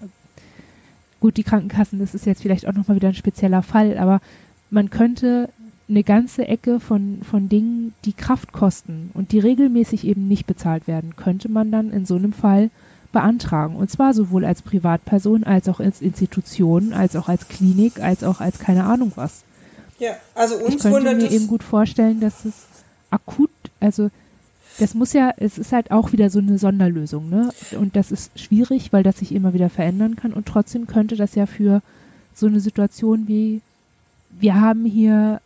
gut, 1.19 1.37
die 1.37 1.43
Krankenkassen, 1.43 1.99
das 1.99 2.15
ist 2.15 2.25
jetzt 2.25 2.41
vielleicht 2.41 2.67
auch 2.67 2.73
nochmal 2.73 2.97
wieder 2.97 3.09
ein 3.09 3.15
spezieller 3.15 3.63
Fall, 3.63 3.97
aber 3.97 4.21
man 4.69 4.89
könnte 4.89 5.49
eine 5.89 6.03
ganze 6.03 6.47
Ecke 6.47 6.79
von, 6.79 7.19
von 7.29 7.49
Dingen, 7.49 7.93
die 8.05 8.13
Kraft 8.13 8.51
kosten 8.53 9.11
und 9.13 9.31
die 9.31 9.39
regelmäßig 9.39 10.05
eben 10.05 10.27
nicht 10.27 10.47
bezahlt 10.47 10.87
werden, 10.87 11.15
könnte 11.15 11.49
man 11.49 11.71
dann 11.71 11.91
in 11.91 12.05
so 12.05 12.15
einem 12.15 12.33
Fall 12.33 12.69
beantragen. 13.11 13.75
Und 13.75 13.91
zwar 13.91 14.13
sowohl 14.13 14.43
als 14.43 14.61
Privatperson, 14.61 15.43
als 15.43 15.69
auch 15.69 15.79
als 15.79 16.01
Institution, 16.01 16.93
als 16.93 17.15
auch 17.15 17.29
als 17.29 17.47
Klinik, 17.47 18.01
als 18.01 18.23
auch 18.23 18.41
als 18.41 18.59
keine 18.59 18.85
Ahnung 18.85 19.11
was. 19.15 19.43
ja, 19.99 20.11
also 20.35 20.55
Ich 20.55 20.73
uns 20.73 20.81
könnte 20.81 20.97
wundert 20.97 21.17
mir 21.17 21.27
es, 21.27 21.33
eben 21.33 21.47
gut 21.47 21.63
vorstellen, 21.63 22.19
dass 22.19 22.43
es 22.45 22.65
akut, 23.13 23.49
also 23.79 24.09
das 24.79 24.95
muss 24.95 25.13
ja, 25.13 25.31
es 25.37 25.57
ist 25.57 25.71
halt 25.71 25.91
auch 25.91 26.11
wieder 26.11 26.29
so 26.29 26.39
eine 26.39 26.57
Sonderlösung, 26.57 27.29
ne? 27.29 27.51
Und 27.79 27.95
das 27.95 28.11
ist 28.11 28.39
schwierig, 28.39 28.91
weil 28.91 29.03
das 29.03 29.17
sich 29.17 29.31
immer 29.31 29.53
wieder 29.53 29.69
verändern 29.69 30.15
kann. 30.15 30.33
Und 30.33 30.47
trotzdem 30.47 30.87
könnte 30.87 31.15
das 31.15 31.35
ja 31.35 31.45
für 31.45 31.81
so 32.33 32.47
eine 32.47 32.59
Situation 32.59 33.27
wie, 33.27 33.61
wir 34.31 34.59
haben 34.59 34.85
hier 34.85 35.41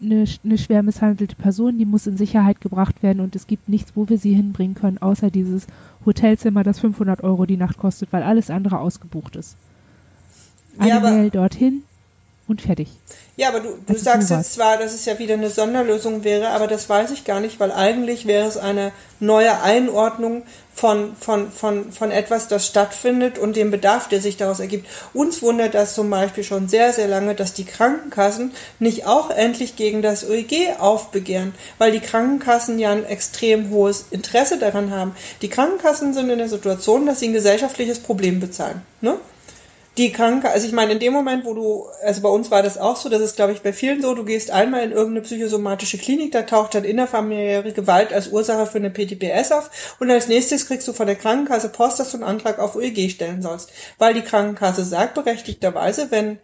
eine, 0.00 0.24
eine 0.44 0.58
schwer 0.58 0.82
misshandelte 0.82 1.36
Person, 1.36 1.78
die 1.78 1.84
muss 1.84 2.06
in 2.06 2.16
Sicherheit 2.16 2.60
gebracht 2.60 3.02
werden 3.02 3.20
und 3.20 3.36
es 3.36 3.46
gibt 3.46 3.68
nichts, 3.68 3.92
wo 3.94 4.08
wir 4.08 4.18
sie 4.18 4.32
hinbringen 4.32 4.74
können, 4.74 4.98
außer 4.98 5.30
dieses 5.30 5.66
Hotelzimmer, 6.04 6.64
das 6.64 6.80
500 6.80 7.22
Euro 7.22 7.44
die 7.44 7.56
Nacht 7.56 7.76
kostet, 7.78 8.12
weil 8.12 8.22
alles 8.22 8.50
andere 8.50 8.78
ausgebucht 8.78 9.36
ist. 9.36 9.56
Eine 10.78 10.88
Ja, 10.88 11.30
dorthin 11.30 11.82
und 12.48 12.62
fertig. 12.62 12.88
Ja, 13.36 13.48
aber 13.48 13.60
du, 13.60 13.78
du 13.86 13.98
sagst 13.98 14.28
sowas. 14.28 14.46
jetzt 14.46 14.54
zwar, 14.54 14.78
dass 14.78 14.94
es 14.94 15.04
ja 15.04 15.18
wieder 15.18 15.34
eine 15.34 15.50
Sonderlösung 15.50 16.24
wäre, 16.24 16.50
aber 16.50 16.68
das 16.68 16.88
weiß 16.88 17.10
ich 17.10 17.24
gar 17.24 17.40
nicht, 17.40 17.58
weil 17.58 17.72
eigentlich 17.72 18.26
wäre 18.26 18.46
es 18.46 18.56
eine 18.56 18.92
neue 19.18 19.60
Einordnung 19.62 20.42
von, 20.72 21.16
von, 21.18 21.50
von, 21.50 21.90
von 21.90 22.10
etwas, 22.10 22.48
das 22.48 22.66
stattfindet 22.66 23.38
und 23.38 23.56
dem 23.56 23.70
Bedarf, 23.70 24.08
der 24.08 24.20
sich 24.20 24.36
daraus 24.36 24.60
ergibt. 24.60 24.86
Uns 25.12 25.42
wundert 25.42 25.74
das 25.74 25.94
zum 25.94 26.08
Beispiel 26.08 26.44
schon 26.44 26.68
sehr, 26.68 26.92
sehr 26.92 27.08
lange, 27.08 27.34
dass 27.34 27.52
die 27.52 27.64
Krankenkassen 27.64 28.52
nicht 28.78 29.06
auch 29.06 29.30
endlich 29.30 29.76
gegen 29.76 30.02
das 30.02 30.28
OEG 30.28 30.78
aufbegehren, 30.78 31.54
weil 31.78 31.92
die 31.92 32.00
Krankenkassen 32.00 32.78
ja 32.78 32.92
ein 32.92 33.04
extrem 33.04 33.70
hohes 33.70 34.06
Interesse 34.10 34.58
daran 34.58 34.90
haben. 34.90 35.16
Die 35.42 35.48
Krankenkassen 35.48 36.14
sind 36.14 36.30
in 36.30 36.38
der 36.38 36.48
Situation, 36.48 37.06
dass 37.06 37.20
sie 37.20 37.28
ein 37.28 37.32
gesellschaftliches 37.32 37.98
Problem 37.98 38.38
bezahlen. 38.38 38.82
Ne? 39.00 39.16
Die 39.98 40.12
Kranke, 40.12 40.50
also 40.50 40.66
ich 40.66 40.72
meine, 40.74 40.92
in 40.92 40.98
dem 40.98 41.14
Moment, 41.14 41.46
wo 41.46 41.54
du, 41.54 41.86
also 42.02 42.20
bei 42.20 42.28
uns 42.28 42.50
war 42.50 42.62
das 42.62 42.76
auch 42.76 42.96
so, 42.96 43.08
das 43.08 43.22
ist, 43.22 43.36
glaube 43.36 43.52
ich, 43.52 43.62
bei 43.62 43.72
vielen 43.72 44.02
so, 44.02 44.14
du 44.14 44.24
gehst 44.24 44.50
einmal 44.50 44.82
in 44.82 44.92
irgendeine 44.92 45.22
psychosomatische 45.22 45.96
Klinik, 45.96 46.32
da 46.32 46.42
taucht 46.42 46.74
dann 46.74 46.84
innerfamiliäre 46.84 47.72
Gewalt 47.72 48.12
als 48.12 48.28
Ursache 48.28 48.66
für 48.66 48.78
eine 48.78 48.90
PTBS 48.90 49.52
auf 49.52 49.96
und 49.98 50.10
als 50.10 50.28
nächstes 50.28 50.66
kriegst 50.66 50.86
du 50.86 50.92
von 50.92 51.06
der 51.06 51.16
Krankenkasse 51.16 51.70
Post, 51.70 51.98
dass 51.98 52.10
du 52.10 52.18
einen 52.18 52.24
Antrag 52.24 52.58
auf 52.58 52.76
OEG 52.76 53.10
stellen 53.10 53.40
sollst. 53.40 53.72
Weil 53.96 54.12
die 54.12 54.22
Krankenkasse 54.22 54.84
sagt 54.84 55.14
berechtigterweise, 55.14 56.10
wenn 56.10 56.38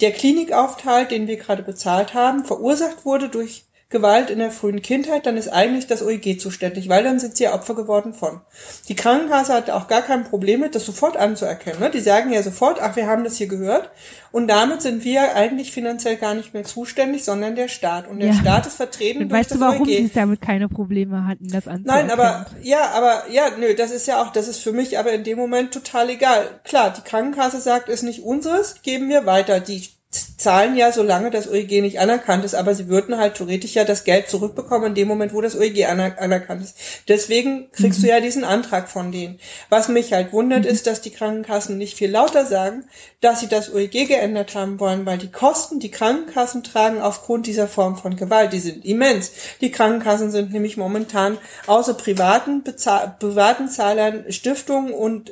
der 0.00 0.10
Klinikaufenthalt, 0.10 1.12
den 1.12 1.28
wir 1.28 1.36
gerade 1.36 1.62
bezahlt 1.62 2.14
haben, 2.14 2.44
verursacht 2.44 3.04
wurde 3.04 3.28
durch 3.28 3.64
Gewalt 3.90 4.30
in 4.30 4.38
der 4.38 4.52
frühen 4.52 4.82
Kindheit, 4.82 5.26
dann 5.26 5.36
ist 5.36 5.48
eigentlich 5.48 5.88
das 5.88 6.00
OEG 6.00 6.40
zuständig, 6.40 6.88
weil 6.88 7.02
dann 7.02 7.18
sind 7.18 7.36
sie 7.36 7.42
ja 7.44 7.54
Opfer 7.54 7.74
geworden 7.74 8.14
von. 8.14 8.40
Die 8.88 8.94
Krankenkasse 8.94 9.52
hat 9.52 9.68
auch 9.68 9.88
gar 9.88 10.02
kein 10.02 10.22
Problem 10.22 10.60
mit, 10.60 10.76
das 10.76 10.86
sofort 10.86 11.16
anzuerkennen. 11.16 11.80
Ne? 11.80 11.90
Die 11.90 11.98
sagen 11.98 12.32
ja 12.32 12.40
sofort, 12.42 12.80
ach, 12.80 12.94
wir 12.94 13.08
haben 13.08 13.24
das 13.24 13.36
hier 13.36 13.48
gehört. 13.48 13.90
Und 14.30 14.46
damit 14.46 14.80
sind 14.80 15.02
wir 15.04 15.34
eigentlich 15.34 15.72
finanziell 15.72 16.16
gar 16.16 16.34
nicht 16.34 16.54
mehr 16.54 16.62
zuständig, 16.62 17.24
sondern 17.24 17.56
der 17.56 17.66
Staat. 17.66 18.06
Und 18.06 18.20
der 18.20 18.28
Ja. 18.28 18.34
Staat 18.34 18.66
ist 18.68 18.76
vertreten 18.76 19.22
Und 19.22 19.28
durch 19.30 19.40
weißt 19.40 19.50
das 19.50 19.58
du, 19.58 19.64
warum 19.64 19.84
sie 19.84 19.96
OEG. 19.96 20.06
es 20.06 20.12
damit 20.12 20.40
keine 20.40 20.68
Probleme 20.68 21.26
hatten, 21.26 21.48
das 21.48 21.66
anzuerkennen? 21.66 22.06
Nein, 22.06 22.10
aber 22.12 22.46
ja, 22.62 22.92
aber 22.92 23.24
ja, 23.28 23.50
nö, 23.58 23.74
das 23.74 23.90
ist 23.90 24.06
ja 24.06 24.22
auch, 24.22 24.30
das 24.30 24.46
ist 24.46 24.60
für 24.62 24.72
mich 24.72 25.00
aber 25.00 25.10
in 25.12 25.24
dem 25.24 25.36
Moment 25.36 25.74
total 25.74 26.10
egal. 26.10 26.60
Klar, 26.62 26.92
die 26.96 27.02
Krankenkasse 27.02 27.60
sagt, 27.60 27.88
ist 27.88 28.04
nicht 28.04 28.22
unseres, 28.22 28.82
geben 28.82 29.08
wir 29.08 29.26
weiter. 29.26 29.58
Die 29.58 29.82
zahlen 30.10 30.74
ja, 30.74 30.90
solange 30.90 31.30
das 31.30 31.48
OEG 31.48 31.82
nicht 31.82 32.00
anerkannt 32.00 32.44
ist, 32.44 32.54
aber 32.54 32.74
sie 32.74 32.88
würden 32.88 33.16
halt 33.16 33.34
theoretisch 33.34 33.74
ja 33.74 33.84
das 33.84 34.02
Geld 34.02 34.28
zurückbekommen 34.28 34.88
in 34.88 34.94
dem 34.96 35.06
Moment, 35.06 35.32
wo 35.32 35.40
das 35.40 35.56
OEG 35.56 35.86
aner 35.86 36.18
anerkannt 36.18 36.64
ist. 36.64 36.76
Deswegen 37.06 37.70
kriegst 37.70 38.02
du 38.02 38.08
ja 38.08 38.20
diesen 38.20 38.42
Antrag 38.42 38.88
von 38.88 39.12
denen. 39.12 39.38
Was 39.68 39.88
mich 39.88 40.12
halt 40.12 40.32
wundert, 40.32 40.66
ist, 40.66 40.88
dass 40.88 41.00
die 41.00 41.10
Krankenkassen 41.10 41.78
nicht 41.78 41.96
viel 41.96 42.10
lauter 42.10 42.44
sagen, 42.44 42.84
dass 43.20 43.38
sie 43.38 43.48
das 43.48 43.72
OEG 43.72 44.08
geändert 44.08 44.56
haben 44.56 44.80
wollen, 44.80 45.06
weil 45.06 45.18
die 45.18 45.30
Kosten, 45.30 45.78
die 45.78 45.92
Krankenkassen 45.92 46.64
tragen 46.64 47.00
aufgrund 47.00 47.46
dieser 47.46 47.68
Form 47.68 47.96
von 47.96 48.16
Gewalt, 48.16 48.52
die 48.52 48.60
sind 48.60 48.84
immens. 48.84 49.30
Die 49.60 49.70
Krankenkassen 49.70 50.32
sind 50.32 50.52
nämlich 50.52 50.76
momentan 50.76 51.38
außer 51.68 51.94
privaten, 51.94 52.64
Bezahl 52.64 53.14
privaten 53.20 53.68
Zahlern, 53.68 54.24
Stiftungen 54.32 54.92
und 54.92 55.30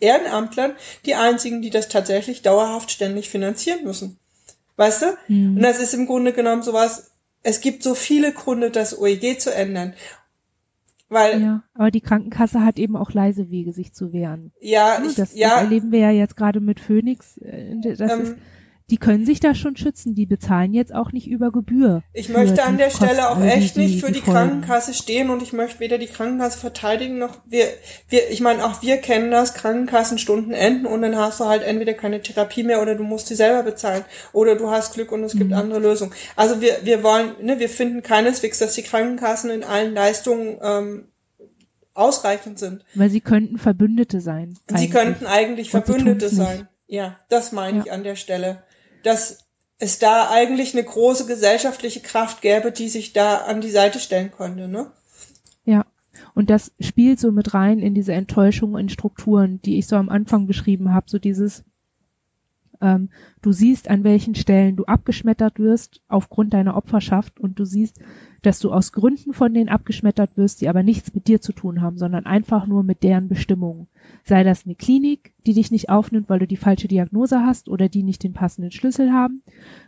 Ehrenamtlern 0.00 0.72
die 1.06 1.14
einzigen, 1.14 1.62
die 1.62 1.70
das 1.70 1.88
tatsächlich 1.88 2.42
dauerhaft 2.42 2.90
ständig 2.90 3.28
finanzieren 3.30 3.84
müssen. 3.84 4.18
Weißt 4.76 5.02
du? 5.02 5.06
Und 5.28 5.60
das 5.62 5.78
ist 5.78 5.92
im 5.94 6.06
Grunde 6.06 6.32
genommen 6.32 6.62
sowas, 6.62 7.10
es 7.42 7.60
gibt 7.60 7.82
so 7.82 7.94
viele 7.94 8.32
Gründe, 8.32 8.70
das 8.70 8.98
OEG 8.98 9.38
zu 9.40 9.54
ändern. 9.54 9.94
Weil, 11.08 11.42
Ja, 11.42 11.62
aber 11.74 11.90
die 11.90 12.00
Krankenkasse 12.00 12.64
hat 12.64 12.78
eben 12.78 12.96
auch 12.96 13.12
leise 13.12 13.50
Wege, 13.50 13.72
sich 13.72 13.92
zu 13.92 14.12
wehren. 14.12 14.52
ja, 14.60 14.98
Ne, 15.00 15.06
ich, 15.08 15.14
das, 15.16 15.30
das 15.30 15.38
ja, 15.38 15.58
erleben 15.60 15.90
wir 15.90 15.98
ja 15.98 16.10
jetzt 16.12 16.36
gerade 16.36 16.60
mit 16.60 16.78
Phoenix. 16.80 17.36
äh, 17.38 17.74
Das 17.96 18.12
Ähm, 18.12 18.20
ist, 18.22 18.36
die 18.90 18.96
können 18.98 19.24
sich 19.24 19.40
da 19.40 19.54
schon 19.54 19.76
schützen. 19.76 20.14
Die 20.14 20.26
bezahlen 20.26 20.74
jetzt 20.74 20.94
auch 20.94 21.12
nicht 21.12 21.28
über 21.28 21.52
Gebühr. 21.52 22.02
Ich 22.12 22.28
möchte 22.28 22.62
an 22.64 22.72
die 22.72 22.78
der 22.78 22.90
Stelle 22.90 23.30
auch 23.30 23.34
Kosten, 23.36 23.48
echt 23.48 23.76
nicht 23.76 24.04
für 24.04 24.10
die, 24.12 24.20
Folgen. 24.20 24.32
Krankenkasse 24.38 24.94
stehen 24.94 25.30
und 25.30 25.42
ich 25.42 25.52
möchte 25.52 25.80
weder 25.80 25.98
die 25.98 26.06
Krankenkasse 26.06 26.58
verteidigen 26.58 27.18
noch 27.18 27.38
wir, 27.46 27.66
wir, 28.08 28.30
ich 28.30 28.40
meine, 28.40 28.64
auch 28.64 28.82
wir 28.82 28.96
kennen 28.98 29.30
das, 29.30 29.54
Krankenkassenstunden 29.54 30.52
enden 30.52 30.86
und 30.86 31.02
dann 31.02 31.16
hast 31.16 31.40
du 31.40 31.44
halt 31.46 31.62
entweder 31.62 31.94
keine 31.94 32.20
Therapie 32.20 32.62
mehr 32.64 32.82
oder 32.82 32.94
du 32.94 33.04
musst 33.04 33.28
sie 33.28 33.34
selber 33.36 33.62
bezahlen 33.62 34.04
oder 34.32 34.56
du 34.56 34.70
hast 34.70 34.94
Glück 34.94 35.12
und 35.12 35.24
es 35.24 35.34
Mhm. 35.34 35.38
gibt 35.38 35.52
andere 35.52 35.78
Lösungen. 35.80 36.12
Also 36.36 36.60
wir, 36.60 36.78
wir 36.82 37.02
wollen, 37.02 37.30
ne, 37.40 37.58
wir 37.58 37.68
finden 37.68 38.02
keineswegs, 38.02 38.58
dass 38.58 38.74
die 38.74 38.82
Krankenkassen 38.82 39.50
in 39.50 39.64
allen 39.64 39.94
Leistungen 39.94 40.58
ähm, 40.62 41.04
ausreichend 41.94 42.58
sind. 42.58 42.84
Weil 42.94 43.10
sie 43.10 43.20
könnten 43.20 43.58
Verbündete 43.58 44.20
sein. 44.20 44.54
Sie 44.68 44.74
eigentlich. 44.74 44.90
könnten 44.90 45.26
eigentlich 45.26 45.74
Und 45.74 45.84
Verbündete 45.84 46.28
sein. 46.28 46.68
Ja, 46.86 47.18
das 47.28 47.52
meine 47.52 47.80
ich 47.80 47.84
Ja. 47.86 47.92
an 47.92 48.02
der 48.04 48.16
Stelle. 48.16 48.62
Dass 49.02 49.46
es 49.78 49.98
da 49.98 50.30
eigentlich 50.30 50.74
eine 50.74 50.84
große 50.84 51.26
gesellschaftliche 51.26 52.00
Kraft 52.00 52.42
gäbe, 52.42 52.70
die 52.70 52.88
sich 52.88 53.12
da 53.12 53.38
an 53.38 53.60
die 53.60 53.70
Seite 53.70 53.98
stellen 53.98 54.30
könnte, 54.30 54.68
ne? 54.68 54.90
Ja. 55.64 55.86
Und 56.34 56.50
das 56.50 56.72
spielt 56.80 57.18
so 57.18 57.32
mit 57.32 57.54
rein 57.54 57.80
in 57.80 57.94
diese 57.94 58.12
Enttäuschung 58.12 58.76
in 58.76 58.88
Strukturen, 58.88 59.60
die 59.62 59.78
ich 59.78 59.86
so 59.86 59.96
am 59.96 60.10
Anfang 60.10 60.46
beschrieben 60.46 60.92
habe. 60.92 61.06
So 61.08 61.18
dieses, 61.18 61.64
ähm, 62.80 63.08
du 63.42 63.52
siehst, 63.52 63.88
an 63.88 64.04
welchen 64.04 64.34
Stellen 64.34 64.76
du 64.76 64.84
abgeschmettert 64.84 65.58
wirst 65.58 66.02
aufgrund 66.08 66.52
deiner 66.52 66.76
Opferschaft 66.76 67.40
und 67.40 67.58
du 67.58 67.64
siehst, 67.64 68.00
dass 68.42 68.58
du 68.58 68.72
aus 68.72 68.92
Gründen 68.92 69.32
von 69.32 69.52
denen 69.52 69.68
abgeschmettert 69.68 70.36
wirst, 70.36 70.60
die 70.60 70.68
aber 70.68 70.82
nichts 70.82 71.14
mit 71.14 71.26
dir 71.26 71.40
zu 71.40 71.52
tun 71.52 71.80
haben, 71.80 71.98
sondern 71.98 72.26
einfach 72.26 72.66
nur 72.66 72.82
mit 72.82 73.02
deren 73.02 73.28
Bestimmungen. 73.28 73.88
Sei 74.30 74.44
das 74.44 74.64
eine 74.64 74.76
Klinik, 74.76 75.32
die 75.44 75.54
dich 75.54 75.72
nicht 75.72 75.88
aufnimmt, 75.88 76.28
weil 76.28 76.38
du 76.38 76.46
die 76.46 76.56
falsche 76.56 76.86
Diagnose 76.86 77.40
hast 77.40 77.68
oder 77.68 77.88
die 77.88 78.04
nicht 78.04 78.22
den 78.22 78.32
passenden 78.32 78.70
Schlüssel 78.70 79.10
haben. 79.12 79.42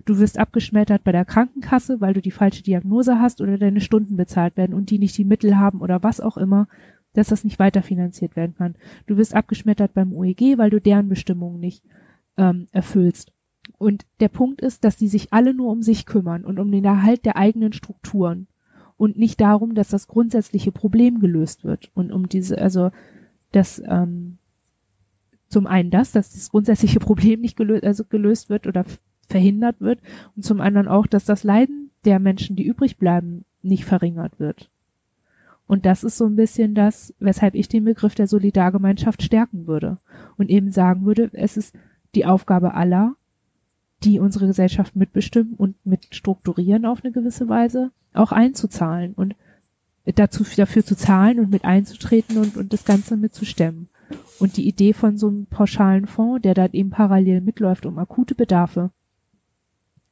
Du 0.05 0.19
wirst 0.19 0.36
abgeschmettert 0.36 1.05
bei 1.05 1.12
der 1.12 1.24
Krankenkasse, 1.24 2.01
weil 2.01 2.12
du 2.12 2.20
die 2.20 2.32
falsche 2.32 2.64
Diagnose 2.64 3.20
hast 3.20 3.40
oder 3.40 3.56
deine 3.56 3.81
Stunden 3.81 4.16
bezahlt 4.16 4.56
werden 4.56 4.74
und 4.74 4.90
die 4.90 4.98
nicht 4.98 5.16
die 5.16 5.24
Mittel 5.24 5.59
haben 5.59 5.81
oder 5.81 6.02
was 6.02 6.20
auch 6.20 6.36
immer, 6.36 6.66
dass 7.12 7.28
das 7.28 7.44
nicht 7.44 7.60
weiterfinanziert 7.60 8.35
werden 8.35 8.56
kann. 8.56 8.74
Du 9.06 9.16
wirst 9.16 9.32
abgeschmettert 9.32 9.94
beim 9.94 10.12
OEG, 10.12 10.59
weil 10.59 10.70
du 10.70 10.81
deren 10.81 11.09
Bestimmungen 11.09 11.60
nicht 11.60 11.85
ähm, 12.36 12.66
erfüllst. 12.73 13.32
Und 13.78 14.06
der 14.19 14.28
Punkt 14.28 14.60
ist, 14.60 14.82
dass 14.82 14.97
die 14.97 15.06
sich 15.06 15.32
alle 15.32 15.55
nur 15.55 15.70
um 15.70 15.82
sich 15.82 16.05
kümmern 16.05 16.44
und 16.44 16.59
um 16.59 16.73
den 16.73 16.85
Erhalt 16.85 17.27
der 17.27 17.36
eigenen 17.36 17.73
Strukturen 17.73 18.48
und 18.97 19.16
nicht 19.16 19.40
darum, 19.40 19.77
dass 19.77 19.90
das 19.90 20.09
grundsätzliche 20.09 20.73
Problem 20.73 21.20
gelöst 21.20 21.62
wird 21.62 21.93
und 21.94 22.10
um 22.10 22.28
diese, 22.28 22.59
also 22.59 22.90
dass 23.53 23.83
ähm, 23.87 24.39
zum 25.49 25.66
einen 25.66 25.91
das, 25.91 26.12
dass 26.12 26.33
das 26.33 26.51
grundsätzliche 26.51 26.99
Problem 26.99 27.41
nicht 27.41 27.57
gelöst, 27.57 27.85
also 27.85 28.05
gelöst 28.05 28.49
wird 28.49 28.66
oder 28.66 28.85
verhindert 29.29 29.81
wird 29.81 30.01
und 30.37 30.45
zum 30.45 30.61
anderen 30.61 30.89
auch, 30.89 31.07
dass 31.07 31.24
das 31.24 31.45
Leiden 31.45 31.91
der 32.05 32.19
Menschen, 32.19 32.57
die 32.57 32.66
übrig 32.66 32.97
bleiben, 32.97 33.45
nicht 33.62 33.85
verringert 33.85 34.41
wird. 34.41 34.70
Und 35.66 35.87
das 35.87 36.05
ist 36.05 36.19
so 36.19 36.27
ein 36.27 36.37
bisschen 36.37 36.74
das, 36.74 37.15
weshalb 37.19 37.55
ich 37.55 37.69
den 37.69 37.85
Begriff 37.85 38.15
der 38.15 38.27
Solidargemeinschaft 38.27 39.23
stärken 39.23 39.66
würde 39.66 39.99
und 40.37 40.51
eben 40.51 40.70
sagen 40.70 41.05
würde, 41.05 41.31
es 41.33 41.57
ist 41.57 41.74
die 42.15 42.27
Aufgabe 42.27 42.74
aller, 42.74 43.15
die 44.03 44.19
unsere 44.19 44.47
Gesellschaft 44.47 44.97
mitbestimmen 44.97 45.55
und 45.55 45.77
mit 45.87 46.15
strukturieren 46.15 46.85
auf 46.85 47.05
eine 47.05 47.12
gewisse 47.12 47.49
Weise, 47.49 47.91
auch 48.12 48.33
einzuzahlen 48.33 49.15
und 49.15 49.35
dazu, 50.05 50.45
dafür 50.57 50.85
zu 50.85 50.97
zahlen 50.97 51.39
und 51.39 51.51
mit 51.51 51.65
einzutreten 51.65 52.39
und, 52.39 52.57
und 52.57 52.73
das 52.73 52.85
Ganze 52.85 53.16
mitzustemmen. 53.16 53.89
Und 54.39 54.57
die 54.57 54.66
Idee 54.66 54.93
von 54.93 55.16
so 55.16 55.29
einem 55.29 55.47
pauschalen 55.47 56.07
Fonds, 56.07 56.43
der 56.43 56.55
dann 56.55 56.73
eben 56.73 56.91
parallel 56.91 57.41
mitläuft, 57.41 57.87
um 57.87 57.99
akute 57.99 58.35
Bedarfe 58.35 58.91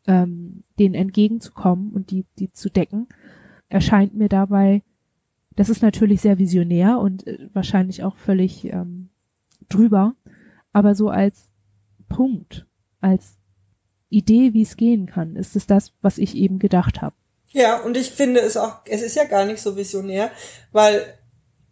ähm, 0.07 0.65
denen 0.79 0.95
entgegenzukommen 0.95 1.91
und 1.93 2.11
die, 2.11 2.25
die 2.39 2.53
zu 2.53 2.71
decken, 2.71 3.09
erscheint 3.69 4.15
mir 4.15 4.29
dabei, 4.29 4.83
das 5.57 5.69
ist 5.69 5.83
natürlich 5.83 6.21
sehr 6.21 6.39
visionär 6.39 6.99
und 6.99 7.27
äh, 7.27 7.49
wahrscheinlich 7.53 8.03
auch 8.03 8.17
völlig 8.17 8.65
ähm, 8.73 9.11
drüber, 9.69 10.15
aber 10.73 10.95
so 10.95 11.11
als 11.11 11.51
Punkt, 12.09 12.67
als 13.01 13.39
Idee, 14.09 14.53
wie 14.55 14.63
es 14.63 14.77
gehen 14.77 15.07
kann, 15.07 15.37
ist 15.37 15.55
es 15.55 15.67
das, 15.67 15.93
was 16.03 16.19
ich 16.19 16.35
eben 16.37 16.59
gedacht 16.59 17.03
habe. 17.03 17.15
Ja, 17.53 17.81
und 17.81 17.97
ich 17.97 18.13
finde 18.13 18.41
es 18.41 18.57
auch, 18.57 18.77
es 18.85 19.03
ist 19.03 19.17
ja 19.17 19.25
gar 19.25 19.45
nicht 19.45 19.61
so 19.61 19.77
visionär, 19.77 20.31
weil, 20.73 21.19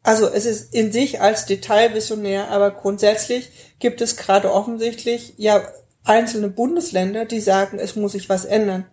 also 0.03 0.27
es 0.27 0.45
ist 0.45 0.75
in 0.75 0.91
sich 0.91 1.21
als 1.21 1.47
Detail 1.47 1.95
visionär, 1.95 2.49
aber 2.51 2.73
grundsätzlich 2.73 3.51
gibt 3.79 4.01
es 4.01 4.17
gerade 4.17 4.53
offensichtlich 4.53 5.35
ja 5.37 5.63
einzelne 6.05 6.49
Bundesländer, 6.49 7.27
die 7.27 7.41
sagen, 7.41 7.79
es 7.79 7.95
muss 7.95 8.13
sich 8.13 8.29
was 8.29 8.45
ändern. 8.45 8.87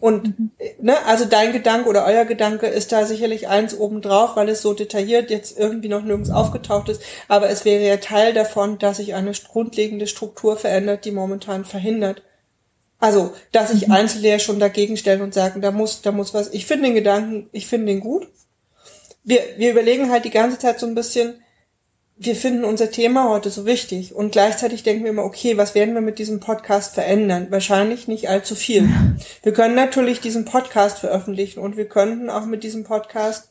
Und 0.00 0.34
ne, 0.80 0.96
also 1.04 1.26
dein 1.26 1.52
Gedanke 1.52 1.88
oder 1.88 2.06
euer 2.06 2.24
Gedanke 2.24 2.66
ist 2.66 2.90
da 2.92 3.04
sicherlich 3.04 3.48
eins 3.48 3.76
obendrauf, 3.76 4.36
weil 4.36 4.48
es 4.48 4.62
so 4.62 4.72
detailliert 4.72 5.30
jetzt 5.30 5.58
irgendwie 5.58 5.88
noch 5.88 6.02
nirgends 6.02 6.30
aufgetaucht 6.30 6.88
ist. 6.88 7.02
Aber 7.28 7.50
es 7.50 7.66
wäre 7.66 7.84
ja 7.86 7.98
Teil 7.98 8.32
davon, 8.32 8.78
dass 8.78 8.96
sich 8.96 9.14
eine 9.14 9.32
grundlegende 9.32 10.06
Struktur 10.06 10.56
verändert, 10.56 11.04
die 11.04 11.10
momentan 11.10 11.66
verhindert. 11.66 12.22
Also, 13.00 13.32
dass 13.50 13.70
sich 13.70 13.90
Einzelne 13.90 14.28
ja 14.28 14.38
schon 14.38 14.60
dagegen 14.60 14.98
stellen 14.98 15.22
und 15.22 15.32
sagen, 15.32 15.62
da 15.62 15.70
muss, 15.70 16.02
da 16.02 16.12
muss 16.12 16.34
was. 16.34 16.52
Ich 16.52 16.66
finde 16.66 16.84
den 16.84 16.94
Gedanken, 16.94 17.48
ich 17.50 17.66
finde 17.66 17.86
den 17.86 18.00
gut. 18.00 18.28
Wir, 19.24 19.40
wir 19.56 19.72
überlegen 19.72 20.10
halt 20.10 20.26
die 20.26 20.30
ganze 20.30 20.58
Zeit 20.58 20.78
so 20.78 20.86
ein 20.86 20.94
bisschen, 20.94 21.42
wir 22.22 22.36
finden 22.36 22.64
unser 22.64 22.90
Thema 22.90 23.30
heute 23.30 23.48
so 23.48 23.64
wichtig 23.64 24.14
und 24.14 24.32
gleichzeitig 24.32 24.82
denken 24.82 25.04
wir 25.04 25.10
immer, 25.10 25.24
okay, 25.24 25.56
was 25.56 25.74
werden 25.74 25.94
wir 25.94 26.02
mit 26.02 26.18
diesem 26.18 26.38
Podcast 26.38 26.92
verändern? 26.92 27.46
Wahrscheinlich 27.48 28.08
nicht 28.08 28.28
allzu 28.28 28.54
viel. 28.54 28.90
Wir 29.42 29.54
können 29.54 29.74
natürlich 29.74 30.20
diesen 30.20 30.44
Podcast 30.44 30.98
veröffentlichen 30.98 31.60
und 31.60 31.78
wir 31.78 31.88
könnten 31.88 32.28
auch 32.28 32.44
mit 32.44 32.62
diesem 32.62 32.84
Podcast, 32.84 33.48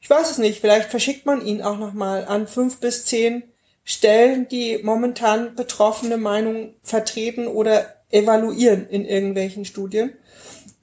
ich 0.00 0.10
weiß 0.10 0.30
es 0.30 0.36
nicht, 0.36 0.60
vielleicht 0.60 0.90
verschickt 0.90 1.24
man 1.24 1.44
ihn 1.44 1.62
auch 1.62 1.78
nochmal 1.78 2.26
an 2.26 2.46
fünf 2.46 2.80
bis 2.80 3.06
zehn 3.06 3.44
Stellen, 3.84 4.46
die 4.46 4.80
momentan 4.82 5.54
betroffene 5.54 6.18
Meinung 6.18 6.74
vertreten 6.82 7.46
oder 7.46 7.86
evaluieren 8.12 8.88
in 8.88 9.04
irgendwelchen 9.04 9.64
Studien. 9.64 10.12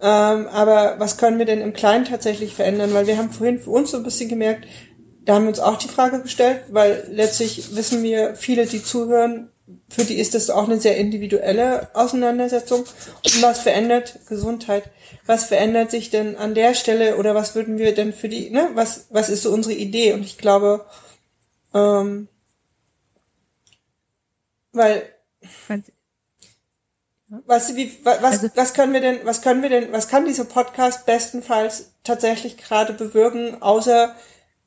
Ähm, 0.01 0.47
aber 0.47 0.95
was 0.97 1.17
können 1.17 1.39
wir 1.39 1.45
denn 1.45 1.61
im 1.61 1.73
Kleinen 1.73 2.05
tatsächlich 2.05 2.53
verändern? 2.53 2.93
Weil 2.93 3.07
wir 3.07 3.17
haben 3.17 3.31
vorhin 3.31 3.59
für 3.59 3.71
uns 3.71 3.91
so 3.91 3.97
ein 3.97 4.03
bisschen 4.03 4.29
gemerkt, 4.29 4.65
da 5.25 5.35
haben 5.35 5.43
wir 5.43 5.49
uns 5.49 5.59
auch 5.59 5.77
die 5.77 5.89
Frage 5.89 6.21
gestellt, 6.21 6.61
weil 6.69 7.07
letztlich 7.11 7.75
wissen 7.75 8.01
wir, 8.01 8.35
viele, 8.35 8.65
die 8.65 8.83
zuhören, 8.83 9.51
für 9.89 10.03
die 10.03 10.15
ist 10.15 10.33
das 10.33 10.49
auch 10.49 10.65
eine 10.65 10.79
sehr 10.79 10.97
individuelle 10.97 11.93
Auseinandersetzung. 11.93 12.79
Und 12.79 13.41
was 13.41 13.59
verändert 13.59 14.19
Gesundheit? 14.27 14.89
Was 15.25 15.45
verändert 15.45 15.91
sich 15.91 16.09
denn 16.09 16.35
an 16.35 16.55
der 16.55 16.73
Stelle 16.73 17.17
oder 17.17 17.35
was 17.35 17.53
würden 17.53 17.77
wir 17.77 17.93
denn 17.93 18.13
für 18.13 18.29
die, 18.29 18.49
ne, 18.49 18.69
was, 18.73 19.07
was 19.11 19.29
ist 19.29 19.43
so 19.43 19.51
unsere 19.51 19.75
Idee? 19.75 20.13
Und 20.13 20.23
ich 20.23 20.37
glaube, 20.37 20.85
ähm, 21.73 22.27
weil, 24.71 25.03
was, 27.45 27.75
wie, 27.75 27.91
was, 28.03 28.23
also, 28.23 28.47
was 28.55 28.73
können 28.73 28.93
wir 28.93 29.01
denn, 29.01 29.19
was 29.23 29.41
können 29.41 29.61
wir 29.61 29.69
denn, 29.69 29.91
was 29.91 30.07
kann 30.07 30.25
dieser 30.25 30.45
Podcast 30.45 31.05
bestenfalls 31.05 31.93
tatsächlich 32.03 32.57
gerade 32.57 32.93
bewirken, 32.93 33.61
außer 33.61 34.15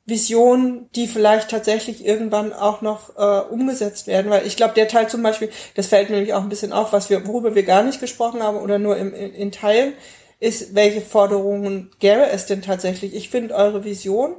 Visionen, 0.05 0.89
die 0.95 1.07
vielleicht 1.07 1.49
tatsächlich 1.49 2.05
irgendwann 2.05 2.51
auch 2.51 2.81
noch 2.81 3.15
äh, 3.17 3.39
umgesetzt 3.49 4.07
werden, 4.07 4.29
weil 4.29 4.45
ich 4.45 4.57
glaube, 4.57 4.73
der 4.73 4.87
Teil 4.87 5.07
zum 5.07 5.23
Beispiel, 5.23 5.49
das 5.75 5.87
fällt 5.87 6.09
mir 6.09 6.17
nämlich 6.17 6.33
auch 6.33 6.43
ein 6.43 6.49
bisschen 6.49 6.73
auf, 6.73 6.91
was 6.91 7.09
wir, 7.09 7.25
worüber 7.27 7.55
wir 7.55 7.63
gar 7.63 7.83
nicht 7.83 8.01
gesprochen 8.01 8.43
haben 8.43 8.57
oder 8.57 8.79
nur 8.79 8.97
im, 8.97 9.13
in, 9.13 9.33
in 9.33 9.51
Teilen, 9.51 9.93
ist, 10.39 10.75
welche 10.75 10.99
Forderungen 10.99 11.91
gäbe 11.99 12.27
es 12.27 12.45
denn 12.45 12.61
tatsächlich? 12.61 13.15
Ich 13.15 13.29
finde 13.29 13.55
eure 13.55 13.85
Vision 13.85 14.35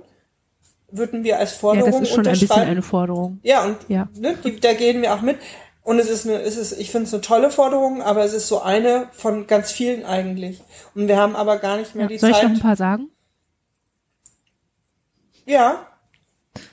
würden 0.90 1.24
wir 1.24 1.38
als 1.38 1.52
Forderung 1.52 1.92
ja, 1.92 1.98
das 1.98 2.08
ist 2.08 2.14
schon 2.14 2.26
ein 2.26 2.38
bisschen 2.38 2.62
eine 2.62 2.82
Forderung. 2.82 3.40
Ja, 3.42 3.64
und 3.64 3.78
ja. 3.88 4.08
Ne, 4.16 4.36
die, 4.44 4.60
da 4.60 4.74
gehen 4.74 5.02
wir 5.02 5.14
auch 5.14 5.22
mit. 5.22 5.38
Und 5.84 5.98
es 5.98 6.08
ist 6.08 6.26
eine, 6.26 6.40
es 6.40 6.56
ist, 6.56 6.72
ich 6.72 6.90
finde 6.90 7.06
es 7.06 7.12
eine 7.12 7.20
tolle 7.20 7.50
Forderung, 7.50 8.02
aber 8.02 8.24
es 8.24 8.32
ist 8.32 8.48
so 8.48 8.62
eine 8.62 9.06
von 9.12 9.46
ganz 9.46 9.70
vielen 9.70 10.04
eigentlich. 10.04 10.62
Und 10.94 11.08
wir 11.08 11.18
haben 11.18 11.36
aber 11.36 11.58
gar 11.58 11.76
nicht 11.76 11.94
mehr 11.94 12.06
ja, 12.06 12.08
die 12.08 12.18
soll 12.18 12.32
Zeit. 12.32 12.40
Soll 12.40 12.50
ich 12.50 12.56
noch 12.56 12.58
ein 12.58 12.62
paar 12.62 12.76
sagen? 12.76 13.10
Ja. 15.44 15.86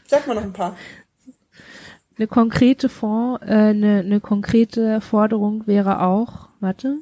Sag 0.07 0.27
mal 0.27 0.33
noch 0.33 0.43
ein 0.43 0.53
paar. 0.53 0.77
Eine 2.17 2.27
konkrete 2.27 2.87
Fond, 2.87 3.41
äh, 3.41 3.47
eine, 3.47 3.99
eine 3.99 4.21
konkrete 4.21 5.01
Forderung 5.01 5.67
wäre 5.67 6.01
auch, 6.03 6.47
warte, 6.61 6.97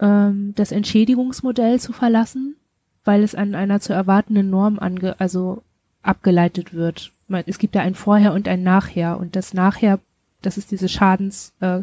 ähm, 0.00 0.52
das 0.56 0.72
Entschädigungsmodell 0.72 1.80
zu 1.80 1.94
verlassen, 1.94 2.56
weil 3.04 3.22
es 3.22 3.34
an 3.34 3.54
einer 3.54 3.80
zu 3.80 3.94
erwartenden 3.94 4.50
Norm 4.50 4.78
ange, 4.78 5.18
also 5.20 5.62
abgeleitet 6.02 6.74
wird. 6.74 7.12
Es 7.46 7.58
gibt 7.58 7.74
ja 7.74 7.80
ein 7.80 7.94
Vorher 7.94 8.34
und 8.34 8.46
ein 8.46 8.62
Nachher 8.62 9.18
und 9.18 9.36
das 9.36 9.54
Nachher, 9.54 10.00
das 10.42 10.58
ist 10.58 10.70
diese 10.70 10.88
Schadens, 10.88 11.52
äh, 11.60 11.82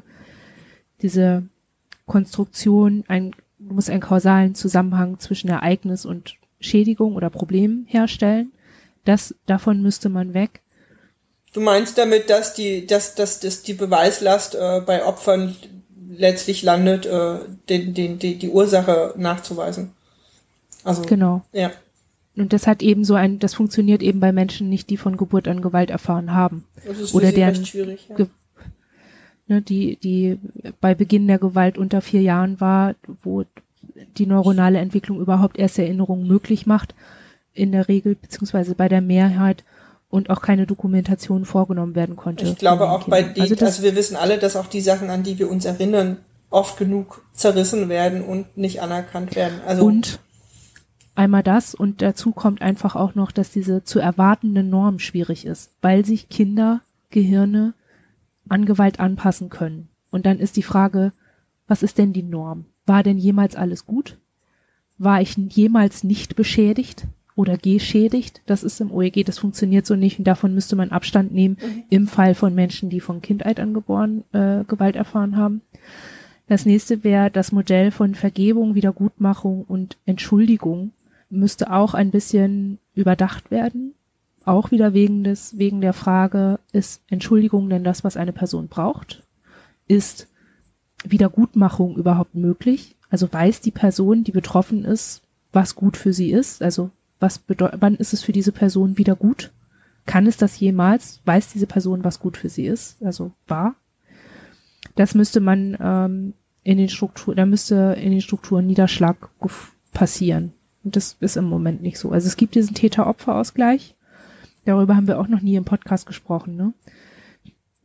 diese 1.02 1.44
Konstruktion, 2.06 3.04
ein, 3.08 3.32
du 3.60 3.74
musst 3.74 3.90
einen 3.90 4.02
kausalen 4.02 4.56
Zusammenhang 4.56 5.20
zwischen 5.20 5.50
Ereignis 5.50 6.06
und 6.06 6.36
Schädigung 6.60 7.16
oder 7.16 7.30
Problem 7.30 7.86
herstellen. 7.88 8.52
Das, 9.06 9.36
davon 9.46 9.82
müsste 9.82 10.10
man 10.10 10.34
weg. 10.34 10.62
Du 11.54 11.62
meinst 11.62 11.98
damit, 11.98 12.30
dass 12.30 12.54
die, 12.54 12.88
dass, 12.88 13.16
dass, 13.16 13.40
dass 13.40 13.62
die 13.62 13.74
Beweislast 13.74 14.56
äh, 14.56 14.82
bei 14.86 15.06
Opfern 15.06 15.56
letztlich 16.10 16.64
landet, 16.64 17.06
äh, 17.06 17.40
den, 17.70 17.94
den, 17.94 18.20
die, 18.20 18.38
die 18.38 18.50
Ursache 18.50 19.14
nachzuweisen? 19.18 19.92
Also 20.84 21.04
genau. 21.04 21.44
Ja. 21.52 21.72
Und 22.36 22.54
das 22.54 22.66
hat 22.66 22.82
eben 22.82 23.04
so 23.04 23.14
ein, 23.14 23.40
das 23.40 23.54
funktioniert 23.54 24.02
eben 24.02 24.20
bei 24.20 24.32
Menschen 24.32 24.68
nicht, 24.70 24.90
die 24.90 24.98
von 24.98 25.18
Geburt 25.18 25.48
an 25.48 25.62
Gewalt 25.62 25.92
erfahren 25.92 26.34
haben. 26.34 26.66
Das 26.86 27.00
ist 27.00 27.14
oder 27.14 27.32
deren 27.32 27.66
schwierig, 27.66 28.10
ja. 28.10 28.26
Ne, 29.54 29.62
die, 29.62 29.98
die 29.98 30.40
bei 30.82 30.96
Beginn 30.96 31.28
der 31.28 31.40
Gewalt 31.40 31.78
unter 31.78 32.02
vier 32.02 32.22
Jahren 32.22 32.60
war, 32.60 32.96
wo 33.22 33.44
die 34.18 34.26
neuronale 34.26 34.80
Entwicklung 34.80 35.20
überhaupt 35.20 35.58
erst 35.58 35.80
Erinnerungen 35.80 36.28
möglich 36.28 36.66
macht, 36.66 36.96
in 37.54 37.72
der 37.72 37.88
Regel, 37.88 38.16
beziehungsweise 38.16 38.76
bei 38.76 38.90
der 38.90 39.02
Mehrheit 39.02 39.64
und 40.10 40.30
auch 40.30 40.42
keine 40.42 40.66
Dokumentation 40.66 41.46
vorgenommen 41.46 41.96
werden 41.96 42.16
konnte. 42.16 42.46
Ich 42.46 42.58
glaube 42.58 42.90
auch 42.90 43.08
bei 43.08 43.24
denen, 43.24 43.52
also, 43.52 43.66
also 43.66 43.84
wir 43.84 43.96
wissen 43.96 44.16
alle, 44.16 44.38
dass 44.38 44.56
auch 44.56 44.68
die 44.68 44.82
Sachen, 44.82 45.10
an 45.10 45.24
die 45.24 45.40
wir 45.40 45.50
uns 45.50 45.66
erinnern, 45.66 46.18
oft 46.50 46.78
genug 46.78 47.24
zerrissen 47.34 47.90
werden 47.90 48.22
und 48.22 48.58
nicht 48.58 48.82
anerkannt 48.82 49.36
werden. 49.36 49.60
Also 49.66 49.86
und 49.86 50.20
einmal 51.16 51.44
das 51.44 51.74
und 51.74 52.02
dazu 52.02 52.32
kommt 52.32 52.62
einfach 52.62 52.96
auch 52.96 53.16
noch, 53.16 53.32
dass 53.32 53.52
diese 53.52 53.84
zu 53.84 54.00
erwartende 54.00 54.64
Norm 54.64 55.00
schwierig 55.00 55.46
ist, 55.46 55.72
weil 55.82 56.06
sich 56.06 56.30
Kindergehirne 56.30 57.74
an 58.50 58.66
Gewalt 58.66 59.00
anpassen 59.00 59.50
können. 59.50 59.90
Und 60.12 60.26
dann 60.26 60.40
ist 60.40 60.58
die 60.58 60.64
Frage, 60.64 61.12
was 61.68 61.84
ist 61.84 61.98
denn 61.98 62.14
die 62.14 62.24
Norm? 62.24 62.66
War 62.86 63.04
denn 63.04 63.18
jemals 63.18 63.56
alles 63.56 63.86
gut? 63.86 64.18
War 64.98 65.22
ich 65.22 65.36
jemals 65.36 66.04
nicht 66.04 66.36
beschädigt 66.36 67.08
oder 67.36 67.58
geschädigt? 67.58 68.42
Das 68.46 68.64
ist 68.64 68.80
im 68.82 68.92
OEG, 68.92 69.26
das 69.26 69.40
funktioniert 69.40 69.86
so 69.86 69.96
nicht 69.96 70.20
und 70.20 70.26
davon 70.26 70.54
müsste 70.54 70.76
man 70.76 70.92
Abstand 70.92 71.34
nehmen 71.34 71.58
mhm. 71.60 71.84
im 71.90 72.08
Fall 72.08 72.36
von 72.36 72.54
Menschen, 72.54 72.90
die 72.90 73.00
von 73.00 73.22
Kindheit 73.22 73.60
angeboren 73.60 74.24
äh, 74.34 74.64
Gewalt 74.66 74.96
erfahren 74.96 75.38
haben. 75.38 75.62
Das 76.48 76.66
nächste 76.66 77.04
wäre 77.04 77.32
das 77.32 77.52
Modell 77.52 77.92
von 77.92 78.16
Vergebung, 78.16 78.76
Wiedergutmachung 78.76 79.64
und 79.64 79.98
Entschuldigung 80.06 80.92
müsste 81.30 81.72
auch 81.72 81.94
ein 81.94 82.12
bisschen 82.12 82.78
überdacht 82.94 83.50
werden. 83.50 83.96
Auch 84.46 84.72
wieder 84.72 84.94
wegen 84.94 85.24
des, 85.24 85.58
wegen 85.58 85.82
der 85.82 85.94
Frage, 85.94 86.60
ist 86.72 87.02
Entschuldigung 87.08 87.70
denn 87.70 87.84
das, 87.84 88.04
was 88.04 88.18
eine 88.18 88.34
Person 88.34 88.68
braucht? 88.68 89.24
Ist 89.88 90.28
Wiedergutmachung 91.06 91.96
überhaupt 91.98 92.36
möglich? 92.36 92.96
Also 93.10 93.32
weiß 93.32 93.62
die 93.62 93.72
Person, 93.72 94.24
die 94.24 94.32
betroffen 94.32 94.86
ist, 94.86 95.22
was 95.52 95.76
gut 95.76 95.98
für 95.98 96.14
sie 96.14 96.32
ist? 96.32 96.62
Also 96.62 96.90
was 97.20 97.40
bedeutet, 97.40 97.82
wann 97.82 97.96
ist 97.96 98.14
es 98.14 98.24
für 98.24 98.32
diese 98.32 98.52
Person 98.52 98.98
wieder 98.98 99.16
gut? 99.16 99.52
Kann 100.06 100.28
es 100.28 100.36
das 100.36 100.60
jemals? 100.60 101.22
Weiß 101.24 101.54
diese 101.54 101.68
Person, 101.68 102.04
was 102.04 102.20
gut 102.20 102.36
für 102.36 102.50
sie 102.50 102.66
ist? 102.66 103.02
Also 103.04 103.32
wahr? 103.48 103.76
Das 104.96 105.16
müsste 105.16 105.40
man 105.40 105.78
ähm, 105.80 106.34
in 106.64 106.78
den 106.78 106.90
Strukturen, 106.90 107.38
da 107.38 107.46
müsste 107.46 107.96
in 107.98 108.12
den 108.12 108.22
Strukturen 108.22 108.68
Niederschlag 108.68 109.30
passieren. 109.94 110.54
Und 110.84 110.96
das 110.96 111.16
ist 111.20 111.38
im 111.38 111.46
Moment 111.46 111.82
nicht 111.82 111.98
so. 111.98 112.12
Also 112.12 112.28
es 112.28 112.36
gibt 112.36 112.56
diesen 112.56 112.76
Täter-Opfer-Ausgleich. 112.76 113.96
Darüber 114.66 114.96
haben 114.96 115.08
wir 115.08 115.20
auch 115.20 115.28
noch 115.28 115.42
nie 115.42 115.56
im 115.56 115.66
Podcast 115.66 116.06
gesprochen, 116.06 116.56
ne? 116.56 116.74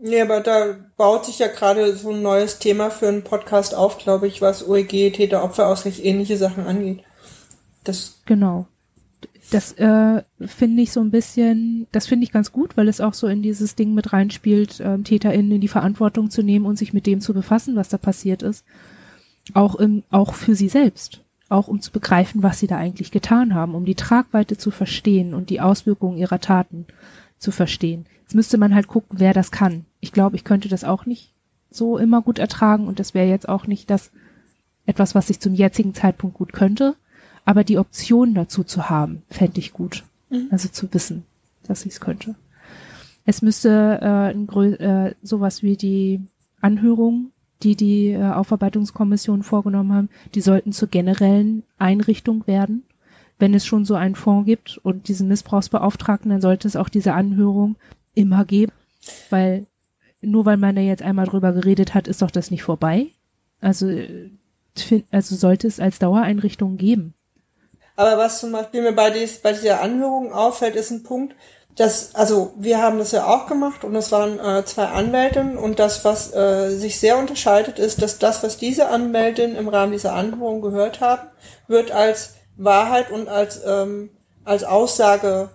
Nee, 0.00 0.20
aber 0.20 0.40
da 0.40 0.76
baut 0.96 1.26
sich 1.26 1.40
ja 1.40 1.48
gerade 1.48 1.96
so 1.96 2.10
ein 2.10 2.22
neues 2.22 2.60
Thema 2.60 2.90
für 2.90 3.09
einen 3.09 3.24
Podcast 3.24 3.74
auf, 3.74 3.98
glaube 3.98 4.28
ich, 4.28 4.40
was 4.40 4.66
OEG, 4.66 5.12
Täter-Opfer-Ausgleich, 5.12 6.05
ähnliche 6.05 6.36
Sachen 6.36 6.66
angeht. 6.66 7.00
Das 7.82 8.20
genau. 8.24 8.68
Das 9.50 9.72
äh, 9.72 10.22
finde 10.40 10.82
ich 10.82 10.92
so 10.92 11.00
ein 11.00 11.10
bisschen, 11.10 11.86
das 11.90 12.06
finde 12.06 12.24
ich 12.24 12.32
ganz 12.32 12.52
gut, 12.52 12.76
weil 12.76 12.86
es 12.86 13.00
auch 13.00 13.14
so 13.14 13.26
in 13.26 13.42
dieses 13.42 13.74
Ding 13.74 13.94
mit 13.94 14.12
reinspielt, 14.12 14.78
äh, 14.78 14.98
TäterInnen 14.98 15.52
in 15.52 15.60
die 15.60 15.68
Verantwortung 15.68 16.30
zu 16.30 16.42
nehmen 16.42 16.66
und 16.66 16.78
sich 16.78 16.92
mit 16.92 17.06
dem 17.06 17.20
zu 17.20 17.32
befassen, 17.34 17.74
was 17.74 17.88
da 17.88 17.98
passiert 17.98 18.42
ist. 18.42 18.64
Auch 19.55 19.74
im, 19.76 20.05
auch 20.10 20.34
für 20.34 20.55
sie 20.55 20.68
selbst. 20.68 21.22
Auch 21.48 21.68
um 21.68 21.80
zu 21.80 21.90
begreifen, 21.92 22.42
was 22.42 22.58
sie 22.58 22.66
da 22.66 22.76
eigentlich 22.76 23.10
getan 23.10 23.54
haben, 23.54 23.74
um 23.74 23.84
die 23.84 23.94
Tragweite 23.94 24.56
zu 24.56 24.70
verstehen 24.70 25.34
und 25.34 25.50
die 25.50 25.60
Auswirkungen 25.60 26.18
ihrer 26.18 26.40
Taten 26.40 26.86
zu 27.38 27.50
verstehen. 27.52 28.06
Jetzt 28.22 28.34
müsste 28.34 28.58
man 28.58 28.74
halt 28.74 28.88
gucken, 28.88 29.18
wer 29.20 29.32
das 29.32 29.50
kann 29.50 29.86
ich 30.00 30.12
glaube, 30.12 30.36
ich 30.36 30.44
könnte 30.44 30.68
das 30.68 30.84
auch 30.84 31.06
nicht 31.06 31.32
so 31.70 31.98
immer 31.98 32.22
gut 32.22 32.38
ertragen 32.38 32.86
und 32.86 32.98
das 32.98 33.14
wäre 33.14 33.28
jetzt 33.28 33.48
auch 33.48 33.66
nicht 33.66 33.90
das 33.90 34.10
etwas, 34.86 35.14
was 35.14 35.28
ich 35.28 35.40
zum 35.40 35.54
jetzigen 35.54 35.94
Zeitpunkt 35.94 36.36
gut 36.36 36.52
könnte. 36.52 36.94
Aber 37.44 37.64
die 37.64 37.78
Option 37.78 38.34
dazu 38.34 38.64
zu 38.64 38.88
haben, 38.90 39.22
fände 39.28 39.58
ich 39.58 39.72
gut. 39.72 40.04
Mhm. 40.30 40.48
Also 40.50 40.68
zu 40.68 40.92
wissen, 40.92 41.24
dass 41.64 41.84
ich 41.84 41.92
es 41.92 42.00
könnte. 42.00 42.34
Es 43.24 43.42
müsste 43.42 43.98
äh, 44.00 44.34
ein 44.34 44.48
äh, 44.74 45.14
sowas 45.22 45.62
wie 45.62 45.76
die 45.76 46.20
Anhörung, 46.60 47.32
die 47.62 47.76
die 47.76 48.10
äh, 48.10 48.22
Aufarbeitungskommission 48.22 49.43
vorgenommen 49.43 49.93
haben, 49.93 50.09
die 50.35 50.40
sollten 50.40 50.72
zur 50.72 50.89
generellen 50.89 51.64
Einrichtung 51.78 52.47
werden. 52.47 52.85
Wenn 53.39 53.55
es 53.55 53.66
schon 53.66 53.85
so 53.85 53.94
einen 53.94 54.16
Fonds 54.16 54.47
gibt 54.47 54.78
und 54.82 55.09
diesen 55.09 55.28
Missbrauchsbeauftragten, 55.28 56.30
dann 56.30 56.40
sollte 56.40 56.66
es 56.66 56.76
auch 56.76 56.89
diese 56.89 57.14
Anhörung 57.14 57.76
immer 58.14 58.44
geben, 58.44 58.72
weil 59.30 59.66
nur 60.20 60.44
weil 60.44 60.56
man 60.56 60.74
da 60.74 60.82
jetzt 60.82 61.02
einmal 61.02 61.26
drüber 61.26 61.52
geredet 61.52 61.94
hat, 61.94 62.09
ist 62.09 62.22
doch 62.22 62.30
das 62.30 62.51
nicht 62.51 62.64
vorbei. 62.64 63.06
Also, 63.60 63.89
also 65.10 65.36
sollte 65.36 65.66
es 65.66 65.78
als 65.78 65.98
Dauereinrichtung 65.98 66.76
geben. 66.76 67.14
Aber 67.97 68.16
was 68.16 68.40
zum 68.40 68.52
Beispiel 68.52 68.82
mir 68.82 68.93
bei 68.93 69.10
dieser 69.10 69.80
Anhörung 69.80 70.32
auffällt, 70.32 70.76
ist 70.76 70.90
ein 70.90 71.02
Punkt, 71.02 71.35
das, 71.77 72.15
also 72.15 72.53
wir 72.59 72.82
haben 72.82 72.99
das 72.99 73.12
ja 73.12 73.27
auch 73.27 73.47
gemacht 73.47 73.85
und 73.85 73.95
es 73.95 74.11
waren 74.11 74.40
äh, 74.40 74.65
zwei 74.65 74.86
Anwältinnen 74.86 75.57
und 75.57 75.78
das, 75.78 76.05
was 76.05 76.35
äh, 76.35 76.70
sich 76.70 76.99
sehr 76.99 77.19
unterscheidet, 77.19 77.78
ist, 77.78 78.03
dass 78.03 78.19
das, 78.19 78.43
was 78.43 78.59
diese 78.59 78.89
Anwältin 78.89 79.55
im 79.55 79.69
Rahmen 79.69 79.93
dieser 79.93 80.15
Anhörung 80.15 80.61
gehört 80.61 81.01
haben, 81.01 81.28
wird 81.69 81.93
als 81.93 82.35
Wahrheit 82.57 83.12
und 83.12 83.28
als, 83.28 83.62
ähm, 83.65 84.11
als 84.45 84.65
Aussage 84.65 85.51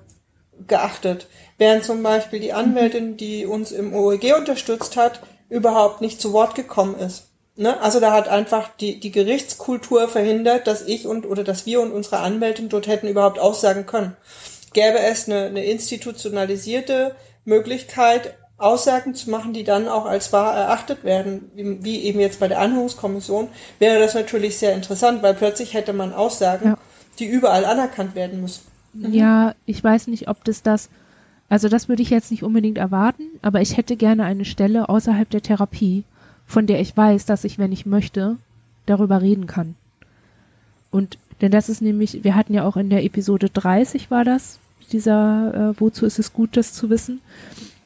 geachtet. 0.67 1.27
Während 1.57 1.83
zum 1.83 2.01
Beispiel 2.01 2.39
die 2.39 2.53
Anwältin, 2.53 3.17
die 3.17 3.45
uns 3.45 3.71
im 3.71 3.93
OEG 3.93 4.35
unterstützt 4.37 4.95
hat, 4.95 5.21
überhaupt 5.49 6.01
nicht 6.01 6.21
zu 6.21 6.31
Wort 6.31 6.55
gekommen 6.55 6.97
ist. 6.97 7.27
Ne? 7.55 7.79
Also 7.81 7.99
da 7.99 8.11
hat 8.11 8.27
einfach 8.27 8.69
die, 8.79 8.99
die 8.99 9.11
Gerichtskultur 9.11 10.07
verhindert, 10.07 10.67
dass 10.67 10.81
ich 10.81 11.05
und 11.05 11.25
oder 11.25 11.43
dass 11.43 11.65
wir 11.65 11.81
und 11.81 11.91
unsere 11.91 12.19
Anwältin 12.19 12.69
dort 12.69 12.87
hätten 12.87 13.07
überhaupt 13.07 13.39
aussagen 13.39 13.85
können. 13.85 14.15
Gäbe 14.73 14.99
es 14.99 15.27
eine, 15.27 15.45
eine 15.45 15.63
institutionalisierte 15.65 17.15
Möglichkeit, 17.45 18.35
Aussagen 18.57 19.13
zu 19.13 19.29
machen, 19.29 19.53
die 19.53 19.63
dann 19.63 19.87
auch 19.87 20.05
als 20.05 20.31
wahr 20.31 20.55
erachtet 20.55 21.03
werden, 21.03 21.51
wie 21.55 22.03
eben 22.03 22.19
jetzt 22.19 22.39
bei 22.39 22.47
der 22.47 22.59
Anhörungskommission, 22.59 23.49
wäre 23.79 23.99
das 23.99 24.13
natürlich 24.13 24.57
sehr 24.57 24.73
interessant, 24.73 25.21
weil 25.21 25.33
plötzlich 25.33 25.73
hätte 25.73 25.91
man 25.91 26.13
Aussagen, 26.13 26.69
ja. 26.69 26.77
die 27.19 27.25
überall 27.25 27.65
anerkannt 27.65 28.15
werden 28.15 28.41
müssen. 28.41 28.61
Mhm. 28.93 29.13
Ja, 29.13 29.55
ich 29.65 29.83
weiß 29.83 30.07
nicht, 30.07 30.27
ob 30.29 30.43
das 30.45 30.61
das, 30.61 30.89
also 31.49 31.67
das 31.67 31.89
würde 31.89 32.03
ich 32.03 32.09
jetzt 32.09 32.31
nicht 32.31 32.43
unbedingt 32.43 32.77
erwarten, 32.77 33.23
aber 33.41 33.59
ich 33.59 33.75
hätte 33.75 33.97
gerne 33.97 34.23
eine 34.23 34.45
Stelle 34.45 34.87
außerhalb 34.87 35.29
der 35.29 35.41
Therapie, 35.41 36.03
von 36.45 36.67
der 36.67 36.79
ich 36.79 36.95
weiß, 36.95 37.25
dass 37.25 37.43
ich, 37.43 37.57
wenn 37.57 37.71
ich 37.71 37.85
möchte, 37.85 38.37
darüber 38.85 39.21
reden 39.21 39.47
kann. 39.47 39.75
Und 40.91 41.17
denn 41.41 41.51
das 41.51 41.67
ist 41.67 41.81
nämlich, 41.81 42.23
wir 42.23 42.35
hatten 42.35 42.53
ja 42.53 42.63
auch 42.63 42.77
in 42.77 42.89
der 42.89 43.03
Episode 43.03 43.49
30 43.49 44.11
war 44.11 44.23
das, 44.23 44.59
dieser, 44.91 45.71
äh, 45.71 45.79
wozu 45.79 46.05
ist 46.05 46.19
es 46.19 46.33
gut, 46.33 46.57
das 46.57 46.73
zu 46.73 46.89
wissen, 46.89 47.21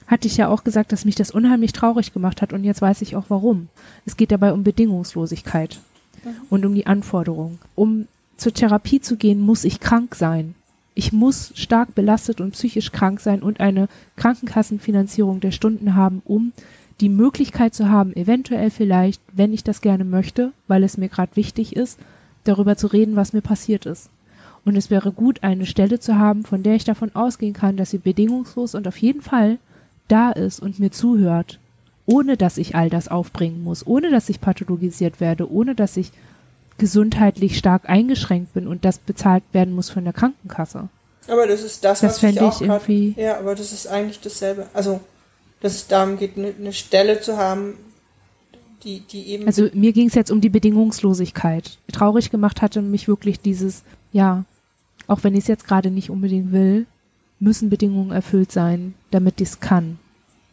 hatte 0.08 0.28
ich 0.28 0.38
ja 0.38 0.48
auch 0.48 0.64
gesagt, 0.64 0.92
dass 0.92 1.06
mich 1.06 1.16
das 1.16 1.32
unheimlich 1.32 1.74
traurig 1.74 2.14
gemacht 2.14 2.42
hat 2.42 2.54
und 2.54 2.64
jetzt 2.64 2.82
weiß 2.82 3.02
ich 3.02 3.16
auch 3.16 3.26
warum. 3.30 3.68
Es 4.06 4.16
geht 4.18 4.32
dabei 4.32 4.54
um 4.54 4.64
Bedingungslosigkeit 4.64 5.80
mhm. 6.24 6.30
und 6.50 6.66
um 6.66 6.74
die 6.74 6.88
Anforderung. 6.88 7.60
Um 7.76 8.08
zur 8.38 8.54
Therapie 8.54 9.02
zu 9.02 9.18
gehen, 9.18 9.42
muss 9.42 9.64
ich 9.66 9.80
krank 9.80 10.16
sein. 10.16 10.56
Ich 10.94 11.12
muss 11.12 11.52
stark 11.56 11.94
belastet 11.94 12.42
und 12.42 12.52
psychisch 12.52 12.92
krank 12.92 13.20
sein 13.20 13.44
und 13.44 13.60
eine 13.60 13.88
Krankenkassenfinanzierung 14.16 15.42
der 15.42 15.52
Stunden 15.52 15.96
haben, 15.96 16.22
um 16.26 16.54
die 17.02 17.10
Möglichkeit 17.10 17.76
zu 17.76 17.90
haben, 17.90 18.16
eventuell 18.16 18.72
vielleicht, 18.72 19.22
wenn 19.32 19.54
ich 19.54 19.64
das 19.64 19.82
gerne 19.82 20.06
möchte, 20.06 20.54
weil 20.68 20.84
es 20.84 20.98
mir 20.98 21.10
gerade 21.10 21.36
wichtig 21.36 21.76
ist, 21.76 22.00
darüber 22.44 22.78
zu 22.78 22.88
reden, 22.88 23.16
was 23.16 23.34
mir 23.34 23.42
passiert 23.42 23.86
ist. 23.86 24.10
Und 24.68 24.76
es 24.76 24.90
wäre 24.90 25.14
gut, 25.14 25.44
eine 25.44 25.66
Stelle 25.66 25.98
zu 25.98 26.18
haben, 26.18 26.44
von 26.44 26.62
der 26.62 26.76
ich 26.76 26.84
davon 26.84 27.16
ausgehen 27.16 27.54
kann, 27.54 27.78
dass 27.78 27.92
sie 27.92 28.00
bedingungslos 28.00 28.76
und 28.76 28.86
auf 28.86 28.98
jeden 28.98 29.22
Fall 29.22 29.60
da 30.10 30.30
ist 30.30 30.60
und 30.60 30.78
mir 30.78 30.92
zuhört, 30.92 31.62
ohne 32.06 32.36
dass 32.36 32.58
ich 32.58 32.76
all 32.76 32.90
das 32.90 33.08
aufbringen 33.08 33.64
muss, 33.64 33.88
ohne 33.88 34.12
dass 34.12 34.28
ich 34.28 34.42
pathologisiert 34.42 35.22
werde, 35.22 35.50
ohne 35.50 35.74
dass 35.74 35.96
ich 35.96 36.12
gesundheitlich 36.78 37.58
stark 37.58 37.90
eingeschränkt 37.90 38.56
bin 38.56 38.68
und 38.68 38.84
das 38.84 38.98
bezahlt 38.98 39.46
werden 39.54 39.74
muss 39.74 39.90
von 39.90 40.04
der 40.04 40.12
Krankenkasse. 40.12 40.90
Aber 41.30 41.48
das 41.48 41.64
ist 41.64 41.86
das, 41.86 42.02
das 42.02 42.22
was 42.22 42.30
ich 42.30 42.42
auch 42.42 42.62
ich 42.62 42.68
irgendwie 42.68 43.14
grad, 43.14 43.24
Ja, 43.24 43.40
aber 43.40 43.56
das 43.56 43.72
ist 43.72 43.88
eigentlich 43.88 44.20
dasselbe. 44.20 44.68
Also, 44.74 45.00
dass 45.62 45.76
es 45.76 45.88
darum 45.88 46.18
geht, 46.18 46.38
eine, 46.38 46.54
eine 46.60 46.74
Stelle 46.74 47.22
zu 47.22 47.38
haben, 47.38 47.76
die, 48.84 49.00
die 49.00 49.30
eben. 49.30 49.46
Also 49.46 49.70
mir 49.72 49.94
ging 49.94 50.10
es 50.10 50.14
jetzt 50.16 50.30
um 50.30 50.42
die 50.42 50.50
Bedingungslosigkeit. 50.50 51.78
Traurig 51.94 52.32
gemacht 52.32 52.62
hatte 52.62 52.82
mich 52.82 53.08
wirklich 53.08 53.40
dieses, 53.40 53.84
ja, 54.12 54.44
auch 55.08 55.24
wenn 55.24 55.34
ich 55.34 55.42
es 55.42 55.48
jetzt 55.48 55.68
gerade 55.68 55.90
nicht 55.90 56.10
unbedingt 56.10 56.52
will, 56.52 56.86
müssen 57.40 57.70
Bedingungen 57.70 58.12
erfüllt 58.12 58.52
sein, 58.52 58.94
damit 59.12 59.42
ich 59.42 59.50
es 59.50 59.60
kann. 59.60 60.00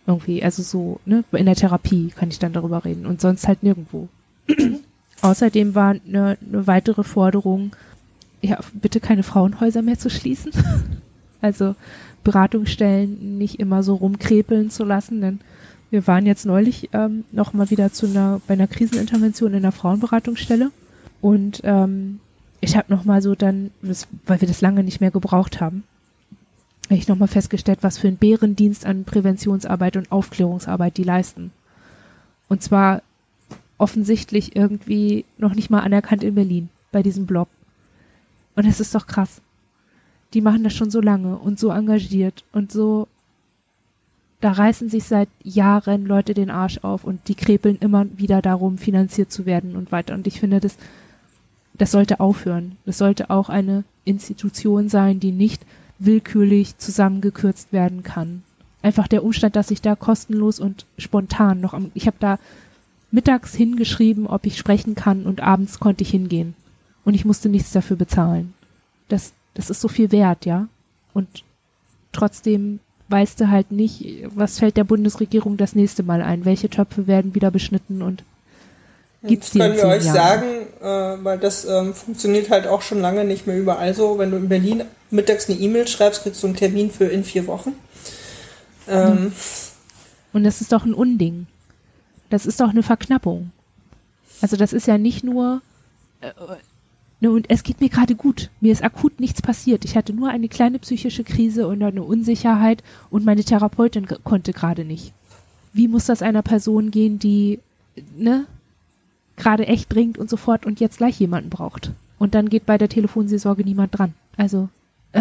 Irgendwie, 0.07 0.43
also 0.43 0.63
so, 0.63 1.01
ne, 1.07 1.25
in 1.33 1.47
der 1.47 1.55
Therapie 1.55 2.11
kann 2.15 2.29
ich 2.29 2.39
dann 2.39 2.53
darüber 2.53 2.85
reden 2.85 3.07
und 3.07 3.21
sonst 3.21 3.49
halt 3.49 3.63
nirgendwo. 3.63 4.09
Außerdem 5.23 5.75
war 5.75 5.97
eine, 6.07 6.37
eine 6.47 6.67
weitere 6.67 7.05
Forderung, 7.05 7.75
ja, 8.43 8.59
bitte 8.75 9.01
keine 9.01 9.23
Frauenhäuser 9.23 9.81
mehr 9.81 9.99
zu 9.99 10.11
schließen. 10.11 10.53
also 11.41 11.75
Beratungsstellen 12.23 13.39
nicht 13.39 13.61
immer 13.61 13.83
so 13.83 13.95
rumkrepeln 13.95 14.71
zu 14.71 14.85
lassen, 14.85 15.21
denn 15.21 15.41
wir 15.91 16.07
waren 16.07 16.27
jetzt 16.27 16.45
neulich 16.45 16.91
ähm, 16.93 17.25
noch 17.33 17.53
mal 17.53 17.71
wieder 17.71 17.93
zu 17.93 18.07
einer 18.07 18.41
bei 18.47 18.55
einer 18.55 18.67
Krisenintervention 18.67 19.53
in 19.53 19.59
einer 19.59 19.73
Frauenberatungsstelle 19.73 20.71
und 21.21 21.61
ähm, 21.65 22.21
ich 22.65 22.77
habe 22.77 22.93
noch 22.93 23.05
mal 23.05 23.23
so 23.23 23.35
dann, 23.35 23.71
das, 23.83 24.09
weil 24.27 24.41
wir 24.41 24.49
das 24.49 24.61
lange 24.61 24.83
nicht 24.83 25.01
mehr 25.01 25.11
gebraucht 25.11 25.61
haben, 25.61 25.85
habe 26.87 26.97
ich 26.97 27.09
noch 27.09 27.19
mal 27.19 27.29
festgestellt, 27.29 27.79
was 27.83 27.99
für 27.99 28.09
ein 28.09 28.17
Bärendienst 28.17 28.85
an 28.87 29.05
Präventionsarbeit 29.05 29.97
und 29.97 30.11
Aufklärungsarbeit 30.13 30.97
die 30.97 31.05
leisten. 31.05 31.53
Und 32.49 32.63
zwar 32.63 33.03
offensichtlich 33.79 34.55
irgendwie 34.57 35.25
noch 35.39 35.55
nicht 35.55 35.71
mal 35.71 35.81
anerkannt 35.81 36.25
in 36.25 36.35
Berlin 36.35 36.69
bei 36.93 37.03
diesem 37.03 37.27
Blog. 37.27 37.49
Und 38.57 38.67
es 38.67 38.81
ist 38.81 38.95
doch 38.95 39.07
krass. 39.07 39.41
Die 40.33 40.41
machen 40.41 40.65
das 40.65 40.75
schon 40.75 40.91
so 40.91 41.01
lange 41.01 41.37
und 41.37 41.59
so 41.59 41.71
engagiert 41.71 42.45
und 42.53 42.73
so 42.73 43.09
da 44.45 44.53
reißen 44.53 44.91
sich 44.91 45.05
seit 45.05 45.31
Jahren 45.43 46.05
Leute 46.05 46.35
den 46.35 46.51
Arsch 46.51 46.77
auf 46.83 47.05
und 47.05 47.29
die 47.29 47.35
krepeln 47.35 47.79
immer 47.81 48.05
wieder 48.19 48.43
darum, 48.43 48.77
finanziert 48.77 49.33
zu 49.33 49.47
werden 49.47 49.75
und 49.75 49.91
weiter. 49.91 50.13
Und 50.13 50.27
ich 50.27 50.39
finde, 50.39 50.61
das, 50.61 50.77
das 51.75 51.91
sollte 51.91 52.21
aufhören. 52.21 52.77
Das 52.87 52.99
sollte 52.99 53.31
auch 53.31 53.49
eine 53.49 53.85
Institution 54.05 54.89
sein, 54.89 55.21
die 55.21 55.33
nicht 55.33 55.63
willkürlich 55.99 56.79
zusammengekürzt 56.79 57.73
werden 57.73 58.03
kann. 58.03 58.43
Einfach 58.83 59.09
der 59.09 59.25
Umstand, 59.25 59.57
dass 59.57 59.71
ich 59.71 59.81
da 59.81 59.97
kostenlos 59.97 60.61
und 60.61 60.87
spontan 60.99 61.61
noch 61.61 61.75
am, 61.75 61.91
ich 61.95 62.07
habe 62.07 62.17
da 62.21 62.39
mittags 63.11 63.55
hingeschrieben, 63.55 64.27
ob 64.27 64.45
ich 64.47 64.59
sprechen 64.59 64.95
kann 64.95 65.25
und 65.25 65.41
abends 65.41 65.81
konnte 65.81 66.03
ich 66.03 66.11
hingehen. 66.11 66.55
Und 67.05 67.15
ich 67.15 67.25
musste 67.25 67.49
nichts 67.49 67.73
dafür 67.73 67.97
bezahlen. 67.97 68.55
Das, 69.09 69.33
das 69.55 69.71
ist 69.71 69.81
so 69.81 69.89
viel 69.89 70.11
wert, 70.11 70.47
ja. 70.47 70.69
Und 71.13 71.45
trotzdem 72.13 72.81
weißt 73.09 73.41
du 73.41 73.51
halt 73.51 73.71
nicht, 73.71 74.05
was 74.35 74.59
fällt 74.59 74.77
der 74.77 74.85
Bundesregierung 74.85 75.57
das 75.57 75.75
nächste 75.75 76.03
Mal 76.03 76.23
ein, 76.23 76.45
welche 76.45 76.69
Töpfe 76.69 77.07
werden 77.07 77.35
wieder 77.35 77.51
beschnitten 77.51 78.03
und 78.03 78.25
gibt's 79.29 79.51
die 79.51 79.59
können 79.59 79.77
wir 79.77 79.87
euch 79.87 80.05
Jahren? 80.05 80.15
sagen, 80.15 80.47
äh, 80.81 81.25
weil 81.25 81.39
das 81.39 81.65
ähm, 81.65 81.95
funktioniert 81.95 82.51
halt 82.51 82.67
auch 82.67 82.83
schon 82.83 83.01
lange 83.01 83.25
nicht 83.25 83.47
mehr 83.47 83.57
überall 83.59 83.95
so. 83.95 84.19
Wenn 84.19 84.31
du 84.31 84.37
in 84.37 84.49
Berlin 84.49 84.85
mittags 85.11 85.49
eine 85.49 85.59
E-Mail 85.59 85.87
schreibst, 85.89 86.23
kriegst 86.23 86.43
du 86.43 86.47
einen 86.47 86.57
Termin 86.57 86.91
für 86.91 87.07
in 87.07 87.25
vier 87.25 87.47
Wochen. 87.47 87.73
Ähm, 88.89 89.33
und 90.33 90.45
das 90.45 90.61
ist 90.61 90.73
doch 90.73 90.85
ein 90.85 90.95
Unding. 90.95 91.47
Das 92.31 92.47
ist 92.47 92.61
doch 92.61 92.71
eine 92.71 92.83
Verknappung. 92.83 93.51
Also 94.41 94.57
das 94.57 94.73
ist 94.73 94.87
ja 94.87 94.99
nicht 94.99 95.25
nur 95.25 95.63
äh, 96.21 96.33
Ne, 97.25 97.31
und 97.31 97.49
es 97.49 97.63
geht 97.63 97.81
mir 97.81 97.89
gerade 97.89 98.17
gut. 98.17 98.51
Mir 98.61 98.71
ist 98.71 98.85
akut 98.85 99.19
nichts 99.19 99.41
passiert. 99.41 99.87
Ich 99.87 99.97
hatte 99.97 100.13
nur 100.13 100.29
eine 100.29 100.49
kleine 100.49 100.79
psychische 100.79 101.25
Krise 101.25 101.67
und 101.67 101.83
eine 101.83 102.03
Unsicherheit 102.03 102.83
und 103.09 103.25
meine 103.25 103.43
Therapeutin 103.43 104.07
konnte 104.25 104.53
gerade 104.53 104.85
nicht. 104.85 105.15
Wie 105.73 105.89
muss 105.89 106.05
das 106.05 106.21
einer 106.21 106.43
Person 106.43 106.91
gehen, 106.91 107.19
die, 107.19 107.61
ne, 108.15 108.47
gerade 109.37 109.67
echt 109.67 109.93
dringend 109.93 110.19
und 110.19 110.31
sofort 110.31 110.67
und 110.67 110.81
jetzt 110.81 110.99
gleich 110.99 111.19
jemanden 111.19 111.51
braucht? 111.51 111.93
Und 112.19 112.35
dann 112.35 112.49
geht 112.49 112.67
bei 112.67 112.79
der 112.79 112.89
Telefonseelsorge 112.89 113.65
niemand 113.65 113.99
dran. 113.99 114.15
Also, 114.37 114.69
äh, 115.13 115.21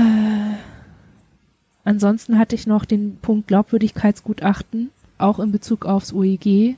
ansonsten 1.84 2.38
hatte 2.38 2.56
ich 2.56 2.68
noch 2.68 2.86
den 2.86 3.18
Punkt 3.22 3.48
Glaubwürdigkeitsgutachten, 3.48 4.90
auch 5.18 5.40
in 5.40 5.52
Bezug 5.52 5.86
aufs 5.86 6.14
OEG, 6.14 6.78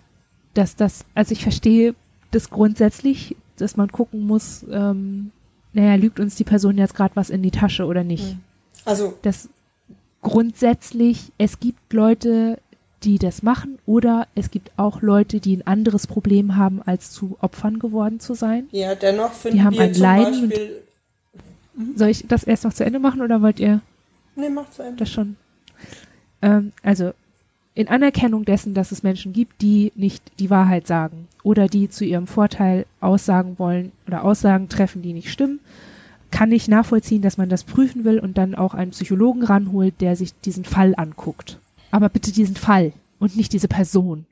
dass 0.54 0.76
das, 0.76 1.06
also 1.14 1.32
ich 1.32 1.44
verstehe 1.44 1.96
das 2.32 2.50
grundsätzlich, 2.50 3.36
dass 3.58 3.78
man 3.78 3.92
gucken 3.92 4.26
muss, 4.26 4.66
ähm, 4.70 5.32
naja, 5.74 5.96
lügt 5.96 6.20
uns 6.20 6.36
die 6.36 6.44
Person 6.44 6.78
jetzt 6.78 6.96
gerade 6.96 7.16
was 7.16 7.30
in 7.30 7.42
die 7.42 7.52
Tasche 7.52 7.86
oder 7.86 8.04
nicht. 8.04 8.32
Hm. 8.32 8.40
Also. 8.86 9.14
Das 9.22 9.50
grundsätzlich, 10.22 11.32
es 11.38 11.60
gibt 11.60 11.94
Leute, 11.94 12.60
die 13.06 13.20
das 13.20 13.44
machen 13.44 13.78
oder 13.86 14.28
es 14.36 14.50
gibt 14.50 14.72
auch 14.78 15.02
Leute, 15.02 15.40
die 15.40 15.58
ein 15.58 15.68
anderes 15.68 16.08
Problem 16.08 16.56
haben, 16.56 16.82
als 16.84 17.12
zu 17.12 17.38
Opfern 17.40 17.80
geworden 17.80 18.20
zu 18.20 18.34
sein. 18.34 18.68
Ja, 18.72 18.96
dennoch 18.96 19.34
finden 19.34 19.58
die 19.58 19.64
haben 19.64 19.76
wir 19.76 19.84
ein 19.84 19.94
Leiden. 19.94 20.50
Beispiel 20.50 20.82
mhm. 21.76 21.98
Soll 21.98 22.10
ich 22.10 22.26
das 22.28 22.44
erst 22.44 22.64
noch 22.64 22.74
zu 22.74 22.84
Ende 22.84 23.00
machen 23.00 23.22
oder 23.22 23.42
wollt 23.42 23.60
ihr? 23.60 23.82
Nee, 24.36 24.50
macht 24.50 24.74
zu 24.74 24.82
Ende. 24.82 24.98
Das 24.98 25.12
schon. 25.12 25.36
Ähm, 26.42 26.72
also 26.82 27.12
in 27.76 27.90
Anerkennung 27.90 28.46
dessen, 28.46 28.74
dass 28.74 28.92
es 28.92 29.04
Menschen 29.04 29.34
gibt, 29.34 29.62
die 29.62 29.92
nicht 29.96 30.24
die 30.40 30.50
Wahrheit 30.50 30.88
sagen 30.88 31.28
oder 31.44 31.68
die 31.68 31.90
zu 31.90 32.06
ihrem 32.06 32.26
Vorteil 32.26 32.86
Aussagen 33.02 33.60
wollen 33.60 33.92
oder 34.08 34.24
Aussagen 34.24 34.70
treffen, 34.70 35.02
die 35.02 35.14
nicht 35.14 35.30
stimmen, 35.30 35.60
kann 36.32 36.52
ich 36.52 36.68
nachvollziehen, 36.68 37.22
dass 37.22 37.38
man 37.38 37.50
das 37.50 37.64
prüfen 37.64 38.04
will 38.04 38.20
und 38.20 38.38
dann 38.38 38.56
auch 38.56 38.74
einen 38.74 38.92
Psychologen 38.92 39.44
ranholt, 39.44 40.02
der 40.02 40.16
sich 40.16 40.34
diesen 40.42 40.66
Fall 40.66 40.94
anguckt. 40.98 41.60
Aber 41.96 42.10
bitte 42.10 42.34
diesen 42.34 42.58
Fall 42.58 42.92
und 43.20 43.38
nicht 43.38 43.54
diese 43.54 43.70
Person. 43.70 44.26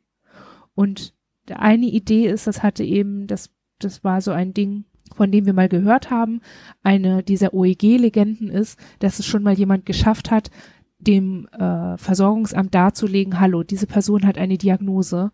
Und 0.75 1.13
eine 1.47 1.85
Idee 1.85 2.27
ist, 2.27 2.45
das 2.45 2.61
hatte 2.61 2.83
eben, 2.83 3.25
das, 3.25 3.51
das 3.79 4.03
war 4.03 4.19
so 4.19 4.31
ein 4.31 4.53
Ding, 4.53 4.83
von 5.15 5.31
dem 5.31 5.45
wir 5.45 5.53
mal 5.53 5.69
gehört 5.69 6.11
haben, 6.11 6.41
eine 6.83 7.23
dieser 7.23 7.53
OEG-Legenden 7.53 8.49
ist, 8.49 8.77
dass 8.99 9.19
es 9.19 9.25
schon 9.25 9.43
mal 9.43 9.53
jemand 9.53 9.85
geschafft 9.85 10.29
hat, 10.29 10.51
dem 10.99 11.47
äh, 11.57 11.97
Versorgungsamt 11.97 12.75
darzulegen, 12.75 13.39
hallo, 13.39 13.63
diese 13.63 13.87
Person 13.87 14.27
hat 14.27 14.37
eine 14.37 14.57
Diagnose 14.57 15.31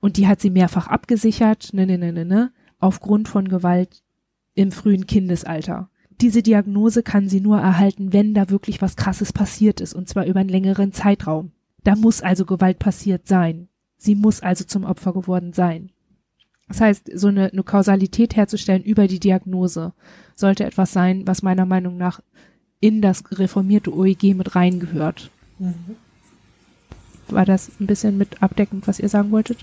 und 0.00 0.16
die 0.16 0.26
hat 0.26 0.40
sie 0.40 0.48
mehrfach 0.48 0.86
abgesichert, 0.86 1.74
ne, 1.74 1.84
ne, 1.84 1.98
ne, 1.98 2.10
ne, 2.10 2.24
ne, 2.24 2.52
aufgrund 2.78 3.28
von 3.28 3.48
Gewalt 3.48 4.02
im 4.54 4.72
frühen 4.72 5.06
Kindesalter. 5.06 5.90
Diese 6.22 6.42
Diagnose 6.42 7.02
kann 7.02 7.28
sie 7.28 7.42
nur 7.42 7.58
erhalten, 7.58 8.14
wenn 8.14 8.32
da 8.32 8.48
wirklich 8.48 8.80
was 8.80 8.96
Krasses 8.96 9.34
passiert 9.34 9.82
ist, 9.82 9.92
und 9.92 10.08
zwar 10.08 10.24
über 10.24 10.40
einen 10.40 10.48
längeren 10.48 10.94
Zeitraum. 10.94 11.52
Da 11.86 11.94
muss 11.94 12.20
also 12.20 12.44
Gewalt 12.44 12.80
passiert 12.80 13.28
sein. 13.28 13.68
Sie 13.96 14.16
muss 14.16 14.42
also 14.42 14.64
zum 14.64 14.82
Opfer 14.82 15.12
geworden 15.12 15.52
sein. 15.52 15.90
Das 16.66 16.80
heißt, 16.80 17.12
so 17.14 17.28
eine, 17.28 17.52
eine 17.52 17.62
Kausalität 17.62 18.34
herzustellen 18.34 18.82
über 18.82 19.06
die 19.06 19.20
Diagnose 19.20 19.92
sollte 20.34 20.64
etwas 20.64 20.92
sein, 20.92 21.28
was 21.28 21.44
meiner 21.44 21.64
Meinung 21.64 21.96
nach 21.96 22.20
in 22.80 23.02
das 23.02 23.22
reformierte 23.30 23.94
OEG 23.94 24.34
mit 24.34 24.56
reingehört. 24.56 25.30
Mhm. 25.60 25.94
War 27.28 27.44
das 27.44 27.70
ein 27.78 27.86
bisschen 27.86 28.18
mit 28.18 28.42
abdeckend, 28.42 28.88
was 28.88 28.98
ihr 28.98 29.08
sagen 29.08 29.30
wolltet? 29.30 29.58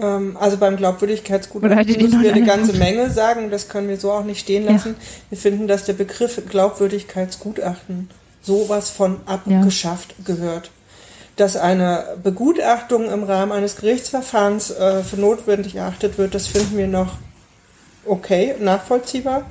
Ähm, 0.00 0.36
also 0.40 0.56
beim 0.56 0.76
Glaubwürdigkeitsgutachten 0.76 2.02
müssen 2.02 2.22
wir 2.22 2.32
eine 2.32 2.44
ganze 2.44 2.76
Menge 2.76 3.08
sagen, 3.08 3.52
das 3.52 3.68
können 3.68 3.86
wir 3.86 3.98
so 3.98 4.10
auch 4.10 4.24
nicht 4.24 4.40
stehen 4.40 4.64
lassen. 4.64 4.96
Ja. 4.98 5.06
Wir 5.30 5.38
finden, 5.38 5.68
dass 5.68 5.84
der 5.84 5.92
Begriff 5.92 6.42
Glaubwürdigkeitsgutachten 6.48 8.10
sowas 8.42 8.90
von 8.90 9.20
abgeschafft 9.26 10.16
ja. 10.18 10.24
gehört. 10.24 10.72
Dass 11.36 11.56
eine 11.56 12.16
Begutachtung 12.22 13.10
im 13.10 13.22
Rahmen 13.22 13.52
eines 13.52 13.76
Gerichtsverfahrens 13.76 14.70
äh, 14.70 15.02
für 15.02 15.16
notwendig 15.16 15.76
erachtet 15.76 16.18
wird, 16.18 16.34
das 16.34 16.46
finden 16.46 16.76
wir 16.76 16.88
noch 16.88 17.16
okay, 18.04 18.54
nachvollziehbar. 18.60 19.46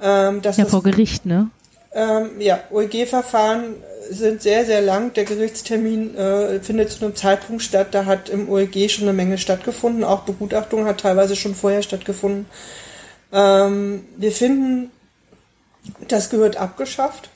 Ähm, 0.00 0.42
ja, 0.42 0.64
vor 0.64 0.82
Gericht, 0.82 1.26
ne? 1.26 1.50
Ähm, 1.94 2.30
ja, 2.40 2.60
OEG-Verfahren 2.70 3.74
sind 4.10 4.42
sehr, 4.42 4.64
sehr 4.64 4.80
lang. 4.80 5.12
Der 5.12 5.24
Gerichtstermin 5.24 6.16
äh, 6.16 6.60
findet 6.60 6.90
zu 6.90 7.04
einem 7.04 7.14
Zeitpunkt 7.14 7.62
statt, 7.62 7.88
da 7.92 8.06
hat 8.06 8.28
im 8.28 8.48
OEG 8.48 8.90
schon 8.90 9.04
eine 9.04 9.12
Menge 9.12 9.38
stattgefunden. 9.38 10.02
Auch 10.02 10.22
Begutachtung 10.22 10.86
hat 10.86 11.00
teilweise 11.00 11.36
schon 11.36 11.54
vorher 11.54 11.82
stattgefunden. 11.82 12.46
Ähm, 13.32 14.04
wir 14.16 14.32
finden, 14.32 14.90
das 16.08 16.30
gehört 16.30 16.56
abgeschafft. 16.56 17.30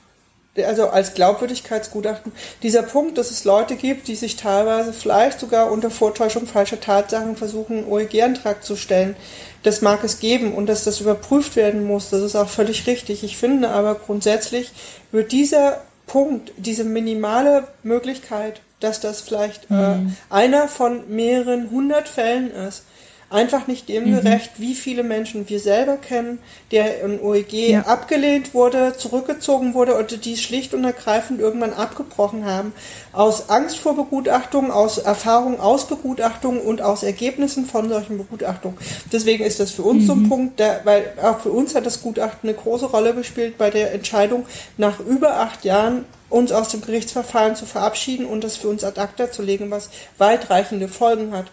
Also 0.64 0.88
als 0.88 1.14
Glaubwürdigkeitsgutachten. 1.14 2.32
Dieser 2.62 2.82
Punkt, 2.82 3.18
dass 3.18 3.30
es 3.30 3.44
Leute 3.44 3.76
gibt, 3.76 4.08
die 4.08 4.16
sich 4.16 4.36
teilweise 4.36 4.92
vielleicht 4.92 5.40
sogar 5.40 5.70
unter 5.70 5.90
Vortäuschung 5.90 6.46
falscher 6.46 6.80
Tatsachen 6.80 7.36
versuchen, 7.36 7.78
einen 7.78 7.88
OEG-Antrag 7.88 8.64
zu 8.64 8.76
stellen, 8.76 9.16
das 9.62 9.82
mag 9.82 10.04
es 10.04 10.20
geben 10.20 10.54
und 10.54 10.66
dass 10.66 10.84
das 10.84 11.00
überprüft 11.00 11.56
werden 11.56 11.84
muss, 11.84 12.10
das 12.10 12.22
ist 12.22 12.36
auch 12.36 12.48
völlig 12.48 12.86
richtig. 12.86 13.24
Ich 13.24 13.36
finde 13.36 13.70
aber 13.70 13.96
grundsätzlich 13.96 14.72
wird 15.10 15.32
dieser 15.32 15.80
Punkt, 16.06 16.52
diese 16.56 16.84
minimale 16.84 17.66
Möglichkeit, 17.82 18.60
dass 18.80 19.00
das 19.00 19.22
vielleicht 19.22 19.70
äh, 19.70 19.74
mhm. 19.74 20.08
äh, 20.30 20.34
einer 20.34 20.68
von 20.68 21.08
mehreren 21.08 21.70
hundert 21.70 22.08
Fällen 22.08 22.50
ist, 22.50 22.84
einfach 23.28 23.66
nicht 23.66 23.88
dem 23.88 24.04
mhm. 24.04 24.16
gerecht, 24.16 24.52
wie 24.58 24.74
viele 24.74 25.02
Menschen 25.02 25.48
wir 25.48 25.58
selber 25.58 25.96
kennen, 25.96 26.38
der 26.70 27.00
im 27.00 27.20
OEG 27.20 27.52
ja. 27.52 27.80
abgelehnt 27.82 28.54
wurde, 28.54 28.94
zurückgezogen 28.96 29.74
wurde 29.74 29.94
oder 29.94 30.16
die 30.16 30.36
schlicht 30.36 30.74
und 30.74 30.84
ergreifend 30.84 31.40
irgendwann 31.40 31.72
abgebrochen 31.72 32.44
haben. 32.44 32.72
Aus 33.12 33.48
Angst 33.48 33.78
vor 33.78 33.96
Begutachtung, 33.96 34.70
aus 34.70 34.98
Erfahrung 34.98 35.58
aus 35.58 35.88
Begutachtung 35.88 36.60
und 36.60 36.82
aus 36.82 37.02
Ergebnissen 37.02 37.66
von 37.66 37.88
solchen 37.88 38.16
Begutachtungen. 38.18 38.78
Deswegen 39.12 39.44
ist 39.44 39.58
das 39.58 39.72
für 39.72 39.82
uns 39.82 40.04
mhm. 40.04 40.06
so 40.06 40.12
ein 40.12 40.22
mhm. 40.22 40.28
Punkt, 40.28 40.60
der, 40.60 40.80
weil 40.84 41.12
auch 41.20 41.40
für 41.40 41.50
uns 41.50 41.74
hat 41.74 41.86
das 41.86 42.02
Gutachten 42.02 42.48
eine 42.48 42.56
große 42.56 42.86
Rolle 42.86 43.12
gespielt 43.14 43.58
bei 43.58 43.70
der 43.70 43.92
Entscheidung, 43.92 44.46
nach 44.76 45.00
über 45.00 45.40
acht 45.40 45.64
Jahren 45.64 46.04
uns 46.28 46.52
aus 46.52 46.68
dem 46.68 46.80
Gerichtsverfahren 46.80 47.56
zu 47.56 47.66
verabschieden 47.66 48.26
und 48.26 48.42
das 48.44 48.56
für 48.56 48.68
uns 48.68 48.84
ad 48.84 49.00
acta 49.00 49.30
zu 49.30 49.42
legen, 49.42 49.70
was 49.70 49.90
weitreichende 50.18 50.88
Folgen 50.88 51.32
hat. 51.32 51.46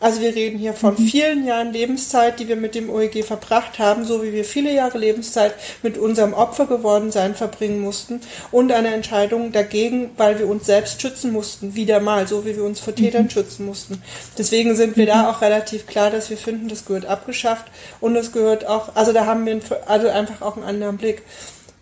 Also 0.00 0.20
wir 0.20 0.34
reden 0.34 0.58
hier 0.58 0.74
von 0.74 0.94
mhm. 0.94 1.06
vielen 1.06 1.46
Jahren 1.46 1.72
Lebenszeit, 1.72 2.38
die 2.38 2.48
wir 2.48 2.56
mit 2.56 2.74
dem 2.74 2.90
OEG 2.90 3.24
verbracht 3.24 3.78
haben, 3.78 4.04
so 4.04 4.22
wie 4.22 4.32
wir 4.32 4.44
viele 4.44 4.72
Jahre 4.72 4.98
Lebenszeit 4.98 5.54
mit 5.82 5.96
unserem 5.96 6.34
Opfer 6.34 6.66
geworden 6.66 7.10
sein 7.12 7.34
verbringen 7.34 7.80
mussten 7.80 8.20
und 8.50 8.72
eine 8.72 8.92
Entscheidung 8.92 9.52
dagegen, 9.52 10.10
weil 10.16 10.38
wir 10.38 10.48
uns 10.48 10.66
selbst 10.66 11.00
schützen 11.00 11.32
mussten, 11.32 11.74
wieder 11.74 12.00
mal, 12.00 12.26
so 12.26 12.44
wie 12.44 12.56
wir 12.56 12.64
uns 12.64 12.80
vor 12.80 12.94
Tätern 12.94 13.24
mhm. 13.24 13.30
schützen 13.30 13.66
mussten. 13.66 14.02
Deswegen 14.36 14.74
sind 14.74 14.96
wir 14.96 15.04
mhm. 15.04 15.08
da 15.08 15.30
auch 15.30 15.40
relativ 15.40 15.86
klar, 15.86 16.10
dass 16.10 16.28
wir 16.28 16.36
finden, 16.36 16.68
das 16.68 16.84
gehört 16.84 17.06
abgeschafft 17.06 17.66
und 18.00 18.16
es 18.16 18.32
gehört 18.32 18.66
auch, 18.66 18.96
also 18.96 19.12
da 19.12 19.26
haben 19.26 19.46
wir 19.46 19.60
also 19.86 20.08
einfach 20.08 20.42
auch 20.42 20.56
einen 20.56 20.66
anderen 20.66 20.96
Blick. 20.96 21.22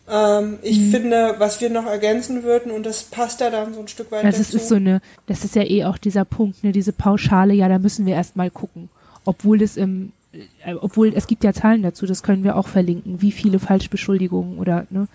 Ähm, 0.08 0.58
ich 0.62 0.78
mhm. 0.78 0.90
finde, 0.90 1.34
was 1.38 1.60
wir 1.60 1.70
noch 1.70 1.86
ergänzen 1.86 2.42
würden, 2.42 2.72
und 2.72 2.84
das 2.84 3.04
passt 3.04 3.40
da 3.40 3.50
dann 3.50 3.72
so 3.72 3.80
ein 3.80 3.88
Stück 3.88 4.10
weit 4.10 4.24
also 4.24 4.38
dazu. 4.38 4.56
ist 4.56 4.68
so 4.68 4.74
eine, 4.74 5.00
das 5.26 5.44
ist 5.44 5.54
ja 5.54 5.62
eh 5.62 5.84
auch 5.84 5.98
dieser 5.98 6.24
Punkt, 6.24 6.64
ne, 6.64 6.72
diese 6.72 6.92
Pauschale, 6.92 7.54
ja, 7.54 7.68
da 7.68 7.78
müssen 7.78 8.06
wir 8.06 8.14
erst 8.14 8.36
mal 8.36 8.50
gucken. 8.50 8.88
Obwohl 9.24 9.62
es 9.62 9.76
im, 9.76 10.12
äh, 10.32 10.74
obwohl 10.74 11.12
es 11.14 11.26
gibt 11.26 11.44
ja 11.44 11.52
Zahlen 11.52 11.82
dazu, 11.82 12.06
das 12.06 12.22
können 12.22 12.42
wir 12.42 12.56
auch 12.56 12.66
verlinken, 12.66 13.22
wie 13.22 13.32
viele 13.32 13.60
Falschbeschuldigungen 13.60 14.58
oder 14.58 14.86
ne, 14.90 15.06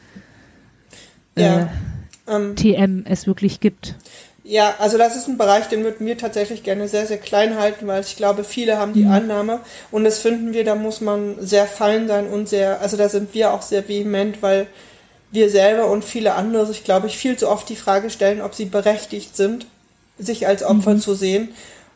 ja, 1.36 1.60
äh, 1.60 1.68
ähm, 2.28 2.56
TM 2.56 3.04
es 3.06 3.28
wirklich 3.28 3.60
gibt. 3.60 3.96
Ja, 4.50 4.76
also 4.80 4.98
das 4.98 5.18
ist 5.18 5.28
ein 5.28 5.38
Bereich, 5.38 5.68
den 5.68 5.84
würden 5.84 6.08
wir 6.08 6.18
tatsächlich 6.18 6.64
gerne 6.64 6.88
sehr, 6.88 7.06
sehr 7.06 7.18
klein 7.18 7.60
halten, 7.60 7.86
weil 7.86 8.00
ich 8.00 8.16
glaube, 8.16 8.46
viele 8.46 8.78
haben 8.78 8.94
die 8.94 9.04
mhm. 9.04 9.12
Annahme 9.12 9.60
und 9.92 10.06
das 10.06 10.20
finden 10.20 10.54
wir, 10.54 10.64
da 10.64 10.76
muss 10.76 11.02
man 11.02 11.36
sehr 11.46 11.68
fein 11.68 12.08
sein 12.08 12.28
und 12.28 12.48
sehr, 12.48 12.80
also 12.80 12.96
da 12.96 13.10
sind 13.10 13.34
wir 13.34 13.52
auch 13.52 13.62
sehr 13.62 13.90
vehement, 13.90 14.42
weil 14.42 14.68
wir 15.32 15.50
selber 15.50 15.88
und 15.88 16.06
viele 16.06 16.36
andere 16.36 16.66
sich, 16.66 16.86
glaube 16.86 17.08
ich, 17.08 17.18
viel 17.18 17.36
zu 17.36 17.50
oft 17.50 17.68
die 17.68 17.76
Frage 17.76 18.10
stellen, 18.10 18.42
ob 18.42 18.56
sie 18.56 18.64
berechtigt 18.64 19.36
sind, 19.36 19.66
sich 20.18 20.48
als 20.48 20.64
Opfer 20.64 20.94
mhm. 20.94 21.02
zu 21.02 21.14
sehen. 21.14 21.50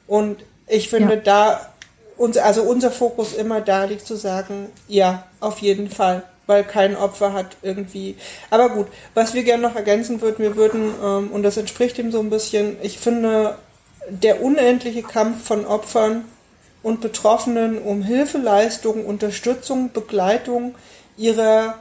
Und 0.06 0.44
ich 0.68 0.90
finde 0.90 1.16
ja. 1.16 1.22
da, 1.22 1.74
uns, 2.18 2.36
also 2.36 2.64
unser 2.64 2.92
Fokus 2.92 3.32
immer 3.32 3.62
da 3.62 3.86
liegt 3.86 4.06
zu 4.06 4.18
sagen, 4.18 4.68
ja, 4.90 5.26
auf 5.40 5.60
jeden 5.60 5.90
Fall 5.90 6.24
weil 6.52 6.66
kein 6.66 6.98
Opfer 6.98 7.32
hat 7.32 7.56
irgendwie. 7.62 8.18
Aber 8.50 8.68
gut, 8.70 8.88
was 9.14 9.34
wir 9.34 9.44
gerne 9.44 9.64
noch 9.64 9.76
ergänzen 9.78 10.20
würden, 10.20 10.44
wir 10.44 10.58
würden, 10.58 10.94
ähm, 11.02 11.32
und 11.32 11.44
das 11.44 11.56
entspricht 11.56 11.98
dem 11.98 12.12
so 12.12 12.20
ein 12.20 12.30
bisschen, 12.30 12.76
ich 12.84 13.00
finde, 13.00 13.58
der 14.10 14.44
unendliche 14.44 15.02
Kampf 15.02 15.46
von 15.46 15.66
Opfern 15.66 16.26
und 16.84 17.00
Betroffenen 17.00 17.78
um 17.78 18.04
Hilfeleistung, 18.04 19.06
Unterstützung, 19.06 19.94
Begleitung 19.94 20.76
ihrer 21.16 21.76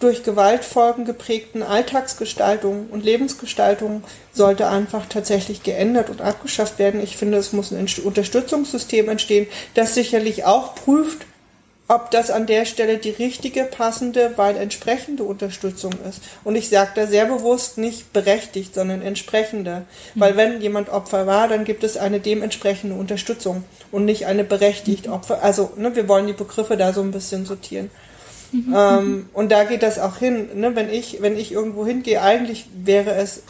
durch 0.00 0.22
Gewaltfolgen 0.22 1.04
geprägten 1.04 1.62
Alltagsgestaltung 1.62 2.86
und 2.90 3.04
Lebensgestaltung 3.04 4.04
sollte 4.32 4.68
einfach 4.68 5.06
tatsächlich 5.06 5.64
geändert 5.64 6.08
und 6.08 6.22
abgeschafft 6.22 6.78
werden. 6.78 7.02
Ich 7.02 7.18
finde, 7.18 7.36
es 7.36 7.52
muss 7.52 7.72
ein 7.72 7.88
Unterstützungssystem 8.04 9.08
entstehen, 9.10 9.48
das 9.74 9.94
sicherlich 9.94 10.44
auch 10.44 10.74
prüft, 10.74 11.26
ob 11.88 12.10
das 12.10 12.30
an 12.30 12.46
der 12.46 12.66
Stelle 12.66 12.98
die 12.98 13.10
richtige, 13.10 13.64
passende, 13.64 14.34
weil 14.36 14.56
entsprechende 14.56 15.24
Unterstützung 15.24 15.92
ist. 16.08 16.20
Und 16.44 16.54
ich 16.54 16.68
sage 16.68 16.90
da 16.94 17.06
sehr 17.06 17.24
bewusst 17.24 17.78
nicht 17.78 18.12
berechtigt, 18.12 18.74
sondern 18.74 19.00
entsprechende. 19.00 19.84
Mhm. 20.14 20.20
Weil 20.20 20.36
wenn 20.36 20.60
jemand 20.60 20.90
Opfer 20.90 21.26
war, 21.26 21.48
dann 21.48 21.64
gibt 21.64 21.84
es 21.84 21.96
eine 21.96 22.20
dementsprechende 22.20 22.94
Unterstützung 22.94 23.64
und 23.90 24.04
nicht 24.04 24.26
eine 24.26 24.44
berechtigt 24.44 25.06
mhm. 25.06 25.14
Opfer. 25.14 25.42
Also 25.42 25.70
ne, 25.76 25.96
wir 25.96 26.08
wollen 26.08 26.26
die 26.26 26.34
Begriffe 26.34 26.76
da 26.76 26.92
so 26.92 27.00
ein 27.00 27.10
bisschen 27.10 27.46
sortieren. 27.46 27.90
Mhm. 28.52 28.74
Ähm, 28.76 29.28
und 29.32 29.50
da 29.50 29.64
geht 29.64 29.82
das 29.82 29.98
auch 29.98 30.18
hin. 30.18 30.48
Ne? 30.60 30.76
Wenn 30.76 30.90
ich, 30.90 31.22
wenn 31.22 31.38
ich 31.38 31.52
irgendwo 31.52 31.86
hingehe, 31.86 32.20
eigentlich 32.20 32.66
wäre 32.74 33.14
es 33.14 33.42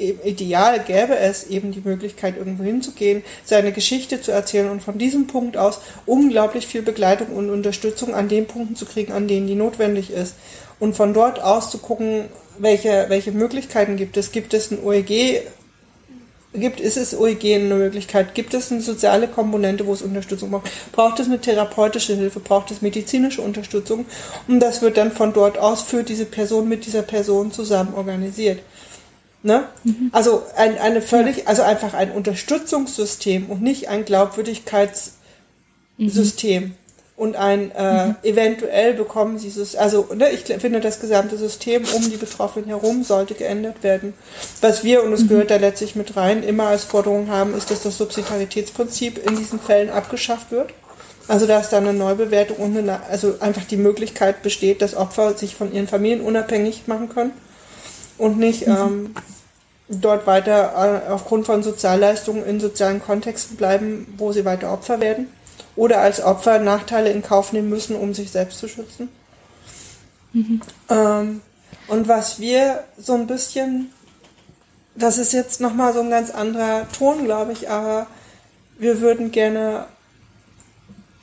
ideal 0.00 0.80
gäbe 0.80 1.16
es 1.16 1.44
eben 1.44 1.72
die 1.72 1.82
Möglichkeit, 1.84 2.36
irgendwo 2.36 2.64
hinzugehen, 2.64 3.22
seine 3.44 3.72
Geschichte 3.72 4.20
zu 4.20 4.32
erzählen 4.32 4.70
und 4.70 4.82
von 4.82 4.98
diesem 4.98 5.26
Punkt 5.26 5.56
aus 5.56 5.80
unglaublich 6.06 6.66
viel 6.66 6.82
Begleitung 6.82 7.28
und 7.36 7.50
Unterstützung 7.50 8.14
an 8.14 8.28
den 8.28 8.46
Punkten 8.46 8.76
zu 8.76 8.86
kriegen, 8.86 9.12
an 9.12 9.28
denen 9.28 9.46
die 9.46 9.54
notwendig 9.54 10.10
ist. 10.10 10.34
Und 10.78 10.96
von 10.96 11.12
dort 11.12 11.42
aus 11.42 11.70
zu 11.70 11.78
gucken, 11.78 12.24
welche, 12.58 13.06
welche 13.08 13.32
Möglichkeiten 13.32 13.96
gibt 13.96 14.16
es. 14.16 14.32
Gibt 14.32 14.54
es 14.54 14.70
ein 14.70 14.82
OEG? 14.82 15.42
Gibt, 16.52 16.80
ist 16.80 16.96
es 16.96 17.16
OEG 17.16 17.54
eine 17.54 17.74
Möglichkeit? 17.74 18.34
Gibt 18.34 18.54
es 18.54 18.72
eine 18.72 18.80
soziale 18.80 19.28
Komponente, 19.28 19.86
wo 19.86 19.92
es 19.92 20.02
Unterstützung 20.02 20.50
braucht? 20.50 20.70
Braucht 20.90 21.20
es 21.20 21.26
eine 21.26 21.40
therapeutische 21.40 22.16
Hilfe? 22.16 22.40
Braucht 22.40 22.72
es 22.72 22.82
medizinische 22.82 23.40
Unterstützung? 23.40 24.04
Und 24.48 24.58
das 24.58 24.82
wird 24.82 24.96
dann 24.96 25.12
von 25.12 25.32
dort 25.32 25.58
aus 25.58 25.82
für 25.82 26.02
diese 26.02 26.24
Person 26.24 26.68
mit 26.68 26.86
dieser 26.86 27.02
Person 27.02 27.52
zusammen 27.52 27.94
organisiert. 27.94 28.60
Ne? 29.42 29.64
Mhm. 29.84 30.10
Also 30.12 30.42
ein, 30.56 30.76
eine 30.78 31.00
völlig, 31.00 31.48
also 31.48 31.62
einfach 31.62 31.94
ein 31.94 32.12
Unterstützungssystem 32.12 33.46
und 33.46 33.62
nicht 33.62 33.88
ein 33.88 34.04
Glaubwürdigkeitssystem. 34.04 36.64
Mhm. 36.64 36.74
Und 37.16 37.36
ein 37.36 37.70
äh, 37.72 38.06
mhm. 38.06 38.16
eventuell 38.22 38.94
bekommen 38.94 39.38
sie 39.38 39.48
es, 39.48 39.76
also 39.76 40.08
ne, 40.14 40.30
ich 40.30 40.44
finde, 40.44 40.80
das 40.80 41.00
gesamte 41.00 41.36
System 41.36 41.84
um 41.94 42.10
die 42.10 42.16
Betroffenen 42.16 42.68
herum 42.68 43.04
sollte 43.04 43.34
geändert 43.34 43.82
werden. 43.82 44.14
Was 44.62 44.84
wir, 44.84 45.04
und 45.04 45.12
es 45.12 45.24
mhm. 45.24 45.28
gehört 45.28 45.50
da 45.50 45.56
letztlich 45.56 45.96
mit 45.96 46.16
rein, 46.16 46.42
immer 46.42 46.68
als 46.68 46.84
Forderung 46.84 47.28
haben, 47.28 47.54
ist, 47.54 47.70
dass 47.70 47.82
das 47.82 47.98
Subsidiaritätsprinzip 47.98 49.18
in 49.26 49.36
diesen 49.36 49.60
Fällen 49.60 49.90
abgeschafft 49.90 50.50
wird. 50.50 50.72
Also 51.28 51.46
dass 51.46 51.68
da 51.68 51.76
eine 51.76 51.92
Neubewertung 51.92 52.56
und 52.56 52.74
eine, 52.76 53.02
also 53.04 53.34
einfach 53.40 53.64
die 53.64 53.76
Möglichkeit 53.76 54.42
besteht, 54.42 54.80
dass 54.80 54.94
Opfer 54.94 55.36
sich 55.36 55.54
von 55.54 55.70
ihren 55.72 55.88
Familien 55.88 56.22
unabhängig 56.22 56.84
machen 56.86 57.10
können 57.10 57.32
und 58.20 58.38
nicht 58.38 58.66
ähm, 58.66 59.14
dort 59.88 60.26
weiter 60.26 61.04
äh, 61.06 61.10
aufgrund 61.10 61.46
von 61.46 61.62
Sozialleistungen 61.62 62.44
in 62.44 62.60
sozialen 62.60 63.02
Kontexten 63.02 63.56
bleiben, 63.56 64.12
wo 64.16 64.32
sie 64.32 64.44
weiter 64.44 64.72
Opfer 64.72 65.00
werden 65.00 65.28
oder 65.74 66.00
als 66.00 66.22
Opfer 66.22 66.58
Nachteile 66.58 67.10
in 67.10 67.22
Kauf 67.22 67.52
nehmen 67.52 67.68
müssen, 67.68 67.96
um 67.96 68.14
sich 68.14 68.30
selbst 68.30 68.58
zu 68.58 68.68
schützen. 68.68 69.08
Mhm. 70.32 70.60
Ähm, 70.88 71.40
und 71.88 72.06
was 72.06 72.38
wir 72.38 72.84
so 72.98 73.14
ein 73.14 73.26
bisschen, 73.26 73.90
das 74.94 75.18
ist 75.18 75.32
jetzt 75.32 75.60
nochmal 75.60 75.92
so 75.92 76.00
ein 76.00 76.10
ganz 76.10 76.30
anderer 76.30 76.86
Ton, 76.96 77.24
glaube 77.24 77.52
ich, 77.52 77.68
aber 77.68 78.06
wir 78.78 79.00
würden 79.00 79.32
gerne, 79.32 79.86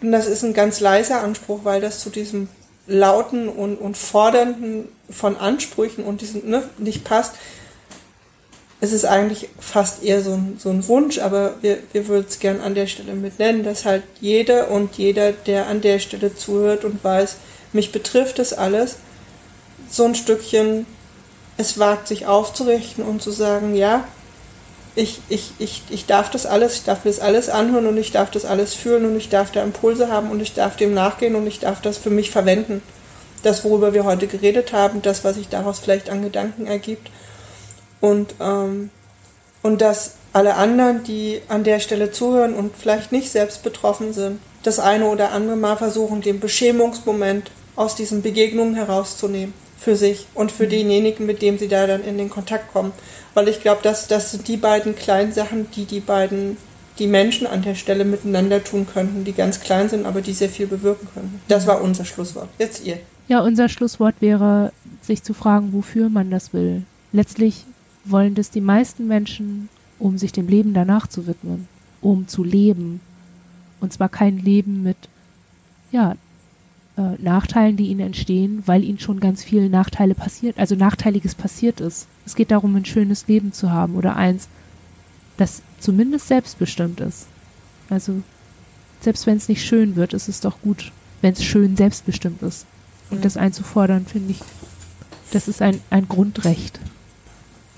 und 0.02 0.12
das 0.12 0.28
ist 0.28 0.44
ein 0.44 0.54
ganz 0.54 0.80
leiser 0.80 1.22
Anspruch, 1.22 1.62
weil 1.64 1.80
das 1.80 2.00
zu 2.00 2.10
diesem 2.10 2.50
lauten 2.86 3.50
und, 3.50 3.78
und 3.78 3.98
fordernden 3.98 4.90
von 5.10 5.38
Ansprüchen 5.38 6.04
und 6.04 6.22
diesen 6.22 6.50
ne, 6.50 6.64
nicht 6.78 7.04
passt, 7.04 7.36
es 8.80 8.92
ist 8.92 9.06
eigentlich 9.06 9.50
fast 9.60 10.04
eher 10.04 10.22
so 10.22 10.34
ein, 10.34 10.58
so 10.60 10.70
ein 10.70 10.88
Wunsch, 10.88 11.18
aber 11.18 11.56
wir, 11.62 11.80
wir 11.94 12.08
würden 12.08 12.28
es 12.30 12.40
gern 12.40 12.62
an 12.62 12.76
der 12.76 12.86
Stelle 12.86 13.14
mit 13.14 13.40
nennen, 13.40 13.64
dass 13.64 13.86
halt 13.86 14.04
jeder 14.22 14.70
und 14.70 14.98
jeder, 14.98 15.32
der 15.32 15.68
an 15.68 15.82
der 15.82 16.00
Stelle 16.00 16.36
zuhört 16.36 16.86
und 16.86 17.04
weiß, 17.04 17.38
mich 17.74 17.92
betrifft 17.92 18.38
das 18.38 18.54
alles, 18.54 18.98
so 19.90 20.06
ein 20.06 20.16
Stückchen 20.16 20.86
es 21.58 21.80
wagt, 21.80 22.08
sich 22.08 22.28
aufzurichten 22.28 23.04
und 23.04 23.22
zu 23.22 23.32
sagen, 23.32 23.76
ja, 23.76 24.08
ich, 24.94 25.22
ich, 25.30 25.52
ich, 25.58 25.84
ich 25.90 26.06
darf 26.06 26.30
das 26.30 26.46
alles, 26.46 26.76
ich 26.76 26.84
darf 26.84 27.04
das 27.04 27.20
alles 27.20 27.50
anhören 27.50 27.88
und 27.88 27.98
ich 27.98 28.12
darf 28.12 28.32
das 28.32 28.46
alles 28.46 28.74
fühlen 28.74 29.06
und 29.06 29.16
ich 29.16 29.30
darf 29.30 29.52
da 29.52 29.64
Impulse 29.64 30.10
haben 30.10 30.30
und 30.30 30.40
ich 30.40 30.54
darf 30.54 30.76
dem 30.76 30.94
nachgehen 30.94 31.36
und 31.36 31.48
ich 31.48 31.60
darf 31.60 31.82
das 31.82 31.98
für 31.98 32.10
mich 32.10 32.32
verwenden. 32.32 32.82
Das, 33.48 33.64
worüber 33.64 33.94
wir 33.94 34.04
heute 34.04 34.28
geredet 34.28 34.74
haben, 34.74 35.02
das, 35.02 35.24
was 35.24 35.36
sich 35.36 35.48
daraus 35.48 35.80
vielleicht 35.80 36.10
an 36.10 36.22
Gedanken 36.22 36.68
ergibt 36.68 37.10
und, 38.02 38.36
ähm, 38.42 38.90
und 39.64 39.80
dass 39.80 40.16
alle 40.34 40.56
anderen, 40.56 41.06
die 41.06 41.42
an 41.48 41.64
der 41.64 41.80
Stelle 41.80 42.12
zuhören 42.12 42.54
und 42.54 42.76
vielleicht 42.76 43.14
nicht 43.14 43.32
selbst 43.32 43.64
betroffen 43.64 44.12
sind, 44.12 44.42
das 44.64 44.80
eine 44.80 45.06
oder 45.06 45.32
andere 45.32 45.56
Mal 45.56 45.78
versuchen, 45.78 46.20
den 46.20 46.42
Beschämungsmoment 46.42 47.50
aus 47.78 47.96
diesen 47.96 48.22
Begegnungen 48.22 48.76
herauszunehmen 48.76 49.54
für 49.80 49.96
sich 49.96 50.28
und 50.34 50.52
für 50.52 50.68
denjenigen, 50.68 51.26
mit 51.26 51.42
dem 51.42 51.58
sie 51.58 51.70
da 51.70 51.88
dann 51.88 52.04
in 52.04 52.18
den 52.18 52.30
Kontakt 52.30 52.74
kommen. 52.74 52.92
Weil 53.34 53.48
ich 53.48 53.62
glaube, 53.62 53.82
dass 53.82 54.08
das 54.08 54.32
sind 54.32 54.50
die 54.50 54.58
beiden 54.58 54.94
kleinen 54.98 55.32
Sachen, 55.32 55.72
die 55.72 55.86
die 55.86 56.02
beiden, 56.02 56.58
die 57.00 57.08
Menschen 57.08 57.48
an 57.48 57.62
der 57.62 57.76
Stelle 57.76 58.04
miteinander 58.04 58.62
tun 58.62 58.88
könnten, 58.92 59.24
die 59.24 59.32
ganz 59.32 59.62
klein 59.62 59.88
sind, 59.88 60.06
aber 60.06 60.20
die 60.20 60.34
sehr 60.34 60.50
viel 60.50 60.68
bewirken 60.68 61.08
könnten. 61.14 61.42
Das 61.48 61.66
war 61.66 61.80
unser 61.82 62.04
Schlusswort. 62.04 62.50
Jetzt 62.60 62.86
ihr. 62.86 63.00
Ja, 63.28 63.42
unser 63.42 63.68
Schlusswort 63.68 64.16
wäre, 64.22 64.72
sich 65.02 65.24
zu 65.24 65.34
fragen, 65.34 65.74
wofür 65.74 66.10
man 66.10 66.30
das 66.30 66.54
will. 66.54 66.84
Letztlich 67.12 67.66
wollen 68.06 68.36
das 68.36 68.52
die 68.52 68.62
meisten 68.62 69.08
Menschen, 69.08 69.70
um 70.00 70.18
sich 70.18 70.32
dem 70.32 70.48
Leben 70.48 70.74
danach 70.74 71.08
zu 71.08 71.28
widmen, 71.28 71.68
um 72.02 72.28
zu 72.28 72.44
leben. 72.44 73.02
Und 73.82 73.92
zwar 73.92 74.10
kein 74.10 74.38
Leben 74.38 74.82
mit, 74.84 74.98
ja, 75.92 76.16
äh, 76.98 77.22
Nachteilen, 77.22 77.78
die 77.78 77.88
ihnen 77.88 78.00
entstehen, 78.00 78.64
weil 78.66 78.84
ihnen 78.84 79.00
schon 79.00 79.20
ganz 79.20 79.44
viele 79.44 79.70
Nachteile 79.70 80.16
passiert, 80.16 80.58
also 80.58 80.76
Nachteiliges 80.76 81.36
passiert 81.36 81.80
ist. 81.82 82.08
Es 82.26 82.36
geht 82.36 82.52
darum, 82.52 82.76
ein 82.76 82.86
schönes 82.86 83.28
Leben 83.28 83.52
zu 83.54 83.72
haben 83.72 83.96
oder 83.96 84.16
eins, 84.16 84.48
das 85.38 85.62
zumindest 85.80 86.28
selbstbestimmt 86.28 87.00
ist. 87.02 87.28
Also, 87.90 88.22
selbst 89.02 89.28
wenn 89.28 89.38
es 89.38 89.48
nicht 89.48 89.64
schön 89.64 89.96
wird, 89.96 90.14
ist 90.14 90.28
es 90.28 90.42
doch 90.42 90.62
gut, 90.62 90.92
wenn 91.22 91.34
es 91.34 91.44
schön 91.44 91.78
selbstbestimmt 91.78 92.42
ist. 92.42 92.66
Und 93.10 93.24
das 93.24 93.38
einzufordern, 93.38 94.06
finde 94.06 94.32
ich, 94.32 94.40
das 95.32 95.48
ist 95.48 95.62
ein, 95.62 95.82
ein 95.90 96.08
Grundrecht. 96.08 96.80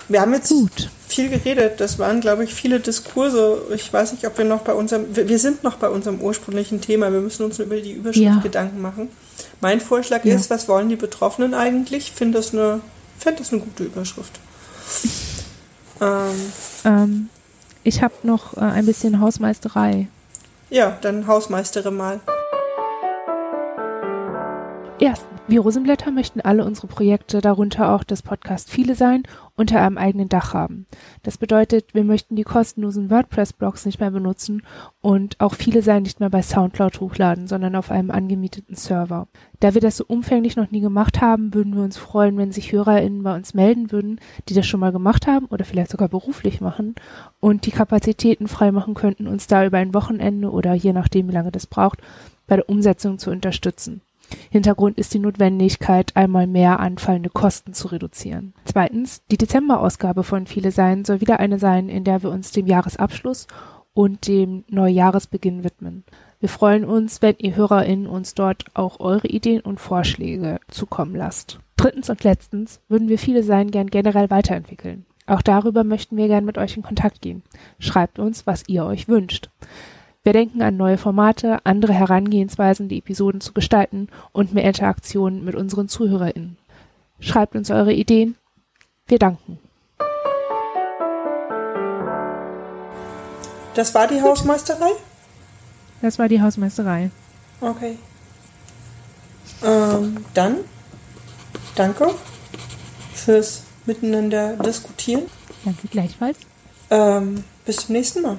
Wir 0.08 0.20
haben 0.20 0.34
jetzt 0.34 0.48
Gut. 0.48 0.90
viel 1.06 1.28
geredet. 1.28 1.80
Das 1.80 1.98
waren, 2.00 2.20
glaube 2.20 2.42
ich, 2.42 2.52
viele 2.52 2.80
Diskurse. 2.80 3.62
Ich 3.74 3.92
weiß 3.92 4.12
nicht, 4.12 4.26
ob 4.26 4.36
wir 4.38 4.44
noch 4.44 4.62
bei 4.62 4.74
unserem, 4.74 5.06
wir 5.14 5.38
sind 5.38 5.62
noch 5.62 5.76
bei 5.76 5.88
unserem 5.88 6.20
ursprünglichen 6.20 6.80
Thema. 6.80 7.12
Wir 7.12 7.20
müssen 7.20 7.44
uns 7.44 7.60
über 7.60 7.76
die 7.76 7.92
Überschrift 7.92 8.24
ja. 8.24 8.40
Gedanken 8.40 8.80
machen. 8.82 9.08
Mein 9.60 9.80
Vorschlag 9.80 10.24
ja. 10.24 10.34
ist, 10.34 10.50
was 10.50 10.68
wollen 10.68 10.88
die 10.88 10.96
Betroffenen 10.96 11.54
eigentlich? 11.54 12.08
Ich 12.08 12.12
finde 12.12 12.38
das 12.38 12.52
eine, 12.52 12.80
finde 13.18 13.38
das 13.42 13.52
eine 13.52 13.60
gute 13.60 13.84
Überschrift. 13.84 14.40
ähm, 16.00 16.52
ähm, 16.84 17.28
ich 17.84 18.02
habe 18.02 18.14
noch 18.24 18.56
äh, 18.56 18.60
ein 18.60 18.86
bisschen 18.86 19.20
Hausmeisterei. 19.20 20.08
Ja, 20.70 20.98
dann 21.00 21.26
hausmeistere 21.26 21.90
mal. 21.92 22.20
Erstens. 25.00 25.30
Wir 25.50 25.62
Rosenblätter 25.62 26.12
möchten 26.12 26.40
alle 26.40 26.64
unsere 26.64 26.86
Projekte, 26.86 27.40
darunter 27.40 27.92
auch 27.92 28.04
das 28.04 28.22
Podcast 28.22 28.70
Viele 28.70 28.94
sein, 28.94 29.24
unter 29.56 29.80
einem 29.80 29.98
eigenen 29.98 30.28
Dach 30.28 30.54
haben. 30.54 30.86
Das 31.24 31.38
bedeutet, 31.38 31.92
wir 31.92 32.04
möchten 32.04 32.36
die 32.36 32.44
kostenlosen 32.44 33.10
WordPress-Blogs 33.10 33.84
nicht 33.84 33.98
mehr 33.98 34.12
benutzen 34.12 34.62
und 35.00 35.40
auch 35.40 35.54
Viele 35.54 35.82
sein 35.82 36.04
nicht 36.04 36.20
mehr 36.20 36.30
bei 36.30 36.40
Soundcloud 36.40 37.00
hochladen, 37.00 37.48
sondern 37.48 37.74
auf 37.74 37.90
einem 37.90 38.12
angemieteten 38.12 38.76
Server. 38.76 39.26
Da 39.58 39.74
wir 39.74 39.80
das 39.80 39.96
so 39.96 40.04
umfänglich 40.06 40.54
noch 40.54 40.70
nie 40.70 40.80
gemacht 40.80 41.20
haben, 41.20 41.52
würden 41.52 41.74
wir 41.74 41.82
uns 41.82 41.96
freuen, 41.96 42.36
wenn 42.36 42.52
sich 42.52 42.70
HörerInnen 42.70 43.24
bei 43.24 43.34
uns 43.34 43.52
melden 43.52 43.90
würden, 43.90 44.20
die 44.48 44.54
das 44.54 44.68
schon 44.68 44.78
mal 44.78 44.92
gemacht 44.92 45.26
haben 45.26 45.46
oder 45.46 45.64
vielleicht 45.64 45.90
sogar 45.90 46.08
beruflich 46.08 46.60
machen 46.60 46.94
und 47.40 47.66
die 47.66 47.72
Kapazitäten 47.72 48.46
freimachen 48.46 48.94
könnten, 48.94 49.26
uns 49.26 49.48
da 49.48 49.66
über 49.66 49.78
ein 49.78 49.94
Wochenende 49.94 50.48
oder 50.48 50.74
je 50.74 50.92
nachdem, 50.92 51.26
wie 51.26 51.34
lange 51.34 51.50
das 51.50 51.66
braucht, 51.66 51.98
bei 52.46 52.54
der 52.54 52.68
Umsetzung 52.68 53.18
zu 53.18 53.32
unterstützen. 53.32 54.02
Hintergrund 54.50 54.98
ist 54.98 55.14
die 55.14 55.18
Notwendigkeit, 55.18 56.16
einmal 56.16 56.46
mehr 56.46 56.80
anfallende 56.80 57.30
Kosten 57.30 57.72
zu 57.72 57.88
reduzieren. 57.88 58.54
Zweitens, 58.64 59.22
die 59.30 59.38
Dezemberausgabe 59.38 60.24
von 60.24 60.46
Viele 60.46 60.72
Sein 60.72 61.04
soll 61.04 61.20
wieder 61.20 61.40
eine 61.40 61.58
sein, 61.58 61.88
in 61.88 62.04
der 62.04 62.22
wir 62.22 62.30
uns 62.30 62.52
dem 62.52 62.66
Jahresabschluss 62.66 63.46
und 63.92 64.26
dem 64.28 64.64
Neujahresbeginn 64.68 65.64
widmen. 65.64 66.04
Wir 66.40 66.48
freuen 66.48 66.84
uns, 66.84 67.20
wenn 67.20 67.36
ihr 67.38 67.54
HörerInnen 67.54 68.06
uns 68.06 68.34
dort 68.34 68.64
auch 68.74 69.00
eure 69.00 69.28
Ideen 69.28 69.60
und 69.60 69.78
Vorschläge 69.78 70.58
zukommen 70.68 71.14
lasst. 71.14 71.58
Drittens 71.76 72.08
und 72.08 72.24
letztens 72.24 72.80
würden 72.88 73.08
wir 73.08 73.18
Viele 73.18 73.42
Sein 73.42 73.70
gern 73.70 73.88
generell 73.88 74.30
weiterentwickeln. 74.30 75.04
Auch 75.26 75.42
darüber 75.42 75.84
möchten 75.84 76.16
wir 76.16 76.28
gern 76.28 76.44
mit 76.44 76.58
euch 76.58 76.76
in 76.76 76.82
Kontakt 76.82 77.20
gehen. 77.20 77.42
Schreibt 77.78 78.18
uns, 78.18 78.46
was 78.46 78.64
ihr 78.68 78.84
euch 78.84 79.06
wünscht. 79.06 79.48
Wir 80.22 80.34
denken 80.34 80.60
an 80.60 80.76
neue 80.76 80.98
Formate, 80.98 81.64
andere 81.64 81.94
Herangehensweisen, 81.94 82.88
die 82.88 82.98
Episoden 82.98 83.40
zu 83.40 83.54
gestalten 83.54 84.08
und 84.32 84.52
mehr 84.52 84.64
Interaktionen 84.64 85.44
mit 85.44 85.54
unseren 85.54 85.88
ZuhörerInnen. 85.88 86.58
Schreibt 87.20 87.56
uns 87.56 87.70
eure 87.70 87.94
Ideen. 87.94 88.36
Wir 89.06 89.18
danken. 89.18 89.58
Das 93.74 93.94
war 93.94 94.06
die 94.08 94.20
Hausmeisterei? 94.20 94.90
Das 96.02 96.18
war 96.18 96.28
die 96.28 96.42
Hausmeisterei. 96.42 97.10
Okay. 97.62 97.96
Ähm, 99.62 100.24
dann 100.34 100.56
danke 101.76 102.10
fürs 103.14 103.62
Miteinander 103.86 104.56
diskutieren. 104.56 105.22
Danke 105.64 105.88
gleichfalls. 105.88 106.38
Ähm, 106.90 107.44
bis 107.64 107.76
zum 107.76 107.94
nächsten 107.94 108.20
Mal. 108.20 108.38